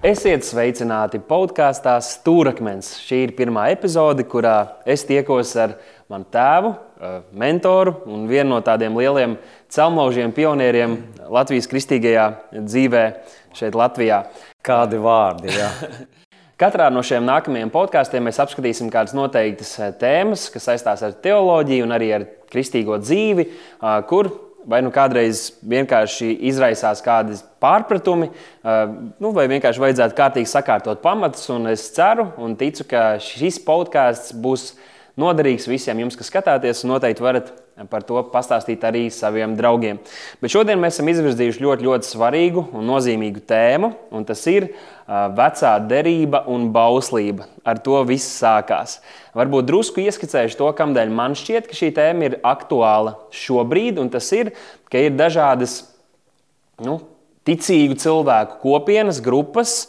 Esiet 0.00 0.46
sveicināti 0.48 1.18
podkāstā 1.20 1.98
Stūrakmens. 2.00 2.94
Šī 3.04 3.18
ir 3.26 3.32
pirmā 3.36 3.66
epizode, 3.74 4.24
kurā 4.24 4.80
es 4.88 5.02
tiekos 5.04 5.50
ar 5.60 5.74
manu 6.08 6.24
tēvu, 6.32 6.70
eh, 6.72 7.18
mentoru 7.36 7.92
un 8.08 8.24
vienu 8.26 8.54
no 8.54 8.62
tādiem 8.64 8.96
lieliem 8.96 9.36
celmaužiem, 9.68 10.32
pionieriem 10.32 10.96
Latvijas 11.28 11.68
kristīgajā 11.68 12.24
dzīvē 12.50 13.04
šeit, 13.52 13.76
Latvijā. 13.76 14.24
Kādi 14.64 14.96
vārdi? 14.96 15.52
Katrā 16.60 16.88
no 16.88 17.02
šiem 17.04 17.28
nākamajiem 17.28 17.68
podkāstiem 17.68 18.24
mēs 18.24 18.40
apskatīsim 18.40 18.88
kādas 18.88 19.12
noteiktas 19.12 19.78
eh, 19.80 19.92
tēmas, 20.00 20.48
kas 20.48 20.64
saistās 20.64 21.04
ar 21.04 21.12
teoloģiju 21.12 21.84
un 21.84 21.92
arī 21.92 22.14
ar 22.16 22.24
kristīgo 22.48 22.96
dzīvi, 23.04 23.50
eh, 23.52 24.00
kur 24.08 24.32
vai 24.68 24.80
nu 24.84 24.90
kādreiz 24.92 25.50
vienkārši 25.66 26.30
izraisās 26.50 27.00
kādi 27.04 27.38
pārpratumi, 27.62 28.30
nu, 29.20 29.32
vai 29.36 29.46
vienkārši 29.50 29.82
vajadzētu 29.82 30.18
kārtīgi 30.18 30.50
sakārtot 30.50 31.02
pamatus. 31.04 31.48
Es 31.72 31.88
ceru 31.96 32.28
un 32.40 32.56
ticu, 32.60 32.86
ka 32.90 33.04
šis 33.22 33.60
podkāsts 33.66 34.34
būs 34.36 34.72
noderīgs 35.20 35.68
visiem 35.68 36.04
jums, 36.04 36.18
kas 36.18 36.30
skatāties, 36.32 36.84
un 36.84 36.94
noteikti 36.94 37.24
varat 37.24 37.52
par 37.88 38.04
to 38.04 38.20
pastāstīt 38.32 38.82
arī 38.84 39.06
saviem 39.14 39.54
draugiem. 39.56 40.00
Bet 40.42 40.52
šodien 40.52 40.80
mēs 40.82 40.98
esam 40.98 41.08
izvirzījuši 41.12 41.62
ļoti, 41.64 41.86
ļoti 41.86 42.10
svarīgu 42.10 42.66
un 42.76 42.84
nozīmīgu 42.90 43.42
tēmu, 43.48 43.92
un 44.12 44.26
tas 44.28 44.42
ir 44.50 44.68
vecā 45.08 45.72
derība 45.90 46.42
un 46.50 46.68
bauslība. 46.74 47.48
Ar 47.64 47.80
to 47.82 48.02
viss 48.08 48.36
sākās. 48.42 48.98
Varbūt 49.36 49.70
drusku 49.70 50.04
ieskicējuši 50.04 50.58
to, 50.58 50.68
kādēļ 50.76 51.14
man 51.14 51.38
šķiet, 51.38 51.70
ka 51.70 51.78
šī 51.78 51.90
tēma 51.96 52.28
ir 52.28 52.38
aktuāla 52.46 53.16
šobrīd, 53.34 54.02
un 54.02 54.12
tas 54.12 54.28
ir, 54.36 54.52
ka 54.92 55.00
ir 55.00 55.16
dažādas 55.16 55.80
nu, 56.84 57.00
ticīgu 57.48 57.96
cilvēku 58.00 58.60
kopienas, 58.62 59.22
grupas, 59.24 59.84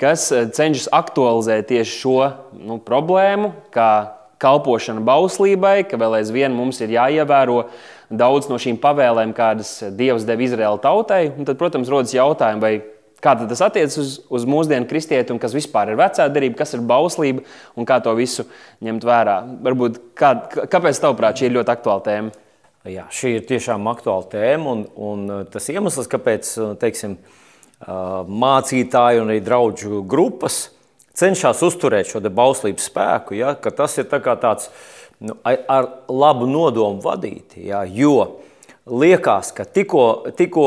kas 0.00 0.30
cenšas 0.56 0.88
aktualizēt 0.94 1.68
tieši 1.70 1.98
šo 2.00 2.18
nu, 2.58 2.80
problēmu, 2.82 3.52
kā 3.74 3.90
kalpošana 4.44 5.02
bauslībai, 5.04 5.78
ka 5.88 5.98
vēl 6.00 6.20
aizvien 6.20 6.54
mums 6.54 6.78
ir 6.84 6.92
jāievēro 6.94 7.64
daudz 8.12 8.50
no 8.50 8.60
šīm 8.60 8.78
pavēlēm, 8.82 9.32
kādas 9.36 9.78
Dievs 9.96 10.26
deva 10.28 10.44
Izraēla 10.44 10.82
tautai. 10.84 11.22
Un 11.32 11.48
tad, 11.48 11.58
protams, 11.60 11.90
rodas 11.92 12.14
jautājumi, 12.14 12.62
vai 12.62 12.74
kā 13.24 13.34
tas 13.40 13.62
attiecas 13.64 13.96
uz, 14.00 14.14
uz 14.28 14.46
mūsdienu 14.48 14.88
kristieti 14.90 15.32
un 15.32 15.40
kas 15.42 15.56
vispār 15.56 15.92
ir 15.92 16.00
vecā 16.00 16.26
derība, 16.32 16.58
kas 16.60 16.76
ir 16.76 16.84
bauslība 16.84 17.44
un 17.78 17.88
kā 17.88 18.00
to 18.04 18.12
visu 18.18 18.44
ņemt 18.84 19.06
vērā. 19.08 19.38
Varbūt, 19.64 20.00
kā, 20.18 20.34
kāpēc, 20.52 21.00
tavuprāt, 21.00 21.40
šī 21.40 21.48
ir 21.48 21.56
ļoti 21.58 21.74
aktuāla 21.74 22.04
tēma? 22.08 22.34
Jā, 22.92 23.06
šī 23.08 23.38
ir 23.38 23.48
tiešām 23.48 23.86
aktuāla 23.88 24.28
tēma, 24.28 24.74
un, 24.74 24.84
un 25.00 25.48
tas 25.48 25.70
iemesls, 25.72 26.10
kāpēc 26.12 26.50
teiksim, 26.82 27.16
mācītāji 28.44 29.22
un 29.22 29.32
arī 29.32 29.40
draugu 29.44 30.02
grupas 30.08 30.66
cenšas 31.18 31.62
uzturēt 31.66 32.10
šo 32.10 32.22
bauslības 32.28 32.88
spēku, 32.90 33.36
ja, 33.38 33.54
ka 33.54 33.72
tas 33.74 33.98
ir 33.98 34.08
tā 34.10 34.20
tāds 34.20 34.70
nu, 35.22 35.36
ar 35.44 35.88
labu 36.08 36.48
nodomu 36.50 37.02
vadīti. 37.04 37.68
Ja, 37.68 37.84
jo 37.86 38.40
liekas, 38.90 39.52
ka 39.56 39.64
tikko, 39.64 40.04
tikko 40.36 40.66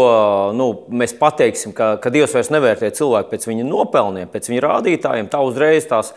nu, 0.57 0.71
mēs 0.89 1.13
pateiksim, 1.19 1.73
ka, 1.77 1.95
ka 2.01 2.11
Dievs 2.13 2.33
vairs 2.33 2.49
nevērtē 2.53 2.89
cilvēku 2.97 3.33
pēc 3.33 3.47
viņa 3.49 3.67
nopelniem, 3.67 4.29
pēc 4.33 4.49
viņa 4.49 4.63
rādītājiem, 4.65 5.29
tā 5.29 5.41
uzreiz 5.45 5.85
tās 5.89 6.13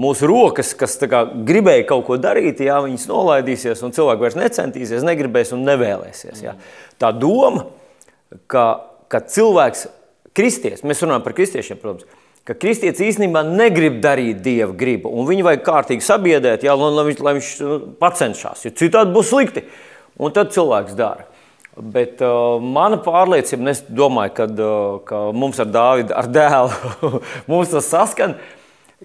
mūsu 0.00 0.28
rokas, 0.28 0.74
kas 0.78 0.98
kā, 1.10 1.24
gribēja 1.48 1.86
kaut 1.88 2.04
ko 2.08 2.18
darīt, 2.20 2.60
jā, 2.64 2.76
viņas 2.84 3.08
nolaidīsies, 3.10 3.84
un 3.86 3.96
cilvēks 3.96 4.26
vairs 4.26 4.38
necentīsies, 4.38 5.06
negribēs 5.06 5.54
un 5.56 5.64
nevēlēsies. 5.68 6.44
Jā. 6.44 6.54
Tā 7.00 7.12
doma, 7.16 7.66
ka, 8.50 8.66
ka 9.10 9.24
cilvēks, 9.32 9.88
kristietis, 10.36 10.84
mēs 10.86 11.00
runājam 11.02 11.24
par 11.24 11.34
kristiešiem, 11.40 11.80
protams, 11.80 12.19
ka 12.50 12.56
kristietis 12.58 13.12
īstenībā 13.12 13.44
negrib 13.46 14.00
darīt 14.02 14.40
dieva 14.42 14.72
gribu, 14.74 15.12
un 15.14 15.28
viņu 15.28 15.46
vajag 15.46 15.60
kārtīgi 15.68 16.02
sabiedēt, 16.02 16.64
jā, 16.66 16.74
lai, 16.74 17.04
viņš, 17.06 17.20
lai 17.22 17.34
viņš 17.36 17.50
nu, 17.62 17.76
pacenšas, 18.00 18.64
jo 18.66 18.72
citādi 18.74 19.14
būs 19.14 19.30
slikti. 19.30 19.62
Un 20.20 20.34
tad 20.34 20.50
cilvēks 20.52 20.96
dara. 20.98 21.28
Bet 21.78 22.18
uh, 22.26 22.58
mana 22.60 22.98
pārliecība, 23.00 23.70
es 23.70 23.84
domāju, 23.86 24.32
ka, 24.36 24.46
uh, 24.50 24.96
ka 25.06 25.20
mums 25.32 25.60
ar 25.62 25.70
Dāvidu, 25.70 26.12
ar 26.18 26.26
dēlu, 26.26 27.12
mums 27.52 27.70
tas 27.70 27.86
saskan, 27.88 28.34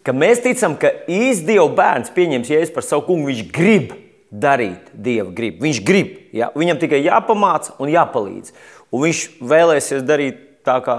ka 0.03 0.15
mēs 0.17 0.41
ticam, 0.43 0.73
ka 0.81 0.89
īsts 1.05 1.45
Dieva 1.45 1.69
bērns 1.77 2.11
pieņems 2.17 2.49
jēzus 2.51 2.73
par 2.73 2.87
savu 2.87 3.05
kungu, 3.11 3.29
viņš 3.29 3.45
grib 3.53 3.93
darīt 4.33 4.89
Dieva 4.91 5.29
gribu. 5.37 5.61
Viņš 5.67 5.83
grib, 5.85 6.17
ja? 6.35 6.49
viņam 6.57 6.81
tikai 6.81 7.03
jāpamāca 7.05 7.77
un 7.77 7.93
jāpalīdz. 7.93 8.57
Un 8.89 9.05
viņš 9.05 9.23
vēlēsies 9.53 10.03
darīt 10.09 10.41
tā, 10.65 10.81
kā 10.83 10.97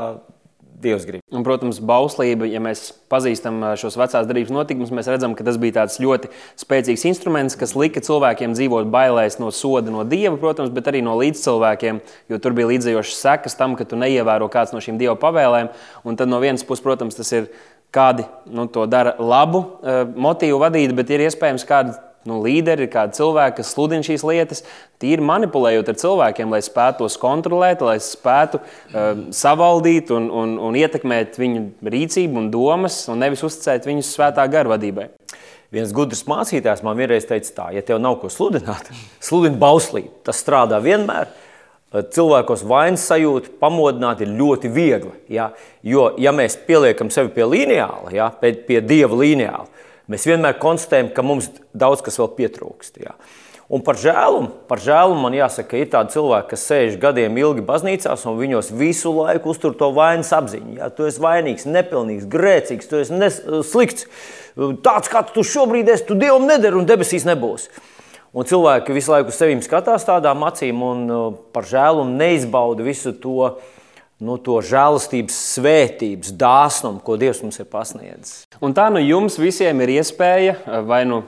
Dievs 0.76 1.06
grib. 1.08 1.22
Un, 1.32 1.44
protams, 1.46 1.78
bauslība, 1.80 2.46
ja 2.50 2.60
mēs 2.62 2.90
pazīstam 3.10 3.62
šos 3.80 3.96
vecās 3.96 4.26
darbības 4.28 4.52
notikumus, 4.52 4.92
mēs 4.94 5.08
redzam, 5.08 5.32
ka 5.36 5.46
tas 5.46 5.56
bija 5.60 5.78
tāds 5.78 5.96
ļoti 6.02 6.28
spēcīgs 6.60 7.06
instruments, 7.08 7.56
kas 7.58 7.72
lika 7.78 8.02
cilvēkiem 8.04 8.56
dzīvot 8.56 8.90
bailēs 8.92 9.38
no 9.40 9.48
soda 9.54 9.92
no 9.94 10.04
Dieva, 10.08 10.36
protams, 10.40 10.72
bet 10.76 10.90
arī 10.92 11.00
no 11.06 11.16
līdzcilvēkiem, 11.20 12.02
jo 12.32 12.40
tur 12.42 12.56
bija 12.56 12.68
līdzējošas 12.74 13.22
sekas 13.24 13.56
tam, 13.56 13.78
ka 13.78 13.88
tu 13.88 13.98
neievēro 14.00 14.50
kāds 14.52 14.74
no 14.76 14.82
šīm 14.84 15.00
Dieva 15.00 15.16
pavēlēm. 15.20 15.72
Un 16.04 16.20
tad 16.20 16.28
no 16.32 16.42
vienas 16.44 16.66
puses, 16.66 16.84
protams, 16.84 17.16
tas 17.16 17.32
ir 17.32 17.48
kādi 17.94 18.26
nu, 18.52 18.66
to 18.68 18.84
dara 18.90 19.14
labu 19.16 19.64
motīvu 20.16 20.60
vadīt, 20.60 20.92
bet 20.96 21.14
ir 21.14 21.24
iespējams 21.28 21.64
kādi 21.68 21.96
nu, 22.28 22.40
līderi, 22.44 22.88
kādi 22.92 23.18
cilvēki, 23.18 23.56
kas 23.60 23.72
sludina 23.74 24.06
šīs 24.06 24.24
lietas, 24.26 24.62
tīri 25.02 25.24
manipulējot 25.24 25.92
ar 25.92 25.98
cilvēkiem, 26.02 26.52
lai 26.52 26.62
spētu 26.64 27.04
tos 27.04 27.18
kontrolēt, 27.22 27.84
lai 27.86 27.96
spētu 28.02 28.60
uh, 28.60 29.26
savaldīt 29.34 30.12
un, 30.14 30.28
un, 30.30 30.56
un 30.68 30.78
ietekmēt 30.78 31.38
viņu 31.40 31.66
rīcību 31.96 32.42
un 32.42 32.50
domas, 32.54 33.04
un 33.12 33.22
nevis 33.24 33.44
uzticēt 33.46 33.88
viņus 33.88 34.14
svētā 34.18 34.46
gara 34.52 34.76
vadībai. 34.76 35.10
Viens 35.74 35.90
gudrs 35.94 36.22
mācītājs 36.30 36.84
man 36.86 36.98
vienreiz 36.98 37.26
teica, 37.26 37.50
tā, 37.56 37.66
ja 37.74 37.82
tev 37.84 37.98
nav 38.02 38.20
ko 38.22 38.30
sludināt, 38.32 38.90
sludini 39.26 39.58
bauslību. 39.60 40.12
Tas 40.26 40.40
strādā 40.42 40.80
vienmēr. 40.82 41.32
Cilvēkos 41.96 42.64
vainas 42.66 43.04
sajūta 43.08 43.52
pamodināt 43.60 44.20
ir 44.24 44.32
ļoti 44.36 44.68
viegli. 44.74 45.12
Ja? 45.32 45.50
Jo, 45.86 46.10
ja 46.20 46.32
mēs 46.34 46.58
pieliekam 46.66 47.12
sevi 47.14 47.30
pie 47.32 47.46
lineāla, 47.46 48.10
ja? 48.14 48.28
pie, 48.40 48.52
pie 48.66 48.82
dieva 48.84 49.16
lineāla, 49.22 49.68
Mēs 50.12 50.26
vienmēr 50.28 50.60
konstatējam, 50.62 51.10
ka 51.14 51.24
mums 51.26 51.50
daudz 51.74 52.04
kas 52.06 52.20
vēl 52.20 52.30
pietrūkst. 52.36 53.00
Jā. 53.02 53.16
Un 53.66 53.82
par 53.82 53.98
žēlumu, 53.98 54.52
par 54.70 54.78
žēlumu 54.78 55.24
man 55.24 55.34
jāsaka, 55.34 55.72
ka 55.72 55.78
ir 55.80 55.88
tādi 55.90 56.14
cilvēki, 56.14 56.48
kas 56.52 56.66
sēž 56.68 56.98
gadiem 57.02 57.34
ilgi 57.40 57.64
baznīcās 57.66 58.22
un 58.30 58.36
viņos 58.38 58.70
visu 58.78 59.10
laiku 59.16 59.50
uztur 59.50 59.74
to 59.74 59.88
vainas 59.96 60.30
apziņu. 60.36 60.76
Jā, 60.78 60.90
tu 60.94 61.08
esi 61.08 61.22
vainīgs, 61.24 61.66
nepilnīgs, 61.66 62.28
grēcīgs, 62.30 62.86
tu 62.86 63.00
esi 63.00 63.18
nes, 63.18 63.40
slikts. 63.66 64.06
Tāds 64.86 65.10
kāds 65.10 65.34
tu 65.34 65.42
šobrīd 65.42 65.90
esi, 65.90 66.06
tu 66.06 66.14
dievam 66.14 66.46
nedari 66.46 66.78
un 66.78 66.86
debesīs 66.86 67.26
nebūs. 67.26 67.66
Un 68.36 68.46
cilvēki 68.46 68.94
visu 68.94 69.10
laiku 69.10 69.34
sevi 69.34 69.58
skatās 69.64 70.06
tādām 70.06 70.46
acīm 70.46 70.86
un 70.86 71.02
uh, 71.10 71.26
par 71.56 71.66
žēlumu 71.66 72.14
neizbauda 72.20 72.86
visu 72.86 73.16
to 73.18 73.56
nu, 74.22 74.38
to 74.40 74.58
žēlastības, 74.64 75.36
svētības, 75.56 76.32
dāsnumu, 76.40 77.02
ko 77.04 77.18
Dievs 77.20 77.42
mums 77.44 77.60
ir 77.60 77.68
pasniedzis. 77.68 78.46
Un 78.64 78.74
tā 78.76 78.88
nu 78.92 79.02
jums 79.02 79.36
visiem 79.40 79.82
ir 79.84 79.98
iespēja 79.98 80.82
vai 80.88 81.02
nu, 81.08 81.22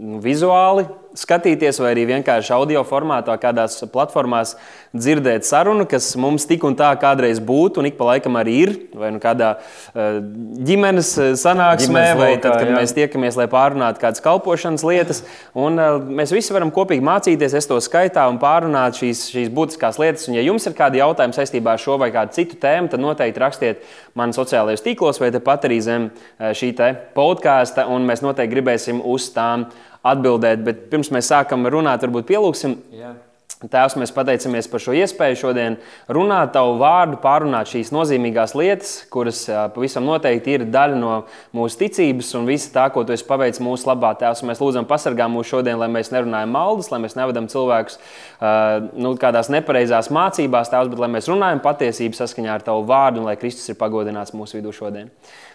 nu 0.00 0.20
vizuāli 0.24 0.86
skatīties, 1.14 1.78
vai 1.82 1.92
arī 1.94 2.04
vienkārši 2.08 2.52
audio 2.56 2.82
formātā, 2.86 3.36
kādās 3.38 3.78
platformās 3.92 4.54
dzirdēt 4.94 5.46
sarunu, 5.46 5.86
kas 5.90 6.12
mums 6.18 6.46
tik 6.46 6.64
un 6.66 6.76
tā 6.78 6.88
kādreiz 6.98 7.40
būtu, 7.42 7.82
un 7.82 7.88
ik 7.88 7.96
pa 7.98 8.08
laikam 8.12 8.38
arī 8.38 8.54
ir, 8.64 8.72
vai 8.98 9.12
nu 9.14 9.20
kādā 9.22 9.54
eh, 9.58 10.18
ģimenes 10.66 11.10
eh, 11.18 11.30
sanāksmē, 11.38 11.86
ģimenes 11.86 12.18
vai 12.20 12.30
lokā, 12.32 12.42
tad, 12.44 12.56
kad 12.58 12.70
jā. 12.70 12.76
mēs 12.78 12.94
tiekamies, 12.96 13.38
lai 13.38 13.46
pārunātu 13.50 14.02
kādas 14.02 14.22
kalpošanas 14.24 14.86
lietas. 14.86 15.22
Un 15.58 15.78
eh, 15.82 15.96
mēs 16.22 16.34
visi 16.34 16.54
varam 16.54 16.74
kopīgi 16.74 17.06
mācīties, 17.06 17.56
es 17.58 17.70
to 17.70 17.78
skaitā 17.82 18.26
un 18.30 18.38
pārunāt 18.42 18.98
šīs, 18.98 19.26
šīs 19.34 19.54
būtiskās 19.54 19.98
lietas. 20.02 20.28
Un, 20.30 20.38
ja 20.38 20.46
jums 20.46 20.66
ir 20.70 20.78
kādi 20.78 21.02
jautājumi 21.02 21.38
saistībā 21.38 21.74
ar 21.74 21.82
šo 21.82 21.98
vai 22.02 22.10
kādu 22.14 22.34
citu 22.38 22.58
tēmu, 22.62 22.90
tad 22.90 23.02
noteikti 23.02 23.42
rakstiet 23.42 23.88
man 24.18 24.34
sociālajos 24.34 24.82
tīklos 24.84 25.22
vai 25.22 25.32
tepat 25.34 25.66
arī 25.70 25.80
zem 25.82 26.10
šī 26.38 26.74
podkāsta, 27.14 27.86
un 27.90 28.06
mēs 28.06 28.22
noteikti 28.24 28.54
gribēsim 28.54 29.02
uz 29.02 29.28
tām 29.34 29.68
atbildēt. 30.04 30.64
Bet 30.66 30.86
pirms 30.92 31.10
mēs 31.14 31.30
sākam 31.32 31.66
runāt, 31.70 32.04
varbūt 32.04 32.28
pielūgsim. 32.30 32.76
Jā. 32.94 33.14
Tēvs, 33.70 33.94
mēs 34.00 34.12
pateicamies 34.12 34.66
par 34.68 34.82
šo 34.82 34.92
iespēju 34.98 35.38
šodien 35.40 35.76
runāt 36.12 36.52
tavu 36.56 36.74
vārdu, 36.80 37.16
pārunāt 37.22 37.70
šīs 37.70 37.92
nozīmīgās 37.94 38.52
lietas, 38.58 38.92
kuras 39.12 39.44
pavisam 39.74 40.04
noteikti 40.08 40.56
ir 40.58 40.66
daļa 40.68 40.98
no 40.98 41.12
mūsu 41.56 41.80
ticības 41.84 42.34
un 42.38 42.48
visa 42.50 42.72
tā, 42.74 42.88
ko 42.92 43.06
tu 43.06 43.14
esi 43.14 43.26
paveicis 43.28 43.62
mūsu 43.64 43.88
labā. 43.88 44.12
Tēvs, 44.20 44.44
mēs 44.48 44.60
lūdzam, 44.60 44.88
pasargā 44.90 45.28
mūs 45.32 45.48
šodien, 45.52 45.78
lai 45.80 45.88
mēs 45.92 46.12
nerunājam 46.14 46.52
maldus, 46.54 46.90
lai 46.92 47.00
mēs 47.04 47.16
nevedam 47.18 47.48
cilvēkus 47.52 48.00
nu, 49.00 49.14
kādās 49.20 49.50
nepareizās 49.54 50.10
mācībās, 50.14 50.72
tēvs, 50.72 50.92
bet 50.92 51.04
lai 51.06 51.12
mēs 51.16 51.30
runājam 51.32 51.62
patiesību 51.64 52.20
saskaņā 52.20 52.58
ar 52.58 52.66
tavu 52.66 52.84
vārdu 52.90 53.22
un 53.22 53.30
lai 53.30 53.38
Kristus 53.40 53.72
ir 53.72 53.80
pagodināts 53.80 54.36
mūsu 54.36 54.60
vidū 54.60 54.74
šodien. 54.76 55.12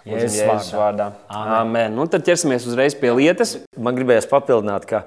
Jēzus 0.08 0.40
vārdā. 0.48 0.80
vārdā. 0.80 1.10
Amen. 1.28 1.58
Amen. 1.60 1.98
Nu, 2.00 2.08
tad 2.10 2.24
ķersimies 2.28 2.66
uzreiz 2.70 2.96
pie 2.98 3.12
lietas. 3.14 3.58
Man 3.78 3.98
gribējās 3.98 4.30
papildināt, 4.32 4.88
ka 4.90 5.04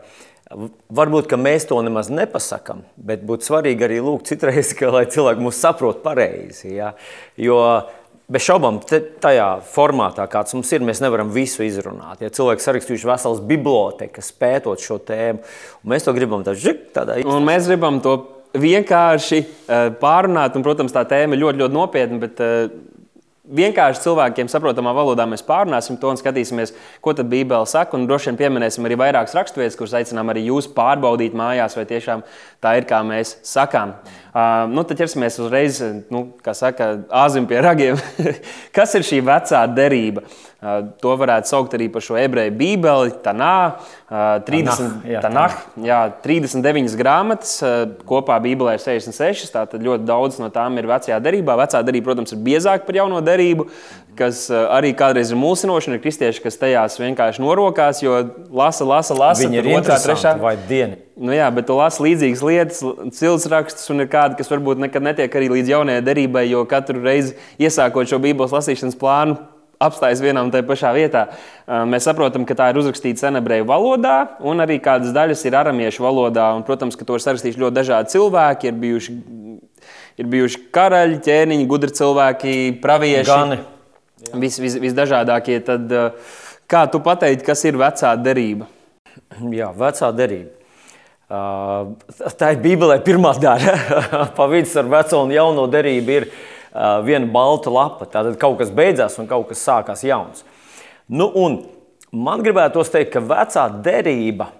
varbūt 0.93 1.31
ka 1.31 1.39
mēs 1.41 1.67
to 1.71 1.79
nemaz 1.85 2.11
nepasakām, 2.13 2.83
bet 2.97 3.25
būtu 3.29 3.49
svarīgi 3.49 3.87
arī 3.87 4.03
lūgt 4.05 4.33
citreiz, 4.33 4.75
ka, 4.77 4.91
lai 4.93 5.07
cilvēki 5.11 5.45
mūs 5.45 5.61
saprot 5.63 6.03
pareizi. 6.05 6.75
Ja? 6.77 6.93
Jo 7.41 7.59
Bez 8.33 8.47
šaubām, 8.47 8.79
tajā 9.21 9.47
formātā, 9.75 10.25
kāds 10.31 10.55
mums 10.55 10.71
ir, 10.73 10.85
mēs 10.87 11.03
nevaram 11.03 11.29
visu 11.35 11.65
izrunāt. 11.67 12.23
Ja 12.23 12.31
cilvēks 12.33 12.65
sarakstījuši 12.65 13.09
veselas 13.09 13.43
bibliotekas, 13.45 14.31
pētot 14.41 14.81
šo 14.81 14.97
tēmu, 15.05 15.43
un 15.83 15.93
mēs 15.93 16.07
to 16.07 16.15
gribam 16.17 16.45
tādā 16.47 16.55
izdarīt. 16.63 17.29
Un 17.29 17.45
mēs 17.45 17.69
gribam 17.69 17.99
to 18.05 18.15
vienkārši 18.63 19.41
uh, 19.43 19.91
pārunāt, 20.01 20.57
un, 20.57 20.65
protams, 20.65 20.95
tā 20.95 21.03
tēma 21.11 21.37
ļoti, 21.37 21.61
ļoti 21.65 21.77
nopietna, 21.77 22.21
bet 22.23 22.41
uh, 22.41 22.73
vienkārši 23.53 24.03
cilvēkiem 24.07 24.51
saprotamā 24.51 24.95
valodā 24.97 25.27
mēs 25.29 25.45
pārunāsim 25.47 25.99
to 26.01 26.11
un 26.13 26.21
skatīsimies, 26.21 26.75
ko 27.05 27.15
tad 27.17 27.31
Bībele 27.33 27.69
saka. 27.69 27.99
Un 27.99 28.09
droši 28.09 28.31
vien 28.31 28.41
pieminēsim 28.41 28.89
arī 28.89 28.99
vairākas 29.01 29.37
raksturvietas, 29.39 29.79
kuras 29.79 29.97
aicinām 30.01 30.33
arī 30.33 30.47
jūs 30.49 30.71
pārbaudīt 30.73 31.37
mājās, 31.39 31.77
vai 31.79 31.87
tiešām 31.91 32.25
tā 32.63 32.77
ir, 32.81 32.89
kā 32.89 33.03
mēs 33.07 33.37
sakām. 33.47 33.97
Uh, 34.33 34.63
nu, 34.73 34.81
tad 34.89 34.97
ķersimies 34.97 35.35
uzreiz, 35.45 35.79
nu, 36.09 36.23
kā 36.41 36.55
saka, 36.57 36.87
āzim 37.21 37.45
pie 37.45 37.59
ragiem. 37.61 37.99
Kas 38.77 38.95
ir 38.97 39.05
šī 39.05 39.19
vecā 39.27 39.61
derība? 39.69 40.23
Uh, 40.63 40.79
to 41.03 41.13
varētu 41.21 41.51
saukt 41.51 41.75
arī 41.77 41.91
par 41.93 42.01
šo 42.07 42.17
ebreju 42.17 42.55
bībeli, 42.57 43.13
Tanā, 43.21 43.57
uh, 44.09 44.39
30, 44.47 45.03
jā, 45.11 45.21
tanah, 45.21 45.59
jā, 45.85 45.99
39 46.25 46.97
grāmatas, 46.97 47.59
kopā 48.09 48.39
Bībelē 48.41 48.79
ir 48.79 48.85
66. 48.85 49.53
Tātad 49.53 49.85
ļoti 49.85 50.09
daudz 50.09 50.41
no 50.41 50.49
tām 50.55 50.81
ir 50.81 50.89
vecajā 50.89 51.21
derībā. 51.21 51.59
Vecā 51.61 51.85
derība, 51.85 52.09
protams, 52.09 52.33
ir 52.33 52.41
biezāka 52.47 52.89
par 52.89 53.03
jauno 53.03 53.21
derību 53.25 53.69
kas 54.19 54.47
eh, 54.51 54.65
arī 54.73 54.93
kādreiz 54.97 55.33
ir 55.33 55.39
mūsinoši, 55.41 55.95
ir 55.95 56.03
kristieši, 56.03 56.43
kas 56.45 56.59
tajās 56.61 56.99
vienkārši 57.01 57.43
norokās, 57.43 58.03
jo 58.05 58.19
lasa, 58.53 58.87
lasa, 58.89 59.17
lasa. 59.17 59.45
Viņi 59.45 59.61
ir 59.61 59.71
otrā, 59.79 59.99
trešā 60.03 60.35
vai 60.41 60.55
diena. 60.69 60.99
Nu 61.17 61.35
jā, 61.35 61.47
bet 61.55 61.69
tu 61.69 61.77
lasi 61.77 62.03
līdzīgas 62.07 62.43
lietas, 62.47 62.83
cilts 63.17 63.49
rakstus, 63.53 63.89
un 63.93 64.05
ir 64.05 64.11
kādi, 64.13 64.39
kas 64.39 64.51
varbūt 64.53 64.81
nekad 64.83 65.05
netiek 65.05 65.35
arī 65.39 65.51
līdz 65.53 65.73
jaunajai 65.75 66.05
derībai, 66.05 66.47
jo 66.51 66.65
katru 66.69 67.03
reizi 67.05 67.37
iesākot 67.61 68.09
šo 68.09 68.21
Bībeles 68.23 68.55
lasīšanas 68.55 68.99
plānu, 69.01 69.37
apstājas 69.83 70.23
vienā 70.23 70.45
un 70.45 70.53
tajā 70.55 70.67
pašā 70.69 70.93
vietā. 70.97 71.27
Eh, 71.33 71.83
mēs 71.89 72.07
saprotam, 72.09 72.47
ka 72.49 72.57
tā 72.59 72.71
ir 72.73 72.81
uzrakstīta 72.83 73.27
senebreju 73.27 73.67
valodā, 73.69 74.17
un 74.41 74.65
arī 74.65 74.79
kādas 74.83 75.15
daļas 75.17 75.45
ir 75.49 75.59
aramiešu 75.59 76.05
valodā. 76.05 76.53
Un, 76.57 76.65
protams, 76.69 76.99
ka 76.99 77.09
to 77.09 77.19
ir 77.19 77.25
sarakstījuši 77.25 77.65
ļoti 77.65 77.79
dažādi 77.81 78.17
cilvēki. 78.17 78.71
Ir 78.71 78.81
bijuši, 78.87 79.19
ir 80.23 80.33
bijuši 80.37 80.65
karaļi, 80.75 81.21
ķēniņi, 81.27 81.69
gudri 81.71 81.95
cilvēki, 81.99 82.57
pravieši. 82.85 83.31
Gani 83.33 83.63
vis, 84.35 84.59
vis, 84.59 84.79
visdažādākie. 84.81 85.59
Tad, 85.65 85.93
eh, 85.93 86.11
kā 86.69 86.87
tu 86.91 87.01
pateiksi, 87.01 87.47
kas 87.47 87.65
ir 87.65 87.79
vecā 87.81 88.15
derība? 88.21 88.69
Jā, 89.53 89.73
vecā 89.77 90.13
derība. 90.17 90.59
Uh, 91.33 91.95
tā 92.37 92.51
ir 92.53 92.59
Bībelē 92.61 92.99
pirmā 93.01 93.31
daļa. 93.41 93.75
pa 94.37 94.47
vidu 94.53 94.69
ar 94.83 94.89
veco 94.93 95.23
un 95.25 95.31
jauno 95.33 95.65
derību 95.73 96.13
ir 96.13 96.27
uh, 96.29 96.99
viena 97.07 97.25
balta 97.33 97.73
lapa. 97.73 98.05
Tātad 98.05 98.37
kaut 98.41 98.59
kas 98.61 98.73
beidzās 98.75 99.17
un 99.17 99.31
kaut 99.31 99.47
kas 99.49 99.63
sākās 99.65 100.05
jauns. 100.05 100.45
Nu, 101.09 101.31
man 102.13 102.45
gribētu 102.45 102.85
teikt, 102.85 103.15
ka 103.15 103.25
vecā 103.25 103.65
derība 103.81 104.51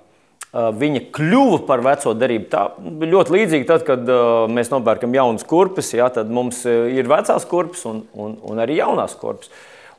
viņa 0.53 1.07
kļuva 1.17 1.63
par 1.69 1.81
veco 1.85 2.13
derību. 2.17 2.49
Tā 2.53 2.65
ļoti 2.85 3.37
līdzīga 3.37 3.69
tad, 3.69 3.85
kad 3.89 4.11
mēs 4.53 4.73
nopērkam 4.73 5.15
jaunas 5.17 5.47
kurpes, 5.49 5.95
ja, 5.97 6.11
tad 6.13 6.33
mums 6.33 6.65
ir 6.69 7.09
vecās 7.09 7.47
kurpes 7.49 7.87
un, 7.89 8.03
un, 8.13 8.37
un 8.45 8.61
arī 8.61 8.77
jaunās 8.83 9.17
kurpes. 9.19 9.53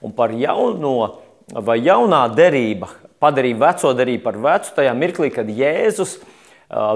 Un 0.03 0.13
par 0.13 0.33
jauno 0.35 0.93
vai 1.63 1.79
jaunā 1.81 2.27
derība 2.35 2.91
padarīja 3.23 3.59
veco 3.61 3.93
derību 3.97 4.23
par 4.25 4.39
vecu 4.43 4.73
tajā 4.77 4.93
mirklī, 4.97 5.31
kad 5.33 5.49
Jēzus 5.49 6.17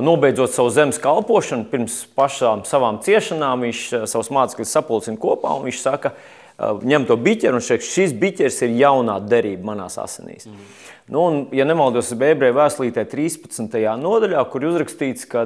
nobeidzot 0.03 0.53
savu 0.53 0.71
zemes 0.73 0.99
kalpošanu, 1.01 1.67
pirms 1.71 2.01
pašām 2.17 2.63
savām 2.67 2.99
ciešanām, 3.05 3.65
viņš 3.67 3.83
savus 4.09 4.31
mācekļus 4.33 4.73
sapulcina 4.73 5.21
kopā 5.21 5.53
un 5.57 5.67
viņš 5.67 5.81
saka, 5.83 6.13
ņem 6.57 7.05
to 7.09 7.17
biķeru 7.21 7.59
un 7.59 7.63
šeit 7.63 7.85
šis 7.85 8.15
biķers 8.17 8.63
ir 8.65 8.77
jaunā 8.81 9.19
derība 9.21 9.71
manās 9.71 9.99
asinīs. 10.01 10.47
Mm. 10.49 10.71
Nu, 11.13 11.21
un, 11.21 11.37
ja 11.55 11.67
nemaldos, 11.67 12.11
ebreju 12.11 12.57
vēstulītē 12.57 13.05
13. 13.07 13.77
nodaļā, 14.01 14.41
kur 14.51 14.65
uzrakstīts, 14.67 15.27
ka 15.29 15.45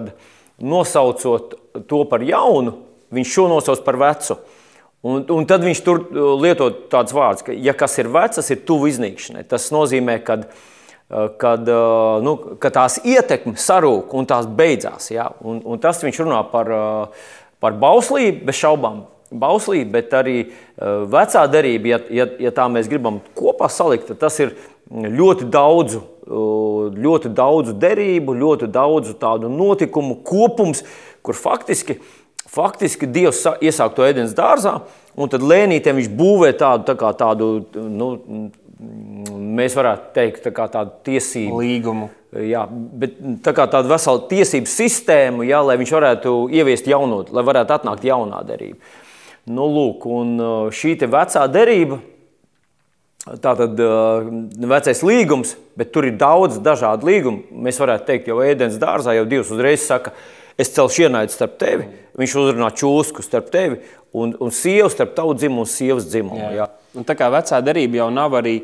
nosaucot 0.62 1.54
to 1.90 2.02
par 2.10 2.26
jaunu, 2.26 2.80
viņš 3.14 3.36
šo 3.36 3.48
nosauc 3.52 3.84
par 3.86 4.00
vecu. 4.02 4.40
Un, 5.02 5.24
un 5.34 5.48
tad 5.50 5.64
viņš 5.66 5.80
tur 5.86 6.04
lieto 6.42 6.70
tādus 6.92 7.16
vārdus, 7.18 7.46
ka, 7.46 7.54
ja 7.58 7.74
kas 7.78 7.98
ir 7.98 8.10
vecs, 8.14 8.38
tas 8.38 8.52
ir 8.54 8.62
tuvu 8.66 8.90
iznīkšanai. 8.92 9.48
Tas 9.50 9.72
nozīmē, 9.74 10.20
ka 10.26 10.44
kad, 11.38 11.68
nu, 12.24 12.36
ka 12.62 12.72
tās 12.72 13.00
ietekme 13.04 13.58
sarūk 13.60 14.14
un 14.16 14.28
tās 14.30 14.48
beidzās. 14.48 15.10
Ja? 15.12 15.28
Un, 15.44 15.60
un 15.68 15.82
tas 15.82 16.00
viņš 16.04 16.22
runā 16.24 16.40
par, 16.52 16.72
par 17.60 17.76
bauslību, 17.82 18.46
bez 18.48 18.62
šaubām. 18.62 19.04
Bauslība, 19.32 20.00
bet 20.00 20.14
arī 20.18 20.38
vecā 21.12 21.46
derība, 21.48 21.94
ja, 21.94 22.00
ja, 22.12 22.28
ja 22.48 22.52
tā 22.56 22.68
mēs 22.72 22.90
gribam 22.92 23.22
kopā 23.38 23.70
salikt, 23.72 24.10
tad 24.12 24.20
tas 24.26 24.40
ir 24.44 24.56
ļoti 24.92 25.48
daudzu, 25.52 26.02
ļoti 26.98 27.32
daudzu 27.36 27.76
derību, 27.80 28.36
ļoti 28.38 28.68
daudzu 28.72 29.16
tādu 29.20 29.52
notikumu 29.52 30.20
kopums, 30.28 30.84
kur 31.24 31.38
faktiski, 31.38 32.00
faktiski 32.52 33.08
Dievs 33.08 33.46
iesāk 33.64 33.96
to 33.96 34.04
ēdienas 34.08 34.36
dārzā, 34.36 34.82
un 35.16 35.32
tad 35.32 35.44
lēnītēm 35.48 36.02
viņš 36.02 36.12
būvē 36.18 36.52
tādu, 36.60 36.88
tā 36.92 36.98
kā 37.00 37.12
tādu, 37.18 37.54
nu, 37.76 38.12
mēs 38.82 39.76
varētu 39.78 40.12
teikt, 40.16 40.44
tā 40.48 40.54
kā 40.56 40.66
tādu 40.72 40.98
tiesību 41.06 41.62
līgumu. 41.62 42.10
Jā, 42.32 42.64
bet 42.72 43.18
tā 43.44 43.52
kā 43.56 43.66
tādu 43.68 43.92
veselu 43.92 44.22
tiesību 44.30 44.70
sistēmu, 44.72 45.44
jā, 45.44 45.60
lai 45.68 45.76
viņš 45.82 45.92
varētu 45.98 46.36
ieviest 46.56 46.88
jaunu, 46.88 47.26
lai 47.36 47.44
varētu 47.44 47.76
atnākt 47.76 48.08
jaunā 48.08 48.40
derība. 48.48 48.80
Nu, 49.50 49.66
lūk, 49.66 50.06
un 50.06 50.36
šī 50.76 50.96
vecā 51.10 51.48
derība 51.50 52.02
Tātad 53.22 53.78
vecais 54.66 55.04
līgums, 55.06 55.54
bet 55.78 55.92
tur 55.94 56.08
ir 56.10 56.16
daudz 56.18 56.58
dažādu 56.66 57.06
līgumu. 57.06 57.44
Mēs 57.54 57.78
varētu 57.78 58.08
teikt, 58.08 58.30
jau 58.32 58.40
ēdienas 58.42 58.80
dārzā 58.82 59.14
jau 59.14 59.28
Dievs 59.30 59.52
uzreiz 59.54 59.84
saka, 59.86 60.16
es 60.60 60.74
celšu 60.76 61.08
ienaidni 61.08 61.34
starp 61.34 61.58
tevi. 61.62 61.88
Viņš 62.20 62.38
uzrunā 62.42 62.68
čūsku 62.76 63.24
starp 63.24 63.50
tevi 63.54 63.80
un, 64.12 64.36
un 64.40 64.52
sievu 64.52 64.90
starp 64.92 65.16
tavu 65.16 65.34
dzimumu 65.38 65.64
un 65.64 65.70
sievas 65.70 66.08
dzimumu. 66.12 66.44
Jā. 66.44 66.52
Jā. 66.60 66.70
Un 66.92 67.06
tā 67.08 67.16
kā 67.16 67.30
vecā 67.32 67.62
derība 67.64 68.02
jau 68.02 68.10
nav 68.12 68.34
arī 68.36 68.58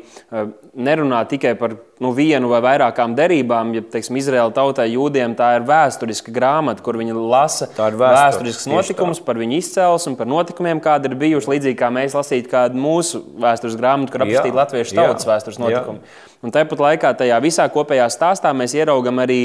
nerunā 0.76 1.22
tikai 1.30 1.54
par 1.56 1.78
nu, 2.04 2.10
vienu 2.12 2.50
vai 2.50 2.58
vairākām 2.60 3.14
derībām, 3.16 3.70
ja 3.72 3.80
teiksim, 3.94 4.18
Izraēla 4.20 4.52
tautai, 4.52 4.90
jūdiem, 4.92 5.32
tā 5.38 5.54
ir 5.56 5.64
vēsturiska 5.68 6.34
grāmata, 6.36 6.84
kur 6.84 6.98
viņi 7.00 7.16
lasa 7.16 7.70
vēsturisks 7.72 8.68
notikums 8.68 9.22
par 9.24 9.40
viņu 9.40 9.56
izcelsmi, 9.62 10.18
par 10.20 10.28
notikumiem, 10.28 10.82
kādi 10.84 11.08
ir 11.08 11.16
bijuši. 11.24 11.52
Līdzīgi 11.54 11.80
kā 11.80 11.88
mēs 11.94 12.18
lasītu 12.18 12.52
kādu 12.52 12.76
mūsu 12.84 13.22
vēstures 13.40 13.80
grāmatu, 13.80 14.12
kur 14.12 14.26
aprakstīta 14.26 14.60
latviešu 14.60 15.00
tautas 15.00 15.24
jā, 15.24 15.32
vēstures 15.32 15.60
notikumi. 15.64 16.04
Jā. 16.04 16.36
Un 16.44 16.54
tāpat 16.54 16.84
laikā 16.84 17.16
tajā 17.24 17.40
visā 17.48 17.64
kopējā 17.72 18.12
stāstā 18.12 18.52
mēs 18.52 18.76
ieraugam 18.76 19.24
arī 19.24 19.40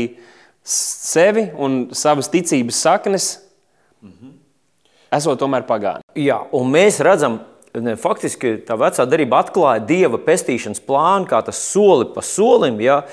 sevi 0.64 1.50
un 1.60 1.90
savas 1.92 2.30
ticības 2.32 2.80
saknes. 2.86 3.30
Mhm. 4.02 4.32
Esot 5.14 5.40
tomēr 5.40 5.68
pagāni. 5.68 6.02
Jā, 6.18 6.40
un 6.52 6.72
mēs 6.74 6.98
redzam, 7.04 7.40
ne, 7.74 7.96
faktiski 7.96 8.66
tā 8.66 8.78
vecā 8.80 9.06
darība 9.06 9.44
atklāja 9.44 9.86
dieva 9.86 10.18
pestīšanas 10.18 10.82
plānu, 10.82 11.28
kā 11.30 11.44
tas 11.46 11.58
soli 11.58 12.08
pa 12.14 12.22
solim. 12.22 12.80
Ja, 12.82 13.04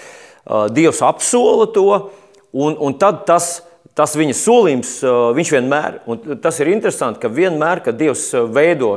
Dievs 0.70 1.02
apsola 1.04 1.66
to, 1.70 2.10
un, 2.52 2.76
un 2.80 2.94
tad 2.98 3.24
tas, 3.28 3.60
tas 3.98 4.14
viņa 4.16 4.36
solījums, 4.36 4.92
viņš 5.36 5.52
vienmēr, 5.56 5.98
un 6.10 6.38
tas 6.42 6.60
ir 6.62 6.70
interesanti, 6.72 7.20
ka 7.22 7.32
vienmēr, 7.32 7.82
kad 7.84 7.98
Dievs 8.00 8.28
veido 8.52 8.94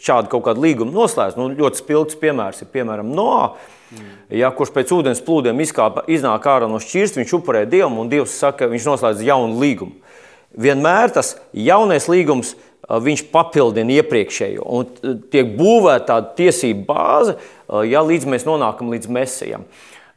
šādu 0.00 0.32
kaut 0.32 0.46
kādu 0.48 0.64
līgumu 0.64 0.94
noslēdz, 0.94 1.38
nu, 1.38 1.50
ļoti 1.58 1.82
spilgts 1.82 2.18
piemērs 2.20 2.64
ir 2.64 2.70
piemēram 2.72 3.12
Noā, 3.16 3.52
mm. 3.92 4.08
ja, 4.40 4.50
kurš 4.56 4.74
pēc 4.76 4.94
ūdens 4.96 5.22
plūdiem 5.26 5.60
izkāpa, 5.64 6.06
iznāk 6.10 6.48
ārā 6.50 6.70
no 6.70 6.80
šķirsta, 6.82 7.22
viņš 7.22 7.36
upurē 7.40 7.66
Dievam, 7.70 8.00
un 8.02 8.10
Dievs 8.12 8.38
saka, 8.40 8.70
viņš 8.70 8.90
noslēdz 8.92 9.22
jaunu 9.28 9.60
līgumu. 9.60 10.00
Vienmēr 10.60 11.12
tas 11.14 11.36
jaunais 11.54 12.08
līgums 12.10 12.56
ir 12.56 12.66
viņš 12.98 13.26
papildina 13.30 14.00
iepriekšējo. 14.00 14.64
Un 14.66 15.20
tiek 15.30 15.54
būvēta 15.58 16.08
tāda 16.14 16.34
tiesība 16.38 16.94
bāze, 16.94 17.36
ja 17.86 18.02
līdz 18.02 18.26
mēs 18.30 18.46
nonākam 18.48 18.90
līdz 18.94 19.10
mesijam. 19.12 19.66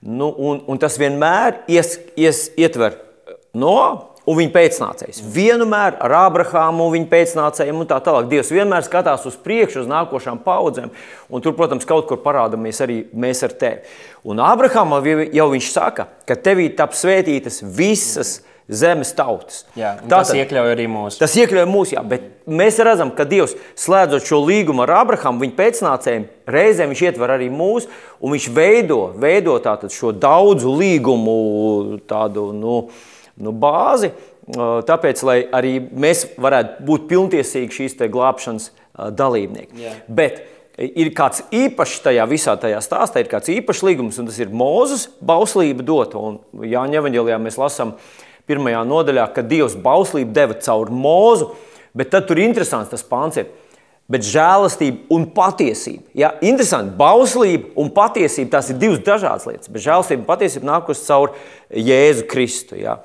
Nu, 0.02 0.32
un, 0.32 0.64
un 0.68 0.80
tas 0.82 0.98
vienmēr 1.00 1.62
ies, 1.72 1.96
ies, 2.20 2.48
ietver 2.60 2.98
no 3.56 3.78
un 4.30 4.38
viņa 4.40 4.54
pēcnācējs. 4.54 5.22
Vienmēr 5.36 5.98
ar 6.04 6.16
Abrahāmu 6.24 6.88
un 6.88 6.96
viņa 6.96 7.10
pēcnācējiem 7.12 7.84
un 7.84 7.90
tā 7.90 8.00
tālāk. 8.04 8.30
Dievs 8.32 8.54
vienmēr 8.54 8.86
skatās 8.88 9.28
uz 9.30 9.36
priekšu, 9.44 9.84
uz 9.84 9.92
nākošām 9.92 10.40
paudzēm. 10.46 10.94
Un 11.34 11.44
tur, 11.44 11.56
protams, 11.58 11.88
kaut 11.90 12.08
kur 12.10 12.22
parādāmies 12.24 12.82
arī 12.86 13.04
mēs 13.12 13.44
ar 13.48 13.58
tevi. 13.60 13.84
Un 14.24 14.40
Abrahamam 14.44 15.06
jau 15.34 15.52
viņš 15.54 15.70
saka, 15.74 16.08
ka 16.28 16.40
tevī 16.40 16.72
tap 16.78 16.96
svētītas 16.98 17.64
visas. 17.64 18.40
Mm 18.40 18.52
zemes 18.68 19.12
tautas. 19.16 19.64
Jā, 19.76 19.94
tas 20.08 20.30
Tātad, 20.30 20.40
iekļauj 20.40 20.74
arī 20.74 20.86
mūsu. 20.92 21.20
Tas 21.22 21.36
iekļauj 21.40 21.66
mūsu, 21.70 21.96
jā, 21.98 22.04
bet 22.08 22.30
mēs 22.48 22.80
redzam, 22.86 23.12
ka 23.16 23.26
Dievs, 23.28 23.56
slēdzot 23.80 24.28
šo 24.28 24.40
līgumu 24.48 24.86
ar 24.86 24.96
Abrahamu, 25.02 25.44
viņa 25.44 25.58
pēcnācējiem, 25.58 26.28
reizē 26.54 26.88
viņš 26.90 27.04
ietver 27.10 27.36
arī 27.36 27.50
mūsu, 27.54 27.92
un 28.24 28.36
viņš 28.36 28.50
veido, 28.56 29.02
veido 29.20 29.58
šo 29.92 30.14
daudzu 30.16 30.72
līgumu 30.80 32.00
tādu, 32.08 32.52
nu, 32.56 32.78
nu, 33.42 33.54
bāzi. 33.56 34.12
Tāpēc, 34.88 35.22
lai 35.24 35.38
arī 35.56 35.78
mēs 35.80 36.26
varētu 36.42 36.84
būt 36.88 37.06
pilntiesīgi 37.12 37.78
šīs 37.78 37.96
glābšanas 38.12 38.72
dalībnieki. 39.16 39.80
Yeah. 39.80 40.02
Bet 40.08 40.44
ir 40.78 41.14
kāds 41.16 41.46
īpašs 41.54 42.02
tajā 42.04 42.26
visā 42.30 42.56
tajā 42.60 42.82
stāstā, 42.84 43.24
ir 43.24 43.32
kāds 43.32 43.52
īpašs 43.54 43.84
līgums, 43.88 44.20
un 44.20 44.30
tas 44.30 44.40
ir 44.42 44.54
Mūzes 44.54 45.08
bauslība 45.24 45.86
dota. 45.86 46.20
Un 46.20 46.42
Jāņa 46.68 47.00
evanģēlijā 47.02 47.40
mēs 47.42 47.60
lasām 47.62 47.96
pirmajā 48.50 48.84
nodaļā, 48.90 49.28
ka 49.36 49.46
Dievs 49.48 49.78
bauslību 49.80 50.34
deva 50.36 50.58
caur 50.60 50.92
mūzu, 50.92 51.54
bet 51.96 52.12
tad 52.14 52.28
tur 52.28 52.42
interesants 52.44 52.92
tas 52.92 53.06
pāns. 53.08 53.40
Ir. 53.40 53.63
Bet 54.14 54.26
žēlastība 54.28 55.08
un 55.16 55.26
patiesība. 55.34 56.06
Ja? 56.18 56.34
Interesanti, 56.46 56.94
bauslība 57.00 57.72
un 57.80 57.90
patiesība 57.96 58.58
tās 58.58 58.70
ir 58.70 58.80
divas 58.82 59.02
dažādas 59.06 59.48
lietas. 59.50 59.72
Bet 59.74 59.86
žēlastība 59.86 60.22
un 60.22 60.28
patiesība 60.28 60.70
nākusi 60.70 61.08
caur 61.08 61.34
Jēzu 61.74 62.28
Kristu. 62.30 62.78
Ja? 62.78 63.00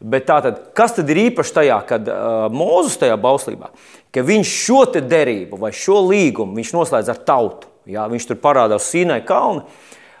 Bet 0.00 0.26
tātad, 0.28 0.58
kas 0.76 0.96
tad 0.96 1.12
ir 1.12 1.22
īpaši 1.26 1.54
tajā, 1.58 1.78
kad 1.88 2.08
uh, 2.08 2.48
Mozus 2.52 2.98
tajā 3.00 3.16
bauslībā, 3.20 3.70
ka 4.12 4.24
viņš 4.26 4.52
šo 4.66 4.82
derību 4.96 5.60
vai 5.60 5.72
šo 5.76 6.00
līgumu 6.08 6.64
noslēdz 6.76 7.12
ar 7.12 7.22
tautu. 7.28 7.70
Ja? 7.88 8.08
Viņš 8.10 8.28
tur 8.28 8.40
parādās 8.42 8.90
Sīnai 8.90 9.20
kalnu. 9.28 9.64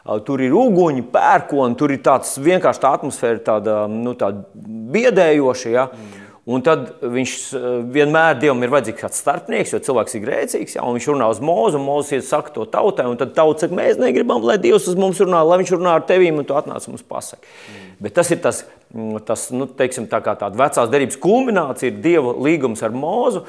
Uh, 0.00 0.20
tur 0.24 0.40
ir 0.40 0.56
uguņi, 0.56 1.04
pērkoni, 1.12 1.76
tur 1.80 1.92
ir 1.92 2.00
tāds 2.04 2.32
vienkārši 2.40 2.80
tā 2.80 2.94
atmosfēra, 2.96 3.40
tāda, 3.44 3.76
nu, 3.92 4.16
tāda 4.16 4.46
biedējoša. 4.94 5.72
Ja? 5.74 5.88
Mm. 5.92 6.29
Un 6.50 6.62
tad 6.66 7.02
viņš 7.04 7.32
vienmēr 7.94 8.38
Dievam 8.40 8.62
ir 8.64 8.72
vajadzīgs 8.72 8.98
kāds 8.98 9.20
starpnieks, 9.22 9.74
jo 9.74 9.80
cilvēks 9.86 10.16
ir 10.16 10.22
grēcīgs. 10.24 10.76
Ja, 10.78 10.86
viņš 10.86 11.08
runā 11.12 11.28
uz 11.30 11.42
mūzu, 11.44 11.78
un 11.78 11.84
mūzis 11.86 12.16
ir 12.16 12.24
saka 12.26 12.54
to 12.54 12.64
tautai. 12.70 13.06
Tad 13.20 13.34
tauta 13.36 13.66
saka, 13.66 13.76
mēs 13.76 14.00
negribam, 14.00 14.42
lai 14.46 14.56
Dievs 14.62 14.88
uz 14.90 14.98
mums 14.98 15.20
runā, 15.22 15.42
lai 15.46 15.60
viņš 15.60 15.74
runā 15.76 15.98
ar 15.98 16.06
tevīm, 16.08 16.40
un 16.40 16.48
tu 16.48 16.56
atnāc 16.58 16.88
mums 16.90 17.04
pasaki. 17.06 17.44
Mm. 17.44 17.90
Bet 18.00 18.16
tas 18.16 18.32
ir 18.32 18.40
tas, 18.42 18.64
mm, 18.94 19.20
tas 19.28 19.46
nu, 19.54 19.68
teiksim, 19.78 20.08
tā 20.10 20.22
kā 20.24 20.34
tāda 20.40 20.58
vecās 20.58 20.90
derības 20.90 21.20
kulminācija, 21.20 21.92
ir 21.92 22.00
Dieva 22.02 22.34
līgums 22.48 22.82
ar 22.86 22.96
mūzu, 22.96 23.44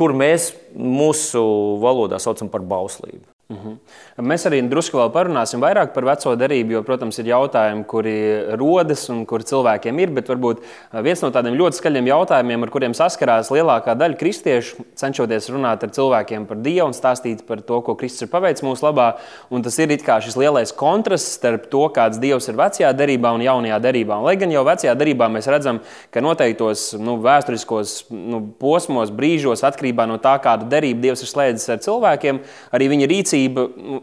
kur 0.00 0.16
mēs 0.16 0.50
mūsu 0.72 1.44
valodā 1.84 2.18
saucam 2.22 2.50
par 2.50 2.64
bauslību. 2.64 3.33
Mm 3.48 3.56
-hmm. 3.56 3.76
Mēs 4.24 4.46
arī 4.48 4.62
drusku 4.68 4.96
vēl 4.96 5.10
parunāsim 5.12 5.60
vairāk 5.60 5.92
par 5.92 6.04
veco 6.04 6.30
derību, 6.36 6.70
jo, 6.70 6.82
protams, 6.82 7.18
ir 7.18 7.26
jautājumi, 7.26 7.84
kuri 7.84 8.44
rodas 8.56 9.10
un 9.10 9.26
kuri 9.26 9.44
cilvēkiem 9.44 9.98
ir. 10.00 10.10
Bet 10.10 10.28
varbūt 10.28 10.62
viens 11.02 11.22
no 11.22 11.28
tādiem 11.30 11.58
ļoti 11.58 11.76
skaļiem 11.76 12.06
jautājumiem, 12.06 12.62
ar 12.62 12.70
kuriem 12.70 12.94
saskarās 12.94 13.50
lielākā 13.50 13.94
daļa 13.94 14.16
kristiešu, 14.16 14.76
cenšoties 14.94 15.50
runāt 15.50 15.84
ar 15.84 15.90
cilvēkiem 15.90 16.46
par 16.46 16.56
Dievu 16.56 16.86
un 16.86 16.92
stāstīt 16.92 17.42
par 17.46 17.60
to, 17.60 17.80
ko 17.80 17.94
Kristus 17.94 18.22
ir 18.22 18.28
paveicis 18.28 18.62
mūsu 18.62 18.86
labā. 18.86 19.14
Un 19.50 19.62
tas 19.62 19.78
ir 19.78 19.88
šis 20.20 20.36
lielais 20.36 20.72
kontrasts 20.72 21.34
starp 21.34 21.70
to, 21.70 21.88
kāds 21.88 22.18
Dievs 22.18 22.48
ir 22.48 22.54
vecajā 22.54 22.92
derībā 22.92 23.34
un 23.34 23.40
jaunajā 23.42 23.78
derībā. 23.78 24.16
Un, 24.16 24.24
lai 24.24 24.36
gan 24.36 24.50
jau 24.50 24.64
vecajā 24.64 24.94
derībā 24.94 25.28
mēs 25.28 25.46
redzam, 25.46 25.80
ka 26.10 26.20
noteiktos 26.20 26.94
nu, 26.98 27.16
vēsturiskos 27.16 28.04
nu, 28.10 28.54
posmos, 28.58 29.10
brīžos, 29.10 29.64
atkarībā 29.64 30.06
no 30.06 30.16
tā, 30.16 30.38
kādu 30.38 30.64
derību 30.64 31.00
Dievs 31.00 31.22
ir 31.22 31.28
slēdzis 31.28 31.68
ar 31.68 31.78
cilvēkiem, 31.78 32.40
arī 32.72 32.88
viņa 32.88 33.06
rīcība 33.06 33.33
rīcība, 33.34 33.66
nu, 33.76 34.00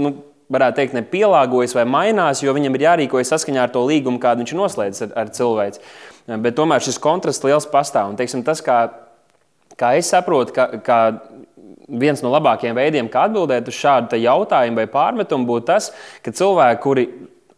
nu, 0.00 0.12
varētu 0.50 0.80
teikt, 0.80 0.96
nepielāgojas 0.98 1.74
vai 1.76 1.86
mainās, 1.86 2.42
jo 2.42 2.54
viņam 2.54 2.74
ir 2.74 2.86
jārīkojas 2.88 3.30
saskaņā 3.34 3.66
ar 3.66 3.70
to 3.70 3.84
līgumu, 3.86 4.20
kādu 4.22 4.42
viņš 4.42 4.54
noslēdz 4.58 5.02
ar, 5.06 5.12
ar 5.22 5.30
cilvēku. 5.36 5.84
Bet 6.42 6.56
tomēr 6.58 6.82
šis 6.82 6.98
kontrasts 7.02 7.46
liels 7.46 7.68
pastāv. 7.70 8.10
Un, 8.10 8.18
teiksim, 8.18 8.42
tas, 8.46 8.62
kā, 8.62 8.80
kā 9.78 9.94
es 9.98 10.10
saprotu, 10.10 10.54
ka, 10.56 10.66
ka 10.82 10.98
viens 11.90 12.22
no 12.22 12.30
labākajiem 12.34 12.76
veidiem, 12.76 13.10
kā 13.10 13.28
atbildēt 13.28 13.70
uz 13.70 13.78
šādu 13.78 14.18
jautājumu 14.18 14.82
vai 14.82 14.88
pārmetumu, 14.90 15.46
būtu 15.48 15.70
tas, 15.70 15.90
ka 16.24 16.34
cilvēki, 16.34 16.82
kuri 16.82 17.06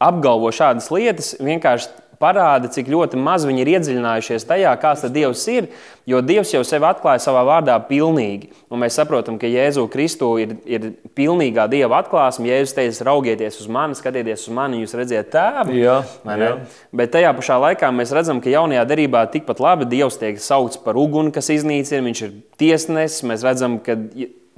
apgalvo 0.03 0.53
šādas 0.53 0.89
lietas, 0.93 1.35
vienkārši 1.41 1.91
parāda, 2.23 2.71
cik 2.71 2.87
ļoti 2.93 3.19
maz 3.19 3.45
viņi 3.49 3.65
ir 3.65 3.71
iedziļinājušies 3.75 4.47
tajā, 4.47 4.73
kāds 4.81 5.03
Dievs 5.13 5.43
ir. 5.51 5.69
Jo 6.07 6.19
Dievs 6.25 6.51
jau 6.55 6.63
sevi 6.67 6.87
atklāja 6.89 7.21
savā 7.23 7.43
vārdā 7.47 7.77
pilnīgi. 7.87 8.51
Un 8.73 8.81
mēs 8.83 8.97
saprotam, 8.99 9.37
ka 9.39 9.51
Jēzu 9.51 9.85
Kristu 9.91 10.33
ir, 10.43 10.57
ir 10.67 10.89
pilnīgā 11.19 11.69
Dieva 11.71 12.01
atklāsme. 12.03 12.49
Jēzus 12.51 12.75
teica, 12.79 13.07
raugieties 13.11 13.61
uz 13.63 13.71
mani, 13.71 13.99
skatieties 13.99 14.49
uz 14.49 14.55
mani, 14.57 14.83
jūs 14.83 14.97
redzat 14.99 15.31
tēvu. 15.35 15.79
Jā, 15.79 16.01
jā. 16.27 16.53
Bet 16.95 17.15
tajā 17.15 17.31
pašā 17.39 17.61
laikā 17.69 17.91
mēs 17.95 18.15
redzam, 18.15 18.43
ka 18.43 18.51
jaunajā 18.51 18.87
derībā 18.91 19.27
tikpat 19.35 19.63
labi 19.63 19.91
Dievs 19.91 20.19
tiek 20.23 20.43
saukts 20.43 20.81
par 20.83 20.99
uguni, 20.99 21.35
kas 21.35 21.53
iznīcina. 21.55 22.03
Viņš 22.09 22.23
ir 22.27 22.39
tiesnesis. 22.63 23.27
Mēs 23.29 23.47
redzam, 23.47 23.79
ka 23.83 23.99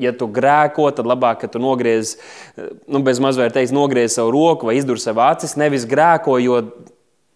ja 0.00 0.12
tu 0.16 0.28
grēko, 0.30 0.88
tad 0.94 1.06
labāk, 1.08 1.44
ka 1.44 1.50
tu 1.50 1.60
nogriez, 1.62 2.16
nu, 2.56 3.00
bez 3.04 3.20
mazliet 3.22 3.54
teikt, 3.54 3.74
nogriez 3.74 4.16
savu 4.16 4.32
roku 4.34 4.68
vai 4.68 4.78
izdur 4.78 4.98
sev 5.00 5.20
acis. 5.22 5.56
Nevis 5.60 5.86
grēko, 5.90 6.38
jo 6.42 6.60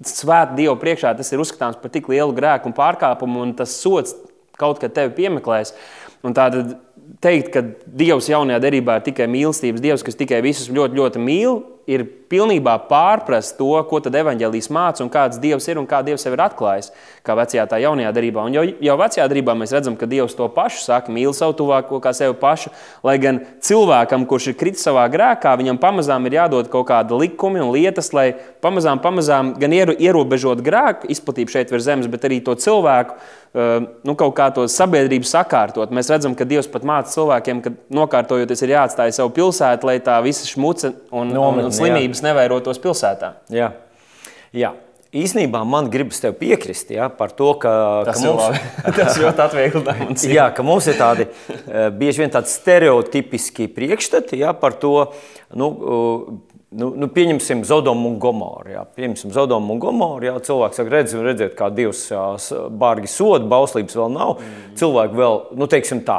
Svēt 0.07 0.55
Dievu 0.55 0.77
priekšā 0.79 1.11
tas 1.19 1.33
ir 1.33 1.41
uzskatāms 1.43 1.79
par 1.83 1.91
tik 1.91 2.07
lielu 2.11 2.35
grēku 2.35 2.71
un 2.71 2.77
pārkāpumu, 2.77 3.41
un 3.43 3.55
tas 3.59 3.73
sots 3.81 4.15
kaut 4.59 4.79
kad 4.83 4.95
tevi 4.95 5.15
piemeklēs. 5.17 5.73
Un 6.27 6.35
tātad 6.35 6.77
teikt, 7.25 7.51
ka 7.55 7.63
Dievs 7.87 8.29
jaunajā 8.31 8.61
derībā 8.63 8.99
ir 8.99 9.09
tikai 9.09 9.27
mīlestības 9.31 9.83
Dievs, 9.83 10.05
kas 10.07 10.19
tikai 10.19 10.41
visus 10.45 10.71
ļoti, 10.75 10.99
ļoti 10.99 11.23
mīl, 11.23 11.61
ir 11.89 12.05
pilnībā 12.29 12.75
pārprast 12.91 13.57
to, 13.59 13.71
ko 13.89 14.01
tad 14.05 14.19
evanģēlijas 14.21 14.69
māca 14.75 15.05
un 15.05 15.11
kāds 15.13 15.41
Dievs 15.41 15.67
ir 15.71 15.81
un 15.81 15.89
kā 15.89 16.03
Dievs 16.07 16.27
sev 16.27 16.37
ir 16.37 16.45
atklājis, 16.45 16.93
kā 17.29 17.37
vecajā 17.39 17.67
tā 17.69 17.79
jaunajā 17.85 18.13
darbā. 18.17 18.47
Un 18.49 18.57
jau, 18.57 18.65
jau 18.89 18.97
vecajā 18.99 19.27
darbā 19.31 19.55
mēs 19.61 19.75
redzam, 19.77 19.97
ka 20.01 20.09
Dievs 20.09 20.37
to 20.39 20.49
pašu 20.53 20.81
saka, 20.87 21.13
mīl 21.13 21.35
savu 21.37 21.57
tuvāko 21.61 22.01
kā 22.05 22.15
sevi 22.17 22.37
pašu, 22.41 22.73
lai 23.07 23.19
gan 23.23 23.43
cilvēkam, 23.65 24.25
kurš 24.29 24.53
ir 24.53 24.59
kritis 24.61 24.87
savā 24.89 25.05
grēkā, 25.13 25.53
viņam 25.61 25.81
pamazām 25.83 26.27
ir 26.29 26.39
jādod 26.41 26.71
kaut 26.73 26.89
kāda 26.89 27.19
likumi 27.21 27.61
un 27.63 27.75
lietas, 27.75 28.11
lai 28.17 28.31
pamazām, 28.65 29.03
pamazām 29.05 29.53
gan 29.61 29.77
ierobežot 29.77 30.65
grēku 30.65 31.13
izplatību 31.13 31.55
šeit 31.55 31.75
virs 31.75 31.87
zemes, 31.87 32.09
bet 32.11 32.25
arī 32.29 32.41
to 32.45 32.57
cilvēku 32.59 33.21
nu, 34.05 34.15
kaut 34.19 34.35
kā 34.37 34.49
to 34.55 34.67
sabiedrību 34.71 35.27
sakārtot. 35.29 35.93
Mēs 35.95 36.11
redzam, 36.13 36.35
ka 36.37 36.47
Dievs 36.49 36.69
pat 36.71 36.85
māca 36.87 37.13
cilvēkiem, 37.15 37.63
ka 37.65 37.73
nokārtojoties 37.95 38.65
ir 38.65 38.75
jāatstāj 38.77 39.15
savu 39.17 39.33
pilsētu, 39.39 39.89
lai 39.89 39.99
tā 40.05 40.19
visa 40.25 40.47
šmuce 40.49 40.93
un, 41.11 41.33
Nometni, 41.33 41.69
un, 41.69 41.71
un 41.71 41.75
slimības 41.75 42.23
jā. 42.23 42.29
nevairotos 42.29 42.83
pilsētā. 42.83 43.33
Jā. 43.53 43.73
Jā. 44.53 44.75
Īsnībā 45.09 45.63
man 45.65 45.87
gribas 45.89 46.21
tev 46.21 46.35
piekrist 46.37 46.91
ja, 46.93 47.07
par 47.09 47.33
to, 47.37 47.55
ka, 47.63 47.71
tas, 48.05 48.19
ka 48.19 48.29
mums, 48.29 48.67
tas 48.99 49.17
ļoti 49.17 49.45
atvieglojums. 49.47 50.27
jā, 50.29 50.51
ka 50.53 50.67
mums 50.67 50.89
ir 50.91 50.99
tādi 51.01 51.29
bieži 51.97 52.25
vien 52.25 52.35
tādi 52.35 52.53
stereotipiski 52.53 53.71
priekšstati 53.73 54.43
ja, 54.43 54.53
par 54.53 54.77
to, 54.77 54.95
nu, 55.57 55.73
Nu, 56.69 56.91
nu, 57.01 57.07
pieņemsim 57.09 57.63
Zodomu 57.65 58.11
un 58.11 58.17
Gomoru. 58.21 58.69
Jā. 58.75 58.83
Pieņemsim 58.93 59.33
Zodomu 59.33 59.73
un 59.73 59.79
Gomoru. 59.81 60.27
Jā. 60.27 60.35
Cilvēks 60.45 60.77
saka, 60.77 60.93
redz, 60.93 61.15
redziet, 61.17 61.55
kā 61.57 61.71
jā, 61.73 62.25
bārgi 62.69 63.09
soda, 63.09 63.47
bauslības 63.49 63.97
vēl 63.97 64.13
nav. 64.13 64.35
Mm. 64.37 64.75
Cilvēki 64.77 65.17
vēl, 65.17 65.41
nu, 65.57 65.69
teiksim 65.73 66.03
tā, 66.05 66.19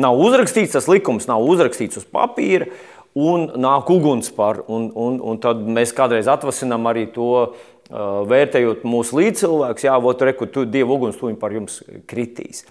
nav 0.00 0.16
uzrakstīts, 0.24 0.72
tas 0.72 0.88
likums 0.88 1.28
nav 1.28 1.44
uzrakstīts 1.44 2.00
uz 2.00 2.08
papīra. 2.08 2.70
Un 3.18 3.48
nāk 3.60 3.90
uguns 3.92 4.30
par, 4.32 4.62
un, 4.70 4.88
un, 4.94 5.18
un 5.20 5.38
tad 5.42 5.60
mēs 5.66 5.92
kādreiz 5.92 6.30
atvasinām 6.30 6.86
arī 6.88 7.08
to, 7.12 7.50
vērtējot 7.90 8.84
mūsu 8.86 9.18
līdzcilvēkus, 9.18 9.86
jā, 9.88 9.94
vot, 10.02 10.26
reku, 10.26 10.46
tu, 10.50 10.66
Dieva 10.68 10.94
uguns 10.94 11.18
tuņi 11.18 11.38
par 11.40 11.54
jums 11.54 11.80
kritīs. 12.10 12.64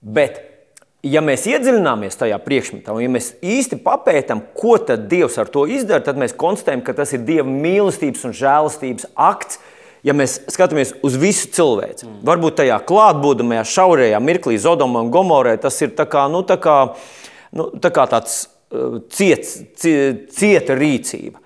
Bet 0.00 0.38
ja 1.06 1.22
mēs 1.24 1.46
iedziļināmies 1.50 2.18
tajā 2.18 2.38
priekšmetā, 2.42 2.94
un 2.94 3.04
ja 3.04 3.10
mēs 3.12 3.32
īsti 3.44 3.78
papētām, 3.84 4.42
ko 4.56 4.76
tad 4.82 5.06
Dievs 5.10 5.38
ar 5.42 5.50
to 5.52 5.66
izdara, 5.70 6.04
tad 6.04 6.18
mēs 6.20 6.36
konstatējam, 6.38 6.84
ka 6.86 6.96
tas 6.98 7.14
ir 7.16 7.24
Dieva 7.26 7.48
mīlestības 7.50 8.26
un 8.28 8.36
žēlastības 8.36 9.10
akts. 9.14 9.60
Ja 10.06 10.14
mēs 10.14 10.36
skatāmies 10.52 10.92
uz 11.02 11.16
visu 11.18 11.48
cilvēci, 11.56 12.04
mm. 12.06 12.18
varbūt 12.28 12.60
tajā 12.60 12.76
klātbūtnējā, 12.86 13.64
šaurajā 13.66 14.20
mirklī, 14.22 14.54
Zodomā 14.62 15.00
un 15.02 15.08
Gomorē, 15.10 15.56
tas 15.58 15.80
ir 15.82 15.96
tā 15.98 16.06
kā, 16.06 16.28
nu, 16.30 16.44
tā 16.46 16.60
kā, 16.62 16.76
nu, 17.58 17.72
tā 17.82 17.90
kā 17.90 18.04
tāds 18.12 18.44
uh, 18.46 19.00
ciets, 19.10 19.56
cieta 19.82 20.76
rīcība. 20.78 21.42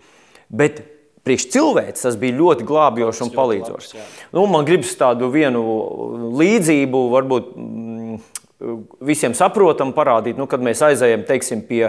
Bet 0.53 0.83
priekš 1.31 1.47
cilvēks 1.55 2.03
tas 2.09 2.19
bija 2.19 2.35
ļoti 2.41 2.67
glābjoši 2.67 3.23
un 3.29 3.31
palīdzoši. 3.35 4.03
Nu, 4.35 4.49
man 4.51 4.67
gribas 4.67 4.97
tādu 4.99 5.31
vienu 5.31 5.63
līdzību, 6.41 7.03
varbūt 7.15 7.53
mm, 7.55 8.17
visiem 9.07 9.37
saprotam 9.39 9.95
parādīt, 9.95 10.39
nu, 10.41 10.49
kad 10.51 10.63
mēs 10.65 10.83
aizējam 10.91 11.23
teiksim, 11.29 11.63
pie, 11.69 11.85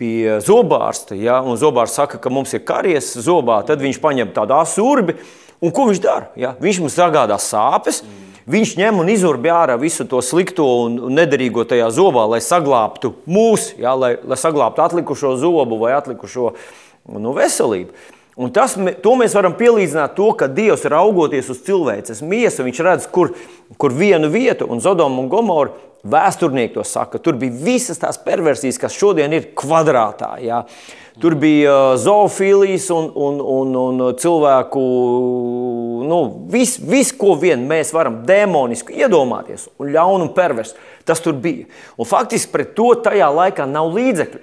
pie 0.00 0.40
zobārsta, 0.44 1.16
ja, 1.18 1.42
un 1.44 1.60
zobārsts 1.60 2.00
saka, 2.00 2.20
ka 2.22 2.32
mums 2.32 2.54
ir 2.56 2.64
karies 2.66 3.12
zobā, 3.26 3.60
tad 3.68 3.84
viņš 3.84 4.00
paņem 4.02 4.32
tādu 4.34 4.56
asurbi, 4.56 5.18
un 5.60 5.74
ko 5.74 5.90
viņš 5.90 6.00
dara? 6.02 6.30
Ja? 6.40 6.54
Viņš 6.60 6.80
mums 6.86 6.96
sagādā 6.96 7.36
sāpes, 7.42 8.00
mm. 8.00 8.32
viņš 8.56 8.74
ņem 8.80 9.04
un 9.04 9.12
izurbi 9.12 9.52
ārā 9.52 9.76
visu 9.80 10.08
to 10.08 10.24
slikto 10.24 10.66
un 10.86 10.98
nederīgo 11.14 11.66
tajā 11.68 11.92
zobā, 11.94 12.24
lai 12.32 12.40
saglābtu 12.44 13.12
mūsu, 13.28 13.76
ja, 13.84 13.92
lai, 13.92 14.16
lai 14.24 14.40
saglābtu 14.40 14.88
atlikušo 14.88 15.36
zobu 15.44 15.82
vai 15.84 15.94
atlikušo 16.00 16.54
nu, 17.20 17.36
veselību. 17.36 17.92
Un 18.34 18.50
tas, 18.50 18.74
to 18.74 19.14
mēs 19.14 19.34
varam 19.36 19.54
pielīdzināt 19.54 20.16
to, 20.16 20.32
ka 20.34 20.48
Dievs 20.50 20.82
raugoties 20.90 21.52
uz 21.54 21.60
cilvēces 21.66 22.22
miesu, 22.26 22.64
viņš 22.66 22.80
redz, 22.82 23.04
kur, 23.06 23.30
kur 23.78 23.94
vienu 23.94 24.30
vietu, 24.32 24.66
un 24.66 24.82
Zodomu 24.82 25.22
un 25.22 25.30
Gomoru 25.30 25.76
vēsturnieki 26.04 26.74
to 26.74 26.84
saka. 26.84 27.20
Tur 27.22 27.38
bija 27.40 27.54
visas 27.64 28.00
tās 28.02 28.18
perversijas, 28.20 28.80
kas 28.80 28.96
šodien 28.96 29.32
ir 29.32 29.52
kvadrātā. 29.56 30.34
Jā. 30.42 30.64
Tur 31.22 31.36
bija 31.38 31.70
uh, 31.70 31.92
zoofīlijas 32.00 32.88
un, 32.90 33.06
un, 33.14 33.38
un, 33.38 33.76
un 33.78 34.16
cilvēku 34.18 34.82
nu, 36.10 36.18
viss, 36.50 36.80
vis, 36.82 37.12
ko 37.14 37.36
vien 37.38 37.62
mēs 37.70 37.94
varam 37.94 38.24
demonisku 38.26 38.96
iedomāties 38.98 39.68
un 39.78 39.92
ļaunu 39.94 40.26
un 40.26 40.32
perversu, 40.34 40.74
tas 41.06 41.22
tur 41.22 41.38
bija. 41.38 41.68
Un 41.94 42.10
faktiski 42.10 42.50
pret 42.50 42.74
to 42.74 42.90
tajā 43.06 43.30
laikā 43.30 43.68
nav 43.70 43.94
līdzekļu. 43.94 44.42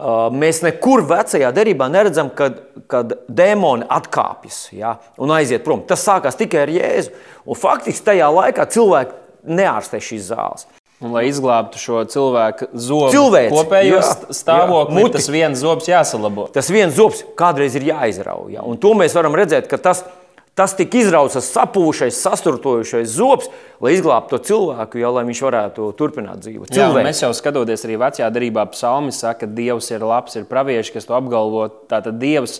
Uh, 0.00 0.30
mēs 0.32 0.62
nekur 0.64 1.02
vecajā 1.04 1.50
derībā 1.52 1.90
neredzam, 1.92 2.30
kad, 2.32 2.56
kad 2.88 3.10
dēmoni 3.28 3.84
atkāpjas 3.84 4.70
ja, 4.72 4.94
un 5.20 5.34
aiziet 5.36 5.60
prom. 5.66 5.82
Tas 5.84 6.00
sākās 6.06 6.38
tikai 6.40 6.62
ar 6.62 6.72
Jēzu. 6.72 7.12
Un 7.44 7.58
faktiski 7.58 8.06
tajā 8.06 8.30
laikā 8.32 8.64
cilvēki 8.72 9.52
neārstē 9.60 10.00
šīs 10.00 10.30
zāles. 10.30 10.64
Un, 11.00 11.12
lai 11.12 11.26
izglābtu 11.28 11.80
šo 11.80 12.02
cilvēku 12.12 12.70
zobu 12.76 13.12
Cilvēci, 13.12 13.52
kopējo 13.54 14.00
jā, 14.00 14.16
stāvokli, 14.36 15.00
jā, 15.00 15.12
tas 15.14 15.28
viens 15.32 15.60
zobs 15.62 15.86
jāsalabo. 15.88 16.44
Tas 16.52 16.68
viens 16.72 16.96
zobs 16.96 17.22
kādreiz 17.40 17.76
ir 17.76 17.86
jāizrauj. 17.88 18.50
Ja? 18.56 18.64
Un 18.68 18.80
to 18.80 18.92
mēs 18.96 19.16
varam 19.16 19.36
redzēt, 19.36 19.68
ka 19.68 19.80
tas 19.80 20.04
ir 20.04 20.16
Tas 20.58 20.74
tika 20.76 20.98
izrauts 20.98 21.38
sapūšais, 21.46 22.16
sasturtojušais 22.24 23.12
zobs, 23.14 23.48
lai 23.80 23.94
izglābtu 23.94 24.34
to 24.34 24.50
cilvēku, 24.50 24.98
jau 25.00 25.12
lai 25.14 25.22
viņš 25.28 25.42
varētu 25.46 25.86
turpināt 25.96 26.42
dzīvot. 26.42 26.72
Jā, 26.74 26.90
mēs 26.96 27.22
jau 27.22 27.30
skatoties 27.36 27.86
arī 27.86 27.96
vecajā 28.02 28.28
darbā, 28.34 28.66
psalmi 28.74 29.14
saka, 29.14 29.46
ka 29.46 29.54
Dievs 29.56 29.92
ir 29.94 30.04
labs, 30.04 30.36
ir 30.36 30.48
pravieši, 30.50 30.96
kas 30.96 31.06
to 31.08 31.14
apgalvo. 31.16 31.68
Tātad 31.90 32.18
Dievs, 32.20 32.58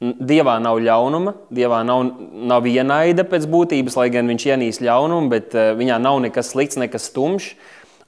Dievā 0.00 0.56
nav 0.64 0.80
ļaunuma, 0.82 1.36
Dievā 1.54 1.82
nav, 1.86 2.08
nav 2.50 2.66
ienaida 2.68 3.26
pēc 3.28 3.46
būtības, 3.52 3.98
lai 4.00 4.08
gan 4.12 4.32
viņš 4.32 4.48
ienīst 4.50 4.84
ļaunumu, 4.84 5.30
bet 5.32 5.54
uh, 5.54 5.70
viņā 5.78 6.00
nav 6.02 6.18
nekas 6.24 6.54
slikts, 6.54 6.80
nekas 6.80 7.12
tumšs. 7.14 7.52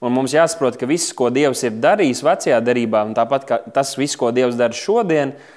Un 0.05 0.13
mums 0.13 0.35
jāsaprot, 0.37 0.75
ka 0.77 0.89
viss, 0.89 1.15
ko 1.17 1.31
Dievs 1.33 1.63
ir 1.65 1.79
darījis 1.81 2.25
vecajā 2.27 2.59
darbā, 2.65 3.07
un 3.09 3.15
tāpat 3.17 3.55
tas 3.77 3.95
viss, 3.97 4.19
ko 4.19 4.33
Dievs 4.35 4.59
dara 4.59 4.77
šodien, 4.77 5.37
ir 5.37 5.55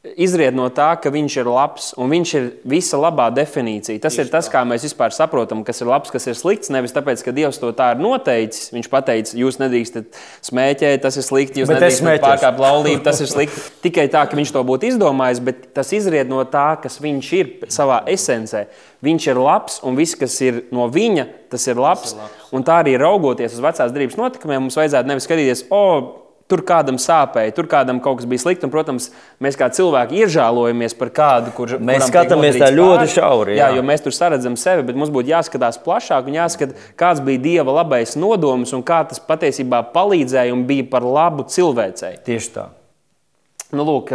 izriet 0.00 0.54
no 0.56 0.64
tā, 0.72 0.94
ka 0.96 1.10
viņš 1.12 1.34
ir 1.42 1.48
labs 1.50 1.90
un 2.00 2.08
viņš 2.08 2.30
ir 2.38 2.46
visa 2.72 2.96
labā 2.96 3.26
definīcija. 3.36 4.00
Tas 4.00 4.14
Tieši 4.16 4.24
ir 4.24 4.30
tas, 4.32 4.46
tā. 4.48 4.54
kā 4.54 4.62
mēs 4.64 4.86
vispār 4.88 5.12
saprotam, 5.12 5.60
kas 5.66 5.82
ir 5.82 5.90
labs, 5.90 6.12
kas 6.12 6.24
ir 6.30 6.38
slikts. 6.38 6.72
Nevis 6.72 6.94
tāpēc, 6.96 7.20
ka 7.26 7.34
Dievs 7.36 7.60
to 7.60 7.68
tā 7.76 7.90
ir 7.92 8.00
noteicis. 8.00 8.70
Viņš 8.72 8.88
pateica, 8.92 9.36
jūs 9.36 9.60
nedrīkstat 9.60 10.16
smēķēt, 10.48 11.02
tas 11.04 11.20
ir 11.20 11.26
slikti, 11.26 11.60
jūs 11.60 11.68
bet 11.68 11.82
nedrīkstat 11.82 12.24
pārkāpt 12.24 12.62
laulību, 12.64 13.02
tas 13.04 13.20
ir 13.20 13.28
slikti. 13.28 13.66
Tikai 13.84 14.06
tā, 14.12 14.24
ka 14.24 14.40
viņš 14.40 14.54
to 14.56 14.64
būtu 14.72 14.88
izdomājis, 14.88 15.42
bet 15.44 15.68
tas 15.76 15.92
izriet 15.96 16.32
no 16.32 16.40
tā, 16.48 16.70
kas 16.80 16.96
viņš 17.04 17.32
ir 17.36 17.52
savā 17.68 18.00
esencē. 18.08 18.70
Viņš 19.04 19.28
ir 19.32 19.40
labs 19.40 19.78
un 19.84 20.00
viss, 20.00 20.16
kas 20.16 20.32
ir 20.44 20.64
no 20.72 20.88
viņa, 20.92 21.28
tas 21.52 21.68
ir 21.68 21.76
labs. 21.80 22.08
Tas 22.08 22.16
ir 22.16 22.24
labs. 22.24 22.48
Un 22.56 22.64
tā 22.66 22.80
arī 22.80 22.96
raugoties 22.98 23.52
uz 23.52 23.60
vecās 23.62 23.92
darbības 23.92 24.16
notikumiem, 24.18 24.64
mums 24.64 24.80
vajadzētu 24.80 25.12
nevis 25.12 25.28
skatīties, 25.28 25.66
o, 25.68 25.80
oh, 25.80 26.08
Tur 26.50 26.64
kādam 26.66 26.96
sāpēja, 26.98 27.54
tur 27.54 27.68
kādam 27.70 28.00
kaut 28.02 28.18
kas 28.18 28.28
bija 28.30 28.42
slikti. 28.42 28.66
Un, 28.66 28.72
protams, 28.74 29.10
mēs 29.42 29.58
kā 29.58 29.68
cilvēki 29.76 30.24
iežēlojamies 30.24 30.96
par 30.98 31.12
kādu, 31.14 31.52
kurš 31.54 31.76
mēs 31.78 32.08
skatāmies 32.10 32.58
tā 32.58 32.72
ļoti 32.74 33.06
šauri. 33.14 33.54
Jā. 33.54 33.68
jā, 33.68 33.78
jo 33.78 33.84
mēs 33.86 34.02
tur 34.02 34.16
saredzam 34.16 34.58
sevi, 34.58 34.84
bet 34.88 34.98
mums 34.98 35.12
būtu 35.14 35.30
jāskatās 35.30 35.78
plašāk 35.84 36.26
un 36.26 36.40
jāskatās, 36.40 36.90
kāds 36.98 37.22
bija 37.24 37.44
Dieva 37.46 37.76
labais 37.80 38.16
nodoms 38.18 38.74
un 38.76 38.82
kā 38.86 39.04
tas 39.06 39.22
patiesībā 39.22 39.84
palīdzēja 39.94 40.56
un 40.56 40.66
bija 40.66 40.88
par 40.90 41.06
labu 41.06 41.46
cilvēcei. 41.46 42.18
Tieši 42.26 42.52
tā. 42.58 42.66
Nu, 43.70 43.86
lūk, 43.86 44.10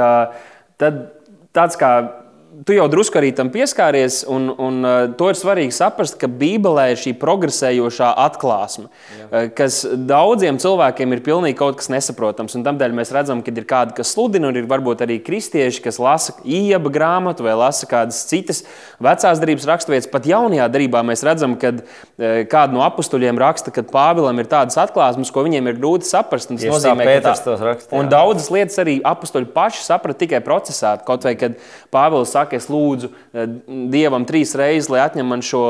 tad 0.82 1.01
tāds 1.56 1.80
kā 1.80 1.96
tu 2.64 2.76
jau 2.76 2.86
drusku 2.92 3.18
arī 3.20 3.32
tam 3.36 3.50
pieskāries, 3.52 4.22
un, 4.32 4.48
un 4.62 4.86
uh, 4.86 4.94
to 5.18 5.28
ir 5.32 5.38
svarīgi 5.40 5.74
saprast, 5.76 6.18
ka 6.22 6.30
Bībelē 6.30 6.88
ir 6.94 7.00
šī 7.02 7.16
progresējošā 7.20 8.12
atklāsme, 8.26 8.88
Jā. 9.18 9.26
Uh, 9.26 9.48
kas 9.56 9.82
daudziem 9.84 10.60
cilvēkiem 10.62 11.16
ir 11.16 11.24
pilnīgi 11.26 11.58
kaut 11.60 11.80
kas 11.82 11.90
nesaprotams. 11.92 12.56
Tādēļ 12.66 12.96
mēs 12.96 13.12
redzam, 13.16 13.42
ka 13.44 13.52
ir 13.52 13.68
kādi, 13.68 13.96
kas 13.98 14.14
sludina, 14.16 14.50
un 14.52 14.60
ir 14.60 14.70
varbūt 14.70 15.04
arī 15.06 15.18
kristieši, 15.26 15.82
kas 15.84 16.00
lasa 16.02 16.38
ieba 16.46 16.92
grāmatu 16.94 17.46
vai 17.46 17.58
lasa 17.60 17.90
kādas 17.90 18.22
citas 18.30 18.64
vecās 19.04 19.42
darbības 19.42 19.68
raksturvietas. 19.72 20.12
Pat 20.14 20.30
jaunajā 20.30 20.70
darbā 20.72 21.04
mēs 21.08 21.26
redzam, 21.28 21.58
ka 21.60 21.74
uh, 21.76 22.46
kāda 22.52 22.72
no 22.76 22.86
apstuļiem 22.86 23.42
raksta, 23.42 23.74
ka 23.76 23.84
Pāvilam 23.96 24.40
ir 24.42 24.50
tādas 24.52 24.78
atklāsmes, 24.82 25.34
ko 25.34 25.44
viņiem 25.46 25.72
ir 25.72 25.80
grūti 25.82 26.08
saprast. 26.10 26.52
Tas 26.54 26.62
Tieši 26.62 26.72
nozīmē, 26.72 27.10
ka 27.20 27.36
tā, 27.36 27.58
raksta, 27.72 27.92
un 27.98 28.10
daudzas 28.12 28.52
lietas 28.54 28.80
arī 28.82 29.00
apstuļi 29.06 29.52
paši 29.56 29.86
saprata 29.86 30.24
tikai 30.24 30.42
procesā. 30.46 30.96
Kaut 31.06 31.25
vai 31.25 31.36
kad 31.40 31.58
Pāvils 31.94 32.34
saka, 32.36 32.45
saka, 32.46 32.62
es 32.62 32.70
lūdzu 32.72 33.12
eh, 33.12 33.46
Dievam 33.92 34.25
trīs 34.29 34.55
reizes, 34.55 34.90
lai 34.94 35.03
atņem 35.05 35.34
man 35.34 35.44
šo 35.46 35.66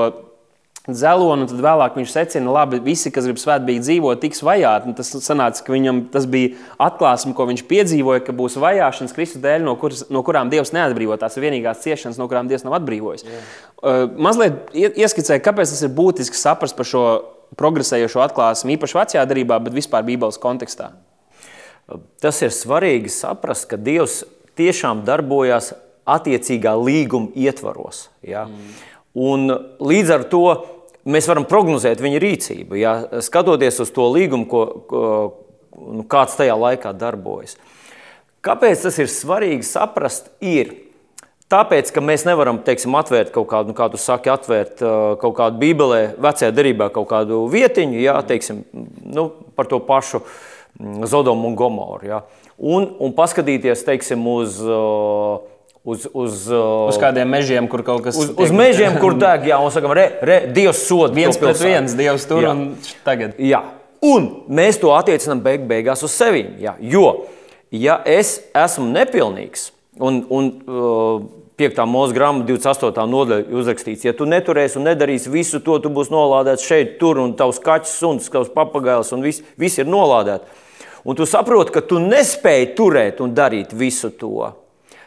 zelonu, 0.85 1.45
un 1.45 1.49
tad 1.49 1.61
vēlāk 1.63 1.95
viņš 1.97 2.11
secina, 2.13 2.51
labi, 2.53 2.79
visi, 2.83 3.09
kas 3.13 3.25
grib 3.25 3.39
svētbīgi 3.41 3.81
dzīvot, 3.81 4.19
tiks 4.21 4.43
vajāti. 4.45 4.93
Tas 4.97 5.09
sanāca, 5.25 5.63
ka 5.65 5.73
viņam 5.73 6.03
tas 6.13 6.27
bija 6.29 6.53
atklāsme, 6.81 7.33
ko 7.37 7.47
viņš 7.49 7.63
piedzīvoja, 7.69 8.21
ka 8.25 8.35
būs 8.37 8.59
vajāšanas 8.61 9.15
Kristus 9.15 9.41
dēļ, 9.43 9.63
no, 9.65 9.75
kuras, 9.81 10.05
no 10.13 10.21
kurām 10.25 10.51
Dievs 10.53 10.73
neatbrīvo. 10.75 11.17
Tās 11.21 11.37
ir 11.37 11.47
vienīgās 11.47 11.81
ciešanas, 11.85 12.19
no 12.21 12.29
kurām 12.29 12.51
Dievs 12.51 12.67
nav 12.67 12.77
atbrīvojis. 12.77 13.25
Jā. 13.25 13.41
Uh, 13.81 14.05
mazliet 14.13 14.69
ieskicēja, 14.75 15.41
kāpēc 15.45 15.73
tas 15.73 15.81
ir 15.85 15.93
būtiski 15.95 16.37
saprast 16.37 16.77
par 16.77 16.89
šo 16.89 17.05
progresējošo 17.57 18.21
atklāsmi, 18.25 18.77
īpaši 18.77 18.99
vecajā 18.99 19.25
darbā, 19.29 19.59
bet 19.65 19.73
vispār 19.73 20.05
Bībeles 20.05 20.37
kontekstā. 20.41 20.91
Tas 22.21 22.41
ir 22.41 22.53
svarīgi 22.53 23.11
saprast, 23.13 23.67
ka 23.69 23.77
Dievs 23.77 24.23
tiešām 24.57 25.03
darbojās 25.05 25.73
attiecīgā 26.05 26.75
līguma 26.77 27.33
ietvaros. 27.35 28.09
Ja? 28.25 28.45
Mm. 28.45 28.75
Un 29.15 29.55
līdz 29.79 30.13
ar 30.15 30.25
to 30.29 30.43
mēs 31.09 31.29
varam 31.29 31.45
prognozēt 31.49 32.01
viņa 32.03 32.21
rīcību, 32.21 32.77
ja? 32.79 32.95
skatoties 33.25 33.81
uz 33.83 33.93
to 33.95 34.07
līgumu, 34.13 34.47
ko, 34.49 34.65
ko, 34.89 35.03
nu, 35.75 36.05
kāds 36.09 36.37
tajā 36.39 36.55
laikā 36.59 36.93
darbojas. 36.97 37.57
Kāpēc 38.45 38.85
tas 38.85 38.97
ir 39.01 39.09
svarīgi 39.09 39.65
saprast? 39.65 40.29
Ir. 40.45 40.75
Tāpēc, 41.49 41.91
ka 41.93 42.01
mēs 42.01 42.23
nevaram 42.25 42.57
teiksim, 42.65 42.95
atvērt 42.97 43.29
kaut 43.33 43.45
kādu, 43.51 43.69
nu, 43.69 43.77
kā 43.77 43.85
tu 43.93 43.99
saki, 44.01 44.31
atvērt 44.33 44.81
kaut 45.21 45.35
kādu 45.37 45.61
bībelē, 45.61 45.99
vecajā 46.21 46.49
derībā 46.53 46.87
kaut 46.93 47.05
kādu 47.11 47.43
vietiņu, 47.53 47.99
jā, 48.01 48.15
teiksim, 48.25 48.63
nu, 49.13 49.27
par 49.53 49.69
to 49.69 49.77
pašu 49.85 50.23
Zodomu 51.05 51.51
un 51.51 51.57
Gomoru. 51.57 52.09
Jā. 52.09 52.23
Un, 52.57 52.87
un 52.99 53.13
paskatīties 53.15 53.85
teiksim, 53.85 54.25
uz 54.25 54.57
uh, 54.65 55.37
uz, 55.85 56.07
uz, 56.13 56.47
uz 56.49 56.97
kādiem 57.01 57.29
mežiem, 57.29 57.69
kur 57.69 57.83
kaut 57.85 58.03
kas 58.07 58.17
uz, 58.17 58.33
uz 58.41 58.51
mežiem, 58.55 58.97
kur 59.01 59.15
deg, 59.21 59.47
jā, 59.51 59.59
un 59.61 59.73
sakam, 59.73 59.93
re, 59.95 60.07
re, 60.25 60.41
Dievs 60.55 60.83
soda. 60.89 61.13
Viens 61.15 61.37
pret 61.39 61.61
viens, 61.61 61.95
Dievs 61.97 62.25
tur 62.29 62.43
jā. 62.43 62.51
un 62.55 62.65
tagad. 63.05 63.37
Jā. 63.39 63.61
Un 64.05 64.27
mēs 64.51 64.81
to 64.81 64.91
attiecinām 64.93 65.41
beig 65.45 65.63
beigās 65.69 66.03
uz 66.05 66.13
sevi. 66.13 66.43
Jā. 66.61 66.75
Jo, 66.81 67.07
ja 67.73 68.01
es 68.09 68.37
esmu 68.57 68.89
nepilnīgs 68.91 69.69
un, 70.01 70.21
un 70.33 70.51
uh, 70.65 71.23
5. 71.55 71.79
mūža 71.87 72.17
grāmatā, 72.17 72.49
28. 72.49 73.05
nodaļa 73.07 73.55
uzrakstīts, 73.55 74.03
ja 74.03 74.11
tu 74.17 74.27
neturēsi 74.27 74.75
un 74.75 74.89
nedarīsi 74.89 75.31
visu 75.31 75.61
to, 75.63 75.77
tu 75.79 75.87
būsi 75.93 76.11
nolādēts 76.11 76.65
šeit, 76.67 76.97
tur, 76.99 77.21
un 77.23 77.31
tavs 77.39 77.61
kaķis, 77.63 77.95
suns, 78.01 78.27
tavs 78.33 78.51
papagailis, 78.51 79.13
un 79.15 79.23
viss 79.23 79.45
vis 79.61 79.79
ir 79.79 79.87
nolādēts. 79.87 80.63
Un 81.05 81.15
tu 81.15 81.27
saproti, 81.29 81.71
ka 81.71 81.85
tu 81.85 82.01
nespēji 82.01 82.73
turēt 82.75 83.21
un 83.23 83.31
darīt 83.37 83.71
visu 83.77 84.09
to 84.19 84.49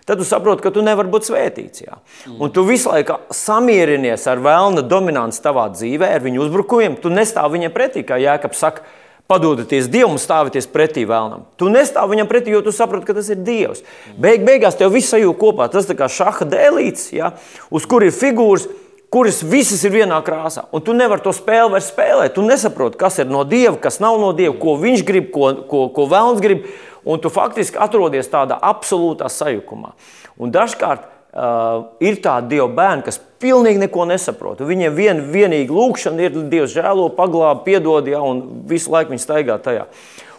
tad 0.09 0.21
tu 0.21 0.27
saproti, 0.27 0.65
ka 0.65 0.73
tu 0.73 0.83
nevari 0.85 1.11
būt 1.13 1.29
svētīts. 1.29 1.85
Jā. 1.85 1.99
Un 2.39 2.53
tu 2.55 2.65
visu 2.67 2.89
laiku 2.89 3.19
samierinies 3.35 4.25
ar 4.31 4.41
vēlna 4.45 4.87
dominanci 4.89 5.43
tavā 5.45 5.69
dzīvē, 5.75 6.09
ar 6.17 6.25
viņu 6.25 6.47
uzbrukumiem. 6.47 6.97
Tu 7.03 7.13
nestāvi 7.13 7.59
viņam 7.59 7.77
pretī, 7.77 8.07
kā 8.09 8.21
Jēkabs 8.23 8.65
saka. 8.65 8.89
Padodaties 9.29 9.91
Dievam 9.93 10.17
stāvieties 10.17 10.65
pretī 10.73 11.03
vēlnam. 11.05 11.43
Tu 11.61 11.69
nestāvi 11.69 12.15
viņam 12.15 12.29
pretī, 12.31 12.55
jo 12.55 12.63
tu 12.65 12.73
saproti, 12.73 13.05
ka 13.05 13.19
tas 13.19 13.29
ir 13.29 13.43
Dievs. 13.45 13.83
Beig, 14.17 14.41
beigās 14.47 14.79
tev 14.81 14.95
viss 14.95 15.13
sajūta 15.13 15.37
kopā. 15.37 15.67
Tas 15.69 15.85
ir 15.85 15.99
kā 15.99 16.09
šaha 16.09 16.49
dēlīts, 16.49 17.11
ja, 17.13 17.35
uz 17.69 17.85
kur 17.85 18.07
ir 18.07 18.15
figūras, 18.17 18.65
kuras 19.13 19.43
visas 19.45 19.85
ir 19.85 19.93
vienā 19.99 20.23
krāsā. 20.25 20.65
Un 20.73 20.85
tu 20.85 20.97
nevari 20.97 21.25
to 21.25 21.33
spēli 21.37 21.75
vairs 21.77 21.91
spēlēt. 21.93 22.35
Tu 22.37 22.45
nesaproti, 22.49 22.97
kas 23.01 23.21
ir 23.21 23.29
no 23.29 23.45
Dieva, 23.49 23.77
kas 23.81 24.01
nav 24.01 24.17
no 24.21 24.33
Dieva, 24.37 24.57
ko 24.57 24.79
viņš 24.81 25.05
grib, 25.09 25.29
ko, 25.35 25.53
ko, 25.69 25.85
ko 25.93 26.09
vēlns 26.09 26.41
grib 26.45 26.65
un 27.05 27.23
tu 27.23 27.31
faktiski 27.33 27.79
atrodies 27.81 28.31
tādā 28.33 28.59
absolūtā 28.63 29.31
sajukumā. 29.33 29.95
Un 30.39 30.53
dažkārt 30.55 31.05
uh, 31.05 31.89
ir 32.05 32.21
tādi 32.25 32.57
dievu 32.57 32.69
bērni, 32.75 33.07
kas 33.07 33.21
pilnīgi 33.43 33.83
neko 33.85 34.07
nesaprot. 34.11 34.63
Viņiem 34.67 34.95
vien, 34.95 35.25
vienīgi 35.33 35.75
lūkšana 35.75 36.27
ir 36.27 36.39
Dievs 36.51 36.75
žēlo, 36.75 37.09
paglāb, 37.17 37.65
piedod, 37.67 38.07
ja, 38.11 38.23
un 38.25 38.65
visu 38.71 38.93
laiku 38.95 39.15
viņi 39.15 39.25
staigā 39.25 39.59
tajā. 39.63 39.89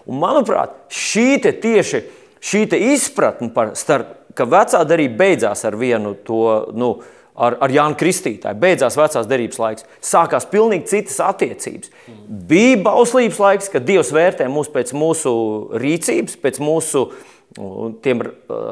Un, 0.05 0.19
manuprāt, 0.21 0.75
šī 0.91 1.39
tieši 1.43 2.03
šī 2.39 2.65
izpratne 2.93 3.51
par 3.53 3.75
starp, 3.75 4.15
ka 4.35 4.47
vecā 4.47 4.83
darība 4.87 5.25
beidzās 5.25 5.65
ar 5.67 5.75
vienu 5.75 6.15
to. 6.23 6.71
Nu, 6.73 6.99
ar, 7.39 7.57
ar 7.63 7.73
Jānu 7.73 7.97
Kristītāju. 7.99 8.59
Beidzās 8.59 8.97
vecās 8.99 9.27
derības 9.29 9.59
laiks, 9.61 9.87
sākās 10.03 10.47
pilnīgi 10.51 10.89
citas 10.91 11.19
attiecības. 11.23 11.91
Bija 12.49 12.79
bauslības 12.85 13.39
laiks, 13.41 13.71
kad 13.73 13.87
Dievs 13.87 14.11
vērtē 14.15 14.49
mūs 14.51 14.71
pēc 14.73 14.93
mūsu 14.97 15.33
rīcības, 15.79 16.39
pēc 16.43 16.61
mūsu 16.63 17.07
tiem 18.03 18.21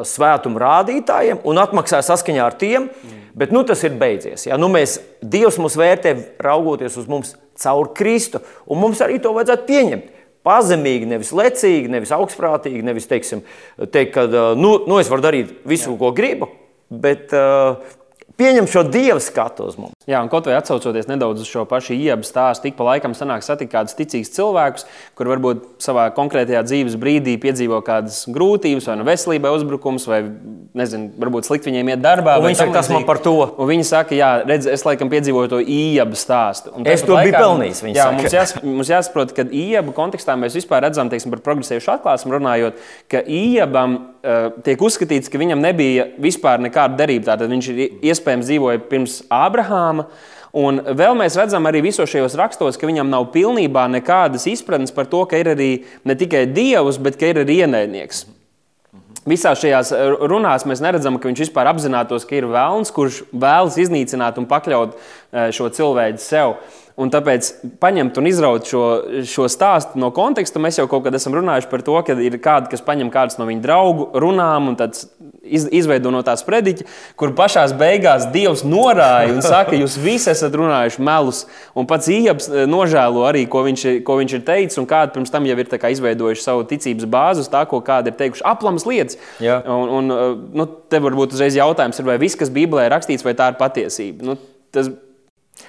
svētuma 0.06 0.62
rādītājiem 0.62 1.42
un 1.50 1.60
atmaksāja 1.62 2.06
saskaņā 2.12 2.44
ar 2.46 2.58
tiem, 2.60 2.92
bet 3.38 3.54
nu, 3.54 3.64
tas 3.66 3.82
ir 3.88 3.98
beidzies. 3.98 4.46
Ja? 4.50 4.60
Nu, 4.62 4.70
mēs, 4.74 5.00
Dievs 5.22 5.58
mūs 5.62 5.78
vērtē 5.80 6.14
raugoties 6.44 7.00
uz 7.02 7.10
mums 7.10 7.34
caur 7.58 7.92
Kristu, 7.98 8.44
un 8.70 8.82
mums 8.84 9.02
arī 9.02 9.18
to 9.22 9.34
vajadzētu 9.36 9.68
pieņemt. 9.70 10.14
Pazemīgi, 10.48 11.10
nevis 11.10 11.34
lecīgi, 11.36 11.90
nevis 11.92 12.14
augstprātīgi, 12.16 12.86
nevis 12.86 13.10
teiksim, 13.10 13.42
teikt, 13.92 14.14
ka 14.16 14.54
nu, 14.56 14.78
nu, 14.88 15.00
es 15.02 15.10
varu 15.12 15.26
darīt 15.26 15.50
visu, 15.68 15.90
Jā. 15.92 15.98
ko 16.00 16.14
gribu, 16.16 16.48
bet 16.88 17.34
uh, 17.36 17.82
pieņem 18.38 18.70
šo 18.72 18.86
dievu 18.88 19.22
skatu 19.24 19.68
uz 19.68 19.78
mums. 19.82 19.97
Jā, 20.08 20.22
un 20.24 20.30
kaut 20.32 20.46
vai 20.48 20.54
atcaucoties 20.56 21.10
nedaudz 21.10 21.42
uz 21.44 21.50
šo 21.52 21.66
pašu 21.68 21.92
iebu 21.92 22.24
stāstu, 22.24 22.70
ik 22.70 22.78
pa 22.78 22.86
laikam 22.88 23.12
sanāk 23.12 23.42
satikt 23.44 23.74
kādus 23.74 23.96
ticīgus 23.98 24.30
cilvēkus, 24.38 24.86
kur 25.20 25.28
varbūt 25.28 25.66
savā 25.84 26.06
konkrētajā 26.16 26.62
dzīves 26.64 26.96
brīdī 26.96 27.34
piedzīvo 27.44 27.82
kādas 27.84 28.22
grūtības, 28.32 28.88
vai 28.88 28.96
nu 29.02 29.08
veselībai 29.10 29.52
uzbrukums, 29.58 30.06
vai 30.08 30.22
nezinu, 30.80 31.10
varbūt 31.20 31.50
slikti 31.50 31.74
viņiem 31.74 31.92
iet 31.92 32.06
darbā. 32.06 32.38
Viņi 32.40 32.60
saka, 32.62 32.78
tas 32.78 32.92
man 32.94 33.04
par 33.10 33.20
to. 33.26 33.36
Un 33.60 33.68
viņi 33.68 33.88
saka, 33.90 34.16
jā, 34.16 34.30
redz, 34.48 34.70
es 34.72 34.86
laikam 34.88 35.12
piedzīvoju 35.12 35.52
to 35.52 35.60
iebu 35.60 36.16
stāstu. 36.16 36.72
Un 36.78 36.88
es 36.88 37.04
to 37.04 37.12
laikā, 37.12 37.28
biju 37.28 37.42
pelnījis. 37.42 37.84
Jā, 37.90 38.08
saka. 38.08 38.16
mums, 38.22 38.38
jās, 38.38 38.56
mums 38.64 38.94
jāsaprot, 38.94 39.36
ka 39.36 39.44
iebu 39.52 39.92
kontekstā 39.98 40.38
mēs 40.40 40.56
vispār 40.56 40.86
redzam, 40.88 41.12
teiksim, 41.12 41.36
par 41.36 41.44
progresējušu 41.50 41.98
atklāsmu 41.98 42.38
runājot, 42.38 42.80
ka 43.12 43.26
iebam 43.28 44.00
uh, 44.00 44.50
tiek 44.64 44.88
uzskatīts, 44.88 45.28
ka 45.34 45.42
viņam 45.42 45.68
nebija 45.68 46.08
vispār 46.22 46.64
nekāda 46.64 46.96
derība. 47.04 47.34
Tātad 47.34 47.52
viņš 47.52 47.72
iespējams 48.08 48.48
dzīvoja 48.48 48.86
pirms 48.88 49.20
Ābrahāma. 49.34 49.97
Un 50.58 50.80
vēl 50.98 51.14
mēs 51.20 51.36
redzam 51.38 51.68
arī 51.70 51.84
visos 51.86 52.10
šajos 52.10 52.38
rakstos, 52.40 52.80
ka 52.80 52.88
viņam 52.90 53.12
nav 53.12 53.28
pilnībā 53.34 53.84
nekādas 53.92 54.48
izpratnes 54.50 54.96
par 54.96 55.10
to, 55.12 55.26
ka 55.30 55.40
ir 55.42 55.52
arī 55.54 55.72
ne 56.08 56.16
tikai 56.18 56.48
dievs, 56.50 56.98
bet 57.04 57.20
ka 57.20 57.30
ir 57.30 57.44
arī 57.44 57.62
ienaidnieks. 57.66 58.26
Visās 59.28 59.60
šajās 59.60 59.92
runās 60.32 60.64
mēs 60.70 60.80
neredzam, 60.84 61.18
ka 61.20 61.28
viņš 61.28 61.44
vispār 61.44 61.68
apzinātos, 61.68 62.24
ka 62.28 62.38
ir 62.38 62.48
vēlns, 62.48 62.94
kurš 62.96 63.26
vēlas 63.36 63.76
iznīcināt 63.84 64.40
un 64.40 64.48
pakļaut 64.48 64.96
eh, 64.96 65.50
šo 65.56 65.68
cilvēku 65.76 66.24
sev. 66.24 66.56
Un 66.98 67.12
tāpēc 67.14 67.50
paņemt 67.78 68.16
un 68.18 68.26
izraut 68.26 68.66
šo, 68.66 68.86
šo 69.30 69.46
stāstu 69.52 70.00
no 70.02 70.10
konteksta. 70.16 70.62
Mēs 70.64 70.80
jau 70.80 70.88
kaut 70.90 71.04
kad 71.06 71.14
esam 71.14 71.36
runājuši 71.36 71.70
par 71.70 71.84
to, 71.86 71.98
ka 72.08 72.16
ir 72.18 72.40
kādi, 72.42 72.72
kas 72.72 72.82
paņem 72.88 73.12
kādus 73.14 73.38
no 73.38 73.46
viņa 73.46 73.62
draugu 73.62 74.08
runām 74.18 74.72
un 74.72 74.80
iz, 75.50 75.68
izveido 75.80 76.12
no 76.14 76.22
tās 76.26 76.44
prediķa, 76.48 76.86
kur 77.20 77.34
pašā 77.38 77.66
beigās 77.78 78.28
Dievs 78.34 78.64
norāja 78.68 79.34
un 79.34 79.42
saka, 79.46 79.76
jūs 79.78 79.98
visi 80.02 80.32
esat 80.32 80.56
runājuši 80.58 81.04
melus. 81.04 81.44
Un 81.78 81.88
pats 81.90 82.10
Ieps 82.12 82.50
eh, 82.52 82.66
nožēlo 82.70 83.26
arī, 83.30 83.46
ko 83.50 83.64
viņš, 83.68 83.88
ko 84.08 84.20
viņš 84.22 84.38
ir 84.38 84.46
teicis, 84.48 84.82
un 84.82 84.90
kādi 84.90 85.16
pirms 85.16 85.34
tam 85.34 85.48
jau 85.48 85.58
ir 85.58 85.74
izveidojuši 85.98 86.44
savu 86.44 86.68
ticības 86.68 87.10
bāzi 87.10 87.46
uz 87.46 87.52
tā, 87.52 87.64
ko 87.70 87.82
kādi 87.86 88.12
ir 88.12 88.20
teikuši 88.20 88.46
aplamas 88.48 88.88
lietas. 88.90 89.20
Jā. 89.44 89.60
Un, 89.64 89.90
un, 90.00 90.14
eh, 90.14 90.30
nu, 90.62 90.70
te 90.92 91.02
varbūt 91.04 91.36
uzreiz 91.38 91.58
jautājums 91.58 92.00
ir, 92.00 92.08
vai 92.08 92.20
viss, 92.22 92.40
kas 92.40 92.54
Bībelē 92.54 92.88
ir 92.88 92.96
rakstīts, 92.96 93.26
vai 93.26 93.36
tā 93.38 93.52
ir 93.52 93.60
patiesība. 93.60 94.32
Nu, 94.32 94.40
tas 94.76 94.92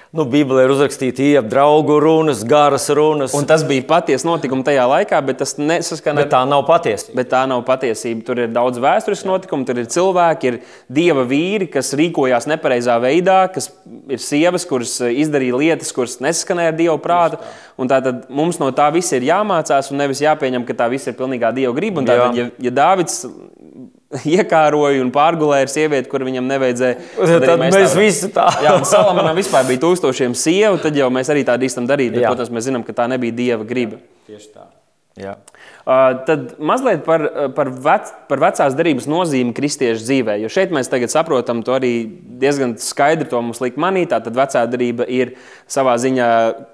Nu, 0.09 0.23
Bībelē 0.25 0.63
ir 0.65 0.71
uzrakstīta 0.73 1.21
iep 1.21 1.49
draugu 1.51 1.99
runas, 2.01 2.39
garas 2.49 2.87
runas. 2.97 3.35
Un 3.37 3.45
tas 3.45 3.61
bija 3.69 3.83
patiesa 3.91 4.25
notikuma 4.25 4.65
tajā 4.65 4.87
laikā, 4.89 5.19
bet 5.27 5.37
tas 5.43 5.53
nesaskana 5.61 6.23
ar... 6.25 6.29
tā 6.31 6.39
nav 6.49 6.63
patiesība. 6.65 7.13
Bet 7.19 7.29
tā 7.29 7.43
nav 7.49 7.61
patiesība. 7.67 8.23
Tur 8.25 8.41
ir 8.41 8.49
daudz 8.55 8.81
vēsturisku 8.81 9.29
notikumu, 9.29 9.67
tur 9.69 9.77
ir 9.77 9.85
cilvēki, 9.93 10.49
ir 10.49 10.57
dieva 10.97 11.27
vīri, 11.29 11.67
kas 11.69 11.93
rīkojās 11.99 12.49
nepareizā 12.49 12.95
veidā, 13.03 13.43
kas 13.53 13.69
ir 14.09 14.23
sievas, 14.25 14.65
kuras 14.65 14.95
izdarīja 14.97 15.61
lietas, 15.61 15.93
kuras 15.93 16.17
nesaskanēja 16.25 16.73
ar 16.73 16.81
dievu 16.81 16.97
prātu. 17.05 17.37
Tātad 17.77 18.25
mums 18.33 18.57
no 18.57 18.71
tā 18.73 18.89
viss 18.95 19.13
ir 19.13 19.29
jāmācās 19.29 19.93
un 19.93 20.01
nevis 20.01 20.23
jāpieņem, 20.25 20.65
ka 20.65 20.79
tā 20.81 20.89
viss 20.89 21.05
ir 21.05 21.19
pilnīgā 21.21 21.53
dieva 21.53 21.77
griba. 21.77 22.01
Tātad, 22.09 22.33
ja, 22.33 22.49
ja 22.65 22.73
Dāvids 22.81 23.27
iekāroja 24.37 25.03
un 25.03 25.11
pārgulēja 25.13 25.69
sievieti, 25.69 26.09
kur 26.09 26.25
viņam 26.25 26.49
nevajadzēja. 26.49 26.97
Tad, 27.19 27.35
tad 27.45 27.61
mēs, 27.61 27.77
mēs 27.77 27.95
visi 27.97 28.31
tā. 28.33 28.47
jā, 28.65 28.73
un 28.79 28.87
Salamanam 28.89 29.37
vispār 29.37 29.67
bija 29.69 29.83
tūkstošiem 29.85 30.35
sievu, 30.37 30.81
tad 30.81 30.97
jau 30.97 31.11
mēs 31.13 31.29
arī 31.29 31.45
tā 31.47 31.57
drīkstam 31.61 31.89
darīt. 31.89 32.15
Bet, 32.17 32.25
protams, 32.25 32.51
mēs 32.55 32.69
zinām, 32.71 32.85
ka 32.87 32.97
tā 32.97 33.09
nebija 33.11 33.37
dieva 33.37 33.67
griba. 33.69 34.01
Tieši 34.29 34.51
tā. 34.51 34.69
Jā. 35.19 35.33
Uh, 35.83 36.13
tad 36.23 36.53
mazliet 36.63 37.01
par, 37.03 37.25
par, 37.51 37.71
vec, 37.83 38.11
par 38.29 38.39
vecās 38.39 38.75
derības 38.77 39.07
nozīmi 39.09 39.51
kristiešu 39.57 40.05
dzīvē. 40.05 40.37
Jo 40.39 40.51
šeit 40.53 40.71
mēs 40.71 40.87
tagad 40.87 41.11
saprotam 41.11 41.59
to 41.65 41.73
arī 41.75 41.91
diezgan 42.39 42.77
skaidri. 42.79 43.27
To 43.31 43.41
mums 43.43 43.59
liek 43.59 43.75
manī. 43.81 44.05
Tātad 44.07 44.37
vecā 44.37 44.63
derība 44.71 45.07
ir 45.11 45.33
savā 45.69 45.97
ziņā 45.99 46.29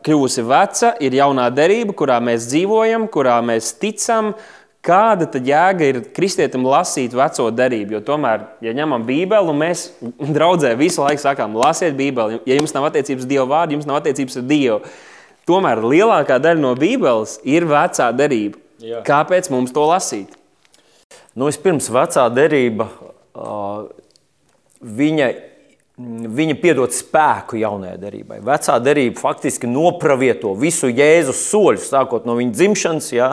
kļuvusi 0.05 0.45
veca, 0.45 0.93
ir 1.01 1.17
jaunā 1.17 1.47
derība, 1.55 1.95
kurā 1.97 2.19
mēs 2.23 2.45
dzīvojam, 2.51 3.07
kurā 3.11 3.39
mēs 3.47 3.71
ticam, 3.81 4.35
uh, 4.35 4.53
Kāda 4.85 5.25
tad 5.33 5.47
jēga 5.49 5.87
ir 5.89 5.99
kristietim 6.13 6.65
lasīt 6.67 7.15
veco 7.17 7.47
derību? 7.49 7.95
Jo 7.97 8.01
tomēr, 8.05 8.43
ja 8.61 8.73
ņemam 8.77 9.05
Bībeli, 9.07 9.49
un 9.49 9.57
mēs 9.63 9.87
draudzē 10.35 10.75
visu 10.77 11.01
laiku 11.01 11.23
sakām, 11.23 11.57
lasiet 11.57 11.97
Bībeli, 11.97 12.41
ja 12.45 12.59
jums 12.59 12.75
nav 12.75 12.91
attiecības 12.91 13.25
ar 13.25 13.31
Dievu 13.31 13.47
vārdu, 13.49 13.77
jums 13.79 13.89
nav 13.89 14.01
attiecības 14.03 14.37
ar 14.41 14.47
Dievu. 14.51 14.79
Tomēr 15.49 15.81
lielākā 15.85 16.37
daļa 16.41 16.61
no 16.61 16.73
Bībeles 16.77 17.39
ir 17.45 17.65
vecā 17.69 18.11
derība. 18.17 18.61
Jā. 18.81 19.01
Kāpēc 19.05 19.49
mums 19.53 19.73
to 19.73 19.85
lasīt? 19.89 20.33
Nu, 21.35 21.49
vispirms, 21.49 21.89
vecā 21.91 22.25
derība, 22.33 22.87
viņa 24.81 25.29
Viņa 25.95 26.57
piedod 26.59 26.91
spēku 26.91 27.55
jaunajai 27.55 27.95
derībai. 28.01 28.41
Vecā 28.43 28.73
derība 28.83 29.21
faktiski 29.21 29.69
nopravieto 29.71 30.49
visu 30.59 30.89
Jēzus 30.91 31.45
soļus, 31.47 31.85
sākot 31.87 32.25
no 32.27 32.35
viņa 32.35 32.51
dzimšanas, 32.51 33.07
ja, 33.15 33.29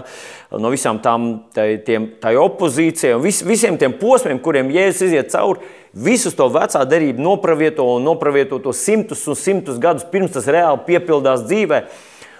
no 0.55 0.71
visām 0.71 1.01
tām 1.03 1.27
tai, 1.51 1.81
tiem, 1.83 2.07
tai 2.23 2.37
opozīcijai, 2.39 3.19
vis, 3.25 3.41
visiem 3.43 3.81
tiem 3.81 3.97
posmiem, 3.99 4.39
kuriem 4.39 4.71
Jēzus 4.71 5.09
iziet 5.09 5.35
cauri. 5.35 5.73
Visus 6.07 6.39
to 6.39 6.47
vecā 6.55 6.85
derība 6.87 7.21
nopravieto 7.27 7.89
un 7.97 8.07
nopravieto 8.07 8.63
to 8.63 8.71
simtus 8.73 9.27
un 9.27 9.37
simtus 9.37 9.83
gadus 9.83 10.07
pirms 10.15 10.39
tas 10.39 10.47
reāli 10.47 10.87
piepildās 10.87 11.43
dzīvē. 11.51 11.83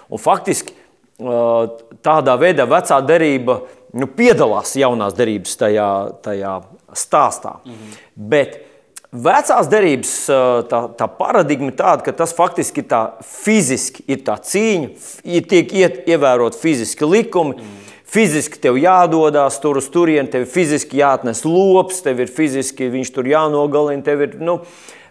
Un 0.07 0.23
faktiski 0.23 0.71
tādā 1.19 2.39
veidā 2.39 2.63
vecā 2.69 3.03
derība 3.05 3.59
nu, 3.93 4.07
piedalās 4.07 4.71
jaunās 4.79 5.13
derības 5.17 5.59
tajā, 5.59 5.89
tajā 6.23 6.61
stāstā. 6.95 7.59
Mhm. 7.65 7.97
Bet, 8.15 8.61
Vecās 9.13 9.67
derības 9.69 10.11
tā, 10.71 10.79
tā 10.97 11.07
paradigma 11.19 11.69
ir 11.69 11.75
tāda, 11.77 12.01
ka 12.01 12.15
tas 12.17 12.31
faktiski 12.33 12.81
tā 12.89 13.03
fiziski 13.21 14.01
ir 14.09 14.23
tā 14.25 14.39
cīņa, 14.41 14.87
tiek 15.49 15.75
ievērot 16.09 16.57
fiziski 16.57 17.05
likumi. 17.05 17.59
Mm. 17.59 17.91
Fiziski 18.13 18.57
tev 18.61 18.77
jādodas 18.77 19.59
tur 19.61 19.77
uz 19.77 19.85
turieni, 19.93 20.29
tev 20.29 20.47
ir 20.47 20.49
fiziski 20.49 20.99
jāatnes 20.99 21.43
lops, 21.45 22.01
tev 22.05 22.19
ir 22.21 22.29
fiziski 22.29 22.89
viņš 22.93 23.13
tur 23.13 23.29
jānogalina, 23.29 24.05
tev 24.05 24.21
ir 24.25 24.35
nu, 24.41 24.59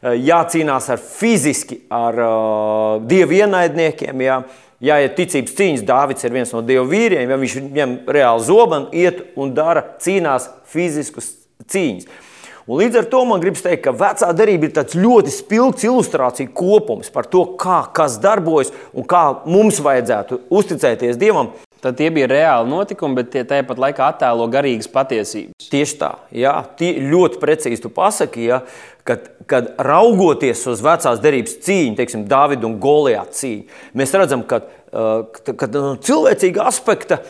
jācīnās 0.03 0.91
ar 0.91 0.99
fiziski 1.03 1.81
ar 1.91 2.19
uh, 2.19 3.07
dievu 3.07 3.38
ienaidniekiem. 3.38 4.23
Jā. 4.27 4.43
Ja 4.83 4.99
ir 4.99 5.15
ticības 5.15 5.55
cīņas, 5.55 5.87
Dārvids 5.87 6.27
ir 6.27 6.35
viens 6.35 6.51
no 6.51 6.59
dievu 6.67 6.88
vīriem, 6.91 7.31
ja 7.31 7.38
viņš 7.38 7.53
ņem 7.71 7.95
reāli 8.11 8.47
zobenu, 8.49 8.88
iet 8.99 9.21
un 9.38 9.55
dara, 9.55 9.85
cīnās 10.03 10.49
fiziskas 10.75 11.37
cīņas. 11.71 12.32
Un 12.66 12.79
līdz 12.79 13.01
ar 13.01 13.09
to 13.11 13.25
man 13.27 13.42
gribas 13.42 13.64
teikt, 13.64 13.83
ka 13.87 13.94
vecā 13.96 14.29
derība 14.38 14.68
ir 14.68 14.77
tāds 14.77 14.94
ļoti 14.98 15.35
spilgts 15.35 15.87
ilustrācija 15.88 16.53
kopums 16.55 17.11
par 17.11 17.27
to, 17.31 17.44
kā 17.59 17.83
kas 17.94 18.20
darbojas 18.22 18.70
un 18.94 19.07
kā 19.09 19.25
mums 19.51 19.83
vajadzētu 19.83 20.44
uzticēties 20.53 21.18
Dievam. 21.18 21.51
Tad 21.83 21.96
tie 21.98 22.12
bija 22.14 22.29
reāli 22.31 22.70
notikumi, 22.70 23.16
bet 23.18 23.33
tie 23.33 23.40
tāpat 23.42 23.81
laikā 23.83 24.07
attēlo 24.12 24.44
garīgas 24.51 24.87
patiesības. 24.92 25.66
Tieši 25.72 25.96
tā, 25.98 26.12
jā, 26.31 26.53
tie 26.79 26.92
ļoti 27.03 27.40
precīzi 27.42 27.83
tu 27.83 27.90
pasaki, 27.90 28.44
ja, 28.53 28.61
kad, 29.03 29.27
kad 29.51 29.72
raugoties 29.83 30.62
uz 30.70 30.85
vecās 30.85 31.18
derības 31.25 31.57
cīņu, 31.66 31.96
teiksim, 31.98 32.22
Dāvida 32.31 32.68
un 32.68 32.79
Golijāta 32.83 33.35
cīņu, 33.40 33.81
mēs 33.98 34.14
redzam, 34.14 34.46
ka 34.46 34.61
ka 34.92 35.68
no 35.72 35.94
cilvēcīga 36.05 36.66
aspekta 36.68 37.22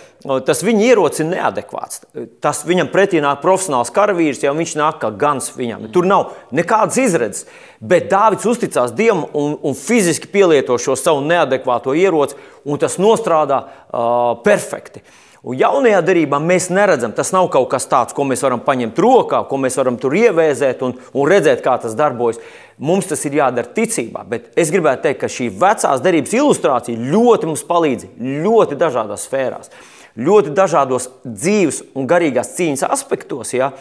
tas 0.47 0.63
viņa 0.67 0.87
ierocis 0.89 1.23
ir 1.23 1.29
neadekvāts. 1.31 2.03
Tas 2.43 2.65
viņam 2.67 2.91
pretī 2.91 3.21
nāk 3.23 3.39
profesionāls 3.43 3.93
karavīrs, 3.95 4.43
jau 4.43 4.55
viņš 4.59 4.75
nāk 4.81 4.99
kā 5.03 5.13
gans 5.15 5.53
viņam. 5.55 5.87
Tur 5.95 6.09
nav 6.11 6.33
nekādas 6.55 6.99
izredzes. 7.03 7.47
Bet 7.79 8.11
Dārvids 8.11 8.47
uzticās 8.51 8.95
Dievam 8.99 9.25
un, 9.39 9.55
un 9.63 9.79
fiziski 9.79 10.31
pielieto 10.31 10.75
šo 10.79 10.99
savu 10.99 11.23
neadekvāto 11.27 11.95
ieroci, 11.99 12.39
un 12.67 12.83
tas 12.83 12.99
nostrādā 13.03 13.63
uh, 13.63 14.43
perfekti. 14.43 15.03
Un 15.43 15.57
jaunajā 15.59 15.99
darbā 16.07 16.39
mēs 16.39 16.69
neredzam, 16.71 17.11
tas 17.11 17.33
nav 17.35 17.49
kaut 17.51 17.67
kas 17.73 17.89
tāds, 17.91 18.15
ko 18.15 18.23
mēs 18.23 18.45
varam 18.45 18.61
paņemt 18.63 18.99
rokā, 19.03 19.41
ko 19.51 19.59
mēs 19.59 19.75
varam 19.81 19.97
tur 19.99 20.15
ievēzēt 20.15 20.85
un, 20.87 20.95
un 21.19 21.27
redzēt, 21.27 21.65
kā 21.65 21.75
tas 21.83 21.97
darbojas. 21.99 22.39
Mums 22.79 23.11
tas 23.11 23.27
ir 23.27 23.41
jādara 23.41 23.73
ticībā, 23.75 24.23
bet 24.31 24.53
es 24.59 24.71
gribētu 24.71 25.09
teikt, 25.09 25.19
ka 25.25 25.31
šī 25.31 25.49
vecās 25.59 26.05
darbības 26.05 26.37
ilustrācija 26.39 27.11
ļoti 27.11 27.51
mums 27.51 27.67
palīdz 27.67 28.07
ļoti 28.47 28.79
dažādās 28.79 29.27
sfērās, 29.27 29.75
ļoti 30.15 30.55
dažādos 30.55 31.11
dzīves 31.27 31.83
un 31.99 32.07
garīgās 32.07 32.55
cīņas 32.55 32.87
aspektos. 32.95 33.51
Ja? 33.59 33.73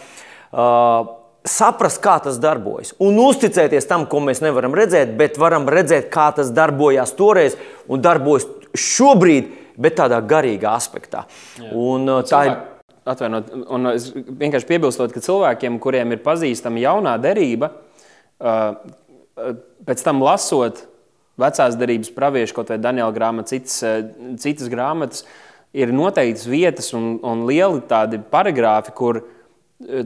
Uh, 0.49 1.13
saprast, 1.45 2.01
kā 2.01 2.17
tas 2.25 2.41
darbojas, 2.41 2.95
un 2.97 3.21
uzticēties 3.21 3.85
tam, 3.89 4.09
ko 4.09 4.25
mēs 4.25 4.41
nevaram 4.41 4.73
redzēt, 4.77 5.13
bet 5.17 5.37
varam 5.41 5.69
redzēt, 5.69 6.09
kā 6.09 6.31
tas 6.33 6.49
darbojās 6.57 7.13
toreiz 7.17 7.53
un 7.85 8.01
darbojas 8.01 8.49
šobrīd, 8.73 9.60
bet 9.81 9.97
tādā 9.99 10.21
garīgā 10.23 10.75
aspektā. 10.77 11.25
Jā. 11.57 11.71
Un, 11.73 12.07
uh, 12.07 12.21
tā 12.25 12.45
Cilvēk. 12.45 12.57
ir. 12.57 12.67
Atvainot, 13.11 13.47
un 13.73 13.89
es 13.95 14.11
vienkārši 14.13 14.67
piebilstot, 14.69 15.09
ka 15.09 15.23
cilvēkiem, 15.25 15.79
kuriem 15.81 16.11
ir 16.13 16.19
pazīstama 16.21 16.83
jaunā 16.83 17.15
derība, 17.17 17.71
uh, 17.71 18.01
Uh, 18.41 19.53
pēc 19.87 20.01
tam 20.03 20.19
lasot 20.21 20.83
vecās 21.39 21.77
derības 21.79 22.11
praviešu, 22.13 22.55
kaut 22.57 22.71
vai 22.73 22.77
Daniela 22.81 23.13
grāmatu, 23.15 23.55
citas, 23.55 23.77
citas 24.43 24.67
grāmatas, 24.69 25.23
ir 25.71 25.93
noteikts 25.95 26.43
vietas 26.51 26.91
un, 26.97 27.15
un 27.23 27.45
lieli 27.47 27.79
tādi 27.87 28.19
paragrāfi, 28.31 28.91
kur 28.97 29.21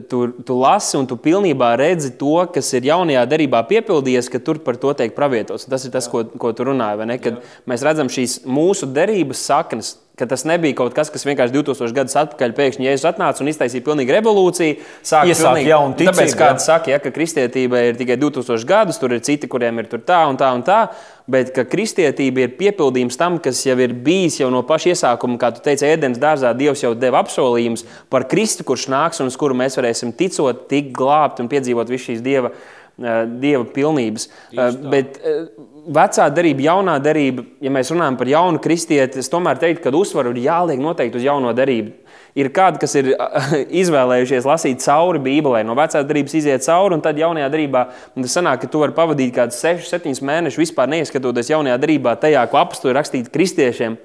tu, 0.08 0.20
tu 0.46 0.56
lasi 0.58 0.96
un 0.98 1.06
tu 1.08 1.18
pilnībā 1.20 1.72
redzi 1.78 2.12
to, 2.18 2.38
kas 2.52 2.72
ir 2.76 2.88
jaunajā 2.88 3.24
darbā 3.30 3.62
piepildījies, 3.68 4.30
ka 4.32 4.40
tur 4.42 4.60
par 4.64 4.78
to 4.80 4.92
tiek 4.96 5.14
pravietots. 5.16 5.68
Tas 5.70 5.84
ir 5.86 5.94
tas, 5.94 6.08
ko, 6.10 6.24
ko 6.24 6.52
tu 6.56 6.66
runāji. 6.68 7.18
Kad 7.22 7.40
mēs 7.68 7.84
redzam 7.86 8.10
šīs 8.12 8.40
mūsu 8.48 8.88
derības 8.96 9.44
saknes, 9.48 9.94
ka 10.16 10.26
tas 10.26 10.46
nebija 10.48 10.76
kaut 10.78 10.94
kas, 10.96 11.10
kas 11.12 11.26
vienkārši 11.28 11.52
2000 11.52 11.92
gadus 11.96 12.16
atpakaļ 12.16 12.54
pēkšņi 12.56 12.86
Jēzus 12.88 13.08
atnāca 13.10 13.42
un 13.44 13.50
iztaisīja 13.52 13.84
pilnīgu 13.84 14.14
revolūciju. 14.16 14.78
Sāka 15.04 15.34
pilnīgi, 15.36 15.68
jaunu 15.68 15.92
ticību. 15.98 16.14
Tāpēc 16.14 16.36
kāds 16.40 16.68
saka, 16.70 16.92
ja, 16.94 17.00
ka 17.04 17.12
kristietība 17.12 17.82
ir 17.90 17.98
tikai 18.00 18.16
2000 18.22 18.64
gadus, 18.68 19.00
tur 19.02 19.12
ir 19.12 19.20
citi, 19.26 19.50
kuriem 19.52 19.82
ir 19.82 19.90
tā 20.08 20.22
un 20.30 20.40
tā 20.40 20.48
un 20.56 20.64
tā. 20.64 20.86
Bet 21.28 21.50
kristietība 21.68 22.44
ir 22.46 22.54
piepildījums 22.56 23.18
tam, 23.20 23.36
kas 23.42 23.60
jau 23.66 23.76
ir 23.82 23.92
bijis 24.06 24.38
jau 24.40 24.48
no 24.54 24.62
paša 24.64 24.94
iesākuma, 24.94 25.36
kā 25.42 25.50
tu 25.52 25.60
teici, 25.64 25.84
ēdienas 25.90 26.22
dārzā. 26.22 26.54
Dievs 26.56 26.84
jau 26.86 26.94
deva 26.96 27.20
apsolījumus 27.24 27.84
par 28.12 28.24
Kristu, 28.30 28.64
kurš 28.64 28.86
nāks 28.94 29.20
un 29.20 29.28
uz 29.28 29.36
kuru 29.36 29.58
mēs 29.58 29.76
varēsim 29.76 30.14
ticot, 30.16 30.64
tikt 30.70 30.94
glābt 30.96 31.42
un 31.42 31.50
piedzīvot 31.52 31.90
visu 31.92 32.12
šīs 32.12 32.24
dieva, 32.24 32.54
dieva 32.96 33.64
pilnības. 33.74 34.28
Bet, 34.90 35.20
vecā 35.86 36.26
darība, 36.34 36.64
jaunā 36.66 36.96
darība, 37.02 37.44
ja 37.62 37.70
mēs 37.72 37.92
runājam 37.92 38.16
par 38.18 38.30
jaunu 38.30 38.62
kristieti, 38.62 39.20
es 39.20 39.30
tomēr 39.32 39.60
teiktu, 39.60 39.84
ka 39.84 39.94
uzsvaru 39.96 40.32
ir 40.34 40.46
jāliek 40.48 40.80
noteikti 40.82 41.20
uz 41.20 41.26
jauno 41.26 41.52
darību. 41.56 41.92
Ir 42.36 42.50
kādi, 42.52 42.80
kas 42.82 42.92
ir 42.98 43.12
izvēlējušies 43.82 44.48
lasīt 44.48 44.82
cauri 44.84 45.22
Bībelē, 45.24 45.62
no 45.64 45.76
vecās 45.78 46.04
darbības 46.04 46.34
iziet 46.36 46.66
cauri, 46.66 46.98
un 46.98 47.04
tad 47.04 47.20
jaunajā 47.20 47.48
darbā 47.52 47.86
tas 48.16 48.36
sanāk, 48.36 48.64
ka 48.64 48.72
tu 48.72 48.82
vari 48.82 48.96
pavadīt 48.96 49.32
kaut 49.32 49.54
kādus 49.54 49.62
6, 49.64 49.88
7 49.88 50.26
mēnešus 50.26 50.60
vispār 50.66 50.90
neieskatoties 50.92 51.54
jaunajā 51.54 51.78
darbā, 51.80 52.16
tajā, 52.20 52.44
ko 52.52 52.60
apsturi 52.60 52.96
rakstīt 52.98 53.32
kristiešiem 53.32 53.96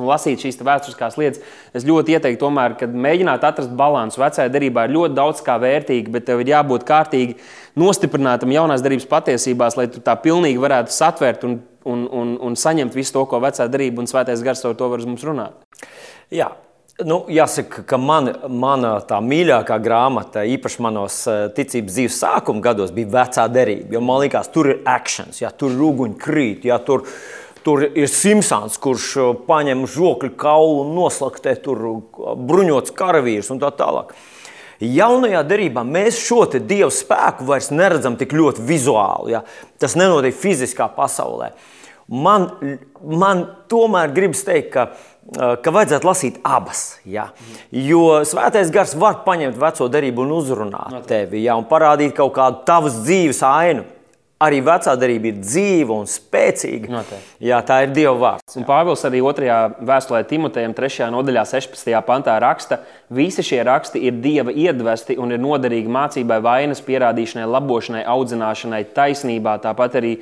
un 0.00 0.08
lasīt 0.08 0.40
šīs 0.40 0.60
vēsturiskās 0.64 1.18
lietas, 1.20 1.42
es 1.76 1.86
ļoti 1.88 2.16
ieteiktu, 2.16 2.40
tomēr, 2.40 2.76
kad 2.80 2.92
mēģināt 2.94 3.44
atrast 3.46 3.72
līdzsvaru. 3.72 4.22
Vecajā 4.24 4.52
darbā 4.54 4.86
ir 4.86 4.94
ļoti 4.96 5.16
daudz 5.18 5.42
kā 5.44 5.56
vērtīgi, 5.60 6.12
bet 6.14 6.26
tev 6.28 6.42
ir 6.42 6.52
jābūt 6.54 6.86
kārtīgi 6.88 7.36
nostiprinātam 7.78 8.54
jaunās 8.54 8.82
darbības 8.84 9.08
patiesībās, 9.10 9.76
lai 9.78 9.88
tu 9.92 10.02
tā 10.04 10.16
pilnīgi 10.22 10.60
varētu 10.62 10.94
satvert 10.94 11.44
un, 11.48 11.60
un, 11.84 12.06
un, 12.06 12.34
un 12.48 12.58
saņemt 12.58 12.96
visu 12.96 13.14
to, 13.16 13.26
ko 13.30 13.42
vecā 13.42 13.68
darbība 13.68 14.02
un 14.02 14.10
svētais 14.10 14.42
gars 14.46 14.64
ar 14.64 14.74
to 14.78 14.90
var 14.90 15.02
uz 15.02 15.08
mums 15.08 15.26
runāt. 15.26 15.86
Jā. 16.34 16.52
Nu, 17.00 17.22
jāsaka, 17.32 17.80
ka 17.88 17.96
man, 17.96 18.26
mana 18.60 18.98
tā 19.08 19.22
mīļākā 19.24 19.78
grāmata, 19.80 20.42
īpaši 20.44 20.82
manos 20.84 21.14
eh, 21.32 21.46
ticības 21.56 21.94
dzīves 21.96 22.18
sākuma 22.20 22.60
gados, 22.66 22.90
bija 22.92 23.08
vecā 23.14 23.46
derība. 23.48 23.94
Jo 23.96 24.02
man 24.04 24.20
liekas, 24.20 24.50
tur 24.52 24.68
ir 24.68 24.82
akcents, 24.84 25.40
ja 25.40 25.48
tur 25.48 25.72
ir 25.72 25.80
uguņkrīt, 25.86 26.66
ja 26.68 26.76
tur 26.84 27.06
ir 27.06 27.14
Tur 27.60 27.82
ir 27.84 28.08
Simpsons, 28.08 28.78
kurš 28.80 29.06
uh, 29.20 29.32
paņem 29.44 29.82
žokļu 29.90 30.32
kaulu 30.40 30.78
un 30.80 30.94
noslaktē 30.96 31.52
tur 31.60 31.82
uh, 31.90 32.30
bruņots 32.48 32.94
karavīrs 32.96 33.50
un 33.52 33.60
tā 33.60 33.68
tālāk. 33.76 34.14
Jaunajā 34.80 35.42
darbā 35.44 35.84
mēs 35.84 36.22
šo 36.24 36.46
dievu 36.56 36.88
spēku 36.94 37.44
vairs 37.48 37.68
neredzam 37.72 38.16
tik 38.16 38.32
ļoti 38.32 38.64
vizuāli. 38.64 39.34
Ja? 39.34 39.44
Tas 39.80 39.96
nenotiek 39.98 40.36
fiziskā 40.36 40.88
pasaulē. 40.96 41.52
Man, 42.10 42.48
man 43.04 43.44
tomēr 43.70 44.10
gribas 44.16 44.40
teikt, 44.42 44.72
ka, 44.72 44.86
uh, 45.36 45.54
ka 45.62 45.74
vajadzētu 45.76 46.08
lasīt 46.08 46.40
abas. 46.42 46.96
Ja? 47.04 47.28
Jo 47.70 48.22
svētais 48.26 48.72
gars 48.72 48.96
var 48.98 49.20
paņemt 49.26 49.60
veco 49.60 49.86
darību 49.92 50.24
un 50.24 50.34
uzrunāt 50.40 50.96
tevi 51.10 51.44
ja? 51.44 51.60
un 51.60 51.68
parādīt 51.68 52.16
kaut 52.16 52.32
kādu 52.40 52.64
tavas 52.66 53.02
dzīves 53.04 53.44
ainu 53.46 53.84
arī 54.40 54.60
vecā 54.64 54.94
darība 54.96 55.30
ir 55.30 55.40
dzīva 55.42 55.96
un 56.00 56.08
spēcīga. 56.08 56.90
Noteikti. 56.94 57.36
Jā, 57.44 57.60
tā 57.66 57.82
ir 57.84 57.94
Dieva 57.96 58.14
vārds. 58.18 58.56
Un 58.56 58.66
Pāvils 58.68 59.04
arī 59.08 59.20
2. 59.24 59.58
vēstulē 59.86 60.22
Timotejam, 60.28 60.74
3. 60.76 61.10
nodaļā, 61.12 61.44
16. 61.52 61.92
pantā 62.06 62.38
raksta, 62.42 62.80
visi 63.12 63.44
šie 63.46 63.60
raksti 63.68 64.02
ir 64.08 64.20
Dieva 64.24 64.54
iedvesti 64.54 65.18
un 65.20 65.36
ir 65.36 65.42
noderīgi 65.42 65.92
mācībai, 65.92 66.40
vainas 66.44 66.80
pierādīšanai, 66.86 67.48
labošanai, 67.52 68.04
audzināšanai, 68.08 68.84
taisnībā. 68.96 69.58
Tāpat 69.64 70.00
arī 70.00 70.14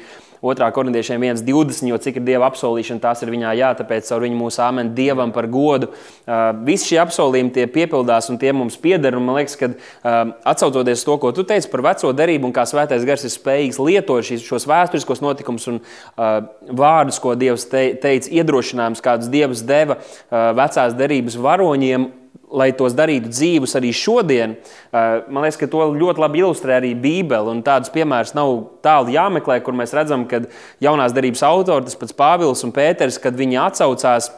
2. 0.42 0.70
korintiešiem 0.74 1.24
1,20, 1.30 1.88
jo 1.90 1.98
cik 2.02 2.20
ir 2.20 2.26
dieva 2.26 2.48
apsolīšana, 2.50 3.02
tās 3.02 3.22
ir 3.24 3.32
viņā 3.32 3.54
jā, 3.58 3.70
tāpēc 3.78 4.10
caur 4.10 4.24
viņu 4.26 4.38
mūsu 4.38 4.62
āmeni 4.64 4.94
dievam 4.96 5.32
par 5.34 5.48
godu. 5.50 5.90
Uh, 5.90 6.50
visi 6.66 6.92
šie 6.92 7.00
apsolījumi 7.02 7.54
tie 7.56 7.66
piepildās 7.70 8.30
un 8.32 8.38
tie 8.40 8.52
mums 8.56 8.78
pieder. 8.80 9.16
Man 9.18 9.38
liekas, 9.38 9.56
ka 9.60 9.70
uh, 9.72 10.34
atsaucoties 10.48 11.04
to, 11.06 11.18
ko 11.22 11.32
tu 11.36 11.46
teici 11.48 11.70
par 11.72 11.84
veco 11.88 12.12
derību 12.16 12.50
un 12.50 12.54
kā 12.56 12.66
svētais 12.68 13.06
gars 13.08 13.26
ir 13.26 13.34
spējīgs 13.34 13.80
lietot 13.82 14.26
šos 14.28 14.68
vēsturiskos 14.68 15.24
notikumus 15.24 15.68
un 15.72 15.80
uh, 15.80 16.38
vārdus, 16.68 17.20
ko 17.22 17.34
Dievs 17.38 17.68
te, 17.70 17.90
teica, 18.02 18.30
iedrošinājums, 18.40 19.02
kādus 19.04 19.30
Dievs 19.32 19.64
deva 19.66 19.98
vecās 20.30 20.94
derības 20.98 21.36
varoņiem 21.40 22.08
lai 22.48 22.70
tos 22.76 22.94
darītu 22.96 23.30
dzīvus 23.30 23.76
arī 23.78 23.90
šodien, 23.94 24.56
man 24.92 25.44
liekas, 25.44 25.58
ka 25.60 25.68
to 25.70 25.84
ļoti 25.94 26.22
labi 26.22 26.42
ilustrē 26.42 26.78
arī 26.78 26.94
Bībele. 26.98 27.56
Tādus 27.66 27.92
piemērus 27.94 28.34
nav 28.36 28.52
tālu 28.84 29.12
jāmeklē, 29.12 29.58
kur 29.64 29.76
mēs 29.76 29.94
redzam, 29.96 30.24
ka 30.28 30.42
jaunās 30.84 31.14
darbības 31.16 31.44
autori, 31.48 31.88
tas 31.88 31.98
pats 31.98 32.16
Pāvils 32.16 32.64
un 32.66 32.74
Pēters, 32.76 33.20
kad 33.22 33.36
viņi 33.38 33.60
atsaucās. 33.68 34.32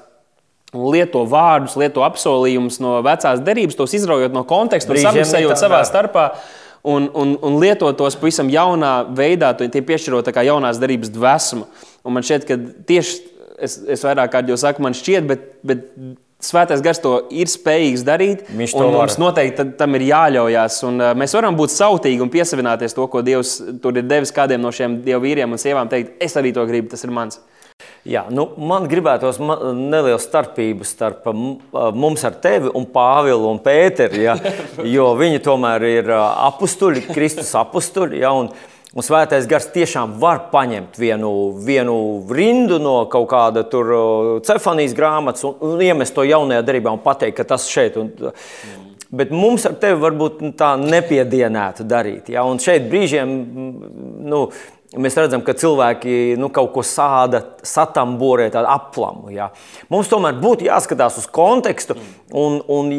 Lieto 0.70 1.24
vārdus, 1.26 1.72
lieto 1.74 2.04
apsolījumus 2.06 2.76
no 2.78 3.00
vecās 3.02 3.40
derības, 3.42 3.74
tos 3.74 3.94
izraujot 3.98 4.30
no 4.30 4.44
konteksta 4.46 4.94
un 4.94 5.00
samasējot 5.02 5.58
savā 5.58 5.80
starpā. 5.88 6.28
Un, 6.86 7.08
un, 7.10 7.32
un 7.42 7.56
lietot 7.60 7.98
tos 7.98 8.14
pavisam 8.16 8.48
jaunā 8.48 8.92
veidā, 9.18 9.50
tie 9.58 9.82
piešķirot 9.82 10.30
jaunās 10.46 10.78
darbības 10.78 11.10
dvēsmu. 11.12 11.66
Un 12.06 12.14
man 12.14 12.24
šķiet, 12.24 12.46
ka 12.46 12.56
tieši 12.86 13.18
es, 13.58 13.76
es 13.98 14.06
vairāk 14.06 14.30
kārt 14.32 14.48
jau 14.52 14.56
saku, 14.62 14.86
man 14.86 14.94
šķiet, 14.96 15.26
bet, 15.26 15.48
bet 15.66 15.82
Svētais 16.40 16.80
gars 16.80 17.02
to 17.04 17.14
ir 17.36 17.50
spējīgs 17.52 18.04
darīt. 18.06 18.46
Viņš 18.56 18.74
to 18.76 18.86
mums 18.94 19.18
noteikti 19.20 19.66
tam 19.76 19.96
ir 19.98 20.06
jāļaujas. 20.08 20.80
Un, 20.88 21.00
uh, 21.02 21.12
mēs 21.18 21.36
varam 21.36 21.58
būt 21.58 21.74
sautīgi 21.74 22.24
un 22.24 22.32
piesavināties 22.32 22.96
to, 22.96 23.04
ko 23.12 23.20
Dievs 23.26 23.58
tur 23.82 24.00
ir 24.00 24.08
devis 24.08 24.32
kādiem 24.32 24.62
no 24.64 24.72
šiem 24.72 25.02
dievu 25.04 25.26
vīriem 25.26 25.52
un 25.52 25.60
sievām. 25.60 25.90
Teikt, 25.92 26.16
es 26.24 26.36
arī 26.40 26.54
to 26.56 26.64
gribu, 26.68 26.88
tas 26.92 27.04
ir 27.04 27.12
mans. 27.14 27.42
Jā, 28.08 28.22
nu, 28.32 28.46
man 28.56 28.86
gribētos 28.88 29.36
nelielu 29.40 30.18
starpību 30.20 30.86
starp 30.88 31.26
mums 31.30 32.24
ar 32.24 32.38
tevi 32.40 32.72
un 32.76 32.86
Pāvilu 32.88 33.50
un 33.52 33.60
Pēteru. 33.60 34.20
Ja, 34.24 34.36
jo 34.94 35.10
viņi 35.20 35.42
tomēr 35.44 35.84
ir 35.88 36.12
apstuļi, 36.16 37.04
Kristus 37.12 37.52
apstuļi. 37.60 38.22
Ja, 38.24 38.32
un, 38.36 38.48
Un 38.90 39.06
svētais 39.06 39.46
gars 39.46 39.68
tiešām 39.70 40.16
var 40.18 40.48
paņemt 40.50 40.96
vienu, 40.98 41.30
vienu 41.62 41.94
rindu 42.26 42.80
no 42.82 42.96
kaut 43.10 43.28
kāda 43.30 43.62
tur 43.70 43.92
cefanijas 44.46 44.96
grāmatas 44.98 45.46
un, 45.46 45.54
un 45.62 45.84
iemest 45.86 46.16
to 46.16 46.24
jaunajā 46.26 46.64
darbā 46.66 46.94
un 46.96 47.02
pateikt, 47.04 47.36
ka 47.38 47.46
tas 47.52 47.68
šeit. 47.70 48.00
Un, 48.00 48.10
mm. 48.10 48.88
Bet 49.14 49.30
mums 49.34 49.64
ar 49.66 49.76
tevi 49.78 49.98
varbūt 50.02 50.42
tā 50.58 50.72
nepiedienētu 50.78 51.86
darīt. 51.86 52.32
Ja? 52.34 52.42
Un 52.46 52.58
šeit 52.62 52.90
brīžiem 52.90 53.30
nu, 54.30 54.44
Mēs 54.98 55.14
redzam, 55.14 55.44
ka 55.46 55.54
cilvēki 55.54 56.34
nu, 56.40 56.48
kaut 56.50 56.72
ko 56.74 56.82
sāda, 56.82 57.44
satamborē 57.62 58.48
tādu 58.50 58.66
aplamu. 58.72 59.28
Ja. 59.30 59.52
Mums 59.86 60.08
tomēr 60.10 60.34
būtu 60.42 60.66
jāskatās 60.66 61.20
uz 61.20 61.28
kontekstu 61.30 61.94
un, 62.34 62.56
un 62.66 62.90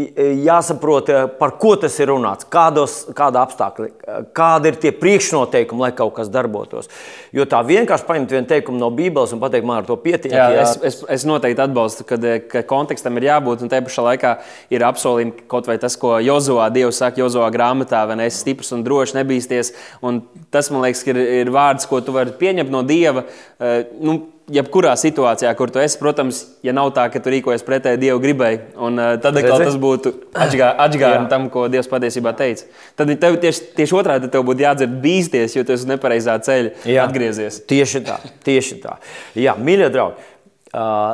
jāsaprot, 0.45 1.11
par 1.39 1.57
ko 1.59 1.73
tas 1.79 1.97
ir 1.99 2.07
runāts, 2.13 2.47
kādos, 2.51 2.95
kāda 3.15 3.41
apstākļi, 3.43 3.89
kādi 4.35 4.71
ir 4.71 4.77
tie 4.79 4.91
priekšnoteikumi, 4.95 5.83
lai 5.83 5.89
kaut 5.97 6.13
kas 6.15 6.31
darbotos. 6.31 6.87
Jo 7.35 7.43
tā 7.49 7.59
vienkārši 7.67 8.07
paņemt 8.07 8.35
vienu 8.37 8.47
teikumu 8.47 8.79
no 8.79 8.87
Bībeles 8.95 9.35
un 9.35 9.43
pateikt, 9.43 9.67
man 9.67 9.81
ar 9.81 9.89
to 9.89 9.99
pietiek. 9.99 10.31
Jā, 10.31 10.47
jā. 10.55 10.63
Es, 10.63 10.77
es, 10.87 11.01
es 11.17 11.27
noteikti 11.27 11.65
atbalstu, 11.65 12.07
kad, 12.07 12.23
ka 12.51 12.63
kontekstam 12.71 13.19
ir 13.19 13.27
jābūt, 13.27 13.65
un 13.65 13.71
te 13.71 13.83
pašā 13.83 14.07
laikā 14.07 14.33
ir 14.71 14.87
apsolījumi 14.87 15.45
kaut 15.51 15.67
vai 15.67 15.75
tas, 15.81 15.99
ko 15.99 16.15
Jozovā 16.23 16.71
Dievs 16.71 17.03
saka 17.03 17.23
Jozovā 17.23 17.51
grāmatā, 17.51 18.05
vai 18.07 18.19
ne, 18.19 18.31
esi 18.31 18.45
stiprs 18.45 18.71
un 18.75 18.87
drošs, 18.87 19.15
nebīsties. 19.19 19.75
Un 20.07 20.23
tas, 20.53 20.71
man 20.71 20.85
liekas, 20.87 21.03
ir, 21.11 21.19
ir 21.41 21.51
vārds 21.53 21.80
vārds, 21.81 21.89
ko 21.89 22.01
tu 22.01 22.13
vari 22.13 22.31
pieņemt 22.31 22.71
no 22.71 22.83
Dieva. 22.83 23.25
Eh, 23.59 23.87
nu, 24.01 24.29
jebkurā 24.51 24.95
situācijā, 24.97 25.53
kur 25.55 25.71
tu 25.71 25.79
esi, 25.79 25.97
protams, 25.97 26.57
ja 26.63 26.73
nav 26.73 26.91
tā, 26.91 27.09
ka 27.09 27.21
tu 27.21 27.31
rīkojies 27.31 27.63
pretēji 27.63 27.99
Dieva 28.01 28.19
gribai, 28.19 28.59
un 28.75 28.99
uh, 28.99 29.13
tad 29.21 29.37
atkal 29.37 29.61
tas 29.63 29.77
būtu 29.79 30.11
atgādājums 30.83 31.29
tam, 31.31 31.47
ko 31.49 31.69
Dievs 31.71 31.87
patiesībā 31.87 32.33
teica. 32.35 32.65
Tad 32.97 33.13
tev 33.21 33.37
tieši, 33.39 33.69
tieši 33.77 33.95
otrādi 33.95 34.27
tev 34.27 34.43
būtu 34.43 34.65
jādzird 34.65 34.97
bīsties, 34.99 35.55
jo 35.55 35.63
tu 35.63 35.71
esi 35.77 35.87
nepareizā 35.87 36.35
ceļa 36.43 36.73
Jā, 36.83 37.05
atgriezies. 37.05 37.61
Tieši 37.69 38.03
tā, 38.09 38.17
tieši 38.43 38.81
tā. 38.83 38.97
Jā, 39.39 39.55
mīļie 39.55 39.87
draugi, 39.93 40.27
uh, 40.73 41.13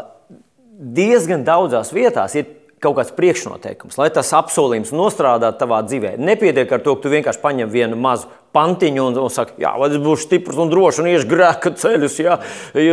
diezgan 0.97 1.45
daudzās 1.45 1.93
vietās 1.93 2.33
ir 2.39 2.49
kaut 2.83 2.97
kāds 2.99 3.13
priekšnoteikums, 3.17 3.97
lai 3.97 4.09
tas 4.13 4.29
apsolījums 4.37 4.93
nostrādātu 4.93 5.61
tavā 5.63 5.81
dzīvē. 5.87 6.15
Nepietiek 6.21 6.71
ar 6.71 6.83
to, 6.85 6.93
ka 6.97 7.05
tu 7.05 7.13
vienkārši 7.13 7.41
paņem 7.41 7.71
vienu 7.73 7.97
mazu 7.99 8.29
pantiņu 8.55 9.07
un, 9.09 9.17
un 9.25 9.33
saki, 9.33 9.57
jā, 9.63 9.73
es 9.87 9.97
būšu 10.01 10.27
stiprs 10.27 10.61
un 10.61 10.71
drošs 10.71 11.01
un 11.01 11.09
iešu 11.11 11.29
grēka 11.31 11.73
ceļus, 11.77 12.19
jā, 12.21 12.37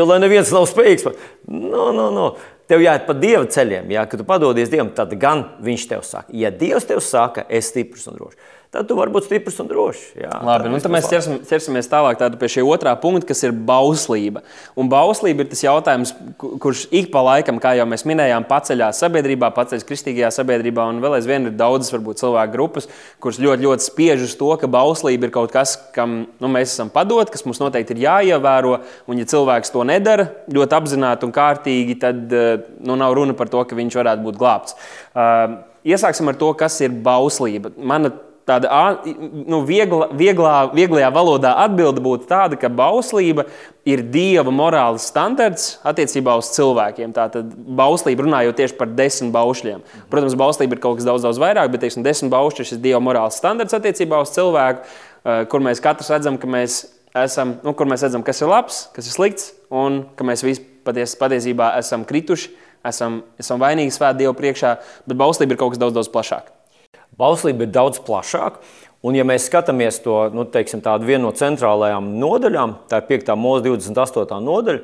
lai 0.09 0.19
neviens 0.23 0.53
nav 0.55 0.67
spējīgs. 0.71 1.09
No, 1.49 1.91
no, 1.97 2.09
no. 2.15 2.33
Tev 2.69 2.81
jāiet 2.81 3.05
pa 3.05 3.13
dieva 3.13 3.45
ceļiem, 3.45 3.91
jā, 3.93 4.07
kad 4.09 4.21
tu 4.21 4.25
padodies 4.25 4.71
dievam, 4.73 4.89
tad 4.97 5.13
gan 5.21 5.45
viņš 5.65 5.83
tev 5.91 6.05
saka, 6.09 6.33
ja 6.33 6.49
dievs 6.49 6.89
tev 6.89 7.03
saka, 7.05 7.45
es 7.51 7.67
esmu 7.67 7.75
stiprs 7.75 8.09
un 8.09 8.17
drošs. 8.17 8.39
Tad 8.75 8.89
tu 8.91 8.97
vari 8.99 9.13
būt 9.15 9.29
stiprs 9.29 9.61
un 9.63 9.69
drošs. 9.71 10.03
Jā, 10.19 10.33
Labi, 10.45 10.71
nu, 10.73 10.79
tad 10.83 10.93
mēs 10.93 11.07
ķersim, 11.11 11.39
ķersimies 11.47 11.89
tālāk 11.91 12.21
pie 12.41 12.51
šī 12.57 12.65
otrā 12.67 12.95
punkta, 12.99 13.29
kas 13.31 13.45
ir 13.47 13.55
bauslība. 13.55 14.43
Un 14.79 14.91
bauslība 14.91 15.45
ir 15.45 15.51
tas 15.53 15.63
jautājums, 15.63 16.15
kurš 16.41 16.87
ik 16.95 17.13
pa 17.15 17.23
laikam, 17.25 17.61
kā 17.63 17.77
jau 17.79 17.87
mēs 17.89 18.07
minējām, 18.09 18.47
paceļās 18.51 19.03
sabiedrībā, 19.05 19.53
paceļas 19.55 19.87
kristīgajā 19.87 20.33
sabiedrībā, 20.35 20.87
un 20.91 20.99
vēl 21.05 21.19
aizvien 21.21 21.47
ir 21.51 21.55
daudzas 21.59 21.95
varbūt, 21.95 22.19
cilvēku 22.23 22.55
grupas, 22.57 22.89
kuras 23.23 23.39
ļoti, 23.43 23.69
ļoti 23.69 23.87
spiež 23.87 24.25
uz 24.27 24.35
to, 24.41 24.51
ka 24.61 24.71
bauslība 24.71 25.29
ir 25.29 25.35
kaut 25.35 25.55
kas, 25.55 25.77
kam 25.95 26.25
nu, 26.43 26.51
mēs 26.51 26.75
esam 26.75 26.91
padot, 26.95 27.31
kas 27.31 27.47
mums 27.47 27.63
noteikti 27.63 27.95
ir 27.95 28.05
jāievēro. 28.09 28.81
Un, 29.07 29.21
ja 29.21 29.29
cilvēks 29.31 29.71
to 29.75 29.85
nedara 29.87 30.31
ļoti 30.51 30.79
apzināti 30.81 31.29
un 31.29 31.35
kārtīgi, 31.37 32.01
tad 32.03 32.35
eh, 32.35 32.67
nu, 32.83 32.99
nav 32.99 33.15
runa 33.15 33.37
par 33.39 33.53
to, 33.53 33.63
ka 33.63 33.79
viņš 33.79 34.01
varētu 34.03 34.27
būt 34.27 34.41
glābts. 34.41 34.77
Uh, 35.15 35.63
Iesāksim 35.85 36.31
ar 36.31 36.37
to, 36.41 36.49
kas 36.57 36.79
ir 36.81 36.95
bauslība. 37.05 37.75
Mana 37.77 38.09
tāda 38.49 38.71
nu, 39.05 39.63
viegla, 39.65 40.11
vieglā, 40.17 40.55
vieglajā 40.77 41.11
valodā 41.15 41.55
atbilde 41.65 42.03
būtu 42.05 42.29
tāda, 42.29 42.59
ka 42.61 42.69
bauslība 42.69 43.47
ir 43.89 44.03
dieva 44.13 44.53
morāles 44.53 45.07
standarts 45.11 45.79
attiecībā 45.87 46.37
uz 46.41 46.51
cilvēkiem. 46.57 47.15
Tātad 47.17 47.53
bauslība 47.53 48.27
runājot 48.27 48.59
tieši 48.61 48.79
par 48.81 48.93
desmit 48.97 49.33
baušļiem. 49.35 49.85
Protams, 50.13 50.37
bauslība 50.41 50.77
ir 50.77 50.83
kaut 50.85 51.01
kas 51.01 51.09
daudz, 51.09 51.25
daudz 51.25 51.41
vairāk, 51.41 51.73
bet 51.73 51.85
teiksim, 51.85 52.05
desmit 52.05 52.33
baušļi 52.35 52.65
ir 52.65 52.71
šis 52.73 52.83
dieva 52.85 53.01
morāles 53.05 53.41
standarts 53.41 53.77
attiecībā 53.77 54.21
uz 54.25 54.33
cilvēku, 54.37 54.85
kur 55.53 55.65
mēs 55.65 55.81
katrs 55.85 56.13
redzam, 56.13 56.37
ka 56.41 56.51
mēs 56.51 56.83
esam, 57.25 57.59
nu, 57.65 57.73
kur 57.77 57.89
mēs 57.89 58.05
redzam, 58.05 58.25
kas 58.27 58.43
ir 58.43 58.51
labs, 58.51 58.85
kas 58.97 59.09
ir 59.09 59.17
slikts, 59.17 59.53
un 59.73 60.03
ka 60.19 60.27
mēs 60.27 60.45
visi 60.45 60.65
paties, 60.85 61.17
patiesībā 61.21 61.73
esam 61.81 62.05
krituši, 62.09 62.53
esam, 62.85 63.23
esam 63.41 63.63
vainīgi 63.63 63.95
svēt 63.95 64.21
Dievu 64.21 64.37
priekšā, 64.37 64.77
bet 65.09 65.21
bauslība 65.21 65.57
ir 65.57 65.63
kaut 65.63 65.75
kas 65.75 65.83
daudz, 65.83 65.97
daudz 65.97 66.13
plašāks. 66.13 66.54
Bauslība 67.19 67.67
ir 67.67 67.75
daudz 67.75 68.01
plašāka. 68.05 68.63
Un, 69.05 69.17
ja 69.19 69.25
mēs 69.29 69.51
skatāmies 69.51 69.99
to 70.01 70.17
nu, 70.33 70.47
teiksim, 70.49 70.81
vienu 71.05 71.27
no 71.27 71.33
centrālajām 71.37 72.07
nodaļām, 72.23 72.79
tā 72.89 73.03
ir 73.03 73.11
5. 73.11 73.35
mūža 73.37 73.67
28. 73.67 74.39
nodaļa, 74.47 74.81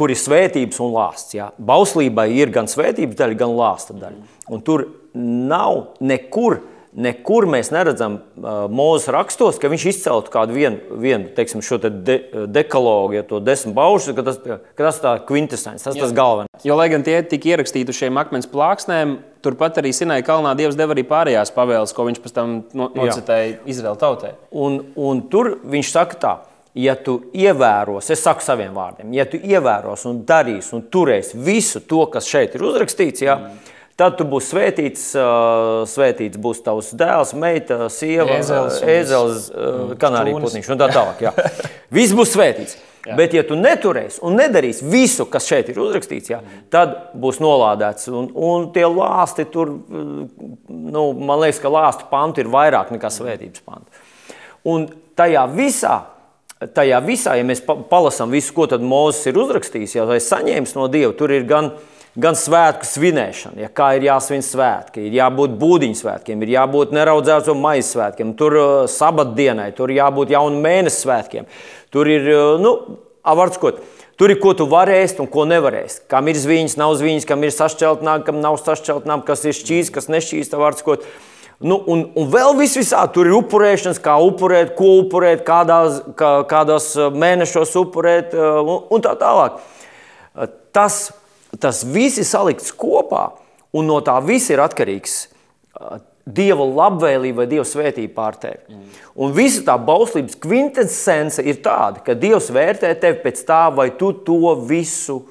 kur 0.00 0.12
ir 0.12 0.16
svētības 0.16 0.80
un 0.80 0.94
lāsts. 0.94 1.34
Jā. 1.36 1.50
Bauslībai 1.60 2.30
ir 2.38 2.52
gan 2.54 2.70
svētības 2.72 3.18
daļa, 3.18 3.36
gan 3.42 3.52
lāsta 3.58 3.96
daļa. 4.00 4.22
Un 4.48 4.64
tur 4.64 4.86
nav 5.12 5.98
nekur 6.00 6.62
nekur 6.96 7.46
mēs 7.50 7.70
neredzam 7.74 8.18
uh, 8.18 8.64
mūža 8.70 9.14
rakstos, 9.14 9.60
ka 9.62 9.70
viņš 9.70 9.86
izceltu 9.92 10.32
kādu 10.34 10.56
vienu, 10.56 10.98
vienu 11.02 11.30
teiksim, 11.36 11.62
šo 11.64 11.78
te 11.82 11.90
de, 11.90 12.18
dekalogu, 12.50 13.16
ja 13.18 13.24
to 13.26 13.40
desmit 13.44 13.76
baušus, 13.76 14.16
ka 14.16 14.24
tas, 14.26 14.40
ka 14.42 14.82
tas 14.82 15.00
tā 15.02 15.14
kvintesence, 15.28 15.84
tas 15.86 15.96
Jā. 15.96 16.04
tas 16.04 16.14
galvenais. 16.16 16.66
Jo, 16.66 16.76
lai 16.80 16.90
gan 16.92 17.06
tie 17.06 17.20
tika 17.26 17.52
ierakstīti 17.52 17.94
šiem 17.94 18.18
akmens 18.20 18.50
plāksnēm, 18.50 19.18
turpat 19.44 19.80
arī 19.80 19.94
Sinai 19.96 20.20
kalnā 20.26 20.56
Dievs 20.58 20.78
deva 20.78 20.96
arī 20.96 21.06
pārējās 21.08 21.54
pavēles, 21.54 21.94
ko 21.96 22.10
viņš 22.10 22.22
pēc 22.24 22.36
tam 22.36 22.60
no, 22.76 22.90
nocitēja 22.96 23.60
Izraēla 23.70 24.00
tautai. 24.00 24.34
Un, 24.50 24.82
un 24.98 25.26
tur 25.30 25.56
viņš 25.62 25.92
saka 25.94 26.22
tā. 26.22 26.36
Ja 26.78 26.92
tu 26.94 27.16
ievēros, 27.34 28.12
es 28.14 28.20
saku 28.22 28.44
saviem 28.46 28.76
vārdiem, 28.76 29.08
ja 29.16 29.24
tu 29.26 29.40
ievēros 29.42 30.04
un 30.06 30.20
darīsi 30.22 30.70
un 30.76 30.84
turēsi 30.86 31.40
visu 31.42 31.82
to, 31.82 32.04
kas 32.12 32.28
šeit 32.30 32.54
ir 32.54 32.62
uzrakstīts, 32.62 33.24
ja, 33.26 33.34
mm 33.40 33.78
Tad 34.00 34.14
tu 34.16 34.24
būsi 34.24 34.54
svētīts, 34.54 35.08
svētīts 35.92 36.40
būs 36.40 36.62
tavs 36.64 36.94
dēls, 36.96 37.34
meita, 37.36 37.90
sieva, 37.92 38.38
ēzelis, 38.40 39.50
kanārija 40.00 40.40
putniņš 40.40 40.70
un 40.72 40.80
tā 40.80 40.88
tālāk. 40.94 41.26
Jā. 41.26 41.34
Viss 41.98 42.16
būs 42.16 42.32
svētīts. 42.32 42.78
Jā. 43.04 43.14
Bet, 43.16 43.32
ja 43.32 43.40
tu 43.48 43.56
neturēsi 43.56 44.20
un 44.28 44.34
nedarīsi 44.36 44.84
visu, 44.92 45.24
kas 45.28 45.46
šeit 45.48 45.70
ir 45.72 45.78
uzrakstīts, 45.80 46.32
jā, 46.34 46.40
tad 46.72 47.14
būs 47.16 47.38
nolādēts. 47.40 48.10
Un, 48.12 48.28
un 48.36 48.66
tie 48.74 48.84
lāsti 48.84 49.46
tur, 49.48 49.72
nu, 49.88 51.04
man 51.16 51.40
liekas, 51.40 51.62
ka 51.62 51.72
lāstu 51.72 52.08
pantu 52.10 52.44
ir 52.44 52.50
vairāk 52.52 52.92
nekā 52.92 53.08
svētības 53.12 53.64
pantu. 53.64 54.04
Un 54.68 54.84
tajā 55.16 55.46
visā, 55.52 55.94
tajā 56.76 57.00
visā, 57.04 57.38
ja 57.40 57.46
mēs 57.48 57.64
palasām 57.64 58.32
visu, 58.36 58.52
ko 58.56 58.68
Mozus 58.84 59.30
ir 59.32 59.40
uzrakstījis, 59.40 59.96
jau 59.96 60.04
vai 60.10 60.20
saņēmis 60.20 60.76
no 60.76 60.88
Dieva, 60.92 61.14
tur 61.16 61.32
ir 61.32 61.48
gan 61.48 61.72
gan 62.18 62.34
svētku 62.38 62.86
svinēšana, 62.88 63.60
ja 63.64 63.68
kā 63.72 63.92
ir 63.96 64.08
jāsvin 64.08 64.42
svētki, 64.42 65.04
ir 65.06 65.14
jābūt 65.20 65.54
būdiņu 65.60 65.98
svētkiem, 66.00 66.42
ir 66.42 66.54
jābūt 66.56 66.94
neraudzēto 66.96 67.54
maisu 67.54 67.94
svētkiem, 67.94 68.34
tur 68.38 68.56
uh, 68.58 68.72
sabatdienai, 68.90 69.70
tur 69.76 69.92
jābūt 69.94 70.34
jaunu 70.34 70.58
mēnesi 70.62 71.04
svētkiem. 71.04 71.46
Tur 71.94 72.10
ir, 72.10 72.26
uh, 72.34 72.58
nu, 72.62 72.74
avārskot, 73.22 73.82
tur 74.18 74.34
ir 74.34 74.40
ko 74.42 74.56
tu 74.58 74.66
vari 74.70 74.98
ēst 75.04 75.22
un 75.22 75.30
ko 75.30 75.46
nevar 75.48 75.76
ēst. 75.84 76.04
Kam 76.10 76.30
ir 76.30 76.38
zviņas, 76.40 76.78
nav 76.80 76.96
zviņas, 76.98 77.28
kam 77.30 77.46
ir 77.46 77.54
sašķeltnāk, 77.54 78.26
kam 78.26 78.40
nav 78.42 78.58
sašķeltnāk, 78.58 79.26
kas 79.28 79.46
ir 79.46 79.58
šķīs, 79.60 79.92
kas 79.94 80.10
nešķīs, 80.10 80.50
avārskot. 80.58 81.06
Nu, 81.60 81.76
un, 81.92 82.06
un 82.16 82.28
vēl 82.32 82.54
viss 82.56 82.78
visā 82.80 83.04
tur 83.12 83.28
ir 83.28 83.36
upurēšanas, 83.36 84.00
kā 84.02 84.16
upurēt, 84.24 84.72
ko 84.78 84.94
upurēt, 85.02 85.44
kādās, 85.46 86.00
kā, 86.18 86.38
kādos 86.50 86.94
uh, 86.98 87.12
mēnešos 87.14 87.76
upurēt 87.84 88.34
un, 88.34 88.78
un 88.90 89.04
tā 89.04 89.14
tālāk. 89.20 89.60
Tas 90.74 91.10
tas 91.58 91.82
viss 91.86 92.20
ir 92.20 92.28
salikts 92.28 92.72
kopā, 92.76 93.30
un 93.74 93.88
no 93.90 93.98
tā 94.04 94.16
viss 94.24 94.50
ir 94.52 94.62
atkarīgs. 94.62 95.24
Dieva 96.30 96.66
labvēlība 96.68 97.42
vai 97.42 97.48
Dieva 97.50 97.64
svētība 97.66 98.12
pār 98.14 98.36
tevi. 98.38 98.60
Mm. 98.68 98.98
Un 99.24 99.32
visa 99.34 99.62
tā 99.66 99.74
bauslības 99.82 100.36
kvintessence 100.38 101.42
ir 101.42 101.62
tāda, 101.64 102.04
ka 102.06 102.14
Dievs 102.14 102.50
vērtē 102.54 102.92
tevi 103.00 103.22
pēc 103.24 103.40
tā, 103.48 103.64
vai 103.74 103.88
tu 103.98 104.12
to 104.26 104.54
visu 104.68 105.22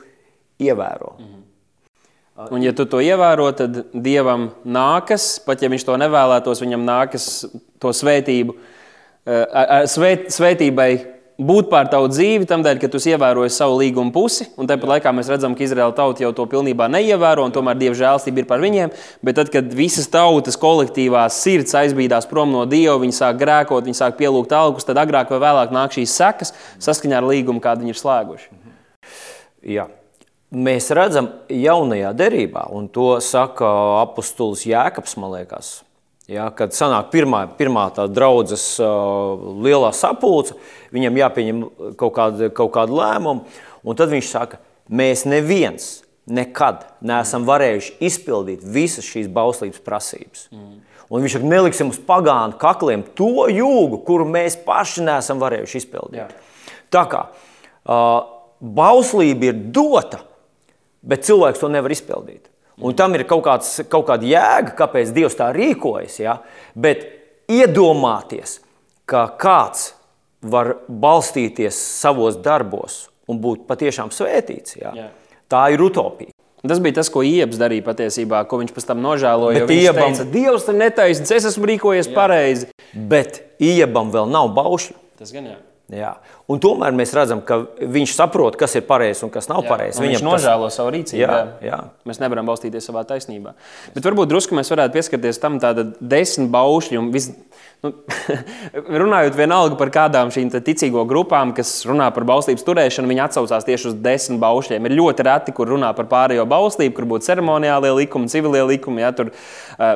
ievēro. 0.59 1.13
Mm. 1.19 1.37
Un, 2.49 2.63
ja 2.63 2.71
tu 2.71 2.85
to 2.87 3.01
ievēro, 3.03 3.49
tad 3.55 3.81
Dievam 3.91 4.49
nākas, 4.63 5.37
pat 5.43 5.59
ja 5.63 5.69
viņš 5.71 5.83
to 5.87 5.97
nevēlētos, 5.99 6.61
viņam 6.63 6.85
nākas 6.87 7.25
to 7.83 7.91
svētību, 7.95 8.55
svēt, 9.91 10.29
svētībai 10.31 10.89
būt 11.39 11.69
pār 11.71 11.87
tavu 11.91 12.09
dzīvi, 12.11 12.47
tam 12.49 12.63
dēļ, 12.65 12.79
ka 12.81 12.89
tu 12.91 12.99
ievēroji 12.99 13.53
savu 13.55 13.77
līgumu 13.79 14.11
pusi, 14.15 14.49
un 14.59 14.67
tāpat 14.69 14.91
laikā 14.93 15.13
mēs 15.15 15.29
redzam, 15.31 15.55
ka 15.55 15.63
Izraēla 15.63 15.95
tauta 15.95 16.25
jau 16.25 16.31
to 16.35 16.45
pilnībā 16.51 16.89
neievēro, 16.91 17.45
un 17.47 17.55
tomēr 17.55 17.79
Dieva 17.79 17.95
žēlstība 17.97 18.43
ir 18.43 18.49
par 18.49 18.63
viņiem. 18.63 18.91
Bet 19.25 19.39
tad, 19.39 19.51
kad 19.53 19.71
visas 19.75 20.09
tautas 20.11 20.59
kolektīvās 20.59 21.39
sirds 21.39 21.75
aizbīdās 21.79 22.27
prom 22.29 22.51
no 22.55 22.65
Dieva, 22.69 22.97
viņi 23.01 23.15
sāk 23.21 23.39
grēkot, 23.39 23.87
viņi 23.87 24.01
sāk 24.01 24.19
pielūgt 24.19 24.55
algus, 24.55 24.87
tad 24.87 24.99
agrāk 24.99 25.31
vai 25.31 25.41
vēlāk 25.47 25.75
nāk 25.75 25.95
šīs 25.95 26.17
sekas 26.19 26.53
saskaņā 26.83 27.21
ar 27.21 27.29
līgumu, 27.31 27.63
kādu 27.63 27.87
viņi 27.87 27.95
ir 27.95 28.01
slēguši. 28.03 28.51
Jā. 29.75 29.89
Mēs 30.49 30.87
redzam, 30.97 31.27
jaunajā 31.53 32.09
derībā, 32.17 32.65
un 32.73 32.87
to 32.89 33.11
saka 33.21 33.67
apustulis 34.01 34.65
Jēkabs, 34.65 35.13
man 35.21 35.35
liekas, 35.35 35.75
Ja, 36.29 36.51
kad 36.53 36.75
sanāk 36.77 37.07
pirmā, 37.09 37.45
pirmā 37.57 37.87
tā 37.95 38.05
draudzes 38.11 38.75
uh, 38.83 39.39
lielā 39.65 39.89
sapulce, 39.97 40.53
viņam 40.93 41.17
jāpieņem 41.17 41.63
kaut 41.97 42.13
kāda, 42.19 42.51
kaut 42.53 42.69
kāda 42.75 42.93
lēmuma, 42.93 43.63
un 43.81 43.97
tad 43.97 44.11
viņš 44.13 44.29
saka, 44.29 44.59
mēs 44.93 45.25
neviens 45.25 45.87
nekad 46.29 46.83
neesam 47.01 47.47
varējuši 47.49 47.95
izpildīt 48.05 48.61
visas 48.61 49.07
šīs 49.09 49.29
bauslības 49.33 49.81
prasības. 49.81 50.45
Mm. 50.53 50.75
Un 51.09 51.25
viņš 51.25 51.39
saka, 51.39 51.49
neliksim 51.49 51.89
uz 51.89 51.97
pagānu 52.05 52.59
kakliem 52.61 53.07
to 53.17 53.47
jūgu, 53.49 54.03
kuru 54.05 54.27
mēs 54.29 54.59
paši 54.67 55.07
neesam 55.07 55.41
varējuši 55.41 55.81
izpildīt. 55.81 56.21
Jā. 56.21 56.77
Tā 56.93 57.05
kā 57.09 57.23
uh, 57.25 58.19
bauslība 58.61 59.49
ir 59.49 59.65
dota, 59.73 60.21
bet 61.01 61.25
cilvēks 61.25 61.61
to 61.61 61.73
nevar 61.73 61.97
izpildīt. 61.97 62.48
Un 62.85 62.95
tam 62.95 63.15
ir 63.17 63.25
kaut, 63.27 63.43
kāds, 63.45 63.73
kaut 63.91 64.07
kāda 64.07 64.27
jēga, 64.27 64.73
kāpēc 64.77 65.13
Dievs 65.15 65.37
tā 65.39 65.49
rīkojas. 65.55 66.19
Ja? 66.23 66.39
Bet 66.75 67.05
iedomāties, 67.51 68.59
ka 69.09 69.25
kāds 69.39 69.93
var 70.39 70.77
balstīties 70.87 71.75
savos 71.75 72.39
darbos 72.39 73.07
un 73.29 73.41
būt 73.43 73.65
patiešām 73.69 74.13
svētīts, 74.15 74.77
ja? 74.79 74.93
Jā. 74.95 75.09
tā 75.51 75.67
ir 75.73 75.83
utopija. 75.83 76.31
Tas 76.59 76.81
bija 76.83 76.97
tas, 76.97 77.07
ko 77.11 77.21
Iebs 77.23 77.59
darīja 77.59 77.85
patiesībā, 77.85 78.41
ko 78.51 78.59
viņš 78.59 78.73
pēc 78.75 78.87
tam 78.89 78.99
nožēloja. 79.03 79.63
Bet 79.63 79.71
Iebam... 79.77 80.11
teica, 80.11 80.25
Dievs 80.27 80.67
ir 80.67 80.75
netaisnīgs, 80.81 81.31
es 81.37 81.47
esmu 81.53 81.69
rīkojies 81.71 82.09
jā. 82.09 82.15
pareizi. 82.17 82.71
Bet 82.91 83.39
Iebam 83.63 84.11
vēl 84.11 84.27
nav 84.31 84.51
baušļu. 84.57 84.97
Tas 85.19 85.31
gan 85.35 85.47
jā. 85.47 85.55
Jā. 85.89 86.11
Un 86.49 86.61
tomēr 86.61 86.93
mēs 86.93 87.13
redzam, 87.17 87.41
ka 87.45 87.63
viņš 87.81 88.13
saprot, 88.13 88.57
kas 88.59 88.75
ir 88.77 88.85
pareizi 88.85 89.23
un 89.25 89.31
kas 89.33 89.49
nav 89.49 89.63
pareizi. 89.65 90.03
Viņš 90.03 90.23
nožēlo 90.25 90.69
tas... 90.69 90.77
savu 90.77 90.93
rīcību. 90.93 91.21
Jā, 91.21 91.39
jā. 91.65 91.79
Mēs 92.09 92.21
nevaram 92.21 92.49
balstīties 92.49 92.89
savā 92.91 93.01
taisnībā. 93.09 93.55
Bet 93.95 94.05
varbūt 94.05 94.29
drusku 94.29 94.57
mēs 94.57 94.69
varētu 94.73 94.97
pieskarties 94.99 95.41
tam, 95.41 95.57
kāda 95.61 95.87
desmit 95.99 96.51
baušļi 96.53 97.01
un 97.01 97.09
viss 97.15 97.33
Nu, 97.79 97.93
runājot 99.01 99.37
vienalga 99.39 99.77
par 99.79 99.87
kādām 99.95 100.33
šīm 100.35 100.49
ticīgo 100.51 101.05
grupām, 101.07 101.53
kas 101.55 101.69
runā 101.87 102.09
par 102.11 102.25
bauslības 102.27 102.65
turēšanu, 102.67 103.07
viņi 103.07 103.21
atsaucās 103.23 103.63
tieši 103.63 103.87
uz 103.87 103.93
desmit 104.03 104.41
baušļiem. 104.41 104.89
Ir 104.89 104.95
ļoti 104.97 105.23
reti, 105.23 105.53
kur 105.55 105.71
runā 105.71 105.93
par 105.95 106.09
pārējo 106.11 106.43
bauslību, 106.51 106.91
kur 106.97 107.07
būtu 107.07 107.29
ceremoniālie 107.29 107.93
likumi, 108.01 108.27
civilie 108.31 108.65
likumi. 108.67 109.05
Ja, 109.05 109.13
tur, 109.15 109.31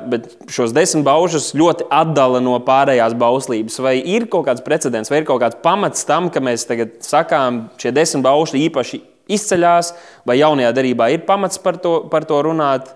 bet 0.08 0.32
šos 0.48 0.72
desmit 0.72 1.04
baušļus 1.04 1.50
ļoti 1.60 1.90
atdala 1.92 2.40
no 2.46 2.56
pārējās 2.64 3.18
bauslības. 3.20 3.76
Vai 3.84 3.98
ir 4.00 4.30
kaut 4.32 4.48
kāds 4.48 4.64
precedents, 4.64 5.12
vai 5.12 5.20
ir 5.20 5.28
kaut 5.28 5.44
kāds 5.44 5.60
pamats 5.60 5.83
tam, 6.08 6.30
ka 6.30 6.40
mēs 6.40 6.68
tagad 6.70 7.00
sakām, 7.04 7.70
šie 7.78 7.92
desmit 7.92 8.24
baušļi 8.24 8.68
īpaši 8.70 9.02
izceļās, 9.32 9.94
vai 10.26 10.40
jaunajā 10.40 10.72
darbā 10.76 11.10
ir 11.14 11.26
pamats 11.28 11.60
par 11.60 11.78
to, 11.78 12.04
par 12.12 12.26
to 12.26 12.42
runāt? 12.44 12.94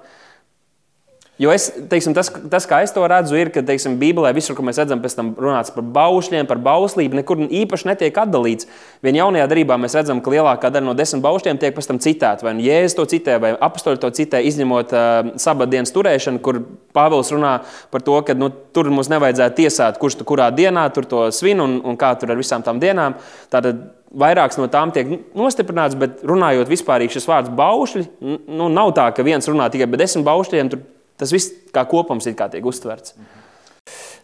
Jo 1.38 1.52
es, 1.54 1.68
teiksim, 1.92 2.16
tas, 2.18 2.32
tas, 2.50 2.66
kā 2.66 2.80
es 2.82 2.90
to 2.96 3.04
redzu, 3.06 3.36
ir, 3.38 3.52
ka 3.54 3.62
teiksim, 3.62 4.00
Bībelē 4.02 4.32
visur, 4.34 4.56
kur 4.58 4.66
mēs 4.66 4.80
redzam, 4.82 5.04
pēc 5.04 5.14
tam 5.20 5.28
runāts 5.38 5.70
par 5.70 5.86
baušļiem, 5.94 6.48
par 6.50 6.58
bauslību, 6.66 7.20
nekur 7.20 7.44
īpaši 7.46 7.92
netiek 7.92 8.18
atdalīts. 8.24 8.66
Vien 9.06 9.20
jaunajā 9.20 9.46
darbā 9.52 9.78
mēs 9.78 9.94
redzam, 10.00 10.18
ka 10.26 10.34
lielākā 10.34 10.72
daļa 10.74 10.88
no 10.88 10.96
desmit 10.98 11.22
baušļiem 11.22 11.60
tiek 11.62 11.76
pēc 11.78 11.92
tam 11.92 12.02
citēta. 12.02 12.48
Vai 12.48 12.56
nu 12.58 12.66
Jēzus 12.66 12.98
to 12.98 13.06
citē, 13.14 13.38
vai 13.44 13.54
apakstoļi 13.54 14.02
to 14.02 14.12
citē, 14.18 14.42
izņemot 14.50 14.98
uh, 14.98 15.30
sabadienas 15.38 15.94
turēšanu, 15.94 16.42
kur 16.42 16.64
Pāvils 16.98 17.30
runā 17.30 17.54
par 17.94 18.02
to, 18.02 18.18
ka 18.26 18.34
nu, 18.34 18.50
tur 18.74 18.90
mums 18.90 19.14
nevajadzētu 19.14 19.62
tiesāt, 19.62 20.02
kurš 20.02 20.18
tu 20.18 20.26
kurā 20.26 20.50
dienā 20.50 20.88
tur 20.90 21.06
to 21.06 21.28
svin 21.30 21.62
un, 21.62 21.78
un 21.86 22.02
kā 22.02 22.16
tur 22.18 22.34
ar 22.34 22.42
visām 22.42 22.66
tām 22.66 22.82
dienām. 22.82 23.20
Tātad 23.54 23.86
vairākas 24.10 24.58
no 24.58 24.66
tām 24.74 24.90
tiek 24.96 25.20
nostiprināts, 25.38 26.02
bet 26.02 26.26
runājot 26.26 26.74
vispār, 26.74 27.06
šis 27.14 27.30
vārds 27.30 27.54
baušļi, 27.54 28.08
nu, 28.26 28.74
nav 28.74 28.96
tā, 28.98 29.12
ka 29.14 29.26
viens 29.28 29.46
runā 29.46 29.70
tikai 29.70 29.86
par 29.92 30.02
desmit 30.02 30.26
baušļiem. 30.26 30.74
Tur 30.74 30.86
Tas 31.18 31.34
viss 31.34 31.54
kā 31.74 31.84
kopums 31.90 32.30
kā 32.38 32.50
tiek 32.54 32.66
uztverts. 32.66 33.16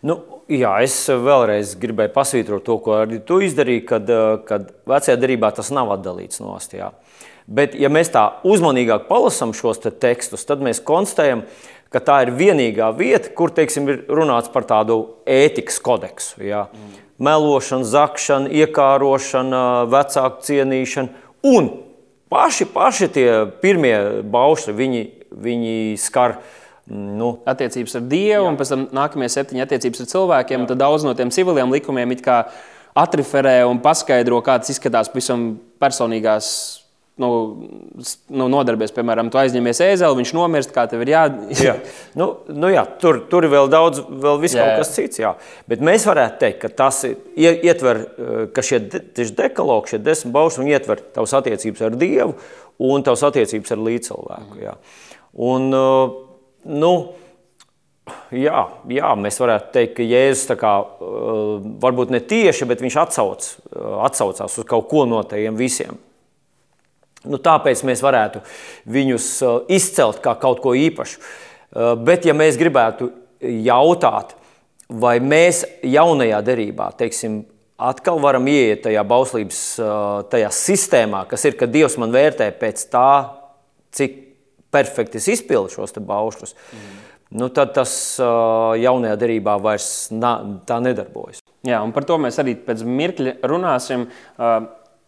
Nu, 0.04 0.18
jā, 0.52 0.74
es 0.84 0.98
vēlreiz 1.08 1.78
gribēju 1.80 2.12
pasvītrot 2.12 2.66
to, 2.68 2.76
ko 2.84 2.98
arī 3.06 3.22
tu 3.24 3.40
izdarīji, 3.46 3.86
kad, 3.88 4.10
kad 4.50 4.74
vecajā 4.90 5.16
darbā 5.20 5.54
tas 5.56 5.72
nav 5.72 5.94
atdalīts 5.96 6.42
no 6.44 6.58
astā. 6.58 6.92
Bet, 7.48 7.76
ja 7.80 7.90
mēs 7.92 8.12
tā 8.12 8.26
uzmanīgāk 8.48 9.08
palasām 9.08 9.54
šos 9.56 9.80
te 9.84 9.92
tekstus, 9.92 10.44
tad 10.48 10.64
mēs 10.64 10.84
konstatējam, 10.84 11.46
ka 11.94 12.02
tā 12.04 12.18
ir 12.26 12.34
vienīgā 12.36 12.90
vieta, 12.98 13.32
kur 13.36 13.52
teiksim, 13.54 13.88
ir 13.92 14.04
runāts 14.12 14.52
par 14.52 14.66
tādu 14.68 15.00
ētikas 15.30 15.80
kodeksu. 15.84 16.42
Jā. 16.44 16.66
Mm. 16.72 17.02
Melošana, 17.24 17.88
zakšana, 17.88 18.52
iekārošana, 18.64 19.64
vecāku 19.92 20.44
cienīšana. 20.48 21.28
Un 21.48 21.70
paši, 22.34 22.68
paši 22.74 23.10
tie 23.14 23.28
pirmie 23.62 23.96
baušļi, 24.34 24.76
viņi, 24.80 25.04
viņi 25.48 25.78
skar 26.02 26.40
Nu, 26.92 27.30
attiecības 27.48 27.96
ar 27.96 28.06
Dievu, 28.12 28.44
jā. 28.44 28.48
un 28.50 28.60
pēc 28.60 28.74
tam 28.74 28.86
nākamie 28.96 29.30
septiņi 29.32 29.64
attiecības 29.64 30.04
ar 30.04 30.10
cilvēkiem. 30.12 30.68
Tad 30.68 30.82
daudz 30.82 31.06
no 31.08 31.16
tiem 31.16 31.32
civiliem 31.32 31.72
likumiem 31.72 32.18
atriferē 32.94 33.64
un 33.66 33.80
paskaidro, 33.82 34.42
kā 34.46 34.60
tas 34.62 34.70
izskatās 34.76 35.10
pavisam 35.10 35.54
personīgās 35.82 36.50
nu, 37.22 37.30
nu, 38.34 38.48
nodarbies, 38.50 38.94
piemēram, 38.94 39.30
tu 39.34 39.38
aizņemies 39.42 39.82
ēzeli, 39.86 40.18
viņš 40.20 40.34
nomirst, 40.34 40.74
kā 40.74 40.86
tev 40.90 41.04
ir 41.06 41.14
jā. 41.14 41.24
jā. 41.62 41.76
Nu, 42.20 42.30
nu 42.50 42.72
jā, 42.74 42.84
tur, 43.02 43.22
tur 43.30 43.46
ir 43.46 43.54
vēl 43.54 43.70
daudz, 43.72 44.02
vēl 44.08 44.42
viss 44.42 44.58
kaut 44.58 44.82
kas 44.82 44.94
cits. 44.96 45.22
Jā. 45.22 45.36
Bet 45.70 45.84
mēs 45.86 46.08
varētu 46.10 46.42
teikt, 46.42 46.60
ka 46.64 46.74
tas 46.84 47.04
ietver, 47.38 48.04
ka 48.56 48.66
šie 48.66 48.82
de, 48.90 49.04
dekalogi, 49.38 49.94
šie 49.94 50.04
desmit 50.04 50.34
baušļi, 50.36 50.70
ietver 50.74 51.02
tavas 51.16 51.36
attiecības 51.38 51.88
ar 51.88 51.98
Dievu 52.02 52.38
un 52.84 53.06
tavas 53.06 53.26
attiecības 53.30 53.76
ar 53.76 53.84
līdzcilvēku. 53.90 54.62
Jā. 54.64 54.78
Un, 55.34 55.70
uh, 55.74 56.23
Nu, 56.64 56.94
Jā, 58.34 58.64
jā, 58.92 59.12
mēs 59.16 59.38
varētu 59.40 59.70
teikt, 59.72 59.94
ka 59.96 60.04
Jēzus 60.04 60.58
kā, 60.60 60.72
uh, 60.84 61.62
varbūt 61.80 62.12
ne 62.12 62.20
tieši, 62.20 62.66
bet 62.68 62.82
viņš 62.84 62.98
atsauc, 63.00 63.46
uh, 63.70 64.02
atsaucās 64.08 64.58
uz 64.60 64.68
kaut 64.68 64.90
ko 64.92 65.06
no 65.08 65.22
tiem 65.28 65.56
visiem. 65.56 65.96
Nu, 67.24 67.40
tāpēc 67.40 67.86
mēs 67.88 68.04
varētu 68.04 68.42
viņus 68.92 69.28
uh, 69.46 69.54
izcelt 69.72 70.20
kā 70.26 70.36
kaut 70.42 70.60
ko 70.64 70.76
īpašu. 70.76 71.22
Bet, 72.06 72.28
ja 72.28 72.36
mēs 72.38 72.54
gribētu 72.60 73.08
jautāt, 73.42 74.36
vai 74.94 75.16
mēs 75.18 75.64
jaunajā 75.82 76.42
derībā, 76.46 76.92
teiksim, 77.00 77.40
atkal 77.82 78.20
varam 78.22 78.46
ieiet 78.46 78.84
tajā 78.84 79.02
bauslības 79.10 79.62
tajā 80.30 80.52
sistēmā, 80.54 81.24
kas 81.32 81.48
ir, 81.50 81.58
ka 81.58 81.66
Dievs 81.66 81.98
man 81.98 82.14
vērtē 82.14 82.52
pēc 82.60 82.84
tā, 82.94 83.08
cik 83.98 84.20
perfekti 84.74 85.22
izpildu 85.34 85.78
šos 85.78 85.96
baušļus, 86.02 86.58
mm. 86.58 87.00
nu, 87.40 87.50
tad 87.54 87.76
tas 87.78 87.96
jaunajā 88.20 89.16
derībā 89.22 89.58
vairs 89.62 89.90
na, 90.12 90.36
tā 90.68 90.82
nedarbojas. 90.84 91.44
Jā, 91.64 91.80
un 91.80 91.94
par 91.96 92.04
to 92.04 92.18
mēs 92.20 92.42
arī 92.42 92.58
pēc 92.60 92.84
mirkļa 92.84 93.38
runāsim. 93.48 94.10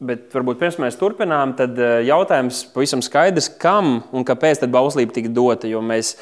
Bet 0.06 0.34
varbūt 0.36 0.60
pirms 0.60 0.78
mēs 0.84 0.98
turpinām, 1.00 1.54
tad 1.56 1.78
jautājums 2.04 2.66
pavisam 2.74 3.04
skaidrs, 3.04 3.48
kam 3.60 4.02
un 4.16 4.26
kāpēc 4.28 4.66
bauslība 4.72 5.16
tika 5.16 5.32
dota. 5.32 5.70
Jo 5.72 5.80
mēs, 5.84 6.14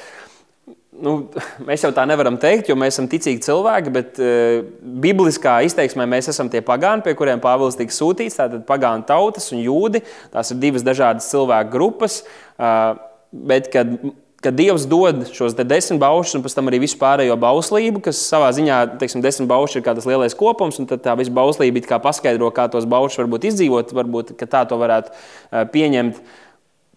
nu, 1.01 1.15
mēs 1.67 1.85
jau 1.85 1.89
tā 1.93 2.05
nevaram 2.09 2.37
teikt, 2.41 2.69
jo 2.69 2.77
mēs 2.77 2.93
esam 2.95 3.09
ticīgi 3.09 3.41
cilvēki, 3.45 3.93
bet 3.93 4.21
uh, 4.21 4.61
bibliskā 5.05 5.59
izteiksmē 5.65 6.05
mēs 6.09 6.29
esam 6.33 6.49
tie 6.53 6.61
pagāni, 6.65 7.05
pie 7.05 7.15
kuriem 7.17 7.41
Pāvils 7.41 7.77
tika 7.77 7.93
sūtīts. 7.93 8.37
Tātad 8.41 8.65
pagānu 8.69 9.05
tautas 9.09 9.49
un 9.53 9.61
jūdi. 9.65 10.01
Tās 10.33 10.53
ir 10.53 10.61
divas 10.61 10.85
dažādas 10.85 11.29
cilvēku 11.33 11.73
grupas. 11.73 12.21
Uh, 12.57 12.93
bet 13.33 13.71
kad, 13.73 13.89
kad 14.43 14.55
Dievs 14.57 14.85
dod 14.89 15.23
šos 15.33 15.55
desmit 15.57 16.01
baušus 16.01 16.37
un 16.37 16.45
pēc 16.45 16.55
tam 16.57 16.69
arī 16.69 16.83
visu 16.83 16.99
pārējo 17.01 17.35
bauslību, 17.39 18.03
kas 18.05 18.21
savā 18.29 18.51
ziņā, 18.55 18.99
teiksim, 19.01 19.23
desmit 19.25 19.49
bauši 19.49 19.79
ir 19.79 19.85
kā 19.85 19.95
tas 19.97 20.07
lielais 20.09 20.37
kopums, 20.37 20.77
un 20.79 20.87
tad 20.89 21.01
tā 21.05 21.15
visa 21.19 21.33
bauslība 21.33 21.99
paskaidro, 22.03 22.51
kā 22.53 22.67
tos 22.71 22.87
baušus 22.89 23.23
varbūt 23.23 23.49
izdzīvot, 23.51 23.95
varbūt 23.95 24.35
tā 24.43 24.65
to 24.69 24.79
varētu 24.79 25.15
pieņemt. 25.73 26.21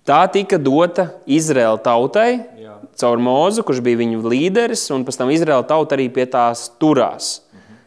Tā 0.06 0.20
tika 0.30 0.58
dota 0.62 1.08
Izraēla 1.26 1.80
tautai 1.82 2.28
Jā. 2.62 2.76
caur 3.00 3.18
Mūzu, 3.18 3.64
kurš 3.66 3.80
bija 3.82 3.98
viņu 3.98 4.20
līderis, 4.22 4.84
un 4.94 5.02
pēc 5.06 5.18
tam 5.18 5.32
Izraēla 5.34 5.66
tauta 5.66 5.96
arī 5.96 6.06
pie 6.14 6.28
tās 6.30 6.68
turās. 6.78 7.40
Mhm. 7.50 7.80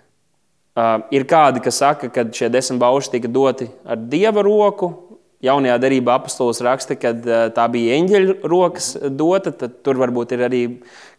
Uh, 0.75 1.05
ir 1.15 1.23
kādi, 1.23 1.63
kas 1.63 1.79
saka, 1.79 2.11
ka 2.11 2.25
šie 2.27 2.51
desmit 2.51 2.81
bauši 2.81 3.13
tika 3.15 3.31
doti 3.31 3.69
ar 3.87 3.95
dieva 4.11 4.43
roku, 4.43 4.91
Jaunajā 5.39 5.77
darbā 5.79 6.17
apustulis 6.19 6.59
raksta, 6.65 6.97
ka 6.99 7.13
eh, 7.15 7.43
tā 7.55 7.63
bija 7.71 7.95
eņģeļa 7.95 8.33
rokas 8.51 8.89
dota. 9.15 9.53
Tur 9.55 9.99
varbūt 10.01 10.33
ir 10.35 10.41
arī 10.49 10.61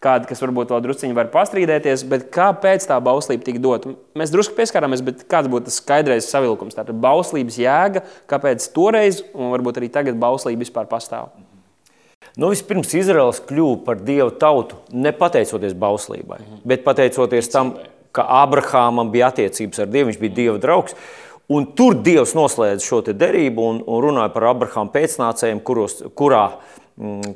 kādi, 0.04 0.28
kas 0.28 0.42
varbūt 0.44 0.74
vēl 0.74 0.82
druskuļi 0.84 1.16
var 1.16 1.30
pastrīdēties. 1.32 2.04
Bet 2.10 2.26
kāpēc 2.34 2.84
tā 2.90 2.98
bauslība 3.00 3.46
tika 3.46 3.62
dota? 3.64 3.94
Mēs 4.20 4.32
drusku 4.34 4.58
pieskārāmies, 4.58 5.00
bet 5.06 5.24
kāds 5.30 5.48
būtu 5.48 5.70
tas 5.70 5.78
skaidrais 5.80 6.28
savilkums? 6.28 6.76
Tā 6.76 6.84
ir 6.84 6.98
bauslības 7.00 7.56
jēga, 7.62 8.04
kāpēc 8.28 8.66
toreiz 8.76 9.22
un 9.32 9.54
varbūt 9.54 9.80
arī 9.80 9.88
tagad 9.94 10.20
bauslība 10.20 10.66
vispār 10.66 10.90
pastāv. 10.90 11.32
Nu, 12.36 12.50
vispirms 12.52 12.92
Izraels 12.94 13.40
kļuva 13.48 13.80
par 13.86 14.04
dievu 14.04 14.34
tautu 14.36 14.76
ne 14.92 15.14
pateicoties 15.16 15.72
bauslībai, 15.72 16.42
mhm. 16.44 16.60
bet 16.68 16.84
pateicoties 16.84 17.48
tam, 17.48 17.72
ka 18.12 18.26
Abrahamam 18.42 19.10
bija 19.10 19.30
attiecības 19.30 19.84
ar 19.84 19.90
Dievu, 19.90 20.10
viņš 20.10 20.20
bija 20.20 20.36
Dieva 20.36 20.60
draugs. 20.62 20.96
Un 21.50 21.66
tur 21.74 21.96
Dievs 21.98 22.36
noslēdz 22.38 22.84
šo 22.86 23.00
derību 23.10 23.64
un, 23.66 23.80
un 23.82 24.04
runāja 24.04 24.30
par 24.30 24.46
Abrahāma 24.52 24.92
pēcnācējiem, 24.94 25.62
kuros, 25.66 25.96
kurā 26.14 26.44
mm, 26.94 27.32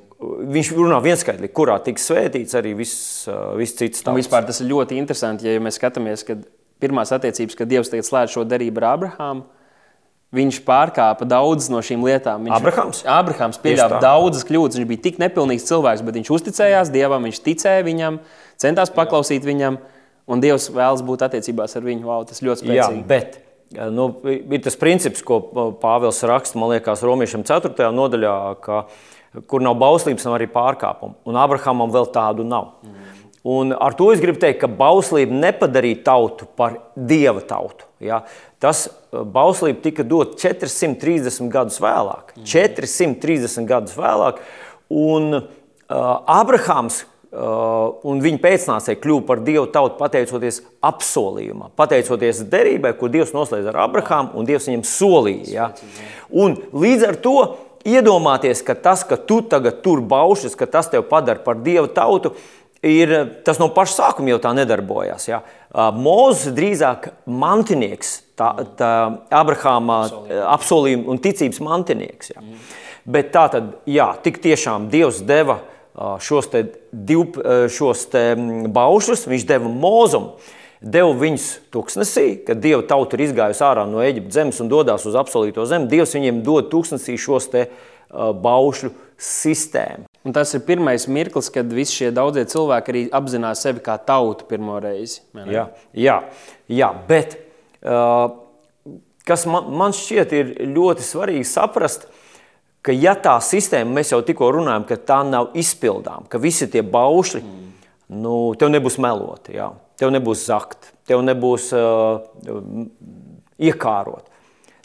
viņš 0.55 0.71
runā 0.77 1.01
vienskaitīgi, 1.03 1.51
kurā 1.57 1.81
tiks 1.83 2.07
svētīts 2.11 2.55
arī 2.61 2.77
viss, 2.79 3.25
viss 3.59 3.75
cits. 3.81 4.05
Vispār 4.15 4.47
tas 4.47 4.63
ir 4.63 4.71
ļoti 4.71 5.01
interesanti, 5.01 5.49
ja 5.51 5.63
mēs 5.63 5.81
skatāmies, 5.81 6.23
kad 6.29 6.45
pirmās 6.83 7.11
attiecības, 7.17 7.59
kad 7.59 7.71
Dievs 7.71 7.91
slēdz 7.91 8.37
šo 8.37 8.47
derību 8.47 8.83
ar 8.83 8.91
Abrahāmu. 8.93 9.47
Viņš 10.35 10.57
pārkāpa 10.67 11.27
daudzas 11.31 11.69
no 11.71 11.79
šīm 11.85 12.03
lietām. 12.03 12.47
Viņš, 12.47 12.55
Abrahams? 12.57 13.03
Abrahams 13.07 13.59
pieļāva 13.63 14.01
daudzas 14.03 14.43
kļūdas. 14.49 14.81
Viņš 14.81 14.89
bija 14.91 15.03
tik 15.05 15.21
nepilnīgs 15.23 15.67
cilvēks, 15.69 16.03
bet 16.07 16.19
viņš 16.19 16.31
uzticējās 16.35 16.91
Dievam, 16.95 17.29
viņš 17.29 17.39
ticēja 17.45 17.85
viņam, 17.87 18.19
centās 18.59 18.91
paklausīt 18.95 19.47
viņam, 19.47 19.79
un 20.27 20.43
Dievs 20.43 20.67
vēlas 20.75 21.05
būt 21.07 21.23
attiecībās 21.29 21.79
ar 21.79 21.87
viņu. 21.87 22.09
Wow, 22.11 22.27
tas 22.27 22.43
ļoti 22.43 22.65
spēcīgi. 22.65 22.99
Jā, 23.05 23.07
bet 23.13 23.44
Nu, 23.73 24.09
ir 24.25 24.61
tas 24.63 24.77
princips, 24.79 25.23
ko 25.27 25.41
Pāvils 25.83 26.21
raksta, 26.29 26.59
man 26.61 26.75
liekas, 26.75 27.03
Romiešiem 27.07 27.43
4. 27.49 27.89
nodaļā, 27.97 28.35
ka, 28.63 28.85
kur 29.51 29.65
nav 29.65 29.79
bauslības, 29.81 30.27
nav 30.29 30.37
arī 30.37 30.47
pārkāpumu. 30.53 31.17
Un 31.27 31.39
Abrahamam 31.41 31.91
vēl 31.95 32.07
tādu 32.15 32.47
nav. 32.47 32.77
Mm. 32.85 33.15
Un 33.45 33.75
ar 33.77 33.93
to 33.93 34.07
es 34.15 34.23
gribu 34.23 34.41
teikt, 34.41 34.63
ka 34.63 34.71
bauslība 34.73 35.37
nepadarīja 35.37 36.01
tautu 36.07 36.47
par 36.57 36.79
dieva 36.97 37.43
tautu. 37.45 37.85
Ja? 38.01 38.23
Tas 38.63 38.87
bauslība 39.13 39.83
tika 39.85 40.07
dot 40.07 40.39
430 40.41 41.51
gadus 41.53 41.77
vēlāk. 41.83 42.33
Mm. 42.39 42.47
430 42.49 43.69
gadus 43.69 43.99
vēlāk. 43.99 44.41
Un 44.89 45.37
uh, 45.37 45.45
Abrahams 46.31 47.03
un 47.35 48.21
viņa 48.23 48.41
pēcnācēji 48.43 49.01
kļuva 49.03 49.25
par 49.27 49.43
dievu 49.45 49.67
tautu 49.75 49.99
pateicoties 49.99 50.61
apsolījumam, 50.85 51.73
pateicoties 51.79 52.45
derībai, 52.51 52.95
ko 52.99 53.11
Dievs 53.11 53.35
noslēdz 53.35 53.73
ar 53.73 53.81
Abrahāmu, 53.89 54.35
un 54.39 54.47
Dievs 54.49 54.69
viņam 54.71 54.85
solīja. 54.87 55.51
Ja? 55.51 55.71
Un 56.31 56.55
līdz 56.71 57.09
ar 57.09 57.19
to 57.25 57.39
iedomāties, 57.89 58.63
ka 58.67 58.77
tas, 58.79 59.03
ka 59.09 59.19
tu 59.19 59.41
tagad 59.51 59.83
tur 59.85 60.05
baušas, 60.05 60.55
ka 60.59 60.69
tas 60.71 60.91
tev 60.93 61.09
padara 61.11 61.43
par 61.43 61.59
dievu 61.65 61.91
tautu, 61.97 62.37
ir, 62.85 63.17
tas 63.45 63.59
no 63.59 63.71
paša 63.75 63.99
sākuma 63.99 64.35
jau 64.35 64.41
tā 64.47 64.55
nedarbojās. 64.55 65.29
Ja? 65.33 65.43
Uh, 65.75 65.91
Mūzis 65.97 66.55
drīzāk 66.55 67.11
mantinieks, 67.27 68.21
tā, 68.39 68.55
tā 68.79 68.95
Abrahāma 69.35 70.05
apsolījuma 70.55 71.11
un 71.11 71.23
ticības 71.25 71.63
mantinieks. 71.65 72.35
Ja? 72.37 72.47
Bet 73.05 73.35
tā 73.35 73.49
tad, 73.53 73.79
jā, 73.91 74.13
tik 74.25 74.39
tiešām 74.45 74.87
Dievs 74.93 75.25
deva 75.27 75.59
uh, 75.59 75.71
šos, 75.95 76.51
te 76.53 76.67
div, 76.91 77.39
šos 77.71 78.05
te 78.13 78.27
baušus, 78.75 79.27
viņš 79.31 79.49
deva 79.49 79.71
mūzumu. 79.71 80.37
Deva 80.85 81.15
viņus 81.17 81.47
tūkstnesī, 81.73 82.27
kad 82.45 82.59
Dieva 82.61 82.83
tauta 82.85 83.17
ir 83.17 83.23
izgājusi 83.25 83.63
ārā 83.65 83.87
no 83.89 84.03
Eģiptes 84.05 84.37
zemes 84.37 84.59
un 84.61 84.69
dodas 84.69 85.07
uz 85.09 85.15
apsolīto 85.17 85.65
zemi. 85.65 85.89
Dievs 85.89 86.13
viņiem 86.13 86.43
dod 86.45 86.69
tūkstnesī 86.69 87.15
šos 87.17 87.47
te 87.55 87.63
baušļu 88.13 88.91
sistēmu. 89.17 90.05
Un 90.25 90.35
tas 90.37 90.53
ir 90.57 90.65
pirmais 90.67 91.07
mirklis, 91.09 91.51
kad 91.53 91.73
visi 91.73 92.01
šie 92.01 92.11
daudzie 92.15 92.45
cilvēki 92.49 92.93
arī 92.93 93.03
apzinās 93.17 93.63
sevi 93.65 93.83
kā 93.85 93.97
tautu 94.01 94.47
pirmo 94.49 94.77
reizi. 94.83 95.23
Jā, 95.49 95.67
jā, 95.97 96.19
jā, 96.69 96.91
bet 97.09 97.39
uh, 97.85 98.33
kas 99.29 99.45
man, 99.51 99.69
man 99.77 99.97
šķiet 99.97 100.37
ir 100.37 100.53
ļoti 100.75 101.05
svarīgi 101.05 101.49
saprast, 101.49 102.09
ka 102.85 102.93
ja 102.93 103.15
tā 103.17 103.35
sistēma, 103.43 103.97
mēs 103.97 104.13
jau 104.13 104.21
tikko 104.25 104.51
runājam, 104.59 104.85
ka 104.89 104.99
tā 105.09 105.23
nav 105.27 105.55
izpildāma, 105.57 106.29
ka 106.29 106.41
visi 106.43 106.69
tie 106.71 106.85
baušļi, 106.85 107.41
mm. 107.41 107.73
nu, 108.21 108.37
tev 108.61 108.73
nebūs 108.75 108.99
meloti, 109.03 109.57
jā, 109.57 109.71
tev 110.01 110.13
nebūs 110.13 110.45
zakt, 110.51 110.93
tev 111.09 111.25
nebūs 111.25 111.71
uh, 111.77 112.21
iekārot. 113.57 114.29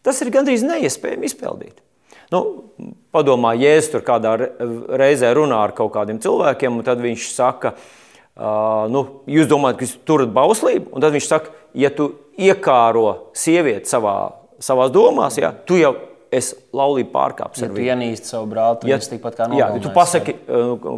Tas 0.06 0.20
ir 0.24 0.32
gandrīz 0.32 0.64
neiespējami 0.64 1.28
izpildīt. 1.28 1.84
Nu, 2.32 2.44
padomā, 3.12 3.56
Jēzus 3.58 3.90
tur 3.96 4.04
kādā 4.06 4.36
reizē 4.38 5.32
runā 5.36 5.64
ar 5.66 5.74
kaut 5.76 5.92
kādiem 5.96 6.22
cilvēkiem, 6.22 6.78
un 6.78 6.86
tad 6.86 7.02
viņš 7.04 7.30
saka, 7.34 7.74
uh, 7.76 8.86
nu, 8.94 9.04
jūs 9.28 9.50
domājat, 9.50 9.80
ka 9.80 9.88
jūs 9.88 9.96
turat 10.08 10.32
bauslību, 10.32 10.94
un 10.94 11.04
tad 11.04 11.18
viņš 11.18 11.28
saka, 11.28 11.52
ja 11.76 11.92
tu 11.92 12.14
iekāro 12.40 13.34
sievieti 13.36 13.92
savā, 13.92 14.16
savās 14.64 14.94
domās, 14.94 15.40
ja, 15.42 15.52
tu 15.52 15.82
jau 15.82 15.98
es 16.34 16.52
laulību 16.76 17.10
pārkāpšu. 17.14 17.64
Ja 17.66 17.70
tu 17.74 17.84
ienīsti 17.84 18.30
savu 18.32 18.50
brāli, 18.52 18.92
ja, 18.92 19.00
tikpat 19.02 19.38
kā 19.38 19.48
nogalināts. 19.50 19.74
Jā, 19.74 19.80
ja 19.80 19.86
tu 19.86 19.94
pasaki, 19.96 20.36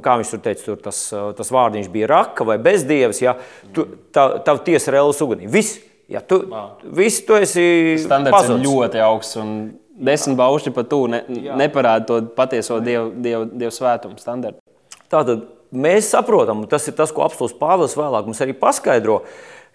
kā 0.03 0.15
viņš 0.19 0.34
tur 0.34 0.41
teica, 0.47 0.65
tur 0.65 0.82
tas, 0.88 0.99
tas 1.38 1.53
vārdiņš 1.55 1.91
bija 1.93 2.09
raka 2.11 2.47
vai 2.47 2.57
bezdievs, 2.63 3.21
ja, 3.23 3.38
tu, 3.75 3.86
tā, 4.15 4.27
tav 4.45 4.63
tiesa 4.67 4.95
reāls 4.95 5.21
ugunī. 5.23 5.47
Viss, 5.51 5.79
ja, 6.11 6.23
tu, 6.25 6.43
viss 6.99 7.23
tu 7.27 7.38
esi 7.39 7.63
Standarts 8.03 8.38
pazudis. 8.38 8.65
ir 8.65 8.69
ļoti 8.69 9.05
augsts. 9.07 9.39
Un... 9.41 9.55
Desmit 10.01 10.38
baušļi 10.39 10.71
pat 10.73 10.88
tu 10.89 11.03
ne, 11.11 11.19
neparāda 11.59 12.07
to 12.07 12.15
patieso 12.34 12.79
dievu, 12.82 13.11
dievu, 13.21 13.43
dievu 13.51 13.73
svētumu 13.75 14.15
standartu. 14.17 14.57
Tātad 15.11 15.43
mēs 15.69 16.07
saprotam, 16.09 16.63
un 16.63 16.69
tas 16.71 16.88
ir 16.89 16.95
tas, 16.97 17.11
ko 17.13 17.21
apstults 17.25 17.53
Pāvils 17.59 17.93
vēlāk 17.99 18.25
mums 18.25 18.41
arī 18.41 18.55
paskaidro, 18.57 19.19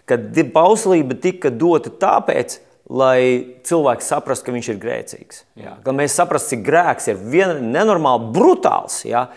ka 0.09 0.17
bauslība 0.51 1.15
tika 1.21 1.51
dota 1.53 1.93
tāpēc, 2.01 2.57
lai 2.87 3.59
cilvēks 3.67 4.09
saprastu, 4.13 4.47
ka 4.47 4.55
viņš 4.55 4.71
ir 4.73 4.81
grēcīgs. 4.81 5.45
Jā. 5.59 5.77
Lai 5.85 5.95
mēs 6.01 6.17
saprastu, 6.17 6.55
cik 6.55 6.65
grēks 6.67 7.11
ir 7.11 7.21
vien, 7.21 7.57
nenormāli 7.73 8.31
brutāls. 8.35 9.01
Jā 9.07 9.27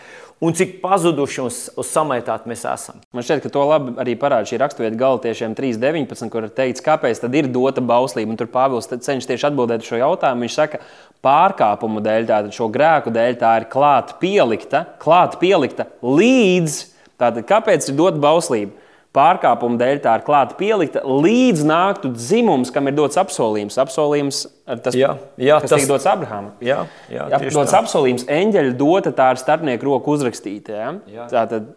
un 0.40 0.54
cik 0.56 0.78
pazuduši 0.80 1.42
un 1.44 1.84
samaitāti 1.84 2.48
mēs 2.48 2.64
esam. 2.68 3.00
Man 3.12 3.24
šķiet, 3.26 3.42
ka 3.44 3.52
to 3.52 3.64
labi 3.68 3.92
arī 4.00 4.16
parāda 4.18 4.48
šī 4.48 4.60
raksturvieta 4.62 4.98
galotiešiem 5.00 5.54
3.19, 5.58 6.30
kur 6.32 6.46
ir 6.46 6.54
teikts, 6.56 6.84
kāpēc 6.84 7.20
tad 7.20 7.36
ir 7.36 7.50
dota 7.52 7.84
bauslība. 7.84 8.32
Un 8.32 8.40
tur 8.40 8.48
Pāvils 8.52 8.88
cenšas 8.90 9.28
tieši 9.28 9.50
atbildēt 9.50 9.84
šo 9.86 10.00
jautājumu. 10.00 10.46
Viņš 10.46 10.56
saka, 10.56 10.80
pārkāpumu 11.24 12.00
dēļ, 12.04 12.28
tātad 12.30 12.56
šo 12.56 12.70
grēku 12.72 13.12
dēļ, 13.12 13.36
tā 13.42 13.54
ir 13.60 13.68
klāt 13.72 14.16
pielikta, 14.22 14.86
klāt 15.02 15.36
pielikta 15.42 15.90
līdz. 16.00 16.80
Tātad, 17.20 17.44
kāpēc 17.48 17.90
ir 17.90 18.00
dota 18.00 18.22
bauslība? 18.22 18.79
Pārkāpuma 19.16 19.78
dēļ 19.80 20.00
tā 20.04 20.14
ir 20.18 20.24
klāta 20.26 20.56
pielikta, 20.58 21.02
līdz 21.02 21.64
nāktu 21.66 22.12
dzimums, 22.14 22.70
kam 22.74 22.90
ir 22.90 22.96
dots 22.98 23.18
apsolījums. 23.20 23.78
Apsolījums 23.82 24.44
tas, 24.84 24.96
jā, 24.96 25.16
jā, 25.40 25.58
kas 25.62 25.72
tas... 25.72 25.82
tika 25.82 25.90
dots 25.90 26.08
Abrahamam. 26.10 26.52
Jā, 26.62 26.84
jā, 27.10 27.26
dots 27.48 27.74
tā. 27.74 27.82
apsolījums, 27.82 28.26
eņģeļa 28.30 28.74
dota 28.78 29.12
tā 29.16 29.32
ar 29.34 29.40
starpnieku 29.40 29.88
roku 29.88 30.14
uzrakstīta. 30.14 30.76
Ja? 30.76 30.92
Jā. 31.10 31.28
Tātad, 31.32 31.72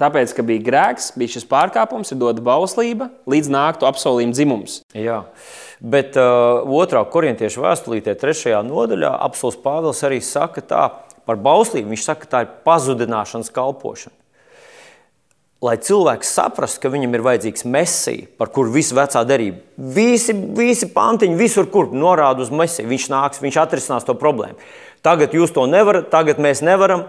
tāpēc, 0.00 0.32
ka 0.36 0.44
bija 0.48 0.64
grēks, 0.70 1.10
bija 1.20 1.36
šis 1.36 1.48
pārkāpums, 1.50 2.14
ir 2.14 2.20
dota 2.22 2.44
bauslība, 2.44 3.10
līdz 3.28 3.52
nāktu 3.52 3.88
apsolījuma 3.90 4.36
dzimums. 4.36 4.80
Jā. 4.96 5.20
Bet 5.80 6.16
uh, 6.20 6.64
otrā 6.80 7.02
korintiešu 7.08 7.64
vēstulītē, 7.64 8.16
trešajā 8.20 8.60
nodaļā, 8.68 9.12
apelsīns 9.28 9.60
Pāvils 9.64 10.00
arī 10.04 10.20
saka 10.24 10.64
tā 10.64 10.82
par 11.28 11.40
bauslību. 11.40 11.92
Viņš 11.92 12.08
saka, 12.08 12.24
ka 12.24 12.32
tā 12.32 12.42
ir 12.44 12.56
pazudināšanas 12.68 13.52
kalpošana 13.56 14.19
lai 15.64 15.76
cilvēks 15.80 16.32
saprastu, 16.38 16.80
ka 16.82 16.90
viņam 16.92 17.14
ir 17.16 17.24
vajadzīgs 17.24 17.66
mesija, 17.68 18.28
par 18.40 18.48
kuru 18.54 18.72
visu 18.72 18.96
vecā 18.96 19.22
derība. 19.28 19.60
Visi, 19.76 20.34
visi 20.56 20.88
pantiņi, 20.94 21.36
visur, 21.36 21.68
kur 21.72 21.92
norāda 21.92 22.44
uz 22.44 22.52
mesiju, 22.52 22.88
viņš 22.88 23.08
nāks, 23.12 23.42
viņš 23.44 23.58
atrisinās 23.60 24.08
to 24.08 24.16
problēmu. 24.18 24.56
Tagad 25.04 25.36
jūs 25.36 25.52
to 25.56 25.66
nevarat, 25.68 26.08
tagad 26.12 26.40
mēs 26.40 26.64
nevaram. 26.64 27.06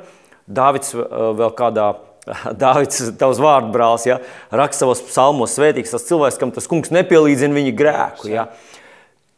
Dāvids 0.52 0.96
uh, 0.96 1.32
vēl 1.38 1.54
kādā. 1.56 1.94
Dāvids, 2.62 3.00
tavs 3.18 3.40
vārdu 3.42 3.72
brālis, 3.74 4.04
ja, 4.06 4.20
raksta 4.54 4.84
savos 4.84 5.02
psalmos, 5.08 5.56
svētīgs 5.58 5.96
tas 5.96 6.06
cilvēks, 6.06 6.38
kam 6.38 6.52
tas 6.54 6.68
kungs 6.70 6.92
nepielīdzina 6.94 7.56
viņa 7.56 7.72
grēku. 7.80 8.30
Ja. 8.30 8.50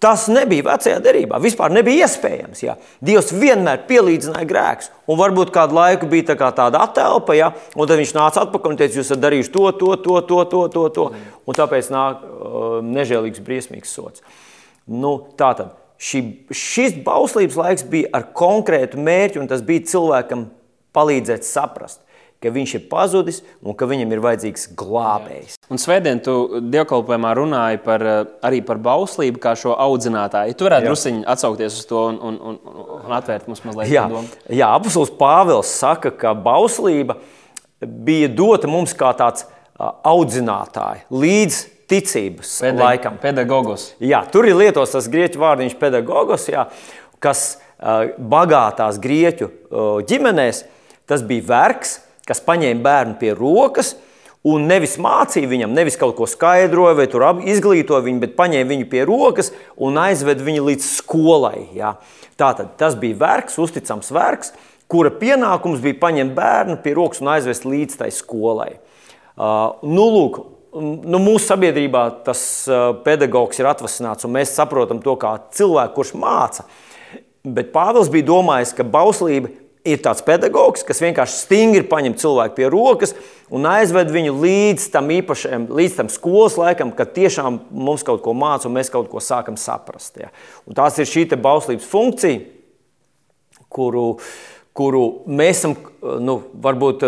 Tas 0.03 0.25
nebija 0.27 0.65
vecajā 0.67 0.97
derībā. 0.99 1.37
Vispār 1.39 1.71
nebija 1.71 2.03
iespējams. 2.03 2.63
Ja? 2.65 2.73
Dievs 3.03 3.29
vienmēr 3.31 3.85
pielīdzināja 3.87 4.47
grēkus. 4.49 4.89
Un 5.07 5.19
varbūt 5.19 5.53
kādu 5.55 5.77
laiku 5.77 6.09
bija 6.11 6.33
tā 6.33 6.49
tāda 6.57 6.81
attēlpa, 6.83 7.37
ja? 7.37 7.53
un 7.77 7.87
tad 7.87 8.01
viņš 8.01 8.11
nāca 8.17 8.43
atpakaļ 8.43 8.73
un 8.73 8.81
teica, 8.81 8.99
jūs 8.99 9.07
esat 9.07 9.21
darījuši 9.23 9.53
to, 9.53 9.63
to, 9.79 9.93
to, 10.03 10.17
to, 10.27 10.41
to, 10.51 10.65
to, 10.75 10.83
to. 10.97 11.07
Un 11.47 11.59
tāpēc 11.59 11.87
nāk 11.93 12.19
uh, 12.19 12.75
nežēlīgs, 12.83 13.43
briesmīgs 13.47 13.95
sots. 13.95 14.25
Nu, 14.91 15.15
tātad 15.39 15.71
šī, 16.03 16.25
šis 16.51 16.99
bauslības 17.05 17.59
laiks 17.61 17.87
bija 17.87 18.11
ar 18.19 18.27
konkrētu 18.35 18.99
mērķi, 18.99 19.39
un 19.39 19.47
tas 19.51 19.63
bija 19.63 19.87
cilvēkam 19.93 20.49
palīdzēt 20.95 21.47
saprast 21.47 22.02
ka 22.43 22.51
viņš 22.51 22.75
ir 22.77 22.85
pazudis 22.91 23.41
un 23.63 23.75
ka 23.77 23.87
viņam 23.89 24.11
ir 24.11 24.21
vajadzīgs 24.23 24.67
glābējs. 24.79 25.55
Un 25.71 25.79
svētdien 25.81 26.19
tu 26.23 26.59
dievkalpojumā 26.73 27.31
runāji 27.39 27.81
par, 27.85 28.03
eh, 28.03 28.25
arī 28.43 28.59
par 28.65 28.81
bauslību 28.83 29.39
kā 29.43 29.55
šo 29.59 29.77
audzinātāju. 29.79 30.57
Tu 30.57 30.67
varētu 30.67 30.89
druskuļi 30.89 31.23
atsaukties 31.35 31.79
uz 31.79 31.87
to 31.89 32.05
un, 32.11 32.19
un, 32.19 32.39
un, 32.51 32.59
un 32.99 33.15
atvērt 33.15 33.47
mums 33.47 33.63
mazliet 33.63 33.93
jā, 33.93 34.07
domu. 34.11 34.27
Jā, 34.49 34.73
apustulis 34.75 35.13
Pāvils 35.19 35.71
saka, 35.71 36.11
ka 36.11 36.33
bauslība 36.35 37.17
bija 37.79 38.27
dota 38.31 38.67
mums 38.67 38.95
kā 38.97 39.11
tāds 39.17 39.47
audzinātāji 39.79 41.07
līdz 41.11 41.59
ticības 41.91 42.53
Pede, 42.63 42.79
laikam. 42.79 43.17
Pedagogos. 43.21 43.89
Jā, 44.03 44.23
tur 44.31 44.47
ir 44.47 44.55
lietos 44.57 44.93
tas 44.93 45.09
grieķu 45.11 45.41
vārdiņš 45.41 45.75
pedagogos, 45.79 46.47
jā, 46.51 46.67
kas 47.23 47.57
bagātās 48.17 48.99
grieķu 49.03 49.49
ģimenēs 50.07 50.63
tas 51.09 51.23
bija 51.27 51.43
vergs, 51.49 51.97
kas 52.27 52.43
paņēma 52.43 52.83
bērnu 52.83 53.19
pie 53.21 53.33
rokas 53.37 53.93
un 54.43 54.67
nevis 54.67 54.97
mācīja 55.01 55.49
viņam, 55.49 55.75
nevis 55.75 55.97
kaut 55.99 56.17
ko 56.17 56.27
skaidroja 56.27 56.97
vai 56.99 57.07
izglītoja 57.07 58.03
viņu, 58.03 58.21
bet 58.23 58.37
paņēma 58.39 58.69
viņu 58.69 58.89
pie 58.91 59.03
rokas 59.07 59.53
un 59.79 59.99
aizveda 60.01 60.43
viņu 60.43 60.65
līdz 60.67 60.89
skolai. 60.99 61.67
Jā. 61.77 61.95
Tātad 62.39 62.75
tas 62.79 62.97
bija 62.99 63.19
vergs, 63.21 63.59
uzticams 63.61 64.11
vergs, 64.11 64.53
kura 64.91 65.13
pienākums 65.15 65.83
bija 65.83 65.99
paņemt 66.01 66.35
bērnu 66.35 66.79
pie 66.83 66.95
rokas 66.97 67.23
un 67.23 67.31
aizvest 67.35 67.67
līdz 67.67 68.01
tai 68.01 68.11
skolai. 68.13 68.73
Uh, 69.33 69.79
nu, 69.87 70.05
lūk, 70.13 70.39
nu, 70.75 71.19
mūsu 71.21 71.47
sabiedrībā 71.47 72.03
tas 72.25 72.43
pedagogs 73.05 73.59
ir 73.61 73.69
atvasināts, 73.69 74.27
un 74.27 74.35
mēs 74.35 74.53
saprotam 74.57 75.01
to 75.03 75.15
kā 75.21 75.37
cilvēku, 75.55 75.95
kurš 75.97 76.13
māca. 76.19 76.67
Bet 77.43 77.73
Pāvils 77.73 78.11
bija 78.11 78.29
domājis, 78.29 78.71
ka 78.75 78.85
bauslība 78.87 79.51
ir 79.83 79.99
tāds 80.03 80.23
pedagogs, 80.23 80.83
kas 80.87 81.01
vienkārši 81.03 81.41
stingri 81.43 81.83
paņem 81.87 82.15
cilvēku 82.19 82.55
pie 82.57 82.69
rokas 82.71 83.13
un 83.53 83.67
aizved 83.67 84.11
viņu 84.13 84.35
līdz 84.39 84.87
tam 84.93 85.11
īpašajam, 85.13 85.67
līdz 85.75 85.97
tam 85.99 86.11
skolas 86.11 86.55
laikam, 86.59 86.93
kad 86.95 87.11
tiešām 87.15 87.59
mums 87.69 88.05
kaut 88.07 88.23
ko 88.23 88.35
māca 88.37 88.69
un 88.69 88.77
mēs 88.77 88.91
kaut 88.93 89.09
ko 89.11 89.21
sākam 89.23 89.59
saprast. 89.59 90.17
Ja. 90.21 90.31
Un 90.67 90.77
tās 90.79 90.97
ir 91.01 91.09
šī 91.09 91.27
bauslības 91.35 91.89
funkcija, 91.91 92.39
kuru, 93.73 94.07
kuru 94.77 95.03
mēs 95.27 95.63
esam 95.63 95.75
nu, 96.23 96.39
varbūt 96.63 97.07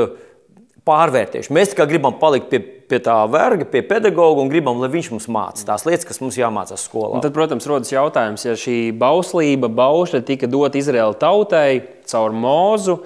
pārvērtējuši. 0.85 1.53
Mēs 1.55 1.71
tikai 1.73 1.87
gribam 1.89 2.19
palikt 2.19 2.51
pie 2.51 2.61
pie 2.89 2.99
tā 3.03 3.17
verga, 3.31 3.65
pie 3.69 3.81
pedagoga 3.85 4.43
un 4.43 4.49
gribam, 4.51 4.79
lai 4.81 4.91
viņš 4.93 5.11
mums 5.13 5.27
māca 5.31 5.65
tās 5.67 5.85
lietas, 5.87 6.07
kas 6.07 6.21
mums 6.21 6.37
jāmācās 6.39 6.85
skolā. 6.87 7.15
Un 7.17 7.23
tad, 7.25 7.33
protams, 7.35 7.67
rodas 7.69 7.93
jautājums, 7.93 8.45
ja 8.45 8.55
šī 8.59 8.79
bauslība, 8.99 9.71
baušļa 9.73 10.23
tika 10.27 10.49
dota 10.49 10.79
Izraēla 10.79 11.17
tautai 11.21 11.69
caur 12.09 12.35
mūzu. 12.35 12.99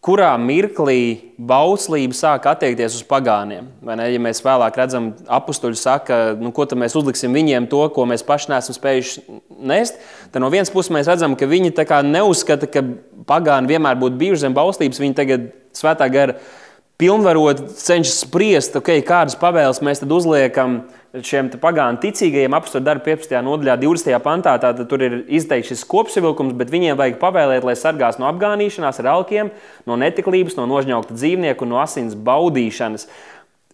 Kurā 0.00 0.30
mirklī 0.40 1.32
bauslība 1.36 2.16
sāk 2.16 2.46
attiekties 2.48 2.94
uz 2.96 3.02
pagāniem? 3.04 3.66
Ja 3.84 4.22
mēs 4.24 4.38
vēlāk 4.40 4.78
redzam, 4.80 5.10
apstuļi 5.28 5.76
saka, 5.76 6.20
nu, 6.40 6.54
ko 6.56 6.64
mēs 6.80 6.96
uzliksim 6.96 7.36
viņiem 7.36 7.66
to, 7.68 7.82
ko 7.92 8.06
mēs 8.08 8.24
paši 8.24 8.48
neesam 8.54 8.78
spējuši 8.78 9.26
nest, 9.60 10.00
tad 10.32 10.40
no 10.40 10.48
vienas 10.48 10.72
puses 10.72 10.88
mēs 10.96 11.10
redzam, 11.10 11.36
ka 11.36 11.44
viņi 11.50 11.74
neuzskata, 12.08 12.70
ka 12.72 12.80
pagāni 13.28 13.74
vienmēr 13.74 14.00
būtu 14.00 14.16
bijuši 14.24 14.46
zem 14.46 14.56
bauslības. 14.56 15.02
Viņi 15.04 15.18
tagad 15.20 15.50
svētā 15.76 16.08
gara 16.08 16.38
pilnvarot, 17.00 17.62
cenšas 17.80 18.22
spriest, 18.26 18.76
okay, 18.78 19.00
kādas 19.06 19.38
pavēles 19.40 19.80
mēs 19.84 20.02
uzliekam 20.04 20.82
šiem 21.26 21.48
pagānu 21.60 21.98
ticīgajiem. 22.02 22.54
Apstākļu 22.54 22.86
darba 22.86 23.06
15. 23.08 23.34
nodaļā, 23.46 23.76
20. 23.82 24.20
pantā, 24.22 24.54
tātad 24.62 24.86
tur 24.90 25.02
ir 25.06 25.16
izteikts 25.32 25.72
šis 25.72 25.82
kopsavilkums, 25.90 26.54
bet 26.58 26.70
viņiem 26.70 26.98
vajag 27.00 27.18
pavēlēt, 27.22 27.66
lai 27.66 27.74
sargās 27.78 28.20
no 28.20 28.28
apgānīšanās 28.30 29.02
ar 29.02 29.10
alkiem, 29.16 29.50
no 29.88 29.98
netiklības, 30.00 30.58
no 30.60 30.68
nožņaukta 30.70 31.16
dzīvnieku 31.16 31.66
un 31.66 31.74
no 31.74 31.82
asins 31.82 32.14
baudīšanas. 32.14 33.08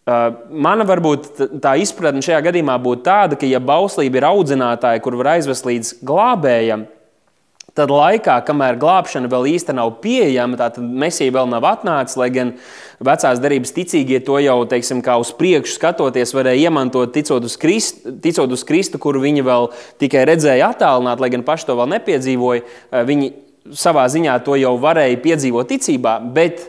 Uh, 0.07 0.37
mana 0.55 0.87
varbūt 0.87 1.41
tā 1.59 1.75
izpratne 1.83 2.23
šajā 2.23 2.39
gadījumā 2.47 2.77
būtu 2.79 3.03
tāda, 3.09 3.37
ka, 3.39 3.49
ja 3.51 3.59
bauslība 3.59 4.21
ir 4.21 4.29
audzinātāja, 4.29 5.03
kur 5.03 5.19
var 5.19 5.33
aizvest 5.35 5.67
līdz 5.67 5.97
glābējam, 6.07 6.87
Tad 7.77 7.91
laikā, 7.93 8.39
kamēr 8.47 8.79
glābšana 8.81 9.29
vēl 9.29 9.51
īsti 9.51 9.75
nav 9.77 9.99
pieejama, 10.01 10.57
tad 10.57 10.79
mesija 10.81 11.35
vēl 11.35 11.51
nav 11.53 11.67
atnācis, 11.69 12.17
lai 12.17 12.31
gan 12.33 12.55
vecās 13.05 13.43
derības 13.43 13.75
ticīgie 13.77 14.23
to 14.25 14.39
jau, 14.41 14.57
teiksim, 14.71 15.03
kā 15.05 15.19
uz 15.21 15.35
priekšu 15.37 15.75
skatoties, 15.77 16.33
varēja 16.37 16.71
iemantot, 16.71 17.13
ticot 17.13 17.45
uz, 17.45 17.59
Kristu, 17.61 18.15
ticot 18.25 18.55
uz 18.57 18.65
Kristu, 18.65 19.01
kuru 19.03 19.21
viņi 19.27 19.45
vēl 19.45 19.69
tikai 20.01 20.25
redzēja 20.31 20.71
attālināt, 20.73 21.21
lai 21.21 21.29
gan 21.35 21.45
paši 21.45 21.69
to 21.69 21.77
vēl 21.77 21.93
nepiedzīvoja. 21.99 22.65
Viņi 23.11 23.29
savā 23.77 24.07
ziņā 24.09 24.39
to 24.47 24.57
jau 24.57 24.73
varēja 24.81 25.21
piedzīvot 25.21 25.69
ticībā, 25.75 26.17
bet 26.33 26.65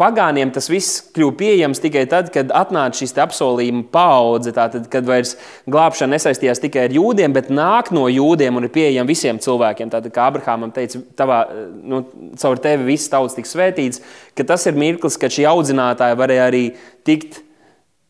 Pagāniem 0.00 0.48
tas 0.54 0.70
viss 0.72 1.02
kļuva 1.12 1.34
pieejams 1.36 1.82
tikai 1.82 2.06
tad, 2.08 2.30
kad 2.32 2.52
atnāca 2.56 3.02
šis 3.02 3.12
apsolījuma 3.20 3.82
paudze. 3.92 4.54
Tātad, 4.56 4.86
kad 4.92 5.04
vairs 5.04 5.34
glābšana 5.68 6.14
nesaistījās 6.16 6.62
tikai 6.62 6.86
ar 6.86 6.94
jūdiem, 6.96 7.34
bet 7.36 7.50
nāk 7.52 7.90
no 7.92 8.06
jūdiem 8.08 8.56
un 8.56 8.64
ir 8.64 8.72
pieejama 8.72 9.10
visiem 9.10 9.40
cilvēkiem. 9.42 9.90
Tātad, 9.92 10.12
kā 10.14 10.30
Abrahamam 10.30 10.72
teica, 10.72 11.02
tavā, 11.18 11.42
nu, 11.84 12.00
caur 12.40 12.62
tevi 12.64 12.88
viss 12.94 13.12
tauts 13.12 13.36
tiks 13.36 13.52
svētīts, 13.52 14.00
ka 14.38 14.46
tas 14.48 14.64
ir 14.70 14.78
mirklis, 14.80 15.20
kad 15.20 15.36
šī 15.36 15.44
audzinātāja 15.52 16.16
varēja 16.20 16.48
arī 16.48 16.64
tikt. 17.08 17.42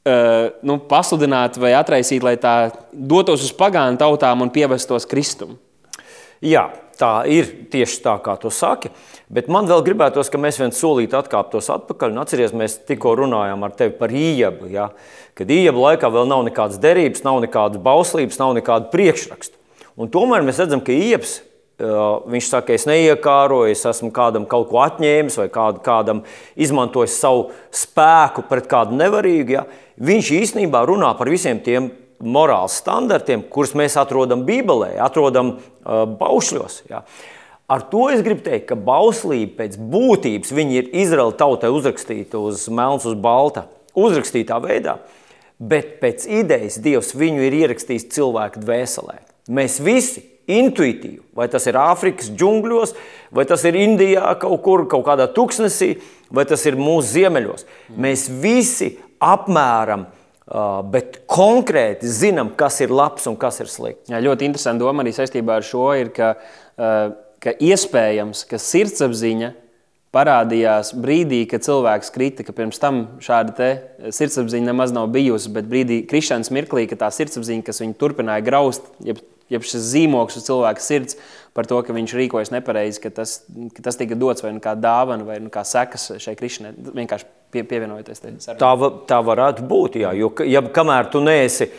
Uh, 0.01 0.47
nu, 0.65 0.79
pasludināt 0.89 1.59
vai 1.61 1.75
atraisīt, 1.77 2.23
lai 2.25 2.39
tā 2.41 2.71
dotos 2.89 3.43
uz 3.45 3.51
pagānu 3.53 4.01
tautām 4.01 4.41
un 4.41 4.49
pievestos 4.55 5.05
Kristum. 5.11 5.59
Jā, 6.41 6.71
tā 6.97 7.13
ir 7.29 7.51
tieši 7.73 8.01
tā, 8.05 8.15
kā 8.25 8.37
tu 8.41 8.53
saki. 8.55 8.93
Bet 9.31 9.51
man 9.53 9.69
vēl 9.69 9.85
gribētos, 9.87 10.31
ka 10.33 10.41
mēs 10.41 10.61
viens 10.61 10.79
solīti 10.81 11.17
atkāptos 11.19 11.69
atpakaļ. 11.75 12.15
Un 12.15 12.23
atceries, 12.23 12.57
mēs 12.57 12.79
tikko 12.89 13.13
runājām 13.21 13.67
ar 13.67 13.77
tevi 13.77 13.95
par 13.99 14.15
īebu. 14.15 14.71
Ja? 14.73 14.89
Kad 15.37 15.53
īebu 15.53 15.85
laikā 15.85 16.09
vēl 16.13 16.31
nav 16.31 16.47
nekādas 16.49 16.81
derības, 16.81 17.27
nav 17.27 17.43
nekādas 17.45 17.83
bauslības, 17.85 18.41
nav 18.41 18.57
nekāda 18.57 18.91
priekšraksta. 18.95 19.61
Un 20.01 20.09
tomēr 20.13 20.45
mēs 20.47 20.63
redzam, 20.63 20.81
ka 20.85 20.97
iebs 20.97 21.41
Viņš 21.81 22.49
saka, 22.51 22.75
es 22.77 22.85
neiekāroju, 22.85 23.73
es 23.73 23.87
esmu 23.89 24.11
kādam 24.13 24.45
kaut 24.49 24.67
ko 24.69 24.83
atņēmis, 24.85 25.39
vai 25.41 25.47
kād, 25.53 25.79
kādam 25.85 26.21
izmantojis 26.61 27.17
savu 27.23 27.47
spēku 27.73 28.45
pret 28.51 28.69
kādu 28.69 28.99
nevarīgu. 29.01 29.55
Ja? 29.55 29.65
Viņš 29.97 30.33
īstenībā 30.43 30.83
runā 30.89 31.15
par 31.17 31.31
visiem 31.33 31.63
tiem 31.65 31.89
morāles 32.21 32.77
standartiem, 32.83 33.47
kurus 33.49 33.73
mēs 33.73 33.97
atrodam 33.97 34.45
Bībelē, 34.45 34.93
atrodam 35.01 35.55
baušļos. 35.85 36.83
Uh, 36.91 37.05
Ar 37.71 37.85
to 37.87 38.09
es 38.11 38.19
gribu 38.27 38.43
teikt, 38.43 38.67
ka 38.67 38.75
bauslība 38.75 39.61
pēc 39.61 39.77
būtības 39.79 40.51
ir 40.59 40.89
Izraēla 40.91 41.37
tautai 41.39 41.71
uzrakstīta 41.71 42.41
uz 42.43 42.65
melnas, 42.67 43.07
uz 43.07 43.15
balta, 43.15 43.69
uzrakstītā 43.95 44.59
veidā, 44.65 44.97
bet 45.63 46.01
pēc 46.03 46.27
idejas 46.27 46.81
Dievs 46.83 47.15
viņu 47.15 47.47
ir 47.47 47.55
ierakstījis 47.61 48.09
cilvēku 48.11 48.65
dvēselē. 48.65 49.21
Mēs 49.55 49.79
visi 49.87 50.25
intuitīvi, 50.51 51.21
vai 51.31 51.47
tas 51.53 51.69
ir 51.71 51.79
Āfrikas 51.79 52.33
džungļos, 52.35 52.97
vai 53.31 53.47
tas 53.47 53.63
ir 53.63 53.79
Indijā 53.79 54.35
kaut 54.43 54.65
kur, 54.67 54.89
kaut 54.91 55.07
kādā 55.07 55.29
tuksnesī, 55.31 55.93
vai 56.27 56.49
tas 56.51 56.67
ir 56.67 56.75
mūsu 56.75 57.07
ziemeļos. 57.21 57.69
Mēs 57.95 58.27
visi 58.43 58.97
apmēram 59.23 60.09
bet 60.91 61.21
konkrēti 61.31 62.11
zinām, 62.11 62.55
kas 62.59 62.81
ir 62.83 62.91
labs 62.91 63.29
un 63.31 63.39
kas 63.39 63.61
ir 63.63 63.71
slikts. 63.71 64.11
Jā, 64.11 64.19
ļoti 64.25 64.49
interesanti 64.49 64.83
doma 64.83 65.05
arī 65.05 65.15
saistībā 65.15 65.61
ar 65.61 65.67
šo 65.67 65.91
ir, 66.01 66.11
ka 66.17 66.35
uh, 66.37 67.13
ka 67.41 67.55
iespējams, 67.57 68.45
ka 68.49 68.61
sirdsapziņa 68.61 69.55
parādījās 70.15 70.93
brīdī, 70.99 71.45
kad 71.49 71.65
cilvēks 71.65 72.13
krita, 72.13 72.45
ka 72.45 72.55
pirms 72.57 72.81
tam 72.83 73.03
šāda 73.23 73.71
sirdsapziņa 74.13 74.73
nemaz 74.73 74.95
nav 74.95 75.09
bijusi, 75.15 75.53
bet 75.55 75.69
brīdī, 75.71 76.03
krišanas 76.11 76.51
mirklī, 76.55 76.87
ka 76.91 76.99
tā 77.01 77.11
sirdsapziņa, 77.15 77.65
kas 77.67 77.81
viņu 77.85 77.97
turpināja 78.01 78.45
graust, 78.45 78.91
jeb, 79.07 79.23
jeb 79.53 79.67
šis 79.67 79.87
zīmoks 79.95 80.41
uz 80.41 80.49
cilvēka 80.51 80.85
sirds 80.85 81.19
par 81.57 81.69
to, 81.71 81.81
ka 81.87 81.95
viņš 81.97 82.17
rīkojas 82.17 82.53
nepareizi, 82.55 83.03
ka 83.03 83.13
tas, 83.21 83.41
ka 83.77 83.85
tas 83.85 83.99
tika 83.99 84.19
dots 84.19 84.45
vai 84.45 84.55
nu 84.57 84.63
kā 84.65 84.77
dāvana 84.79 85.27
vai 85.27 85.39
nu 85.43 85.53
kā 85.53 85.65
sekas 85.67 86.13
šai 86.23 86.37
krišanai, 86.39 86.75
vienkārši 86.95 87.29
pie, 87.51 87.65
pievienojoties. 87.67 88.23
Tā, 88.61 88.75
tā 89.11 89.23
varētu 89.27 89.67
būt, 89.71 89.99
jā, 90.05 90.13
jo 90.19 90.31
ja, 90.47 90.63
kamēr 90.63 91.11
tu 91.13 91.25
neesi 91.25 91.71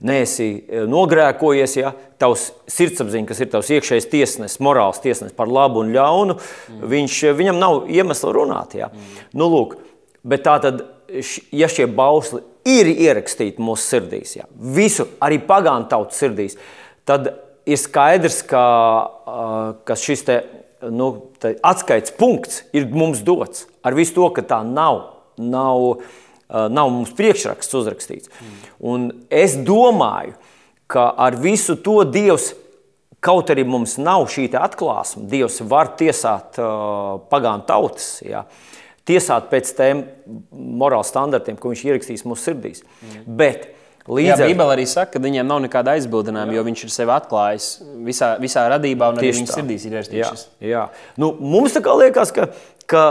neesi 0.00 0.46
e, 0.64 0.84
nogrēkojies, 0.88 1.74
ja 1.76 1.92
tavs 2.20 2.50
sirdsapziņa, 2.72 3.28
kas 3.28 3.42
ir 3.42 3.50
tavs 3.52 3.70
iekšējais 3.76 4.08
tiesnesis, 4.12 4.60
morāls 4.64 5.00
tiesnesis 5.04 5.36
par 5.36 5.50
labu 5.52 5.82
un 5.84 5.92
ļaunu, 5.94 6.36
mm. 6.38 6.86
viņš, 6.88 7.18
e, 7.28 7.34
viņam 7.36 7.60
nav 7.60 7.90
iemesla 7.92 8.32
runāt. 8.36 8.78
Ja. 8.80 8.88
Mm. 8.92 9.18
Nu, 9.36 9.50
lūk, 9.52 9.76
bet 10.24 10.46
tā 10.46 10.56
tad, 10.64 10.86
ja 11.52 11.68
šie 11.68 11.84
bausli 11.92 12.42
ir 12.68 12.88
ierakstīti 12.94 13.62
mūsu 13.64 13.96
sirdīs, 13.96 14.34
ja, 14.40 14.48
visu, 14.56 15.08
arī 15.24 15.40
pagānu 15.44 15.90
tautu 15.92 16.16
sirdīs, 16.16 16.56
tad 17.08 17.32
ir 17.70 17.78
skaidrs, 17.80 18.40
ka, 18.50 18.64
ka 19.86 19.96
šis 19.98 20.26
te, 20.26 20.40
nu, 20.90 21.12
atskaites 21.66 22.14
punkts 22.18 22.64
ir 22.76 22.90
mums 22.90 23.22
dots. 23.26 23.68
Ar 23.86 23.96
visu 23.96 24.18
to, 24.18 24.26
ka 24.34 24.44
tā 24.44 24.60
nav, 24.66 25.04
nav 25.38 26.02
nav 26.50 26.90
mums 26.90 27.12
priekšraksts 27.16 27.76
uzrakstīts. 27.78 28.30
Un 28.78 29.10
es 29.30 29.56
domāju, 29.66 30.34
ka 30.90 31.10
ar 31.14 31.36
visu 31.38 31.76
to 31.78 32.00
Dievs, 32.08 32.52
kaut 33.22 33.52
arī 33.52 33.66
mums 33.68 33.96
nav 34.00 34.26
šī 34.32 34.48
atklāsme, 34.58 35.26
Dievs 35.30 35.60
var 35.68 35.94
tiesāt 36.00 36.58
uh, 36.58 37.20
pagānu 37.30 37.66
tautas. 37.68 38.18
Ja, 38.26 38.46
tiesāt 39.06 39.50
pēc 39.52 39.74
tiem 39.76 40.04
morāles 40.50 41.10
standartiem, 41.12 41.58
ko 41.60 41.72
viņš 41.72 41.84
ierakstīs 41.86 42.26
mūsu 42.26 42.50
sirdīs. 42.50 42.82
Mm. 43.04 43.28
Bet, 43.40 43.68
Līdz 44.10 44.32
ar 44.34 44.40
to 44.42 44.48
Bībele 44.50 44.74
arī 44.74 44.88
saka, 44.90 45.12
ka 45.14 45.22
viņiem 45.22 45.46
nav 45.46 45.60
nekāda 45.62 45.94
aizbildinājuma, 45.94 46.56
jo 46.56 46.66
viņš 46.66 46.84
ir 46.86 46.92
sevi 46.94 47.14
atklājis 47.14 47.70
visā, 48.08 48.32
visā 48.42 48.66
radībā 48.72 49.12
un 49.12 49.20
arī 49.22 49.30
viņa 49.36 49.54
sirdīs 49.54 49.86
ir. 49.86 49.96
Jā, 50.16 50.32
jā. 50.64 50.84
Nu, 51.20 51.30
mums 51.38 51.76
tā 51.76 51.84
kā 51.84 51.94
liekas, 52.00 52.34
ka 52.34 52.48
ka, 52.90 53.02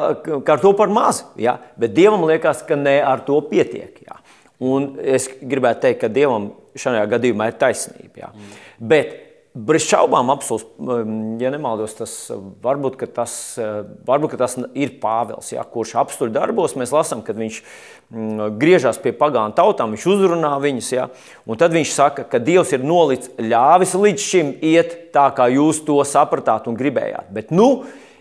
ka 0.44 0.54
ar 0.58 0.62
to 0.62 0.74
par 0.76 0.92
maz, 0.92 1.24
ja? 1.40 1.58
bet 1.80 1.96
Dievam 1.96 2.26
liekas, 2.28 2.64
ka 2.68 2.78
ne 2.80 3.00
ar 3.06 3.24
to 3.28 3.40
pietiek. 3.48 3.96
Ja? 4.04 4.20
Un 4.60 4.92
es 5.00 5.30
gribētu 5.40 5.88
teikt, 5.88 6.02
ka 6.04 6.12
Dievam 6.12 6.52
šajā 6.80 7.06
gadījumā 7.14 7.50
ir 7.52 7.58
taisnība. 7.62 8.26
Ja? 8.26 8.32
Mm. 8.34 8.58
Bet 8.92 9.16
bez 9.68 9.86
šaubām 9.90 10.30
um, 10.32 11.14
ja 11.42 11.52
nemaldos, 11.54 11.96
tas 11.98 12.16
varbūt 12.64 13.00
tas, 13.16 13.34
varbūt 14.08 14.38
tas 14.40 14.58
ir 14.74 14.96
Pāvils, 15.02 15.52
ja, 15.54 15.64
kurš 15.64 15.96
apstuļu 16.04 16.34
darbos 16.36 16.78
mēs 16.80 16.94
lasām, 16.96 17.24
kad 17.26 17.40
viņš 17.40 17.62
griežas 18.60 18.98
pie 19.02 19.14
pagānu 19.14 19.54
tautām, 19.58 19.94
viņš 19.94 20.06
uzrunā 20.10 20.56
viņus. 20.64 20.92
Ja, 20.96 21.08
un 21.46 21.60
tad 21.62 21.76
viņš 21.76 21.96
saka, 21.96 22.26
ka 22.30 22.42
Dievs 22.42 22.74
ir 22.74 22.86
nolicis, 22.86 23.34
ļāvis 23.38 23.98
līdz 23.98 24.28
šim 24.32 24.54
iet 24.66 24.96
tā, 25.14 25.30
kā 25.36 25.50
jūs 25.54 25.84
to 25.86 26.00
sapratāt 26.08 26.70
un 26.70 26.78
gribējāt. 26.80 27.34
Bet, 27.34 27.52
nu, 27.56 27.72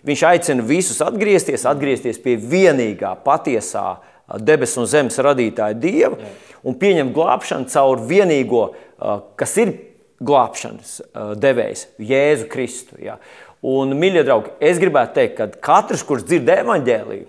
Viņš 0.08 0.22
aicina 0.28 0.62
visus 0.64 1.00
atgriezties, 1.02 1.64
atgriezties 1.66 2.20
pie 2.22 2.36
vienīgā, 2.38 3.16
patiesā 3.24 3.98
debesu 4.44 4.82
un 4.82 4.88
zemes 4.88 5.18
radītāja 5.24 5.76
Dieva 5.78 6.18
Jā. 6.20 6.30
un 6.68 6.76
pieņemt 6.78 7.14
glābšanu 7.16 7.68
caur 7.72 8.02
vienīgo, 8.08 8.68
kas 9.38 9.56
ir 9.62 9.74
glābšanas 10.24 10.98
devējs, 11.38 11.86
Jēzu 12.02 12.48
Kristu. 12.50 12.98
Ja. 13.02 13.18
Un, 13.64 13.94
mīļie 13.98 14.24
draugi, 14.26 14.52
es 14.62 14.80
gribētu 14.82 15.16
teikt, 15.18 15.38
ka 15.38 15.48
katrs, 15.70 16.04
kurš 16.06 16.26
dzird 16.28 16.50
evaņģēliju, 16.58 17.26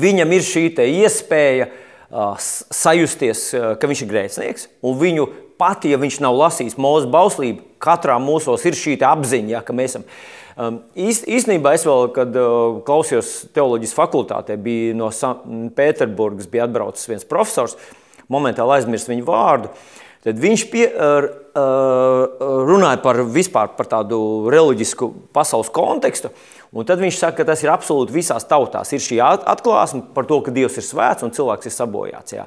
viņam 0.00 0.34
ir 0.36 0.44
šī 0.46 0.64
iespēja 0.86 1.70
uh, 1.70 2.34
sajusties, 2.40 3.46
uh, 3.56 3.70
ka 3.80 3.88
viņš 3.90 4.04
ir 4.04 4.12
grēcinieks, 4.12 4.68
un 4.84 5.00
viņu 5.00 5.28
pat, 5.60 5.84
ja 5.88 6.00
viņš 6.00 6.20
nav 6.24 6.36
lasījis 6.36 6.78
mūsu 6.80 7.08
bauslību, 7.12 7.64
katrā 7.80 8.20
mūsos 8.20 8.64
ir 8.68 8.76
šī 8.76 8.98
apziņa, 9.08 9.56
ja, 9.56 9.64
ka 9.64 9.76
mēs 9.76 9.96
esam. 9.96 10.04
Uh, 10.04 10.40
Um, 10.60 10.80
īst, 10.98 11.24
īstenībā 11.30 11.72
es 11.76 11.86
vēl, 11.86 12.10
kad 12.12 12.34
uh, 12.36 12.80
klausījos 12.84 13.46
teoloģijas 13.54 13.94
fakultātē, 13.96 14.58
bija 14.60 14.96
no 14.98 15.08
Pēterburgas, 15.76 16.50
bija 16.50 16.66
atbraucis 16.66 17.08
viens 17.08 17.24
profesors, 17.28 17.78
momentāli 18.30 18.74
aizmirst 18.76 19.08
viņu 19.08 19.24
vārdu. 19.28 19.70
Tad 20.20 20.36
viņš 20.40 20.62
pie, 20.68 20.84
runāja 22.70 23.00
par 23.00 23.22
vispār 23.32 23.72
par 23.76 23.88
tādu 23.88 24.18
reliģisku 24.52 25.08
pasaules 25.32 25.70
kontekstu. 25.72 26.28
Un 26.76 26.86
tad 26.86 27.00
viņš 27.02 27.16
saka, 27.18 27.40
ka 27.40 27.48
tas 27.48 27.64
ir 27.64 27.72
absolūti 27.72 28.14
visās 28.14 28.44
tautās. 28.46 28.92
Ir 28.92 29.02
šī 29.02 29.18
atklāsme 29.24 30.04
par 30.14 30.28
to, 30.28 30.42
ka 30.44 30.52
Dievs 30.54 30.76
ir 30.78 30.86
svēts 30.86 31.24
un 31.26 31.32
cilvēks 31.34 31.70
ir 31.70 31.74
sabojāts. 31.74 32.36
Jā. 32.36 32.44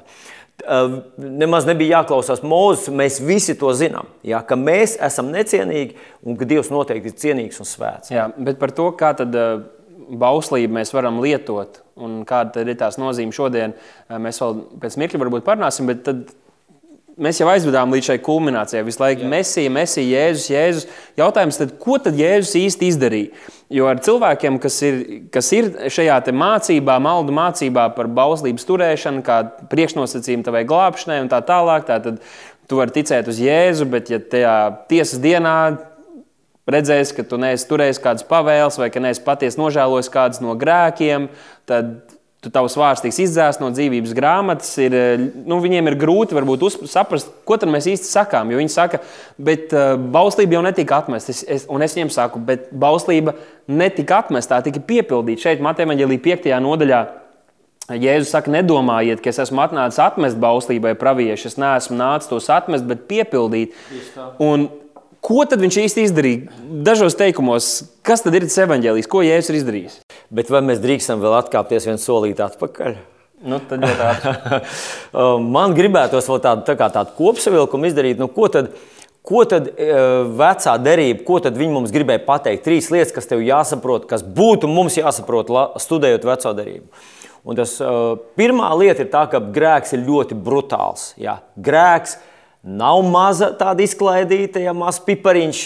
Nemaz 1.18 1.66
nebija 1.66 1.98
jāklausās 1.98 2.44
Mozus, 2.46 2.92
mēs 2.94 3.18
visi 3.18 3.56
to 3.58 3.72
zinām. 3.74 4.06
Jā, 4.24 4.38
ka 4.46 4.56
mēs 4.56 4.94
esam 5.02 5.32
necienīgi 5.34 5.98
un 6.22 6.38
ka 6.38 6.46
Dievs 6.48 6.70
noteikti 6.72 7.10
ir 7.10 7.18
cienīgs 7.20 7.58
un 7.58 7.68
svēts. 7.68 8.14
Jā, 8.14 8.28
bet 8.38 8.62
par 8.62 8.72
to, 8.72 8.92
kā 8.94 9.10
tad 9.18 9.34
bauslību 10.04 10.78
mēs 10.78 10.94
varam 10.94 11.18
lietot 11.24 11.82
un 11.98 12.22
kāda 12.28 12.62
ir 12.62 12.78
tās 12.78 13.00
nozīme 13.02 13.34
šodien, 13.34 13.74
mēs 14.08 14.40
vēl 14.42 14.56
pēc 14.82 14.96
mirkļa 15.00 15.20
varbūt 15.24 15.46
parunāsim, 15.46 15.90
bet 15.90 16.06
tad 16.06 16.24
Mēs 17.14 17.38
jau 17.38 17.46
aizvedām 17.46 17.92
līdz 17.94 18.08
šai 18.08 18.16
kulminācijai. 18.26 18.82
Visu 18.82 18.98
laiku 18.98 19.28
mesija, 19.30 19.70
mesija, 19.70 20.06
Jēzus, 20.18 20.48
Jēzus. 20.50 20.86
Jautājums, 21.20 21.58
tad, 21.60 21.76
ko 21.78 21.94
tad 22.02 22.16
Jēzus 22.18 22.56
īsti 22.58 22.88
izdarīja? 22.90 23.44
Jo 23.74 23.86
ar 23.86 24.00
cilvēkiem, 24.02 24.56
kas 24.62 24.80
ir, 24.82 24.98
kas 25.34 25.50
ir 25.54 25.70
šajā 25.94 26.16
mācībā, 26.34 26.96
maldu 27.02 27.34
mācībā 27.36 27.86
par 27.94 28.10
bauslības 28.10 28.66
turēšanu, 28.66 29.22
kā 29.26 29.38
priekšnosacījumu 29.70 30.46
tavai 30.48 30.64
glābšanai 30.66 31.20
un 31.22 31.30
tā 31.30 31.38
tālāk, 31.46 31.86
tā 31.86 32.00
tad 32.02 32.18
tu 32.66 32.80
vari 32.80 32.96
ticēt 32.96 33.30
uz 33.30 33.38
Jēzu, 33.42 33.86
bet 33.94 34.10
ja 34.10 34.18
tajā 34.18 34.56
tiesas 34.90 35.22
dienā 35.22 35.54
redzējis, 36.66 37.14
ka 37.14 37.26
tu 37.30 37.38
neesi 37.38 37.68
turējis 37.70 38.02
kādas 38.02 38.26
pavēles, 38.26 38.80
vai 38.80 38.90
ka 38.90 39.02
neesi 39.04 39.22
patiesi 39.22 39.60
nožēlojis 39.60 40.10
kādas 40.10 40.42
no 40.42 40.58
grēkiem, 40.58 41.30
tad 41.70 42.13
tu 42.44 42.52
tavs 42.52 42.76
vārds 42.78 43.02
tiks 43.04 43.18
izdzēsts 43.24 43.62
no 43.62 43.70
dzīvības 43.72 44.12
grāmatas. 44.16 44.70
Ir, 44.82 44.94
nu, 45.48 45.58
viņiem 45.64 45.90
ir 45.90 45.96
grūti 46.00 46.36
varbūt, 46.36 46.66
uz, 46.68 46.76
saprast, 46.92 47.32
ko 47.48 47.58
mēs 47.70 47.88
īsti 47.94 48.10
sakām. 48.10 48.52
Jo 48.52 48.60
viņi 48.60 48.74
saka, 48.74 49.00
bet 49.40 49.72
uh, 49.72 49.94
bauslība 49.96 50.58
jau 50.58 50.62
netika 50.66 51.00
atmesta. 51.02 51.34
Es, 51.34 51.42
es, 51.48 51.66
un 51.72 51.84
es 51.84 51.96
viņiem 51.96 52.12
saku, 52.14 52.42
bet 52.44 52.68
bauslība 52.70 53.36
netika 53.66 54.20
atmesta, 54.24 54.58
tā 54.58 54.68
tika 54.68 54.84
piepildīta. 54.84 55.48
Šeit 55.48 55.64
Mateja 55.64 55.90
Vāģelī 55.90 56.20
5. 56.28 56.48
nodaļā. 56.68 57.02
Jēzus 57.84 58.30
saka, 58.32 58.48
nedomājiet, 58.48 59.20
ka 59.20 59.28
es 59.28 59.42
esmu 59.42 59.60
atnācis 59.60 60.00
atmest 60.00 60.38
bauslībai 60.40 60.94
praviešu. 60.96 61.50
Es 61.50 61.58
neesmu 61.60 61.98
nācis 61.98 62.30
tos 62.30 62.48
atmest, 62.52 62.86
bet 62.88 63.04
piepildīt. 63.10 63.76
Un 64.40 64.70
Ko 65.24 65.40
tad 65.48 65.62
viņš 65.64 65.78
īsti 65.86 66.02
izdarīja? 66.04 66.56
Dažos 66.84 67.16
teikumos, 67.16 67.68
kas 68.04 68.20
tad 68.20 68.34
ir 68.36 68.44
tas 68.44 68.60
evaņģēlijs, 68.66 69.08
ko 69.08 69.22
Jēzus 69.24 69.54
ir 69.54 69.56
izdarījis? 69.62 69.94
Bet 70.34 70.50
vai 70.50 70.64
mēs 70.66 70.80
drīkstam 70.82 71.22
vēl 71.22 71.36
atkāpties 71.38 71.86
viens 71.86 72.06
solīt 72.06 72.40
atpakaļ? 72.42 72.96
Nu, 73.44 73.60
Man 75.54 75.76
gribētos 75.76 76.26
vēl 76.30 76.40
tādu, 76.42 76.64
tā 76.66 76.88
tādu 76.88 77.14
kopsavilkumu 77.18 77.90
izdarīt. 77.90 78.18
Nu, 78.18 78.26
ko 78.32 78.48
tad, 78.50 78.72
ko 79.26 79.44
tad 79.48 79.68
uh, 79.70 80.24
vecā 80.40 80.76
derība, 80.80 81.22
ko 81.28 81.38
tad 81.44 81.58
viņi 81.60 81.76
mums 81.76 81.94
gribēja 81.94 82.24
pateikt? 82.26 82.64
Trīs 82.66 82.90
lietas, 82.94 83.12
kas 83.14 83.28
tev 83.30 83.44
jāsaprot, 83.44 84.08
kas 84.10 84.24
būtu 84.24 84.70
mums 84.70 84.98
jāsaprot, 84.98 85.52
studējot 85.84 86.26
veco 86.30 86.54
derību. 86.56 87.04
Un 87.44 87.60
tas, 87.60 87.76
uh, 87.84 88.14
pirmā 88.38 88.72
lieta 88.80 89.04
ir 89.04 89.12
tā, 89.12 89.26
ka 89.30 89.42
grēks 89.54 89.92
ir 89.94 90.06
ļoti 90.08 90.38
brutāls. 90.40 91.12
Jā. 91.20 91.42
Grēks 91.60 92.16
Nav 92.64 93.02
maza 93.04 93.50
tāda 93.52 93.84
izklaidīta, 93.84 94.56
ja 94.64 94.72
mazs 94.72 95.02
pipariņš 95.04 95.58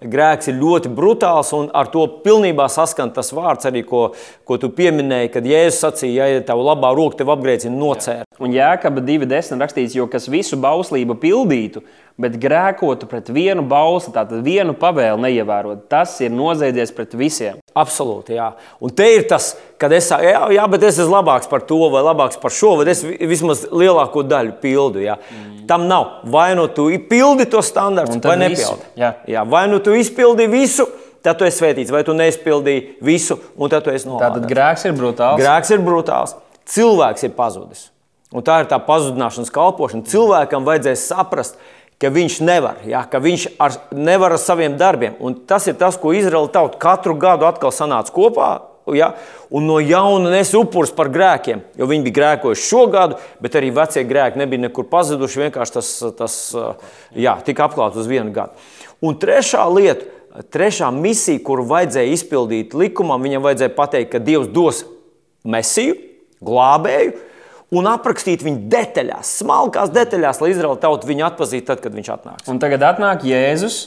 grēks 0.00 0.50
ir 0.50 0.58
ļoti 0.60 0.90
brutāls, 0.94 1.52
un 1.56 1.68
ar 1.76 1.90
to 1.92 2.06
pilnībā 2.24 2.66
saskan 2.72 3.12
tas 3.14 3.32
vārds, 3.36 3.68
arī, 3.68 3.82
ko, 3.86 4.10
ko 4.48 4.58
tu 4.60 4.70
pieminēji, 4.74 5.32
kad 5.34 5.48
Jēzus 5.48 5.80
sacīja, 5.84 6.28
ja 6.34 6.44
tev 6.46 6.62
labā 6.64 6.92
roka 6.96 7.20
tev 7.20 7.32
apgrēcina 7.34 7.76
nocērt. 7.76 8.28
Un 8.40 8.54
Jēkaba 8.56 9.04
2.10 9.04 9.60
rakstīts, 9.60 9.96
jo 9.98 10.08
kas 10.10 10.30
visu 10.32 10.58
bauslību 10.60 11.18
pildītu, 11.20 11.84
bet 12.20 12.36
grēkotu 12.40 13.08
pret 13.08 13.30
vienu 13.32 13.64
bausli, 13.68 14.12
tātad 14.14 14.44
vienu 14.44 14.74
pavēlu 14.76 15.22
neievērot, 15.24 15.86
tas 15.92 16.18
ir 16.24 16.32
noziedzies 16.34 16.92
pret 16.96 17.16
visiem. 17.16 17.60
Absolūti, 17.70 18.34
jā. 18.34 18.50
Un 18.82 18.92
te 18.96 19.06
ir 19.14 19.28
tas, 19.30 19.52
kad 19.80 19.92
es 19.94 20.08
saku, 20.10 20.26
jā, 20.26 20.40
jā, 20.56 20.64
bet 20.72 20.84
es 20.88 20.98
esmu 20.98 21.14
labāks 21.14 21.48
par 21.50 21.62
to, 21.68 21.78
vai 21.92 22.02
labāks 22.04 22.40
par 22.40 22.52
šo, 22.54 22.74
vai 22.80 22.88
es 22.90 23.04
vismaz 23.04 23.62
lielāko 23.70 24.24
daļu 24.26 24.56
pildu. 24.62 25.04
Jā. 25.04 25.16
Mm. 25.30 25.60
Tam 25.70 25.86
nav. 25.88 26.24
Vai 26.30 26.50
nu 26.58 26.66
tu 26.74 26.88
pildi 27.08 27.46
to 27.50 27.62
standartu, 27.64 28.18
vai 28.26 28.36
nepildi. 28.42 28.90
Jā. 28.98 29.14
Jā, 29.30 29.44
vai 29.48 29.64
nu 29.70 29.78
tu 29.78 29.89
izpildi 29.98 30.46
visu, 30.50 30.86
tad 31.24 31.38
tu 31.40 31.46
esi 31.48 31.60
svētīts, 31.60 31.92
vai 31.94 32.02
tu 32.06 32.14
neizpildīji 32.16 33.00
visu, 33.04 33.38
un 33.56 33.72
tad 33.72 33.86
tu 33.86 33.94
esi 33.94 34.08
nolādēts. 34.08 34.40
Tātad 34.40 34.52
grēks 34.52 34.86
ir 34.88 34.96
brutāls. 34.96 35.42
Grēks 35.42 35.74
ir 35.74 35.82
brutāls. 35.84 36.36
Cilvēks 36.70 37.26
ir 37.26 37.34
pazudis. 37.36 37.88
Un 38.30 38.46
tā 38.46 38.60
ir 38.62 38.70
tā 38.70 38.78
pazudināšanas 38.86 39.50
kalpošana. 39.50 40.06
Cilvēkam 40.06 40.66
vajadzēs 40.68 41.08
saprast, 41.10 41.58
ka 42.00 42.08
viņš 42.14 42.40
nevar, 42.46 42.80
ja, 42.88 43.02
ka 43.10 43.20
viņš 43.20 43.46
ar, 43.60 43.76
nevar 43.92 44.36
ar 44.36 44.40
saviem 44.40 44.78
darbiem. 44.80 45.18
Un 45.20 45.36
tas 45.50 45.66
ir 45.68 45.76
tas, 45.80 45.98
ko 46.00 46.14
Izraela 46.16 46.48
tauta 46.52 46.78
katru 46.80 47.16
gadu 47.20 47.48
atkal 47.48 47.74
sanāca 47.74 48.14
kopā. 48.14 48.50
Ja, 48.90 49.12
un 49.54 49.68
no 49.68 49.76
jauna 49.78 50.32
nes 50.32 50.48
upurus 50.56 50.90
par 50.96 51.10
grēkiem, 51.12 51.60
jo 51.78 51.86
viņi 51.86 52.06
bija 52.06 52.16
grēkojuši 52.16 52.64
šo 52.64 52.86
gadu, 52.90 53.18
bet 53.44 53.54
arī 53.58 53.68
vecie 53.76 54.02
grēki 54.08 54.40
nebija 54.40 54.64
nekur 54.64 54.88
pazuduši. 54.90 55.44
Vienkārši 55.44 55.76
tas, 55.76 55.90
tas 56.18 56.38
jā, 57.14 57.36
tika 57.46 57.68
apklāts 57.68 58.00
uz 58.00 58.08
vienu 58.10 58.32
gadu. 58.34 58.56
Un 59.04 59.16
trešā 59.20 59.64
lieta, 59.72 60.06
trešā 60.52 60.90
misija, 60.94 61.40
kuru 61.44 61.64
vajadzēja 61.70 62.14
izpildīt 62.14 62.76
likumam, 62.76 63.22
viņam 63.24 63.46
vajadzēja 63.46 63.74
pateikt, 63.76 64.12
ka 64.12 64.22
Dievs 64.22 64.50
dos 64.52 64.82
mesiju, 65.48 65.96
glābēju, 66.44 67.14
un 67.76 67.88
aprakstīt 67.90 68.44
viņu 68.44 68.66
detaļās, 68.72 69.36
smalkās 69.40 69.92
detaļās, 69.94 70.42
lai 70.42 70.52
Izraēla 70.52 70.80
tauta 70.82 71.08
viņu 71.08 71.26
atpazītu 71.30 71.70
tad, 71.70 71.80
kad 71.84 71.96
viņš 71.96 72.12
atnāks. 72.16 72.50
Un 72.50 72.60
tagad 72.62 72.84
atnāk 72.90 73.24
Jēzus. 73.28 73.80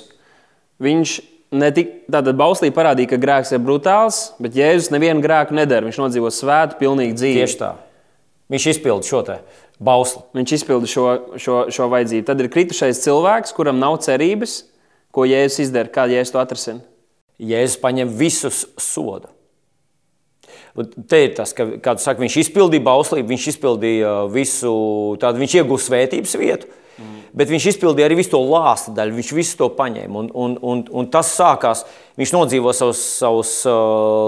Viņš 0.84 1.16
netik, 1.53 1.91
tātad 2.11 2.38
bauslī 2.39 2.72
parādīja, 2.74 3.14
ka 3.14 3.22
grēks 3.22 3.53
ir 3.53 3.61
brutāls, 3.64 4.32
bet 4.41 4.57
Jēzus 4.57 4.91
nevienu 4.93 5.24
grēku 5.24 5.55
nedara. 5.55 5.86
Viņš 5.88 5.99
nodzīvo 6.01 6.32
svētu, 6.34 6.80
pilnīgu 6.82 7.18
dzīvi. 7.20 7.43
Tieši 7.43 7.59
tā. 7.59 7.74
Viņš 8.53 8.70
izpilda 8.74 9.07
šo 9.07 9.22
bausli. 9.84 10.24
Viņš 10.38 10.55
izpilda 10.57 10.89
šo, 10.89 11.07
šo, 11.41 11.57
šo 11.74 11.89
vajadzību. 11.91 12.26
Tad 12.28 12.41
ir 12.41 12.51
kritušais 12.53 13.01
cilvēks, 13.05 13.53
kuram 13.55 13.80
nav 13.82 13.99
cerības, 14.05 14.61
ko 15.14 15.28
Jēzus 15.30 15.68
izdara. 15.68 15.91
Kā 15.93 16.07
Jēzus 16.09 16.34
to 16.34 16.41
atrasina? 16.41 16.84
Jēzus 17.41 17.80
paņem 17.82 18.11
visus 18.18 18.64
sodu. 18.82 19.30
Te 21.09 21.20
ir 21.28 21.34
tas, 21.38 21.51
ka, 21.53 21.68
kā 21.84 21.93
saka, 22.01 22.22
viņš 22.24 22.39
izpildīja 22.47 22.86
bauslību, 22.86 23.30
viņš 23.30 23.49
izpildīja 23.51 24.14
visu, 24.34 24.72
tādu, 25.22 25.41
viņš 25.43 25.59
iegūst 25.59 25.89
svētības 25.89 26.34
vietu. 26.41 26.70
Mm. 26.97 27.20
Bet 27.38 27.51
viņš 27.53 27.68
izpildīja 27.74 28.07
arī 28.09 28.18
visu 28.18 28.34
to 28.34 28.39
lāstu 28.41 28.93
daļu, 28.97 29.16
viņš 29.20 29.30
visu 29.38 29.59
to 29.59 29.68
paņēma. 29.78 30.24
Un, 30.24 30.32
un, 30.34 30.55
un, 30.72 30.82
un 31.01 31.09
tas 31.14 31.30
sākās, 31.38 31.84
viņš 32.18 32.34
nodzīvo 32.34 32.74
savus, 32.74 33.03
savus 33.22 33.53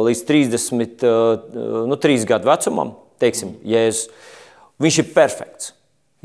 līdz 0.05 0.21
30, 0.29 1.07
nu, 1.89 1.97
3 2.05 2.29
gadu 2.29 2.49
vecumam, 2.51 2.93
teiksim, 3.21 3.55
mm. 3.55 3.73
Jēzus. 3.73 4.31
Viņš 4.85 5.01
ir 5.01 5.11
perfekts. 5.15 5.73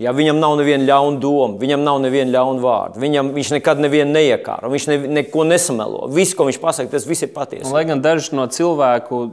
Ja, 0.01 0.15
viņam 0.17 0.39
nav 0.41 0.55
neviena 0.57 0.87
ļauna 0.89 1.21
doma, 1.21 1.59
viņam 1.61 1.85
nav 1.85 1.99
neviena 2.01 2.33
ļauna 2.39 2.63
vārda. 2.65 3.01
Viņam, 3.03 3.35
viņš 3.37 3.53
nekad 3.59 3.83
nevienu 3.85 4.15
neiekāro, 4.15 4.71
viņš 4.73 4.89
ne, 4.89 4.97
neko 5.21 5.45
nesamelo. 5.45 6.07
Viss, 6.15 6.33
ko 6.37 6.47
viņš 6.49 6.59
pasaka, 6.63 6.93
tas 6.95 7.05
viss 7.09 7.27
ir 7.27 7.35
patiesi. 7.35 7.69
Un, 7.69 7.75
lai 7.77 7.85
gan 7.89 8.01
daži 8.01 8.33
no 8.39 8.47
cilvēku 8.49 9.27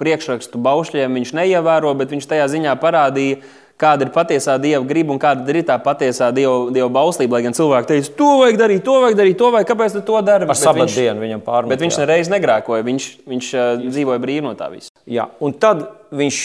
priekšrakstu 0.00 0.58
baušļiem 0.64 1.20
viņš 1.20 1.34
neievēro, 1.36 1.92
bet 2.00 2.16
viņš 2.16 2.30
tajā 2.30 2.48
ziņā 2.54 2.72
parādīja, 2.80 3.42
kāda 3.78 4.08
ir 4.08 4.14
patiesā 4.14 4.56
dieva 4.58 4.80
griba 4.88 5.14
un 5.14 5.20
kāda 5.22 5.44
ir 5.52 5.60
tā 5.68 5.76
patiesā 5.84 6.32
dieva, 6.34 6.72
dieva 6.74 6.88
bauslība. 6.96 7.36
Lai 7.36 7.44
gan 7.46 7.54
cilvēki 7.54 7.92
teica, 7.92 8.16
to 8.18 8.32
vajag 8.40 8.58
darīt, 8.64 8.82
to 8.88 8.96
vajag 9.04 9.20
darīt, 9.20 9.38
to 9.38 9.52
vajag, 9.54 9.68
kāpēc 9.68 10.00
tu 10.00 10.04
to 10.08 10.24
dari? 10.26 10.48
Par 10.48 10.58
sabatu 10.58 10.96
dienu 10.96 11.22
viņam 11.22 11.44
pārmet. 11.46 11.76
Bet 11.76 11.84
viņš 11.84 12.00
nereiz 12.02 12.32
negrēkoja, 12.32 12.88
viņš, 12.88 13.12
viņš 13.30 13.54
uh, 13.54 13.70
dzīvoja 13.84 14.24
brīvi 14.24 14.48
no 14.48 14.56
tā 14.58 14.72
visa. 14.72 14.90
Jā, 15.06 15.28
un 15.44 15.54
tad 15.60 15.84
viņš 16.14 16.40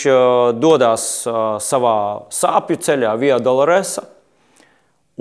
dodas 0.60 1.08
savā 1.64 1.98
sāpju 2.34 2.80
ceļā, 2.84 3.14
Via 3.22 3.40
Doloresa, 3.42 4.06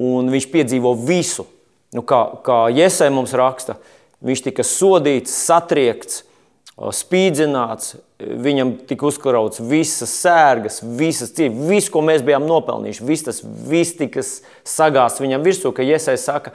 un 0.01 0.30
viņš 0.32 0.49
piedzīvo 0.53 0.95
visu. 1.07 1.47
Nu, 1.93 2.05
kā, 2.09 2.24
kā 2.45 2.64
Iesai 2.72 3.11
mums 3.12 3.34
raksta, 3.36 3.76
viņš 4.24 4.45
tika 4.49 4.64
sodīts, 4.64 5.34
satriekts, 5.47 6.22
spīdzināts, 6.72 7.97
viņam 8.18 8.72
tika 8.88 9.07
uzkrauts 9.07 9.61
visas 9.61 10.12
sērgas, 10.22 10.80
visas 10.99 11.34
cieņas, 11.36 11.66
viss, 11.68 11.90
ko 11.93 12.01
mēs 12.05 12.24
bijām 12.24 12.47
nopelnījuši, 12.49 13.05
viss 13.07 13.26
tas 13.26 13.43
viss 13.45 13.99
tika 13.99 14.24
sagāzts 14.24 15.22
viņam 15.22 15.45
virsū, 15.45 15.74
ka 15.76 15.84
Iesai 15.84 16.16
saka, 16.20 16.55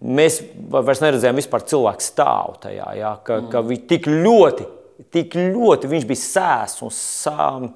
mēs 0.00 0.38
vairs 0.70 1.02
neredzējām 1.02 1.40
vispār 1.40 1.66
cilvēku 1.66 2.04
stāvu 2.04 2.56
tajā, 2.62 2.88
jā, 3.00 3.12
ka, 3.26 3.40
mm. 3.40 3.50
ka 3.52 3.64
viņi 3.66 3.84
tik 3.90 4.08
ļoti, 4.12 4.68
tik 5.14 5.36
ļoti 5.38 5.90
viņš 5.90 6.08
bija 6.08 6.22
sēs 6.22 6.76
un 6.86 6.92
sām, 6.94 7.70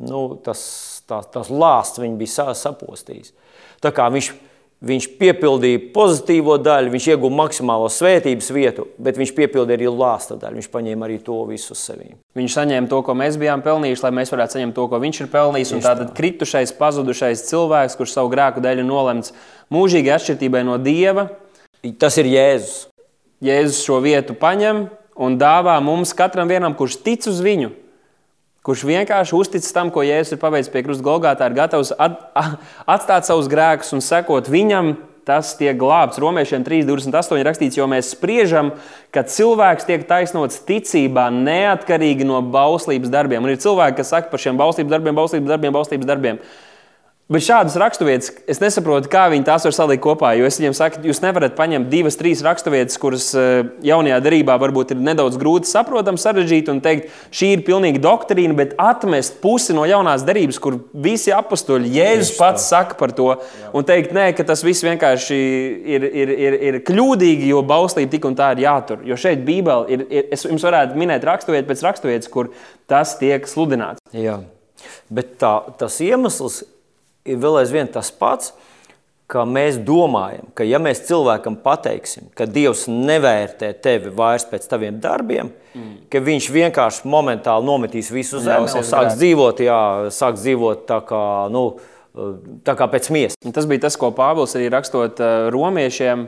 nu, 0.00 0.22
tas, 0.44 0.62
tā, 1.08 1.22
tas 1.34 1.50
lāsts 1.52 2.02
viņu 2.02 2.20
bija 2.20 2.52
sapostījis. 2.58 3.34
Tā 3.80 3.92
kā 3.96 4.08
viņš 4.12 4.32
Viņš 4.80 5.10
piepildīja 5.20 5.80
pozitīvo 5.92 6.54
daļu, 6.56 6.88
viņš 6.94 7.06
ieguva 7.12 7.36
maksimālo 7.42 7.90
svētības 7.92 8.46
vietu, 8.56 8.86
bet 8.96 9.18
viņš 9.20 9.34
piepildīja 9.36 9.76
arī 9.76 9.90
lāsta 9.92 10.38
daļu. 10.40 10.56
Viņš 10.56 10.68
paņēma 10.72 11.04
arī 11.04 11.18
to 11.20 11.36
visu 11.50 11.74
uz 11.74 11.82
sevi. 11.84 12.14
Viņš 12.38 12.54
saņēma 12.56 12.88
to, 12.88 13.02
ko 13.04 13.12
mēs 13.20 13.36
bijām 13.36 13.60
pelnījuši, 13.66 14.06
lai 14.06 14.12
mēs 14.16 14.32
varētu 14.32 14.56
saņemt 14.56 14.76
to, 14.78 14.86
ko 14.88 15.00
viņš 15.02 15.20
ir 15.20 15.28
pelnījis. 15.34 15.74
Tātad 15.84 16.14
kritušais, 16.16 16.72
pazudušais 16.78 17.44
cilvēks, 17.50 17.98
kurš 18.00 18.14
savu 18.16 18.32
grēku 18.32 18.64
dēļ 18.64 18.80
ir 18.80 18.88
nolemts 18.88 19.34
mūžīgai 19.68 20.14
atšķirībai 20.16 20.64
no 20.70 20.78
dieva. 20.80 21.26
Tas 22.00 22.16
ir 22.22 22.32
Jēzus. 22.32 22.86
Jēzus 23.44 23.84
šo 23.84 24.00
vietu 24.00 24.32
paņem 24.40 24.86
un 25.20 25.36
dāvā 25.40 25.76
mums 25.84 26.16
katram 26.16 26.48
vienam, 26.48 26.74
kurš 26.76 27.02
tic 27.04 27.28
uz 27.28 27.44
viņu 27.44 27.74
kurš 28.66 28.84
vienkārši 28.84 29.36
uztic 29.36 29.68
tam, 29.72 29.90
ko 29.92 30.04
Jēzus 30.04 30.36
ir 30.36 30.40
paveicis 30.40 30.72
pie 30.72 30.82
krusta 30.84 31.04
Golgātā, 31.04 31.48
ir 31.48 31.56
gatavs 31.56 31.94
at, 31.96 32.18
atstāt 32.88 33.28
savus 33.28 33.48
grēkus 33.50 33.94
un 33.96 34.04
sekot 34.04 34.50
viņam. 34.52 34.98
Tas 35.30 35.50
tiek 35.54 35.76
glābts. 35.78 36.18
Romiešiem 36.18 36.62
3,28 36.64 37.44
rakstīts, 37.44 37.76
jo 37.76 37.84
mēs 37.86 38.08
spriežam, 38.14 38.72
ka 39.14 39.20
cilvēks 39.28 39.84
tiek 39.86 40.06
taisnots 40.08 40.62
ticībā 40.66 41.26
neatkarīgi 41.34 42.26
no 42.26 42.40
bauslības 42.42 43.12
darbiem. 43.12 43.44
Un 43.44 43.52
ir 43.52 43.60
cilvēki, 43.60 43.98
kas 44.00 44.10
saka 44.10 44.32
par 44.32 44.42
šiem 44.42 44.58
bauslības 44.58 44.90
darbiem, 44.90 45.14
bauslības 45.20 45.52
darbiem, 45.52 45.76
bauslības 45.76 46.08
darbiem. 46.08 46.40
Bet 47.30 47.44
šādas 47.46 47.76
raksturvietas, 47.78 48.32
es 48.50 48.58
nesaprotu, 48.58 49.06
kā 49.06 49.28
viņi 49.30 49.44
tās 49.46 49.62
var 49.62 49.74
salikt 49.76 50.02
kopā. 50.02 50.32
Jo 50.34 50.48
es 50.48 50.56
viņiem 50.58 50.72
saku, 50.74 51.02
jūs 51.06 51.20
nevarat 51.22 51.52
paņemt 51.54 51.86
divas, 51.86 52.16
trīs 52.18 52.40
raksturvietas, 52.42 52.98
kuras 52.98 53.28
eh, 53.38 53.68
jaunajā 53.86 54.16
darbā 54.24 54.56
varbūt 54.58 54.96
ir 54.96 55.04
nedaudz 55.06 55.38
grūti 55.38 55.70
saprotamas, 55.70 56.24
sarežģītas, 56.26 56.72
un 56.74 56.80
teikt, 56.82 57.12
šī 57.30 57.52
ir 57.54 57.62
pilnīga 57.68 58.02
doktrīna, 58.02 58.56
bet 58.58 58.74
atmest 58.82 59.38
pusi 59.44 59.76
no 59.76 59.84
jaunās 59.86 60.24
darbības, 60.26 60.58
kur 60.64 60.80
visi 60.90 61.30
apstuļi, 61.36 61.92
Jēzus 62.00 62.32
pats 62.34 62.66
saka 62.72 62.98
par 62.98 63.14
to, 63.14 63.28
Jā. 63.38 63.70
un 63.78 63.86
teikt, 63.86 64.10
nē, 64.16 64.26
ka 64.34 64.48
tas 64.50 64.66
viss 64.66 64.82
vienkārši 64.88 65.38
ir, 65.94 66.08
ir, 66.10 66.34
ir, 66.34 66.58
ir 66.72 66.80
kļūdīgi, 66.90 67.46
jo 67.54 67.62
bauslība 67.62 68.10
tik 68.16 68.26
un 68.26 68.34
tā 68.42 68.50
ir 68.56 68.64
jātur. 68.64 69.06
Jo 69.06 69.14
šeit 69.14 69.46
Bībelē 69.46 69.86
ir, 69.86 70.04
ir, 70.10 70.26
es 70.34 70.48
jums 70.50 70.66
varētu 70.66 70.98
minēt 70.98 71.30
raksturvietu 71.30 71.70
pēc 71.70 71.86
raksturvietas, 71.86 72.34
kur 72.34 72.50
tas 72.90 73.14
tiek 73.22 73.46
sludināts. 73.46 74.02
Jā. 74.18 74.40
Bet 75.14 75.36
tā, 75.38 75.54
tas 75.78 76.02
iemesls 76.02 76.64
ir 77.30 77.40
vēl 77.40 77.60
aizvien 77.62 77.88
tas 77.90 78.10
pats, 78.14 78.52
ka 79.30 79.44
mēs 79.46 79.78
domājam, 79.86 80.48
ka 80.58 80.66
ja 80.66 80.80
mēs 80.82 81.04
cilvēkam 81.06 81.60
pateiksim, 81.62 82.32
ka 82.34 82.48
Dievs 82.50 82.88
nevērtē 82.90 83.70
tevi 83.82 84.10
vairs 84.14 84.46
pēc 84.50 84.66
taviem 84.70 84.98
darbiem, 85.02 85.52
mm. 85.74 85.92
ka 86.10 86.22
viņš 86.26 86.48
vienkārši 86.56 87.06
momentāli 87.10 87.68
nometīs 87.68 88.10
visu 88.10 88.42
zemi 88.42 88.66
un 88.66 88.86
sāks 88.86 89.20
dzīvot, 89.20 89.62
jā, 89.62 89.80
sāks 90.14 90.42
dzīvot 90.42 90.82
tā 90.90 90.98
kā, 91.06 91.22
nu, 91.54 91.64
tā 92.66 92.74
kā 92.78 92.90
pēc 92.90 93.10
miesas. 93.14 93.38
Tas 93.54 93.70
bija 93.70 93.86
tas, 93.86 93.98
ko 94.00 94.10
Pāvils 94.16 94.56
arī 94.58 94.66
rakstot 94.74 95.22
eh, 95.22 95.46
romiešiem 95.54 96.26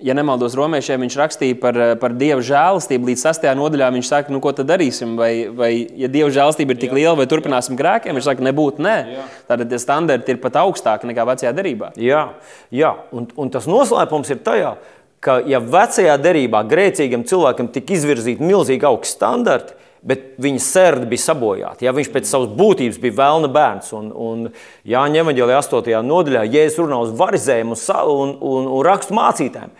ja 0.00 0.14
nemaldos, 0.16 0.54
romiešiem 0.58 1.04
viņš 1.04 1.16
rakstīja 1.20 1.58
par, 1.60 1.78
eh, 1.78 1.94
par 2.00 2.14
dievu 2.16 2.42
žēlastību. 2.44 3.10
Līdz 3.10 3.24
6. 3.24 3.54
nodaļā 3.54 3.90
viņš 3.92 4.06
saka, 4.08 4.32
nu, 4.32 4.40
ko 4.40 4.52
tad 4.52 4.66
darīsim? 4.66 5.16
Vai, 5.16 5.48
vai 5.48 5.86
ja 5.96 6.08
dievu 6.08 6.30
žēlastība 6.30 6.70
ir 6.70 6.80
tik 6.80 6.90
jā, 6.90 6.94
liela, 6.94 7.16
vai 7.16 7.26
turpināsim 7.26 7.76
grēkiem? 7.76 8.14
Viņš 8.16 8.24
saka, 8.24 8.42
nebūtu 8.42 8.80
nē. 8.80 8.96
Jā. 9.14 9.26
Tātad 9.48 9.68
tie 9.68 9.78
standarti 9.78 10.32
ir 10.32 10.40
pat 10.40 10.56
augstāki 10.62 11.10
nekā 11.10 11.26
vecajā 11.26 11.52
derībā. 11.52 11.92
Jā, 11.96 12.30
jā. 12.72 12.94
Un, 13.12 13.28
un 13.36 13.50
tas 13.50 13.66
noslēpums 13.66 14.30
ir 14.30 14.40
tajā, 14.46 14.76
ka 15.20 15.40
ja 15.44 15.60
vecajā 15.60 16.16
derībā 16.16 16.64
grēcīgam 16.64 17.26
cilvēkam 17.28 17.68
tika 17.68 17.94
izvirzīti 17.94 18.42
milzīgi 18.42 18.88
augsti 18.88 19.18
standarti, 19.18 19.76
bet 20.00 20.38
viņa 20.40 20.60
sērdi 20.64 21.06
bija 21.10 21.26
sabojāta. 21.26 21.84
Ja 21.84 21.92
viņš 21.92 22.08
pēc 22.08 22.28
savas 22.30 22.48
būtības 22.56 22.96
bija 23.02 23.18
vēlna 23.18 23.50
bērns, 23.52 23.92
un, 23.92 24.08
un 24.16 24.46
Jāņa 24.88 25.20
Evanģēlī 25.20 25.56
8. 25.58 25.92
nodaļā 26.08 26.46
Jēzus 26.48 26.80
runā 26.80 27.02
uz 27.04 27.12
varizēm 27.18 27.74
un, 27.74 27.80
un, 28.14 28.32
un, 28.40 28.70
un 28.78 28.84
rakstu 28.86 29.16
mācītājiem 29.18 29.74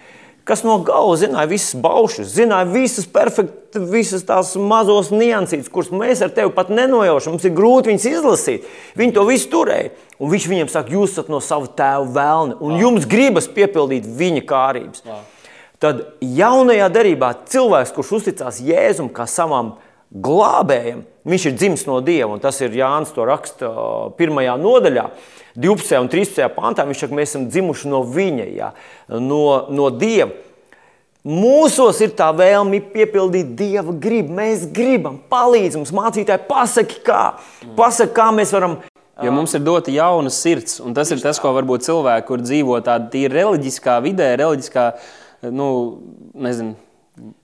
kas 0.49 0.63
no 0.67 0.79
galvas 0.85 1.23
zināja 1.23 1.49
visas 1.51 1.75
baušas, 1.81 2.31
zināja 2.35 2.69
visas 2.71 3.09
perfektas, 3.11 3.83
visas 3.91 4.25
tās 4.27 4.53
mazos 4.59 5.11
niansītes, 5.15 5.71
kuras 5.73 5.93
mēs 5.95 6.23
ar 6.25 6.33
tevi 6.35 6.53
pat 6.55 6.73
nenojaušam. 6.75 7.37
Mums 7.37 7.47
ir 7.47 7.55
grūti 7.57 7.93
viņas 7.93 8.07
izlasīt. 8.11 8.71
Viņi 8.99 9.17
to 9.17 9.27
visu 9.29 9.51
turēja. 9.53 9.93
Un 10.21 10.33
viņš 10.33 10.49
viņiem 10.51 10.73
saka, 10.73 10.93
jūs 10.93 11.15
esat 11.15 11.31
no 11.33 11.41
sava 11.45 11.71
tēva 11.77 12.09
vēlna, 12.17 12.59
un 12.61 12.75
Lā. 12.75 12.81
jums 12.85 13.07
gribas 13.09 13.47
piepildīt 13.49 14.09
viņa 14.19 14.43
kārības. 14.49 15.05
Lā. 15.09 15.21
Tad 15.81 16.03
jaunajā 16.21 16.91
darbā 16.93 17.31
cilvēks, 17.49 17.95
kurš 17.97 18.11
uzticās 18.19 18.59
Jēzum 18.61 19.09
kā 19.17 19.25
savam 19.31 19.79
glābējam, 20.11 21.07
viņš 21.25 21.47
ir 21.47 21.55
dzimis 21.57 21.87
no 21.89 22.01
Dieva, 22.05 22.35
un 22.35 22.43
tas 22.43 22.59
ir 22.61 22.75
Jānis 22.77 23.15
to 23.15 23.25
raksta 23.25 23.71
pirmajā 24.19 24.59
nodaļā. 24.61 25.07
12. 25.57 25.99
un 25.99 26.11
13. 26.13 26.47
pantā 26.55 26.87
viņš 26.87 27.05
saka, 27.05 27.17
mēs 27.17 27.33
esam 27.33 27.49
dzimuši 27.51 27.91
no 27.91 28.05
viņa, 28.07 28.47
ja, 28.55 28.71
no, 29.19 29.43
no 29.73 29.91
Dieva. 29.95 30.33
Mūsos 31.21 31.99
ir 32.01 32.15
tā 32.17 32.31
vēlme 32.33 32.79
piepildīt 32.95 33.51
Dieva 33.59 33.93
gribu. 33.93 34.33
Mēs 34.39 34.63
gribam, 34.73 35.19
palīdz 35.29 35.77
mums, 35.77 35.93
mācītāji, 35.93 36.47
pasaki, 36.49 37.03
kā, 37.05 37.25
pasaki, 37.77 38.15
kā 38.17 38.31
mēs 38.33 38.55
varam. 38.57 38.79
Jo 39.21 39.35
mums 39.37 39.53
ir 39.53 39.61
dota 39.61 39.93
jauna 39.93 40.33
sirds, 40.33 40.79
un 40.81 40.95
tas 40.97 41.11
ir 41.13 41.21
tas, 41.21 41.37
ko 41.37 41.53
varbūt 41.53 41.85
cilvēki, 41.85 42.25
kur 42.25 42.41
dzīvo 42.41 42.79
tādā 42.87 43.11
tīri 43.13 43.37
reliģiskā 43.37 43.99
vidē, 44.01 44.31
reliģiskā, 44.41 44.87
nu, 45.53 45.67
nezinu, 46.41 46.79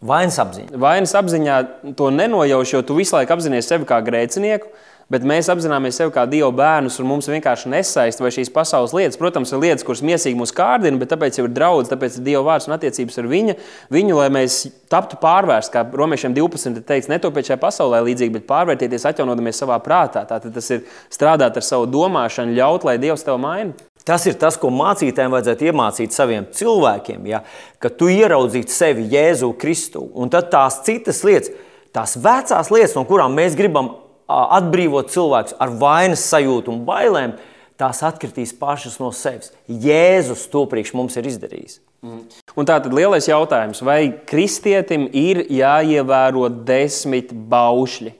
Vainas 0.07 0.38
apziņā. 0.40 0.78
Vainas 0.80 1.12
apziņā 1.18 1.57
to 1.98 2.09
nenojauš, 2.14 2.72
jo 2.72 2.82
tu 2.86 2.96
visu 2.96 3.16
laiku 3.16 3.34
apzinājies 3.34 3.68
sevi 3.68 3.88
kā 3.88 3.98
grēcinieku. 4.04 4.70
Bet 5.07 5.22
mēs 5.22 5.46
apzināmies 5.52 6.00
sevi 6.00 6.11
kā 6.11 6.24
Dieva 6.26 6.48
bērnus, 6.50 6.96
un 6.98 7.07
mums 7.07 7.28
vienkārši 7.30 7.70
nesaista 7.70 8.24
vai 8.24 8.32
šīs 8.34 8.48
pasaules 8.50 8.90
lietas. 8.90 9.18
Protams, 9.20 9.52
ir 9.54 9.61
lietas, 9.62 9.84
kuras 9.86 10.00
miesīgi 10.02 10.34
mūs 10.34 10.50
kārdina, 10.54 10.98
bet 10.98 11.12
tāpēc 11.12 11.36
ir 11.38 11.50
draudz, 11.54 11.92
tāpēc 11.92 12.16
ir 12.18 12.24
Dieva 12.26 12.40
vārds 12.48 12.66
un 12.66 12.74
attiecības 12.74 13.20
ar 13.22 13.28
viņa, 13.30 13.54
viņu, 13.94 14.16
lai 14.18 14.26
mēs 14.34 14.57
taptu 14.90 15.18
pārvērsti, 15.22 15.70
kā 15.76 15.84
romiešiem 16.00 16.34
12. 16.34 16.82
teiks, 16.88 17.07
netopiet 17.12 17.46
šajā 17.46 17.59
pasaulē 17.62 18.00
līdzīgi, 18.09 18.34
bet 18.34 18.48
pārvērtieties, 18.48 19.04
atjaunodamies 19.12 19.62
savā 19.62 19.76
prātā. 19.84 20.24
Tātad 20.26 20.57
tas 20.57 20.70
ir 20.74 20.82
strādāt 21.14 21.61
ar 21.61 21.66
savu 21.66 21.86
domāšanu, 21.86 22.57
ļaut, 22.59 22.86
lai 22.88 22.96
Dievs 22.98 23.22
tev 23.28 23.38
maina. 23.42 23.76
Tas 24.07 24.26
ir 24.26 24.34
tas, 24.38 24.59
ko 24.59 24.72
mācītājiem 24.74 25.32
vajadzētu 25.34 25.68
iemācīt 25.70 26.14
saviem 26.14 26.48
cilvēkiem, 26.54 27.30
ja? 27.30 27.44
ka 27.82 27.90
tu 27.94 28.11
ieraudzītu 28.11 28.74
sevi 28.74 29.07
Jēzu 29.14 29.52
Kristu. 29.59 30.02
Un 30.18 30.34
tad 30.34 30.50
tās 30.50 30.80
citas 30.86 31.22
lietas, 31.26 31.54
tās 31.94 32.14
vecās 32.18 32.70
lietas, 32.74 32.94
no 32.98 33.07
kurām 33.07 33.34
mēs 33.38 33.59
gribam 33.59 33.90
atbrīvot 34.29 35.12
cilvēkus 35.12 35.57
ar 35.62 35.72
vainas 35.81 36.24
sajūtu 36.31 36.72
un 36.72 36.85
bailēm, 36.89 37.35
tās 37.79 38.03
atkritīs 38.07 38.55
pašas 38.57 38.99
no 39.03 39.11
sevis. 39.14 39.53
Jēzus 39.68 40.47
to 40.53 40.64
priekš 40.70 40.95
mums 40.97 41.18
ir 41.20 41.29
izdarījis. 41.31 41.81
Mm. 42.05 42.22
Un 42.57 42.68
tā 42.68 42.79
tad 42.83 42.95
lielais 42.95 43.29
jautājums, 43.29 43.83
vai 43.85 44.01
kristietim 44.29 45.09
ir 45.12 45.45
jāievēro 45.53 46.49
desmit 46.49 47.33
baušļi? 47.33 48.14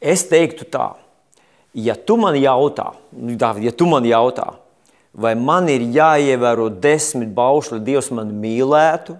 Es 0.00 0.24
teiktu 0.28 0.64
tā, 0.72 0.94
ja 1.76 1.94
tu 1.94 2.16
man 2.16 2.38
jautā, 2.40 2.92
ja 3.60 3.72
tu 3.76 3.88
man 3.90 4.06
jautā 4.08 4.48
vai 5.12 5.34
man 5.34 5.68
ir 5.70 5.82
jāievēro 5.94 6.68
desmit 6.82 7.32
baušļi, 7.34 7.78
lai 7.78 7.86
Dievs 7.88 8.10
mani 8.14 8.36
mīlētu, 8.36 9.16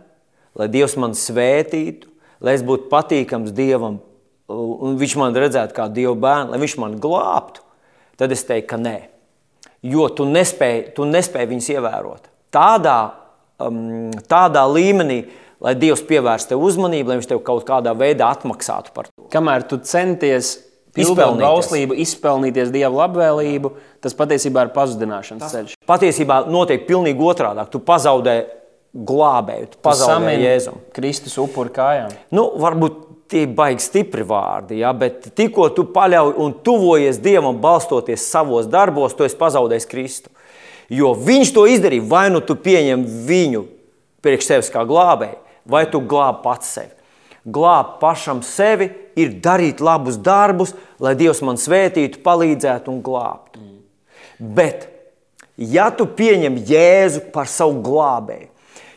lai 0.58 0.68
Dievs 0.70 0.96
mani 1.00 1.18
svētītu, 1.18 2.10
lai 2.40 2.56
es 2.58 2.64
būtu 2.66 2.90
patīkams 2.92 3.54
Dievam 3.56 3.98
un 4.50 4.98
viņš 5.00 5.16
man 5.20 5.36
redzētu 5.36 5.76
kā 5.76 5.88
Dieva 5.92 6.14
bērnu, 6.18 6.54
lai 6.54 6.60
viņš 6.62 6.76
man 6.82 6.96
glābtu, 7.02 7.64
tad 8.20 8.34
es 8.34 8.44
teiktu, 8.48 8.68
ka 8.72 8.80
nē. 8.80 8.96
Jo 9.86 10.08
tu 10.12 10.26
nespēji, 10.28 10.90
tu 10.96 11.06
nespēji 11.08 11.50
viņus 11.54 11.70
ievērot. 11.76 12.26
Tādā, 12.52 12.98
um, 13.62 14.10
tādā 14.28 14.64
līmenī, 14.68 15.22
lai 15.60 15.76
Dievs 15.78 16.02
pievērstu 16.08 16.54
tev 16.54 16.64
uzmanību, 16.66 17.12
lai 17.12 17.20
viņš 17.20 17.30
tev 17.30 17.42
kaut 17.46 17.64
kādā 17.68 17.94
veidā 17.96 18.28
atmaksātu 18.34 18.92
par 18.96 19.08
to. 19.08 19.28
Kamēr 19.32 19.64
tu 19.68 19.80
centies 19.84 20.58
izpildīt 20.96 21.44
bauslību, 21.44 21.96
izpelnīties 22.02 22.72
Dieva 22.74 23.04
labvēlību, 23.04 23.72
tas 24.04 24.16
patiesībā 24.18 24.66
ir 24.66 24.72
pazudināšanas 24.74 25.44
tas 25.44 25.54
ceļš. 25.54 25.76
Patiesībā 25.88 26.42
notiek 26.50 26.86
pilnīgi 26.88 27.24
otrādi. 27.24 27.64
Tu 27.72 27.80
pazaudē 27.86 28.36
glābēju, 28.90 29.70
tu 29.74 29.80
pazaudē 29.86 30.34
Jēzumu. 30.34 30.82
Kristus 30.96 31.38
upuri 31.40 31.72
kājām. 31.76 32.16
Nu, 32.34 32.48
varbūt 32.60 33.06
tie 33.30 33.46
baigi 33.46 33.84
stipri 33.84 34.24
vārdi, 34.26 34.80
ja? 34.82 34.92
bet 34.96 35.30
tikko 35.38 35.68
tu 35.74 35.86
paļauj 35.94 36.34
un 36.42 36.54
tuvojies 36.66 37.20
Dievam, 37.22 37.58
balstoties 37.62 38.26
savos 38.30 38.68
darbos, 38.70 39.14
tu 39.16 39.26
esi 39.26 39.38
pazaudējis 39.38 39.90
Kristu. 39.90 40.32
Jo 40.90 41.12
viņš 41.14 41.52
to 41.54 41.66
izdarīja, 41.70 42.08
vai 42.10 42.26
nu 42.34 42.42
tu 42.42 42.56
pieņem 42.58 43.04
viņu 43.28 43.64
priekš 44.24 44.48
sevis 44.50 44.72
kā 44.74 44.82
glābēju, 44.88 45.38
vai 45.70 45.84
tu 45.90 46.02
glābi 46.02 46.42
pats 46.44 46.72
sevi. 46.76 46.96
Glābt 47.50 48.00
pašam 48.02 48.42
sevi 48.44 48.90
ir 49.16 49.32
darīt 49.40 49.80
labus 49.80 50.18
darbus, 50.20 50.74
lai 51.00 51.14
Dievs 51.16 51.40
man 51.46 51.56
svētītu, 51.60 52.20
palīdzētu 52.24 52.92
un 52.92 53.00
glābtu. 53.04 53.62
Mm. 53.62 53.78
Bet, 54.58 54.88
ja 55.56 55.88
tu 55.94 56.04
pieņem 56.04 56.58
Jēzu 56.68 57.30
par 57.32 57.48
savu 57.48 57.80
glābēju, 57.86 58.49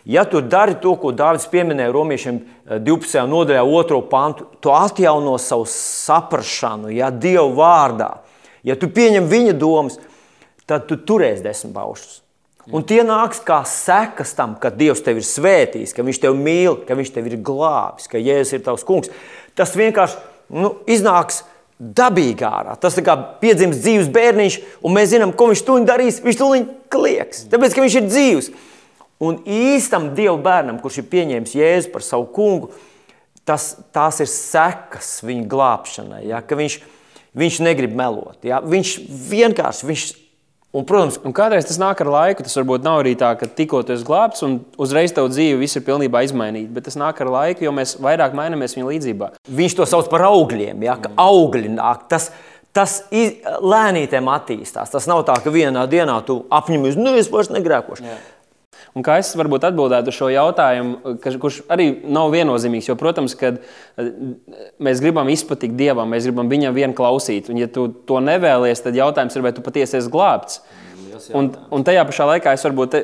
Ja 0.06 0.26
tu 0.28 0.42
dari 0.42 0.76
to, 0.84 0.98
ko 1.00 1.14
Dārvids 1.16 1.48
pieminēja 1.48 1.94
Romiešiem 1.96 2.40
12. 2.84 3.22
Eh, 3.22 3.28
nodaļā, 3.30 3.62
2. 3.64 4.02
pantu, 4.12 4.48
tu 4.60 4.74
atjauno 4.76 5.38
savu 5.40 5.64
saprāšanu, 5.70 6.92
ja 6.92 7.08
Dieva 7.12 7.48
vārdā. 7.56 8.10
Ja 8.64 8.76
tu 8.76 8.90
pieņem 8.92 9.30
viņa 9.32 9.54
domas, 9.60 10.00
tad 10.68 10.88
tu 10.88 10.98
turēsi 11.00 11.44
desmit 11.44 11.74
baušus. 11.76 12.20
Un 12.72 12.84
tie 12.88 13.02
nāks 13.04 13.42
kā 13.44 13.60
sekas 13.68 14.32
tam, 14.38 14.56
ka 14.56 14.72
Dievs 14.72 15.04
tevi 15.04 15.20
ir 15.20 15.28
svētījis, 15.28 15.92
ka 15.96 16.04
Viņš 16.04 16.20
tevi 16.24 16.40
mīl, 16.40 16.78
ka 16.88 16.96
Viņš 16.96 17.12
tevi 17.16 17.34
ir 17.34 17.42
glābis, 17.44 18.08
ka 18.08 18.22
Jēzus 18.22 18.56
ir 18.56 18.64
tavs 18.64 18.86
kungs. 18.88 19.12
Tas 19.56 19.76
vienkārši 19.76 20.20
nu, 20.56 20.78
iznāks 20.88 21.42
dabīgi 21.80 22.48
ārā. 22.48 22.78
Tas 22.80 22.96
kā 23.04 23.18
piedzimis 23.42 23.82
dzīves 23.84 24.12
bērniņš, 24.16 24.60
un 24.84 24.96
mēs 24.96 25.12
zinām, 25.12 25.36
ko 25.36 25.50
viņš 25.52 25.64
tur 25.68 25.84
darīs. 25.88 26.22
Viņš 26.24 26.40
tur 26.40 26.56
klieks, 26.94 27.44
tāpēc 27.52 27.76
ka 27.76 27.84
viņš 27.84 28.00
ir 28.00 28.08
dzīves. 28.08 28.50
Un 29.24 29.40
īstam 29.48 30.12
Dieva 30.18 30.36
bērnam, 30.44 30.82
kurš 30.84 31.02
ir 31.02 31.12
pieņēmis 31.12 31.56
Jēzu 31.56 31.94
par 31.94 32.04
savu 32.06 32.28
kungu, 32.36 32.74
tas, 33.48 33.74
tās 33.96 34.20
ir 34.24 34.30
sekas 34.32 35.16
viņa 35.24 35.48
glābšanai. 35.52 36.26
Ja? 36.28 36.42
Viņš, 36.44 36.80
viņš 37.38 37.62
negrib 37.64 37.96
melot. 37.98 38.40
Ja? 38.48 38.64
Viņš 38.64 38.98
vienkārši. 39.30 39.90
Viņš, 39.92 40.12
Un, 40.74 40.88
protams, 40.90 41.20
un 41.22 41.36
kādreiz 41.38 41.68
tas 41.70 41.78
nāk 41.78 42.00
ar 42.02 42.10
laiku. 42.10 42.42
Tas 42.42 42.58
varbūt 42.58 42.82
nav 42.82 43.04
arī 43.04 43.12
tā, 43.14 43.28
ka 43.38 43.46
tikko 43.46 43.84
tu 43.86 43.94
esi 43.94 44.08
glābts 44.08 44.42
un 44.42 44.56
uzreiz 44.82 45.14
tev 45.14 45.28
dzīve 45.30 45.60
viss 45.62 45.78
ir 45.78 45.84
pilnībā 45.86 46.24
izmainīta. 46.26 46.74
Bet 46.74 46.88
tas 46.88 46.98
nāk 46.98 47.20
ar 47.22 47.30
laiku, 47.30 47.68
jo 47.68 47.74
mēs 47.78 47.94
vairāk 48.02 48.34
mainamies 48.34 48.74
viņa 48.74 48.88
līdzībā. 48.88 49.28
Viņš 49.54 49.76
to 49.78 49.86
sauc 49.92 50.10
par 50.10 50.26
augļiem. 50.32 50.82
Ja? 50.82 50.98
Ka 50.98 51.14
augļi 51.22 51.76
nāk. 51.76 52.08
Tas, 52.10 52.32
Tas 52.74 53.04
iz, 53.14 53.36
lēnītēm 53.62 54.26
attīstās. 54.34 54.90
Tas 54.90 55.06
nav 55.06 55.22
tā, 55.28 55.36
ka 55.44 55.52
vienā 55.54 55.84
dienā 55.86 56.16
tu 56.26 56.40
apņemies, 56.50 56.96
nu 56.98 57.12
es 57.20 57.30
vairs 57.30 57.52
negrēkošu. 57.54 58.06
Jā. 58.08 58.16
Un 58.94 59.02
kā 59.06 59.16
es 59.18 59.32
varbūt 59.34 59.66
atbildētu 59.66 60.12
uz 60.12 60.18
šo 60.20 60.28
jautājumu, 60.30 61.16
ka, 61.22 61.34
kurš 61.42 61.64
arī 61.74 61.88
nav 62.06 62.30
viennozīmīgs, 62.36 62.92
jo, 62.92 62.96
protams, 63.00 63.34
kad 63.40 63.58
eh, 63.58 64.12
mēs 64.84 65.02
gribam 65.02 65.32
izpatikt 65.34 65.74
Dievam, 65.80 66.12
mēs 66.14 66.28
gribam 66.30 66.52
viņam 66.52 66.78
vien 66.78 66.94
klausīt. 66.94 67.50
Un, 67.50 67.58
ja 67.64 67.70
tu 67.72 67.88
to 68.08 68.22
nevēlies, 68.22 68.84
tad 68.86 68.98
jautājums 68.98 69.38
ir, 69.38 69.46
vai 69.46 69.54
tu 69.58 69.66
patiesi 69.66 69.98
esi 69.98 70.14
glābts. 70.14 70.62
Un, 71.34 71.52
un 71.74 71.86
tajā 71.86 72.04
pašā 72.10 72.26
laikā 72.28 72.54
es 72.56 72.66
varbūt 72.66 72.98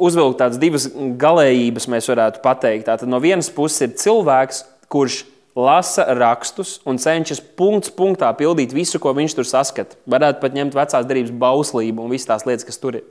uzvilku 0.00 0.38
tādas 0.38 0.58
divas 0.62 0.86
galējības, 0.94 1.88
mēs 1.92 2.08
varētu 2.10 2.42
pateikt. 2.44 2.86
Tātad 2.88 3.10
no 3.10 3.20
vienas 3.22 3.50
puses 3.54 3.84
ir 3.86 3.96
cilvēks, 4.00 4.64
kurš 4.90 5.24
lasa 5.58 6.06
rakstus 6.14 6.78
un 6.88 6.98
cenšas 6.98 7.42
punkts 7.58 7.92
punktā 7.94 8.30
pildīt 8.38 8.74
visu, 8.74 9.00
ko 9.02 9.12
viņš 9.16 9.36
tur 9.36 9.48
saskata. 9.48 9.98
Varētu 10.10 10.42
pat 10.42 10.56
ņemt 10.56 10.78
vecās 10.78 11.06
derības 11.06 11.34
bauslību 11.42 12.06
un 12.06 12.14
visas 12.14 12.30
tās 12.30 12.46
lietas, 12.48 12.66
kas 12.68 12.80
tur 12.82 13.00
ir. 13.02 13.06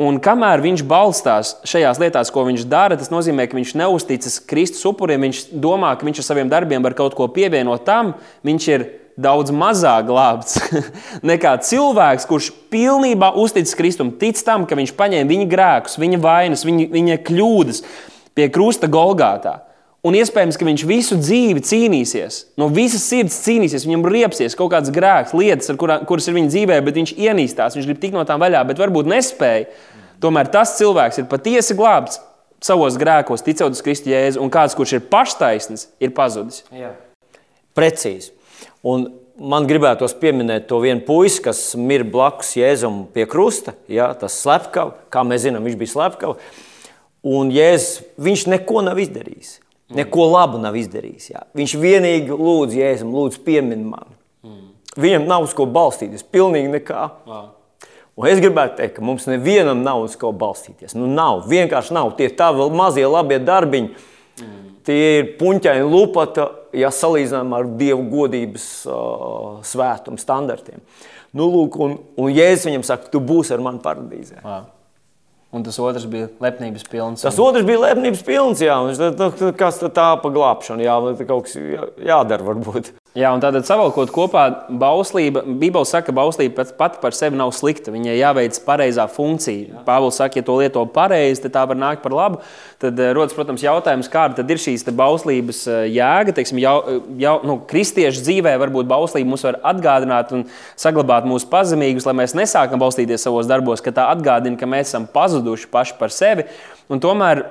Un 0.00 0.16
kamēr 0.22 0.62
viņš 0.64 0.84
balstās 0.88 1.56
šajās 1.68 1.98
lietās, 2.00 2.30
ko 2.32 2.46
viņš 2.46 2.64
dara, 2.70 2.96
tas 2.96 3.10
nozīmē, 3.12 3.44
ka 3.50 3.58
viņš 3.58 3.74
neusticas 3.76 4.38
Kristus 4.48 4.86
upuriem. 4.88 5.26
Viņš 5.26 5.50
domā, 5.60 5.92
ka 5.98 6.06
viņš 6.06 6.22
ar 6.22 6.26
saviem 6.30 6.48
darbiem 6.48 6.84
var 6.84 6.96
kaut 6.96 7.16
ko 7.18 7.26
pievienot 7.28 7.84
tam. 7.84 8.14
Viņš 8.46 8.68
ir 8.72 8.86
daudz 9.20 9.52
mazāk 9.52 10.06
glābts 10.08 10.56
nekā 11.30 11.56
cilvēks, 11.66 12.28
kurš 12.30 12.48
pilnībā 12.72 13.34
uzticas 13.42 13.76
Kristum, 13.76 14.14
tic 14.16 14.40
tam, 14.46 14.64
ka 14.64 14.78
viņš 14.78 14.94
paņēma 14.96 15.28
viņa 15.28 15.48
grēkus, 15.50 15.98
viņa 16.00 16.20
vainas, 16.22 16.64
viņa, 16.64 16.86
viņa 16.94 17.18
kļūdas 17.26 17.82
pie 18.38 18.48
krusta 18.54 18.88
Golgātā. 18.88 19.58
Un 20.00 20.16
iespējams, 20.16 20.56
ka 20.56 20.64
viņš 20.64 20.82
visu 20.88 21.16
dzīvi 21.20 21.60
cīnīsies, 21.60 22.38
no 22.60 22.70
visas 22.72 23.02
sirds 23.04 23.36
cīnīsies, 23.44 23.84
viņam 23.84 24.06
riepsies 24.08 24.56
kaut 24.56 24.70
kāds 24.72 24.92
grēks, 24.94 25.34
lietas, 25.36 25.68
kurā, 25.76 25.98
kuras 26.08 26.28
ir 26.30 26.38
viņa 26.38 26.52
dzīvē, 26.54 26.78
bet 26.86 26.96
viņš 26.96 27.12
ienīstās, 27.20 27.76
viņš 27.76 27.88
grib 27.90 28.00
tikt 28.00 28.16
no 28.16 28.24
tām 28.28 28.40
vaļā, 28.40 28.62
bet 28.70 28.80
varbūt 28.80 29.10
nespēja. 29.12 29.68
Tomēr 30.24 30.48
tas 30.52 30.72
cilvēks 30.78 31.20
ir 31.20 31.28
patiesi 31.28 31.76
glābts 31.76 32.16
savos 32.64 32.96
grēkos, 33.00 33.44
ticot 33.44 33.76
uz 33.76 33.84
Kristu 33.84 34.12
Jēzu, 34.12 34.40
un 34.40 34.52
kāds, 34.52 34.76
kurš 34.76 34.96
ir 34.96 35.06
paštaisnis, 35.12 35.90
ir 36.00 36.16
pazudis. 36.16 36.64
Jā. 36.72 36.94
Precīzi. 37.76 38.32
Un 38.80 39.10
man 39.36 39.68
gribētos 39.68 40.16
pieminēt 40.20 40.68
to 40.68 40.80
vienu 40.80 41.04
puisi, 41.04 41.44
kas 41.44 41.62
mir 41.76 42.08
blakus 42.08 42.56
Jēzum 42.56 43.02
pie 43.12 43.28
krusta. 43.28 43.76
Jā, 43.88 44.10
tas 44.16 44.40
slepkava, 44.40 44.96
kā 45.12 45.28
mēs 45.28 45.44
zinām, 45.44 45.68
viņš 45.68 45.80
bija 45.80 45.92
slepkava. 45.92 46.40
Un 47.28 47.52
Jēzus, 47.52 48.06
viņš 48.20 48.48
neko 48.56 48.84
nav 48.88 49.00
izdarījis. 49.00 49.58
Neko 49.98 50.26
labu 50.30 50.60
nav 50.62 50.76
izdarījis. 50.78 51.30
Jā. 51.32 51.44
Viņš 51.58 51.76
vienīgi 51.82 52.36
lūdz 52.36 52.76
Jēzum, 52.78 53.14
lūdz 53.14 53.40
piemin 53.46 53.82
mani. 53.90 54.14
Mm. 54.46 54.68
Viņam 55.02 55.26
nav 55.30 55.46
uz 55.48 55.54
ko 55.56 55.66
balstīties, 55.70 56.22
pilnīgi 56.30 56.70
nekā. 56.76 57.08
Wow. 57.26 57.48
Un 58.20 58.28
es 58.28 58.40
gribētu 58.42 58.76
teikt, 58.78 58.96
ka 58.98 59.04
mums 59.06 59.26
nevienam 59.30 59.82
nav 59.82 60.04
uz 60.04 60.16
ko 60.20 60.32
balstīties. 60.36 60.94
Nu, 60.98 61.08
nav, 61.10 61.46
vienkārši 61.50 61.94
nav. 61.96 62.12
Tie 62.18 62.28
tavi 62.36 62.66
mazie 62.76 63.06
labie 63.08 63.40
darbiņi, 63.42 63.92
mm. 64.42 64.58
tie 64.86 64.98
ir 65.20 65.30
puņķaini 65.40 65.86
lupata, 65.88 66.50
ja 66.76 66.90
salīdzinām 66.94 67.54
ar 67.56 67.70
Dievu 67.80 68.04
godības 68.12 68.66
uh, 68.86 69.62
svētumu 69.66 70.20
standartiem. 70.20 70.82
Nu, 71.34 71.46
lūk, 71.50 71.78
un, 71.82 71.96
un 72.18 72.30
Jēzus 72.34 72.68
viņam 72.68 72.84
saka, 72.86 73.10
tu 73.10 73.22
būsi 73.22 73.54
ar 73.56 73.62
mani 73.64 73.82
paradīzē. 73.82 74.42
Wow. 74.44 74.68
Un 75.50 75.64
tas 75.66 75.80
otrs 75.82 76.04
bija 76.06 76.28
lepnības 76.38 76.84
pilns. 76.86 77.24
Tas 77.26 77.38
otrs 77.42 77.64
bija 77.66 77.80
lepnības 77.88 78.20
pilns, 78.22 78.60
jā. 78.62 78.76
Un, 78.78 79.50
kas 79.58 79.80
tā 79.82 80.06
pa 80.22 80.30
glābšanu, 80.30 80.84
jā, 80.86 80.94
kaut 81.26 81.48
kas 81.48 81.56
jādara 82.06 82.46
varbūt. 82.46 82.92
Jā, 83.18 83.32
un 83.34 83.40
tātad 83.42 83.66
savalkot 83.66 84.12
kopā, 84.14 84.44
bauslība, 84.78 85.40
Bībele 85.42 85.88
saka, 85.88 86.12
ka 86.12 86.14
bauslība 86.14 86.62
pati 86.78 87.00
par 87.02 87.16
sevi 87.16 87.34
nav 87.40 87.50
slikta. 87.58 87.90
Viņai 87.90 88.14
jāveic 88.14 88.60
pareizā 88.62 89.08
funkcija. 89.10 89.80
Pāvils 89.82 90.20
saka, 90.20 90.38
ja 90.38 90.46
to 90.46 90.54
lieto 90.60 90.84
pareizi, 90.94 91.42
tad 91.42 91.56
tā 91.56 91.64
var 91.72 91.80
nākt 91.80 92.04
par 92.04 92.14
labu. 92.14 92.38
Tad 92.78 93.02
eh, 93.02 93.10
rodas, 93.16 93.34
protams, 93.34 93.66
jautājums, 93.66 94.06
kāda 94.12 94.46
ir 94.46 94.62
šīs 94.62 94.86
bauslības 94.86 95.64
eh, 95.66 95.82
jēga. 95.96 96.36
Teiksim, 96.38 96.62
jau, 96.62 96.76
jau, 97.18 97.34
nu, 97.50 97.58
kristiešu 97.72 98.22
dzīvē 98.28 98.54
varbūt 98.62 98.86
bauslība 98.92 99.32
mums 99.32 99.48
var 99.48 99.58
atgādināt 99.72 100.30
un 100.36 100.46
saglabāt 100.78 101.26
mūsu 101.26 101.50
pazemīgus, 101.50 102.06
lai 102.06 102.14
mēs 102.22 102.38
nesākam 102.38 102.78
balstīties 102.78 103.26
savos 103.26 103.50
darbos, 103.50 103.82
ka 103.82 103.90
tā 103.96 104.06
atgādina, 104.14 104.54
ka 104.54 104.70
mēs 104.70 104.94
esam 104.94 105.10
pazuduši 105.10 105.66
paši 105.74 105.98
par 105.98 106.14
sevi. 106.14 106.46
Un 106.90 106.98
tomēr 106.98 107.44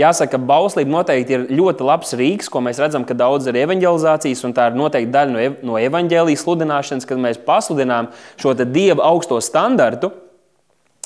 jāsaka, 0.00 0.32
ka 0.32 0.38
bauslība 0.48 0.88
noteikti 0.94 1.34
ir 1.36 1.42
ļoti 1.58 1.84
labs 1.84 2.14
rīks, 2.16 2.48
ko 2.48 2.62
mēs 2.64 2.78
redzam, 2.80 3.04
ka 3.04 3.16
daudz 3.16 3.50
ir 3.50 3.58
evanģelizācijas, 3.60 4.44
un 4.48 4.54
tā 4.56 4.70
ir 4.70 4.78
noteikti 4.78 5.12
daļa 5.12 5.34
no, 5.34 5.42
ev 5.44 5.58
no 5.66 5.76
evanģēlijas 5.76 6.44
sludināšanas, 6.46 7.08
kad 7.08 7.20
mēs 7.20 7.42
pasludinām 7.44 8.08
šo 8.40 8.54
dieva 8.62 9.04
augsto 9.10 9.42
standartu. 9.44 10.12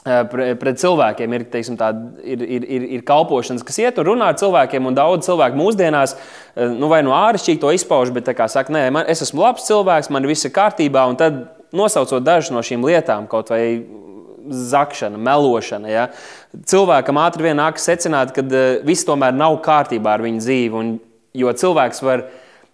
Pret 0.01 0.79
cilvēkiem 0.81 1.35
ir, 1.37 1.43
teiksim, 1.53 1.75
tā, 1.77 1.91
ir, 2.25 2.41
ir, 2.41 2.63
ir, 2.65 2.85
ir 2.97 3.03
kalpošanas, 3.05 3.67
kas 3.67 3.83
iet 3.83 3.99
un 4.01 4.07
runā 4.09 4.31
ar 4.31 4.39
cilvēkiem, 4.41 4.87
un 4.89 4.97
daudz 4.97 5.27
cilvēku 5.27 5.59
mūsdienās 5.59 6.15
nu, 6.57 6.89
vai 6.89 7.03
no 7.05 7.13
āršķirīgi 7.19 7.61
to 7.61 7.73
izpauž, 7.77 8.15
bet 8.15 8.31
kā 8.39 8.47
saka, 8.49 8.73
nē, 8.73 8.87
man, 8.95 9.11
es 9.13 9.21
esmu 9.27 9.43
labs 9.43 9.67
cilvēks, 9.67 10.09
man 10.15 10.25
viss 10.31 10.49
ir 10.49 10.55
kārtībā, 10.57 11.03
un 11.11 11.19
tad 11.21 11.43
nosaucot 11.77 12.25
dažas 12.25 12.55
no 12.55 12.63
šīm 12.65 12.87
lietām, 12.89 13.29
kaut 13.29 13.53
vai 13.53 13.65
zakšana, 14.51 15.19
melošana. 15.21 15.91
Ja? 15.91 16.07
Cilvēkam 16.67 17.21
ātri 17.23 17.49
vien 17.49 17.59
nākas 17.61 17.87
secināt, 17.89 18.35
ka 18.37 18.45
eh, 18.45 18.81
viss 18.87 19.07
tomēr 19.09 19.37
nav 19.37 19.61
kārtībā 19.65 20.17
ar 20.17 20.25
viņu 20.27 20.45
dzīvi. 20.45 20.81
Un, 20.81 20.95
jo 21.37 21.53
cilvēks 21.63 22.03
var 22.05 22.27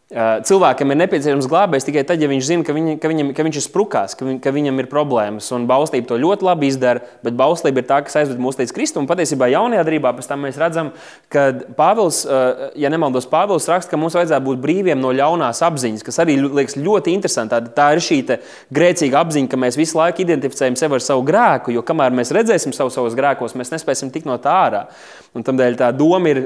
Cilvēkam 0.06 0.92
ir 0.94 0.98
nepieciešams 1.00 1.48
glābējs 1.50 1.88
tikai 1.88 2.04
tad, 2.06 2.20
ja 2.22 2.28
viņš 2.30 2.44
zina, 2.46 2.62
ka, 2.62 2.70
viņa, 2.76 2.92
ka, 3.02 3.08
viņam, 3.10 3.30
ka 3.34 3.42
viņš 3.42 3.56
ir 3.58 3.62
sprukās, 3.64 4.12
ka, 4.14 4.22
viņ, 4.22 4.36
ka 4.38 4.52
viņam 4.54 4.76
ir 4.78 4.86
problēmas. 4.86 5.48
Un 5.50 5.64
bauslība 5.66 6.06
to 6.06 6.18
ļoti 6.22 6.46
labi 6.46 6.68
izdara, 6.70 7.00
bet 7.26 7.34
bauslība 7.34 7.82
ir 7.82 7.88
tā, 7.88 7.98
kas 8.06 8.14
aizved 8.20 8.38
mūs 8.38 8.54
līdz 8.60 8.70
Kristum. 8.76 9.08
Patiesībā 9.10 9.48
jaunajā 9.50 9.82
darbā 9.82 10.12
mēs 10.38 10.60
redzam, 10.62 10.92
ka 11.26 11.48
Pāvils, 11.74 12.20
ja 12.78 12.92
nemaldos, 12.94 13.26
Pāvils 13.26 13.66
raksta, 13.66 13.96
ka 13.96 13.98
mums 13.98 14.14
vajadzētu 14.14 14.46
būt 14.46 14.62
brīviem 14.62 15.02
no 15.02 15.10
ļaunās 15.10 15.64
apziņas, 15.66 16.06
kas 16.06 16.22
arī 16.22 16.38
liekas 16.44 16.78
ļoti 16.78 17.10
interesanti. 17.10 17.56
Tā, 17.56 17.74
tā 17.74 17.88
ir 17.96 18.04
šī 18.06 18.20
grēcīga 18.78 19.24
apziņa, 19.24 19.50
ka 19.50 19.58
mēs 19.58 19.80
visu 19.80 19.98
laiku 19.98 20.22
identificējam 20.22 20.78
sevi 20.78 21.00
ar 21.00 21.02
savu 21.02 21.26
grēku, 21.26 21.74
jo 21.74 21.82
kamēr 21.82 22.14
mēs 22.14 22.30
redzēsim 22.30 22.70
savu 22.78 22.94
savus 22.94 23.18
grēkos, 23.18 23.58
mēs 23.58 23.74
nespēsim 23.74 24.14
tikt 24.14 24.30
no 24.30 24.38
tā 24.38 24.54
ārā. 24.68 24.86
Un 25.34 25.42
tādēļ 25.44 25.74
tā 25.82 25.90
doma 25.92 26.30
ir, 26.30 26.44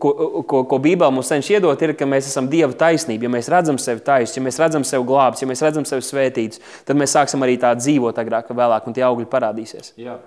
ko, 0.00 0.14
ko, 0.48 0.62
ko 0.70 0.78
Bībele 0.80 1.10
mums 1.12 1.28
cenšas 1.28 1.58
iedot, 1.58 1.82
ir, 1.84 1.92
ka 1.98 2.06
mēs 2.08 2.30
esam 2.30 2.46
Dieva 2.48 2.72
taisnība. 2.72 2.99
Ja 3.08 3.30
mēs 3.32 3.48
redzam 3.52 3.78
sevi 3.80 4.02
taisnus, 4.04 4.36
ja 4.36 4.42
mēs 4.44 4.58
redzam 4.60 4.84
sevi 4.86 5.06
glābts, 5.08 5.42
ja 5.42 5.48
mēs 5.48 5.62
redzam 5.64 5.86
sevi 5.88 6.04
svētītus, 6.04 6.60
tad 6.88 6.98
mēs 7.00 7.14
sāksim 7.16 7.46
arī 7.46 7.56
tā 7.60 7.72
dzīvot 7.78 8.20
agrāk 8.20 8.50
vai 8.50 8.58
vēlāk, 8.64 8.86
un 8.86 8.96
tie 8.96 9.06
augļi 9.06 9.28
parādīsies. 9.30 9.94
Jā. 10.00 10.18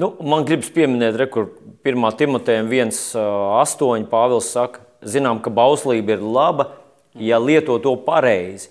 Nu, 0.00 0.12
man 0.22 0.46
gribas 0.46 0.70
pieminēt, 0.72 1.18
re, 1.18 1.26
kur 1.32 1.50
1. 1.84 2.06
Timotejam 2.20 2.70
1,8. 2.70 4.06
Pāvils 4.12 4.52
saka, 4.54 4.84
zinām, 5.04 5.42
ka 5.42 5.52
bauslība 5.52 6.16
ir 6.16 6.22
laba, 6.22 6.70
ja 7.18 7.40
lieto 7.42 7.78
to 7.82 7.96
pareizi. 8.06 8.70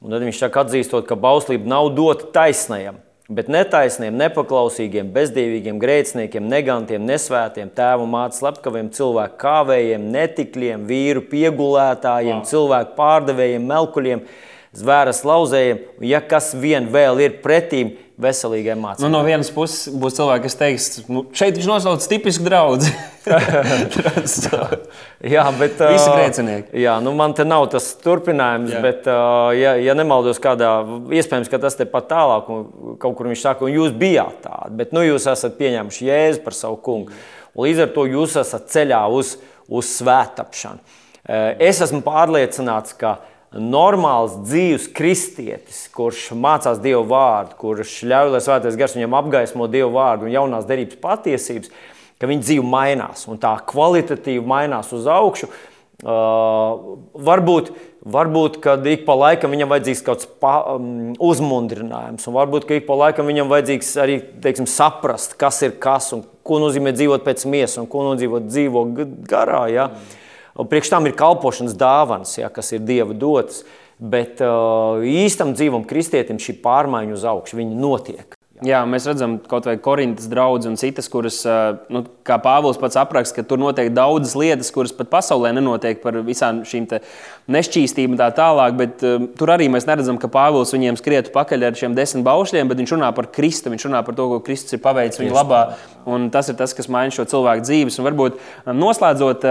Un 0.00 0.14
tad 0.14 0.24
viņš 0.24 0.40
saka, 0.40 0.64
atzīstot, 0.64 1.04
ka 1.06 1.18
bauslība 1.20 1.68
nav 1.68 1.92
dota 1.94 2.30
taisnajam 2.32 3.02
Bet 3.30 3.46
netaisniem, 3.46 4.16
nepaklausīgiem, 4.18 5.12
bezdīvīgiem, 5.14 5.76
grēciniekiem, 5.78 6.48
negantiem, 6.50 7.04
nesvētiem, 7.06 7.68
tēvu 7.76 8.08
mātes 8.10 8.40
slepkaviem, 8.42 8.88
cilvēku 8.90 9.38
kāvējiem, 9.38 10.08
netikļiem, 10.16 10.82
vīru 10.88 11.22
piegulētājiem, 11.30 12.40
wow. 12.40 12.48
cilvēku 12.50 12.96
pārdevējiem, 12.96 13.68
melkuļiem, 13.70 14.24
zvēras 14.76 15.24
lauzējiem, 15.26 15.80
ja 16.06 16.20
kas 16.22 16.52
vien 16.54 16.86
vēl 16.92 17.18
ir 17.24 17.40
pretīm, 17.42 17.96
veselīgai 18.20 18.74
mācībai. 18.78 19.06
Nu, 19.06 19.10
no 19.14 19.20
vienas 19.24 19.50
puses 19.54 19.94
būs 19.96 20.16
cilvēki, 20.18 20.44
kas 20.44 20.56
teiks, 20.60 20.88
nu, 21.10 21.22
šeit 21.36 21.56
viņš 21.56 21.68
nosauc 21.68 22.04
tipisku 22.10 22.44
draugu. 22.44 22.88
jā, 25.34 25.44
bet 25.58 25.80
visi 25.80 26.12
grēcinieki. 26.12 26.82
Jā, 26.84 26.98
nu 27.04 27.14
man 27.16 27.34
te 27.36 27.46
nav 27.48 27.66
tas 27.72 27.88
turpinājums, 28.04 28.74
jā. 28.76 28.82
bet, 28.84 29.08
ja, 29.58 29.74
ja 29.80 29.96
nemaldos 29.96 30.40
kādā, 30.42 30.72
iespējams, 31.16 31.50
ka 31.52 31.62
tas 31.64 31.78
te 31.78 31.88
pat 31.88 32.10
tālāk, 32.12 32.52
un 32.52 32.96
kaut 33.00 33.16
kur 33.18 33.30
viņš 33.30 33.44
saka, 33.46 33.66
un 33.66 33.74
jūs 33.74 33.96
bijāt 33.96 34.42
tādi, 34.44 34.76
bet 34.82 34.94
nu 34.96 35.04
jūs 35.06 35.28
esat 35.32 35.56
pieņēmuši 35.60 36.10
Jēzu 36.10 36.44
par 36.44 36.56
savu 36.56 36.80
kungu. 36.84 37.16
Un 37.56 37.66
līdz 37.66 37.86
ar 37.86 37.94
to 37.96 38.06
jūs 38.06 38.36
esat 38.40 38.68
ceļā 38.72 39.02
uz, 39.16 39.34
uz 39.66 39.96
svētapšanu. 39.96 40.98
Es 41.60 41.80
esmu 41.84 42.00
pārliecināts, 42.04 42.94
ka 42.98 43.18
normāls 43.56 44.36
dzīves 44.44 44.86
kristietis, 44.94 45.86
kurš 45.94 46.30
mācās 46.38 46.78
Dievu 46.82 47.02
vārdu, 47.10 47.56
kurš 47.58 47.96
ļauj, 48.06 48.30
lai 48.34 48.42
svētais 48.44 48.78
gars 48.78 48.94
viņam 48.94 49.16
apgaismo 49.18 49.66
Dievu 49.70 49.90
vārdu 49.96 50.28
un 50.28 50.34
jaunās 50.34 50.68
derības 50.68 51.00
patiesības, 51.02 51.72
ka 52.20 52.30
viņa 52.30 52.46
dzīve 52.46 52.66
mainās 52.66 53.26
un 53.30 53.40
tā 53.42 53.56
kvalitatīvi 53.66 54.44
mainās 54.46 54.92
uz 54.94 55.08
augšu. 55.10 55.50
Uh, 56.00 56.94
varbūt, 57.26 57.74
varbūt 58.08 58.54
kad 58.64 58.86
ik 58.88 59.02
pa 59.04 59.18
laikam 59.18 59.52
viņam 59.52 59.68
vajadzīgs 59.74 60.00
kaut 60.06 60.22
kāds 60.22 60.30
pa, 60.40 60.54
um, 60.72 61.10
uzmundrinājums, 61.20 62.24
un 62.24 62.36
varbūt 62.38 62.64
ka 62.70 62.78
ik 62.78 62.86
pa 62.86 62.96
laikam 63.02 63.28
viņam 63.28 63.50
vajadzīgs 63.50 63.90
arī 64.00 64.16
teiksim, 64.40 64.70
saprast, 64.70 65.34
kas 65.36 65.60
ir 65.66 65.74
kas 65.82 66.08
un 66.16 66.22
ko 66.46 66.62
nozīmē 66.62 66.94
dzīvot 66.96 67.26
pēc 67.26 67.44
miesas 67.52 67.82
un 67.82 67.90
ko 67.90 68.06
nozīmē 68.06 68.40
dzīvot 68.46 69.04
garā. 69.28 69.66
Ja? 69.74 69.90
Mm. 69.90 70.19
Un 70.58 70.68
priekš 70.70 70.90
tam 70.90 71.06
ir 71.06 71.14
kalpošanas 71.18 71.76
dāvanas, 71.78 72.34
ja, 72.40 72.50
kas 72.50 72.72
ir 72.74 72.82
Dieva 72.86 73.14
dotas. 73.14 73.62
Bet 74.00 74.40
uh, 74.40 75.02
īstam 75.04 75.52
dzīvam 75.52 75.84
kristietim 75.84 76.40
šī 76.40 76.56
pārmaiņa 76.64 77.18
uz 77.18 77.26
augšu, 77.28 77.60
notiek. 77.76 78.39
Jā, 78.66 78.82
mēs 78.84 79.06
redzam, 79.08 79.38
kaut 79.48 79.64
vai 79.64 79.78
Korintas 79.80 80.28
draugs 80.28 80.66
un 80.68 80.74
citas, 80.76 81.06
kuras, 81.08 81.38
nu, 81.88 82.02
kā 82.28 82.36
Pāvils 82.44 82.76
pats 82.80 82.98
apraksta, 83.00 83.38
ka 83.38 83.48
tur 83.48 83.60
notiek 83.62 83.88
daudzas 83.96 84.34
lietas, 84.36 84.68
kuras 84.74 84.92
pat 84.92 85.08
pasaulē 85.12 85.54
nenotiek 85.56 86.02
par 86.02 86.18
visām 86.26 86.60
šīm 86.68 86.90
nešķīstībām 87.50 88.18
tā 88.20 88.28
tālāk. 88.36 88.76
Bet 88.76 89.04
uh, 89.06 89.24
tur 89.38 89.54
arī 89.54 89.70
mēs 89.72 89.88
neredzam, 89.88 90.18
ka 90.20 90.28
Pāvils 90.32 90.74
viņiem 90.76 90.98
skrietu 91.00 91.32
pakaļ 91.32 91.70
ar 91.70 91.78
šiem 91.80 91.96
desmit 91.96 92.26
baušļiem, 92.26 92.68
bet 92.68 92.82
viņš 92.82 92.92
runā 92.98 93.08
par 93.16 93.30
Kristu, 93.32 93.72
viņš 93.72 93.86
runā 93.88 94.02
par 94.04 94.18
to, 94.18 94.28
ko 94.34 94.42
Kristus 94.44 94.76
ir 94.76 94.84
paveicis 94.84 95.22
viņa 95.22 95.34
labā. 95.38 95.62
Un 96.10 96.28
tas 96.32 96.48
ir 96.52 96.56
tas, 96.60 96.72
kas 96.76 96.88
maina 96.92 97.12
šo 97.14 97.26
cilvēku 97.28 97.64
dzīves. 97.64 97.96
Un 98.00 98.06
varbūt 98.08 98.38
noslēdzot, 98.76 99.44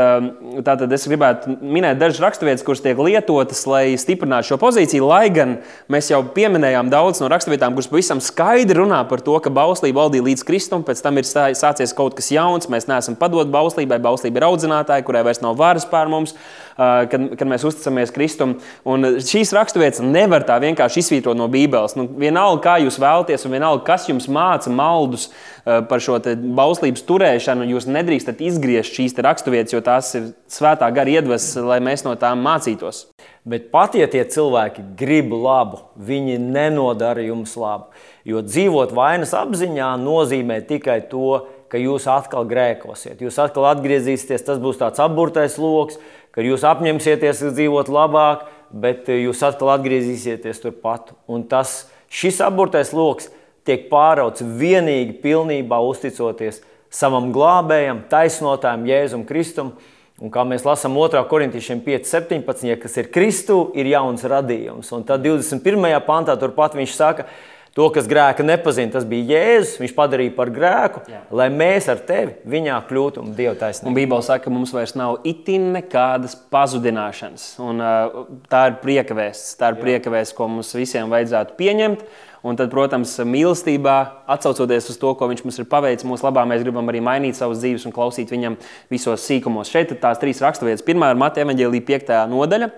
tātad 0.65 0.95
es 0.95 1.05
gribētu 1.09 1.57
minēt 1.61 1.99
dažas 2.01 2.21
raksturvietas, 2.23 2.65
kuras 2.65 2.81
tiek 2.85 2.97
lietotas, 2.97 3.65
lai 3.69 3.83
stiprinātu 4.01 4.51
šo 4.51 4.59
pozīciju. 4.61 5.09
Lai 5.09 5.27
gan 5.33 5.59
mēs 5.93 6.09
jau 6.13 6.23
pieminējām 6.35 6.89
daudz 6.93 7.21
no 7.21 7.29
raksturvietām, 7.31 7.77
kuras 7.77 7.91
pavisam 7.91 8.23
skaidri 8.23 8.79
runā 8.81 8.98
runā 8.99 9.09
par 9.09 9.21
to, 9.21 9.37
ka 9.39 9.49
bauslība 9.49 10.03
valdīja 10.03 10.25
līdz 10.25 10.43
Kristum, 10.45 10.83
pēc 10.83 11.01
tam 11.01 11.17
ir 11.17 11.25
sācies 11.25 11.93
kaut 11.95 12.15
kas 12.15 12.31
jauns. 12.31 12.69
Mēs 12.69 12.87
neesam 12.87 13.15
padot 13.15 13.47
bauslībai, 13.47 13.99
bauslība 13.99 14.39
ir 14.39 14.47
audzinātāja, 14.47 15.05
kurai 15.05 15.23
vairs 15.23 15.41
nav 15.41 15.57
varas 15.57 15.85
pār 15.85 16.09
mums, 16.09 16.35
kad, 16.75 17.35
kad 17.37 17.47
mēs 17.47 17.65
uzticamies 17.67 18.11
Kristum. 18.11 18.59
Un 18.85 19.19
šīs 19.19 19.53
raksturvietas 19.55 20.01
nevar 20.03 20.43
tā 20.43 20.59
vienkārši 20.59 21.03
izsvītrot 21.03 21.37
no 21.37 21.47
Bībeles. 21.49 21.95
Nu, 21.95 22.07
vienalga, 22.07 22.61
kā 22.63 22.75
jūs 22.83 22.99
vēlaties, 22.99 23.45
un 23.45 23.55
vienalga, 23.55 23.85
kas 23.87 24.09
jums 24.09 24.29
māca 24.31 24.71
maldus 24.71 25.29
par 25.65 26.01
šo 26.01 26.19
bauslības 26.57 27.03
turēšanu, 27.05 27.67
jūs 27.69 27.87
nedrīkstat 27.89 28.41
izgriezt 28.41 28.95
šīs 28.95 29.17
raksturvietas, 29.19 29.75
jo 29.75 29.83
tās 29.85 30.13
ir 30.17 30.31
svētā 30.49 30.89
gara 30.93 31.19
iedvesmas, 31.19 31.67
lai 31.69 31.81
mēs 31.83 32.05
no 32.07 32.15
tām 32.19 32.41
mācītos. 32.45 33.07
Bet 33.49 33.69
pat 33.71 33.95
ja 33.95 34.05
tie 34.11 34.25
cilvēki 34.27 34.83
grib 34.99 35.31
labu, 35.31 35.79
viņi 35.95 36.35
nenodara 36.41 37.23
jums 37.23 37.55
labu. 37.57 37.87
Jo 38.27 38.43
dzīvot 38.43 38.91
vainas 38.95 39.31
apziņā 39.37 39.93
nozīmē 40.01 40.59
tikai 40.67 40.99
to, 41.11 41.45
ka 41.69 41.79
jūs 41.79 42.07
atkal 42.09 42.47
grēkosiet. 42.49 43.21
Jūs 43.21 43.37
atkal 43.41 43.69
atgriezīsieties, 43.71 44.45
tas 44.45 44.59
būs 44.61 44.79
tāds 44.81 45.01
apburtais 45.03 45.57
lokus, 45.61 45.99
ka 46.35 46.43
jūs 46.43 46.65
apņemsieties 46.67 47.43
dzīvot 47.53 47.91
labāk, 47.93 48.47
bet 48.69 49.09
jūs 49.13 49.43
atkal 49.45 49.75
atgriezīsieties 49.77 50.63
turpat. 50.63 51.13
Un 51.29 51.45
tas, 51.49 51.87
šis 52.09 52.41
apburtais 52.45 52.91
lokus 52.95 53.29
tiek 53.67 53.87
pārauts 53.91 54.43
vienīgi 54.43 55.19
pilnībā 55.23 55.79
uzticoties 55.85 56.63
savam 56.89 57.29
glābējam, 57.33 58.03
taisnotājam, 58.09 58.87
Jēzum 58.89 59.25
Kristum. 59.29 59.73
Un 60.19 60.33
kā 60.33 60.43
mēs 60.43 60.65
lasām 60.67 60.97
2. 60.97 61.21
korintiešiem 61.31 61.79
5.17, 61.85 62.65
ja 62.67 62.75
kas 62.81 62.97
ir 62.99 63.07
Kristu, 63.13 63.69
ir 63.77 63.87
jauns 63.87 64.25
radījums. 64.27 64.89
Un 64.97 65.05
tad 65.07 65.23
21. 65.23 65.85
pantā 66.03 66.35
turpat 66.41 66.75
viņš 66.75 66.95
saka, 66.97 67.29
to, 67.77 67.87
kas 67.93 68.07
grēka 68.09 68.45
nepazina, 68.45 68.91
tas 68.93 69.05
bija 69.09 69.37
Jēzus. 69.37 69.77
Viņš 69.83 69.93
padarīja 69.97 70.35
par 70.37 70.51
grēku, 70.53 71.03
Jā. 71.09 71.21
lai 71.35 71.49
mēs 71.53 71.89
ar 71.91 72.01
tevi 72.05 72.37
viņā 72.49 72.79
kļūtu 72.89 73.23
un 73.23 73.33
Dieva 73.37 73.55
taisnība. 73.59 73.95
Bībeli 73.97 74.25
saka, 74.25 74.45
ka 74.47 74.53
mums 74.53 74.73
vairs 74.75 74.95
nav 74.99 75.19
itin 75.29 75.69
nekādas 75.77 76.35
pazudināšanas. 76.53 77.51
Un, 77.65 77.83
uh, 77.83 78.23
tā 78.51 78.65
ir 78.71 78.79
prieka 78.83 79.17
vēsts, 79.17 79.53
tā 79.59 79.73
ir 79.73 79.79
prieka 79.81 80.13
vēsts, 80.13 80.35
ko 80.37 80.49
mums 80.51 80.73
visiem 80.77 81.11
vajadzētu 81.13 81.57
pieņemt. 81.59 82.05
Un 82.39 82.55
tad, 82.55 82.69
protams, 82.71 83.17
mīlestībā, 83.27 83.95
atcaucoties 84.31 84.85
uz 84.93 84.97
to, 84.99 85.09
ko 85.19 85.27
viņš 85.27 85.41
mums 85.43 85.57
ir 85.59 85.65
paveicis, 85.67 86.05
mūsu 86.07 86.23
labā 86.23 86.45
mēs 86.47 86.61
gribam 86.63 86.87
arī 86.87 87.01
mainīt 87.03 87.35
savas 87.35 87.59
dzīves 87.59 87.83
un 87.89 87.91
klausīt 87.91 88.29
viņam 88.31 88.55
visos 88.87 89.25
sīkumos. 89.27 89.67
Šeit 89.67 89.91
ir 89.91 89.99
tās 89.99 90.21
trīs 90.21 90.39
raksturvietas. 90.39 90.85
Pirmā 90.87 91.09
ir 91.11 91.19
Mateja 91.19 91.43
evanģēlīja 91.43 91.83
5. 91.89 92.13
nodaļa, 92.31 92.69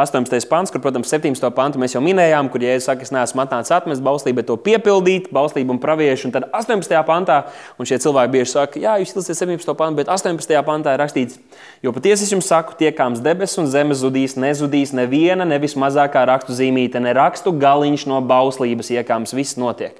18. 0.00 0.48
pants, 0.48 0.72
kur, 0.72 0.80
protams, 0.80 1.12
17. 1.12 1.50
pantu 1.52 1.82
mēs 1.82 1.96
jau 1.98 2.00
minējām, 2.04 2.48
kur 2.48 2.64
Jēzus 2.64 2.88
saka, 2.88 3.04
es 3.04 3.12
neesmu 3.12 3.44
atnācis 3.44 3.74
atmest 3.76 4.04
bauslību, 4.06 4.38
bet 4.40 4.48
to 4.48 4.56
piepildīt, 4.56 5.28
bauslību 5.36 5.76
un 5.76 5.82
praviešu. 5.84 6.30
Un 6.30 6.34
tad 6.38 6.48
18. 6.56 6.96
pantā, 7.04 7.42
un 7.76 7.90
šie 7.90 8.00
cilvēki 8.00 8.34
bieži 8.38 8.54
saka, 8.54 8.80
jā, 8.80 8.96
jūs 9.04 9.12
ilsiet 9.18 9.36
17. 9.36 9.76
pantu, 9.76 10.00
bet 10.00 10.08
18. 10.08 10.56
pantā 10.64 10.96
ir 10.96 11.04
rakstīts, 11.04 11.36
jo 11.84 11.92
patiesi 11.92 12.24
es 12.24 12.32
jums 12.32 12.48
saku, 12.48 12.78
tiekāms 12.80 13.20
debesis 13.20 13.60
un 13.60 13.68
zeme 13.68 13.92
zudīs, 13.92 14.38
nezudīs 14.40 14.96
neviena, 14.96 15.44
nevis 15.44 15.76
mazākā 15.76 16.24
rakstu 16.32 16.56
zīmīte, 16.56 17.04
ne 17.04 17.12
rakstu 17.20 17.52
galiņš 17.60 18.08
no 18.08 18.24
bauslības 18.24 18.88
iekļūt 18.96 19.09
iekāms, 19.10 19.34
viss 19.34 19.58
notiek. 19.58 19.98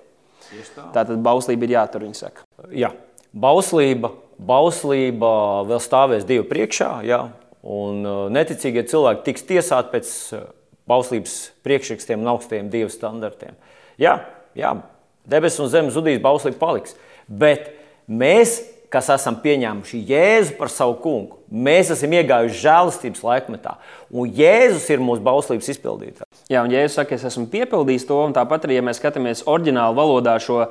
Tā 0.94 1.04
tad 1.04 1.18
bauslība 1.22 1.66
ir 1.66 1.76
jātur, 1.76 2.06
viņa 2.06 2.18
saka. 2.18 2.46
Jā, 2.74 2.92
bauslība, 3.32 4.12
bauslība 4.38 5.32
vēl 5.68 5.82
stāvēs 5.82 6.26
Dievu 6.26 6.46
priekšā, 6.50 6.90
jā, 7.06 7.20
un 7.62 8.06
uh, 8.06 8.22
neticīgie 8.32 8.86
cilvēki 8.90 9.26
tiks 9.28 9.46
tiesāti 9.46 9.92
pēc 9.94 10.12
uh, 10.34 10.48
bauslības 10.90 11.36
priekšrakstiem 11.66 12.22
un 12.22 12.32
augstajiem 12.34 12.70
Dieva 12.72 12.90
standartiem. 12.90 13.54
Jā, 14.00 14.16
jā 14.58 14.74
debesis 15.30 15.62
un 15.62 15.70
zeme 15.70 15.94
zudīs, 15.94 16.22
bauslība 16.22 16.58
paliks. 16.58 16.96
Bet 17.28 17.70
mēs 18.10 18.58
kas 18.90 19.06
esam 19.14 19.36
pieņēmuši 19.42 20.02
Jēzu 20.08 20.56
par 20.58 20.70
savu 20.72 20.96
kungu. 21.02 21.38
Mēs 21.50 21.92
esam 21.94 22.14
iegājuši 22.18 22.58
žēlastības 22.64 23.22
laikmetā, 23.26 23.76
un 24.10 24.30
Jēzus 24.34 24.88
ir 24.90 25.02
mūsu 25.04 25.22
bauslības 25.22 25.70
izpildītājs. 25.76 26.29
Jā, 26.50 26.64
un 26.66 26.72
Jēzus 26.74 26.96
saka, 26.98 27.14
es 27.14 27.22
esmu 27.28 27.44
piepildījis 27.52 28.08
to, 28.08 28.16
un 28.26 28.32
tāpat 28.34 28.64
arī, 28.66 28.80
ja 28.80 28.82
mēs 28.82 28.98
skatāmies 28.98 29.44
oriģinālu 29.46 29.94
valodā 29.94 30.32
šo, 30.42 30.64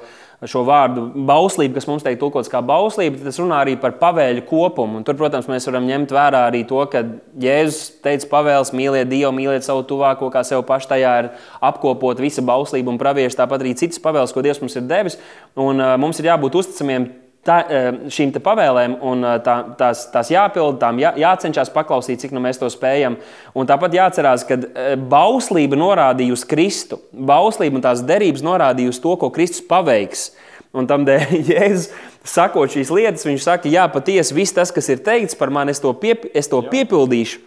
šo 0.43 0.65
vārdu 0.67 1.05
bauslību, 1.29 1.77
kas 1.77 1.87
mums 1.87 2.03
tiek 2.03 2.17
tulkots 2.19 2.51
kā 2.51 2.59
bauslība, 2.59 3.21
tas 3.23 3.39
runā 3.39 3.61
arī 3.63 3.77
par 3.79 3.95
pavēļu 4.01 4.43
kopumu. 4.49 4.99
Un 4.99 5.07
tur, 5.07 5.15
protams, 5.21 5.47
mēs 5.47 5.69
varam 5.69 5.87
ņemt 5.87 6.11
vērā 6.11 6.41
arī 6.49 6.65
to, 6.67 6.81
ka 6.91 7.05
Jēzus 7.39 8.01
teica 8.03 8.27
pavēles 8.33 8.73
mīliet 8.75 9.07
Dievu, 9.07 9.31
mīliet 9.37 9.63
savu 9.63 9.87
tuvāko, 9.87 10.27
kā 10.33 10.43
sev 10.43 10.65
pašu 10.67 10.91
tajā 10.91 11.15
ir 11.23 11.31
apkopot 11.71 12.19
visa 12.19 12.43
bauslība 12.43 12.91
un 12.91 12.99
pravieši, 12.99 13.39
tāpat 13.39 13.63
arī 13.63 13.71
citas 13.79 14.03
pavēles, 14.03 14.35
ko 14.35 14.43
Dievs 14.43 14.59
mums 14.59 14.75
ir 14.75 14.83
devis. 14.91 15.15
Un, 15.55 15.79
uh, 15.79 15.95
mums 15.95 16.19
ir 16.19 16.27
jābūt 16.27 16.59
uzticamiem 16.59 17.07
tā, 17.47 17.59
eh, 17.69 17.87
šīm 18.11 18.33
pavēlēm, 18.43 18.97
un 19.05 19.23
eh, 19.23 19.37
tā, 19.45 19.55
tās, 19.79 20.05
tās 20.13 20.31
jāpild, 20.33 20.79
tām 20.81 20.99
jā, 21.01 21.13
jācenšas 21.19 21.71
paklausīt, 21.73 22.21
cik 22.23 22.35
nu 22.35 22.43
mēs 22.43 22.59
to 22.61 22.69
spējam. 22.71 23.17
Un 23.55 23.69
tāpat 23.69 23.95
jāatcerās, 23.95 24.45
ka 24.47 24.59
eh, 24.59 24.93
bauslība 24.95 25.79
norādīja 25.79 26.35
uz 26.35 26.45
Kristu. 26.47 27.01
Bauslība 27.13 27.79
un 27.79 27.85
tās 27.85 28.03
derības 28.05 28.45
norādīja 28.45 28.93
uz 28.93 29.01
to, 29.01 29.15
ko 29.19 29.31
Kristus 29.33 29.65
paveiks. 29.67 30.29
Un 30.75 30.85
tam 30.89 31.05
dēļ 31.07 31.37
Jēzus 31.53 31.89
sakot 32.29 32.71
šīs 32.71 32.91
lietas, 32.93 33.25
viņš 33.25 33.45
saka, 33.45 33.71
jā, 33.71 33.87
patiesi 33.91 34.35
viss 34.37 34.53
tas, 34.55 34.73
kas 34.75 34.91
ir 34.91 35.01
teikts 35.05 35.37
par 35.37 35.49
mani, 35.53 35.73
es 35.73 35.81
to, 35.81 35.93
piep, 35.97 36.27
es 36.37 36.51
to 36.51 36.61
piepildīšu. 36.65 37.45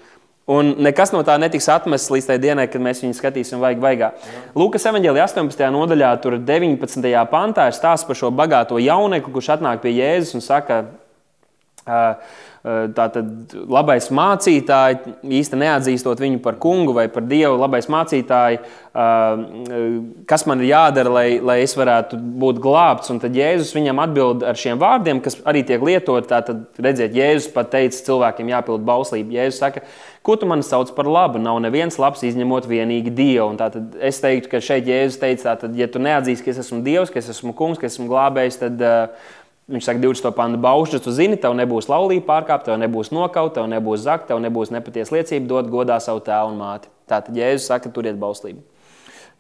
Un 0.51 0.73
nekas 0.83 1.13
no 1.15 1.21
tā 1.23 1.37
netiks 1.39 1.69
atmests 1.71 2.11
līdz 2.11 2.27
tai 2.27 2.37
dienai, 2.43 2.65
kad 2.71 2.83
mēs 2.83 3.05
viņu 3.05 3.15
skatīsim 3.15 3.61
vajag 3.63 3.83
vaigā. 3.83 4.09
Lūkas 4.59 4.89
evanģēlijā 4.91 5.27
18. 5.29 5.69
nodaļā, 5.71 6.11
tur 6.25 6.35
19. 6.43 7.13
pantā 7.31 7.69
ir 7.71 7.77
stāsts 7.77 8.09
par 8.09 8.19
šo 8.19 8.33
bagāto 8.35 8.81
jaunekli, 8.83 9.31
kurš 9.37 9.53
atnāk 9.55 9.85
pie 9.85 9.95
Jēzus 10.01 10.35
un 10.35 10.43
saka, 10.43 10.81
uh, 11.87 12.35
Tātad 12.63 13.57
labais 13.67 14.05
mācītājs, 14.15 15.09
īstenībā 15.27 15.65
neatzīstot 15.65 16.21
viņu 16.23 16.39
par 16.45 16.61
kungu 16.63 16.93
vai 16.95 17.09
par 17.11 17.25
dievu, 17.27 17.57
labais 17.59 17.89
mācītājs, 17.91 18.63
kas 20.31 20.47
man 20.47 20.63
ir 20.63 20.69
jādara, 20.71 21.11
lai, 21.11 21.25
lai 21.43 21.57
es 21.65 21.75
varētu 21.75 22.21
būt 22.39 22.61
glābts. 22.63 23.11
Un 23.11 23.19
tad 23.19 23.35
Jēzus 23.35 23.75
viņam 23.75 24.05
atbild 24.05 24.47
ar 24.47 24.55
šiem 24.59 24.79
vārdiem, 24.79 25.19
kas 25.25 25.41
arī 25.43 25.65
tiek 25.67 25.83
lietot. 25.83 26.31
Tātad, 26.31 26.63
redziet, 26.79 27.19
Jēzus 27.19 27.51
pat 27.51 27.73
teica, 27.75 27.99
cilvēkiem 28.07 28.55
jāpild 28.55 28.87
bauslība. 28.87 29.41
Jēzus 29.41 29.59
saka, 29.65 29.83
ko 30.23 30.39
tu 30.39 30.47
man 30.47 30.63
sauc 30.63 30.95
par 30.95 31.11
labu? 31.11 31.43
Nav 31.43 31.59
neviens 31.67 31.99
labs 31.99 32.23
izņemot 32.31 32.71
vienīgi 32.71 33.11
Dievu. 33.11 33.51
Un 33.51 33.59
tātad 33.59 33.99
es 33.99 34.23
teiktu, 34.23 34.55
ka 34.55 34.63
šeit 34.63 34.87
Jēzus 34.87 35.19
teica, 35.19 35.51
tātad, 35.51 35.75
ja 35.75 35.91
tu 35.91 35.99
neatzīsi, 35.99 36.47
ka 36.47 36.55
es 36.55 36.63
esmu 36.63 36.85
Dievs, 36.87 37.11
ka 37.11 37.19
es 37.19 37.35
esmu 37.35 37.59
kungs, 37.59 37.83
ka 37.83 37.91
esmu 37.91 38.07
glābējs, 38.13 38.63
tad 38.63 38.87
uh, 38.87 39.33
Viņš 39.73 39.87
saka, 39.89 40.03
20. 40.03 40.35
pānta 40.37 40.59
baušļus, 40.61 41.01
tu 41.01 41.13
zini, 41.17 41.39
tev 41.41 41.55
nebūs 41.57 41.87
laulība 41.89 42.27
pārkāpta, 42.29 42.75
tev 42.75 42.81
nebūs 42.83 43.09
nokauta, 43.15 43.63
tev 43.63 43.71
nebūs 43.73 44.03
zakta, 44.05 44.35
tev 44.35 44.43
nebūs 44.45 44.73
nepatiesa 44.75 45.15
liecība, 45.17 45.49
dod 45.49 45.71
godā 45.73 45.97
savu 46.05 46.21
tēvu 46.27 46.51
un 46.53 46.59
māti. 46.61 46.91
Tātad 47.09 47.39
Jēzus 47.39 47.71
saka, 47.71 47.89
turiet 47.95 48.19
bauslību. 48.21 48.61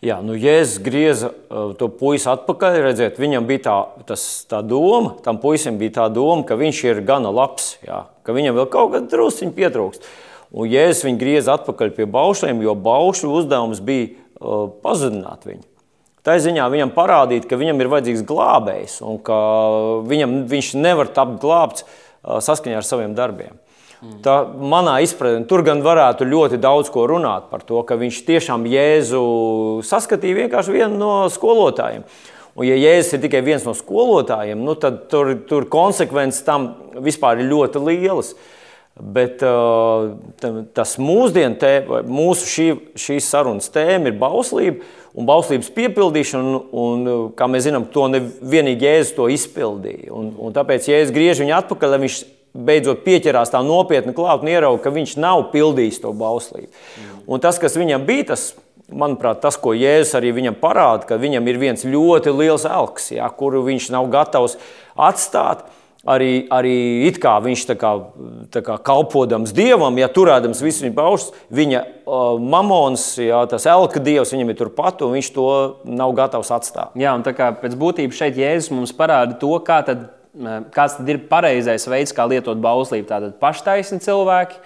Jā, 0.03 0.17
nu 0.25 0.33
Jēzus 0.35 0.81
grieza 0.83 1.29
uh, 1.31 1.75
to 1.79 1.91
puisi 1.95 2.31
atpakaļ. 2.33 2.79
Redziet, 2.89 3.21
viņam 3.21 3.45
bija 3.47 3.63
tā, 3.67 3.75
tas, 4.09 4.25
tā 4.49 4.63
doma, 4.65 5.19
tam 5.23 5.37
puisim 5.43 5.77
bija 5.79 5.99
tā 6.01 6.07
doma, 6.11 6.47
ka 6.49 6.57
viņš 6.59 6.81
ir 6.89 7.03
gana 7.07 7.31
labs, 7.31 7.75
jā, 7.85 8.01
ka 8.25 8.35
viņam 8.35 8.57
vēl 8.57 8.71
kaut 8.73 8.97
kas 8.97 9.05
drusciņš 9.13 9.53
pietrūkst. 9.59 10.09
Un 10.53 10.73
Jēzus 10.73 11.05
viņu 11.07 11.21
grieza 11.21 11.59
atpakaļ 11.59 11.93
pie 11.99 12.09
baušļiem, 12.17 12.65
jo 12.65 12.75
baušu 12.89 13.31
uzdevums 13.37 13.85
bija 13.85 14.09
uh, 14.41 14.73
pazudināt 14.81 15.45
viņu. 15.47 15.69
Tā 16.23 16.37
ziņā 16.39 16.69
viņam 16.71 16.93
parādīt, 16.95 17.49
ka 17.51 17.59
viņam 17.59 17.83
ir 17.83 17.91
vajadzīgs 17.91 18.23
glābējs 18.29 19.01
un 19.03 19.19
ka 19.27 19.39
viņam, 20.07 20.37
viņš 20.51 20.69
nevar 20.79 21.11
tapt 21.11 21.41
glābts 21.43 21.87
saskaņā 22.23 22.79
ar 22.79 22.87
saviem 22.87 23.17
darbiem. 23.19 23.57
Mm. 24.03 24.19
Tā 24.23 24.37
manā 24.47 24.97
izpratnē, 25.03 25.45
tur 25.51 25.63
gan 25.67 25.83
varētu 25.83 26.27
ļoti 26.27 26.59
daudz 26.63 26.91
ko 26.95 27.09
runāt 27.11 27.51
par 27.51 27.63
to, 27.67 27.83
ka 27.87 27.99
viņš 27.99 28.23
tiešām 28.27 28.65
Jēzu 28.71 29.23
saskatīja 29.87 30.45
vienkārši 30.45 30.75
vienu 30.75 30.99
no 30.99 31.13
skolotājiem. 31.31 32.07
Un, 32.53 32.67
ja 32.67 32.79
Jēzus 32.79 33.17
ir 33.17 33.23
tikai 33.23 33.45
viens 33.47 33.67
no 33.67 33.75
skolotājiem, 33.79 34.63
nu, 34.63 34.75
tad 34.79 35.05
tur, 35.11 35.35
tur 35.47 35.67
konsekvences 35.71 36.43
tam 36.47 36.73
vispār 37.03 37.43
ir 37.43 37.51
ļoti 37.51 37.83
lielas. 37.83 38.35
Bet 38.93 39.41
tas 40.77 40.99
mūsdienu 41.01 41.57
tēma, 41.63 42.03
mūsu 42.05 42.51
šī, 42.51 42.67
šīs 43.07 43.31
sarunas 43.33 43.71
tēma 43.73 44.11
ir 44.11 44.19
bauslība 44.21 44.83
un 45.19 45.29
bauslības 45.29 45.71
piepildīšana. 45.77 46.45
Un, 46.53 46.63
un, 46.83 47.11
kā 47.39 47.49
mēs 47.51 47.67
zinām, 47.69 47.89
to 47.93 48.09
nevienīgi 48.13 48.89
Jēzus 48.89 49.17
to 49.19 49.29
izpildīja. 49.33 50.13
Un, 50.15 50.33
un 50.39 50.57
tāpēc 50.57 50.89
Jēzus 50.91 51.15
griež 51.15 51.43
viņu 51.43 51.57
atpakaļ, 51.59 51.95
lai 51.95 52.03
viņš 52.07 52.23
beidzot 52.53 53.05
pieķerās 53.07 53.53
tā 53.53 53.63
nopietni 53.65 54.13
klāt 54.17 54.45
un 54.45 54.51
ierauga, 54.53 54.83
ka 54.85 54.93
viņš 54.93 55.17
nav 55.21 55.47
pildījis 55.55 56.03
to 56.03 56.13
bauslību. 56.17 56.69
Mm. 56.69 57.23
Un 57.33 57.43
tas, 57.45 57.61
kas 57.61 57.79
viņam 57.81 58.05
bija, 58.09 58.33
tas, 58.35 58.51
manuprāt, 58.93 59.41
tas, 59.45 59.57
ko 59.61 59.73
Jēzus 59.77 60.17
arī 60.19 60.33
viņam 60.37 60.59
parāda, 60.61 61.07
ka 61.09 61.21
viņam 61.21 61.49
ir 61.49 61.61
viens 61.61 61.87
ļoti 61.89 62.35
liels 62.37 62.67
elks, 62.69 63.13
ja, 63.17 63.29
kuru 63.33 63.65
viņš 63.67 63.89
nav 63.95 64.11
gatavs 64.13 64.59
atstāt 64.97 65.65
arī, 66.09 66.31
arī 66.51 66.75
it 67.09 67.19
kā 67.23 67.35
viņš 67.43 67.65
tā 67.71 67.77
kā, 67.79 67.93
tā 68.55 68.63
kā 68.65 68.79
kalpodams 68.85 69.55
dievam, 69.55 69.97
ja 70.01 70.09
turēdams 70.13 70.63
visu 70.65 70.87
viņa 70.87 70.97
paušus, 70.97 71.31
viņa 71.55 71.83
uh, 71.83 72.41
mamons, 72.41 73.07
jā, 73.23 73.43
tas 73.51 73.67
elka 73.71 74.03
dievs, 74.03 74.35
viņam 74.35 74.53
ir 74.53 74.59
turpat, 74.59 75.05
un 75.07 75.15
viņš 75.17 75.31
to 75.37 75.49
nav 75.87 76.15
gatavs 76.19 76.53
atstāt. 76.55 76.97
Jā, 76.99 77.15
un 77.17 77.25
tā 77.27 77.35
kā 77.37 77.53
pēc 77.63 77.79
būtības 77.79 78.19
šeit 78.19 78.41
Jēzus 78.41 78.75
mums 78.75 78.95
parāda 78.97 79.39
to, 79.39 79.55
kā 79.67 79.83
tad, 79.87 80.11
kāds 80.75 80.99
tad 80.99 81.11
ir 81.13 81.23
pareizais 81.31 81.87
veids, 81.91 82.15
kā 82.17 82.27
lietot 82.31 82.61
bauslību. 82.63 83.09
Tātad 83.09 83.37
paštaisni 83.43 84.03
cilvēki, 84.03 84.59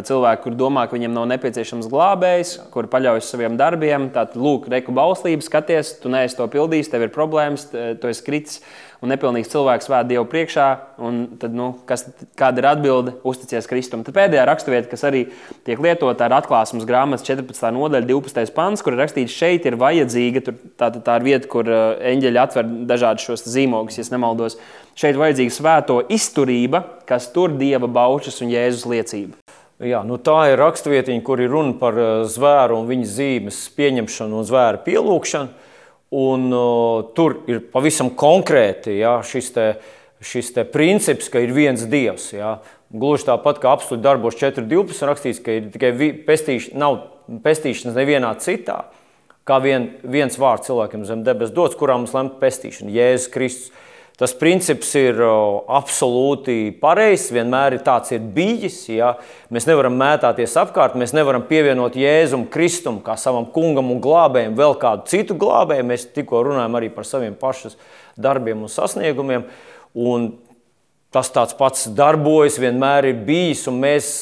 cilvēki, 0.00 0.42
kur 0.46 0.54
domā, 0.56 0.86
ka 0.88 0.96
viņiem 0.96 1.12
nav 1.12 1.26
nepieciešams 1.34 1.90
glābējs, 1.92 2.54
kur 2.72 2.88
paļaujas 2.92 3.28
saviem 3.34 3.58
darbiem. 3.60 4.08
Tātad, 4.14 4.38
lūk, 4.40 4.70
reku 4.72 4.94
bauslību, 4.96 5.44
skaties, 5.44 5.98
tu 6.00 6.12
neesi 6.12 6.38
to 6.38 6.46
pildījis, 6.48 6.88
tev 6.92 7.04
ir 7.04 7.12
problēmas, 7.12 7.68
tu 7.68 8.08
esi 8.08 8.24
kritis 8.24 8.62
un 9.02 9.10
nepilnīgs 9.10 9.50
cilvēks 9.50 9.90
vēd 9.90 10.10
Dievu 10.12 10.24
priekšā. 10.30 10.66
Tad, 11.42 11.54
nu, 11.58 11.72
kas, 11.88 12.04
kāda 12.38 12.62
ir 12.62 12.68
atbilde? 12.70 13.16
Uzticies 13.26 13.66
Kristum. 13.68 14.04
Tad 14.06 14.14
pēdējā 14.16 14.44
raksturvieta, 14.46 14.88
kas 14.92 15.02
arī 15.08 15.24
tiek 15.66 15.82
lietota, 15.82 16.28
ir 16.28 16.36
atklāsmes 16.36 16.86
grāmatas 16.88 17.26
14. 17.26 17.72
nodaļa, 17.74 18.06
12. 18.08 18.54
pants, 18.54 18.84
kur 18.84 18.94
ir 18.94 19.02
rakstīts, 19.02 19.34
šeit 19.34 19.66
ir 19.66 19.78
vajadzīga. 19.82 20.44
Tur, 20.46 20.60
tā, 20.78 20.92
tā 20.94 21.18
ir 21.18 21.26
vieta, 21.26 21.50
kur 21.50 21.68
eņģeļi 22.12 22.42
atver 22.44 22.70
dažādus 22.92 23.26
šos 23.26 23.44
zīmogus, 23.50 23.98
ja 23.98 24.06
nemaldos. 24.14 24.60
Šeit 24.94 25.16
ir 25.16 25.24
vajadzīga 25.24 25.56
svēto 25.56 25.98
izturība, 26.12 26.84
kas 27.08 27.26
tur 27.34 27.58
dieva 27.58 27.90
baušas 27.90 28.38
un 28.44 28.54
Jēzus 28.54 28.86
liecība. 28.92 29.61
Jā, 29.82 30.04
nu 30.06 30.14
tā 30.22 30.36
ir 30.52 30.60
raksturvietiņa, 30.60 31.22
kur 31.26 31.40
ir 31.42 31.50
runa 31.50 31.74
par 31.80 31.96
zvēru 32.30 32.76
un 32.78 32.86
viņa 32.86 33.08
zīmes 33.16 33.56
pieņemšanu 33.74 34.38
un 34.38 34.46
zvēru 34.46 34.82
pielūgšanu. 34.84 35.70
Un, 36.12 36.44
uh, 36.52 37.08
tur 37.16 37.38
ir 37.48 37.62
pavisam 37.72 38.10
konkrēti 38.20 38.98
ja, 38.98 39.16
šis, 39.24 39.48
te, 39.54 39.66
šis 40.20 40.52
te 40.52 40.66
princips, 40.68 41.30
ka 41.32 41.40
ir 41.40 41.54
viens 41.56 41.86
dievs. 41.88 42.28
Ja. 42.36 42.58
Gluži 42.92 43.30
tāpat 43.30 43.62
kā 43.62 43.72
apstuļu 43.72 44.04
darbos 44.04 44.36
4.12. 44.36 45.06
rakstīts, 45.08 45.40
ka 45.42 45.56
ir 45.56 45.70
tikai 45.72 45.94
pestīšana, 46.28 46.76
nav 46.78 46.98
pestīšanas 47.42 47.96
nevienā 47.96 48.34
citā. 48.44 48.82
Kā 49.48 49.56
vien, 49.64 49.88
viens 50.04 50.36
vārds 50.38 50.68
cilvēkiem 50.68 51.08
zem 51.08 51.24
debesu 51.26 51.56
dots, 51.56 51.78
kurā 51.80 51.96
mums 51.98 52.12
lemta 52.14 52.38
pestīšana, 52.44 52.92
Jēzus 52.92 53.32
Kristus. 53.32 53.88
Tas 54.20 54.34
princips 54.36 54.90
ir 55.00 55.16
absolūti 55.22 56.74
pareizs, 56.82 57.30
vienmēr 57.32 57.78
ir 57.78 57.84
tāds 57.86 58.12
ir 58.12 58.20
bijis. 58.34 58.76
Ja? 58.92 59.14
Mēs 59.52 59.66
nevaram 59.66 59.96
mētāties 59.98 60.54
apkārt, 60.60 60.98
mēs 61.00 61.14
nevaram 61.16 61.46
pievienot 61.48 61.96
Jēzum 61.98 62.44
Kristum 62.52 63.00
kā 63.04 63.16
savam 63.18 63.48
kungam 63.54 63.88
un 63.94 64.02
glābējam 64.04 64.54
vēl 64.58 64.76
kādu 64.82 65.08
citu 65.10 65.36
glābēju. 65.40 65.88
Mēs 65.88 66.06
tikko 66.12 66.44
runājam 66.46 66.76
arī 66.78 66.92
par 66.92 67.08
saviem 67.08 67.34
pašas 67.40 67.78
darbiem 68.20 68.62
un 68.62 68.72
sasniegumiem. 68.72 69.48
Un 69.96 70.28
tas 71.12 71.32
tāds 71.32 71.56
pats 71.56 71.88
darbojas, 71.96 72.60
vienmēr 72.60 73.10
ir 73.10 73.24
bijis, 73.26 73.64
un 73.72 73.80
mēs 73.80 74.12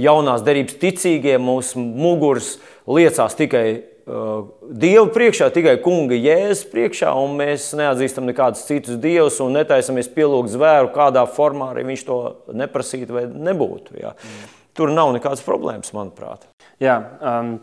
jaunās 0.00 0.44
derības 0.46 0.80
ticīgie 0.80 1.36
mūsu 1.40 1.80
muguras 1.80 2.54
liecās 2.88 3.36
tikai 3.38 3.66
Dievu 4.06 5.08
priekšā, 5.14 5.50
tikai 5.54 5.76
kunga 5.84 6.16
jēzus 6.16 6.64
priekšā, 6.72 7.10
un 7.20 7.36
mēs 7.38 7.68
neatzīstam 7.78 8.26
nekādus 8.28 8.64
citus 8.68 8.96
dievus 9.00 9.36
un 9.44 9.54
netaisamies 9.58 10.08
pielūgt 10.14 10.52
zvēru, 10.54 10.90
kādā 10.94 11.26
formā 11.30 11.70
arī 11.74 11.84
viņš 11.90 12.06
to 12.08 12.16
neprasītu 12.56 13.18
vai 13.18 13.26
nebūtu. 13.28 13.98
Jā. 14.00 14.14
Mm. 14.16 14.48
Tur 14.80 14.94
nav 14.94 15.12
nekādas 15.16 15.44
problēmas, 15.44 15.92
manuprāt. 15.94 16.48
Jā, 16.82 16.96
um, 17.20 17.54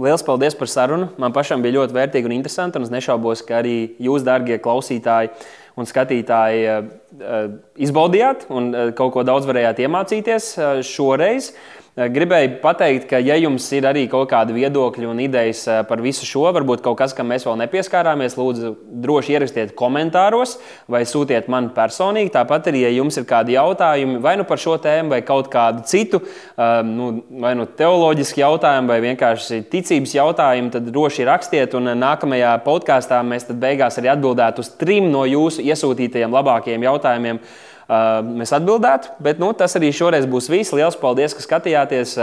liels 0.00 0.24
paldies 0.26 0.56
par 0.58 0.70
sarunu. 0.72 1.10
Man 1.20 1.34
pašam 1.36 1.62
bija 1.62 1.78
ļoti 1.78 1.96
vērtīgi 1.96 2.30
un 2.30 2.36
interesanti, 2.36 2.80
un 2.80 2.88
es 2.88 2.92
nešaubos, 2.92 3.44
ka 3.46 3.60
arī 3.62 3.76
jūs, 4.02 4.26
darbie 4.26 4.58
klausītāji 4.60 5.30
un 5.78 5.88
skatītāji, 5.88 6.64
uh, 6.66 6.94
uh, 7.20 7.44
izbaudījāt 7.78 8.48
un 8.50 8.72
kaut 8.98 9.14
ko 9.14 9.24
daudz 9.28 9.48
varējāt 9.48 9.84
iemācīties 9.86 10.54
šoreiz. 10.88 11.52
Eh, 11.54 11.79
gribēju 12.08 12.60
pateikt, 12.62 13.08
ka, 13.10 13.18
ja 13.20 13.34
jums 13.36 13.66
ir 13.76 13.84
arī 13.88 14.06
kaut 14.08 14.30
kādi 14.30 14.54
viedokļi 14.56 15.08
un 15.10 15.20
idejas 15.20 15.62
eh, 15.68 15.80
par 15.88 16.00
visu 16.00 16.24
šo, 16.24 16.46
varbūt 16.56 16.80
kaut 16.84 16.96
kas, 17.00 17.12
kam 17.16 17.28
mēs 17.32 17.44
vēl 17.44 17.58
nepieskārāmies, 17.60 18.36
lūdzu, 18.38 18.72
droši 19.04 19.34
ierakstiet 19.36 19.74
komentāros 19.76 20.56
vai 20.90 21.02
sūtiet 21.08 21.50
man 21.52 21.70
personīgi. 21.76 22.32
Tāpat 22.36 22.70
arī, 22.70 22.84
ja 22.86 22.92
jums 22.94 23.18
ir 23.20 23.26
kādi 23.28 23.56
jautājumi 23.56 24.20
vai 24.24 24.36
nu 24.40 24.46
par 24.48 24.62
šo 24.62 24.78
tēmu, 24.80 25.12
vai 25.12 25.20
kaut 25.26 25.50
kādu 25.52 25.84
citu, 25.90 26.22
eh, 26.24 26.80
nu, 26.86 27.10
vai 27.42 27.52
nu 27.58 27.66
teoloģisku 27.66 28.44
jautājumu, 28.44 28.94
vai 28.94 29.00
vienkārši 29.04 29.64
ticības 29.72 30.14
jautājumu, 30.16 30.72
tad 30.76 30.88
droši 30.88 31.26
rakstiet. 31.28 31.74
Un 31.76 31.92
nākamajā 32.00 32.54
podkāstā 32.64 33.20
mēs 33.26 33.50
beigās 33.50 34.00
arī 34.00 34.14
atbildētu 34.14 34.64
uz 34.64 34.72
trim 34.80 35.10
no 35.12 35.26
jūsu 35.28 35.64
iesūtītajiem 35.66 36.38
labākajiem 36.38 36.88
jautājumiem 36.88 37.42
mēs 37.90 38.52
atbildētu. 38.54 39.16
Bet 39.22 39.40
nu, 39.42 39.50
tas 39.56 39.74
arī 39.78 39.90
šoreiz 39.94 40.28
būs 40.30 40.50
viss. 40.52 40.74
Lielas 40.76 40.98
paldies, 41.00 41.34
ka 41.36 41.46
skatījāties! 41.46 42.18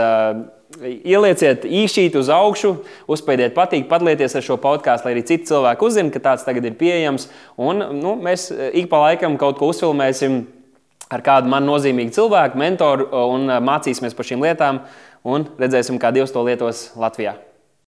Ielieciet 0.84 1.62
īšķīt 1.64 2.18
uz 2.20 2.28
augšu, 2.28 2.74
uzspēdiet 3.08 3.54
patīk, 3.56 3.86
padalieties 3.88 4.36
ar 4.36 4.44
šo 4.44 4.58
podkāstu, 4.60 5.08
lai 5.08 5.14
arī 5.14 5.22
citi 5.24 5.48
cilvēki 5.48 5.86
uzzina, 5.86 6.12
ka 6.12 6.20
tāds 6.26 6.44
tagad 6.44 6.68
ir 6.68 6.76
pieejams. 6.76 7.24
Un, 7.56 7.80
nu, 7.96 8.12
mēs 8.20 8.50
ik 8.52 8.90
pa 8.92 9.00
laikam 9.06 9.40
kaut 9.40 9.56
ko 9.56 9.72
uzfilmēsim 9.72 10.42
ar 11.08 11.24
kādu 11.24 11.48
man 11.48 11.64
nozīmīgu 11.64 12.12
cilvēku, 12.20 12.60
mentoru 12.60 13.08
un 13.32 13.48
mācīsimies 13.64 14.16
par 14.16 14.28
šīm 14.28 14.44
lietām 14.44 14.84
un 15.24 15.48
redzēsim, 15.56 15.96
kā 16.00 16.12
Dievs 16.12 16.36
to 16.36 16.44
lietos 16.44 16.90
Latvijā. 17.00 17.38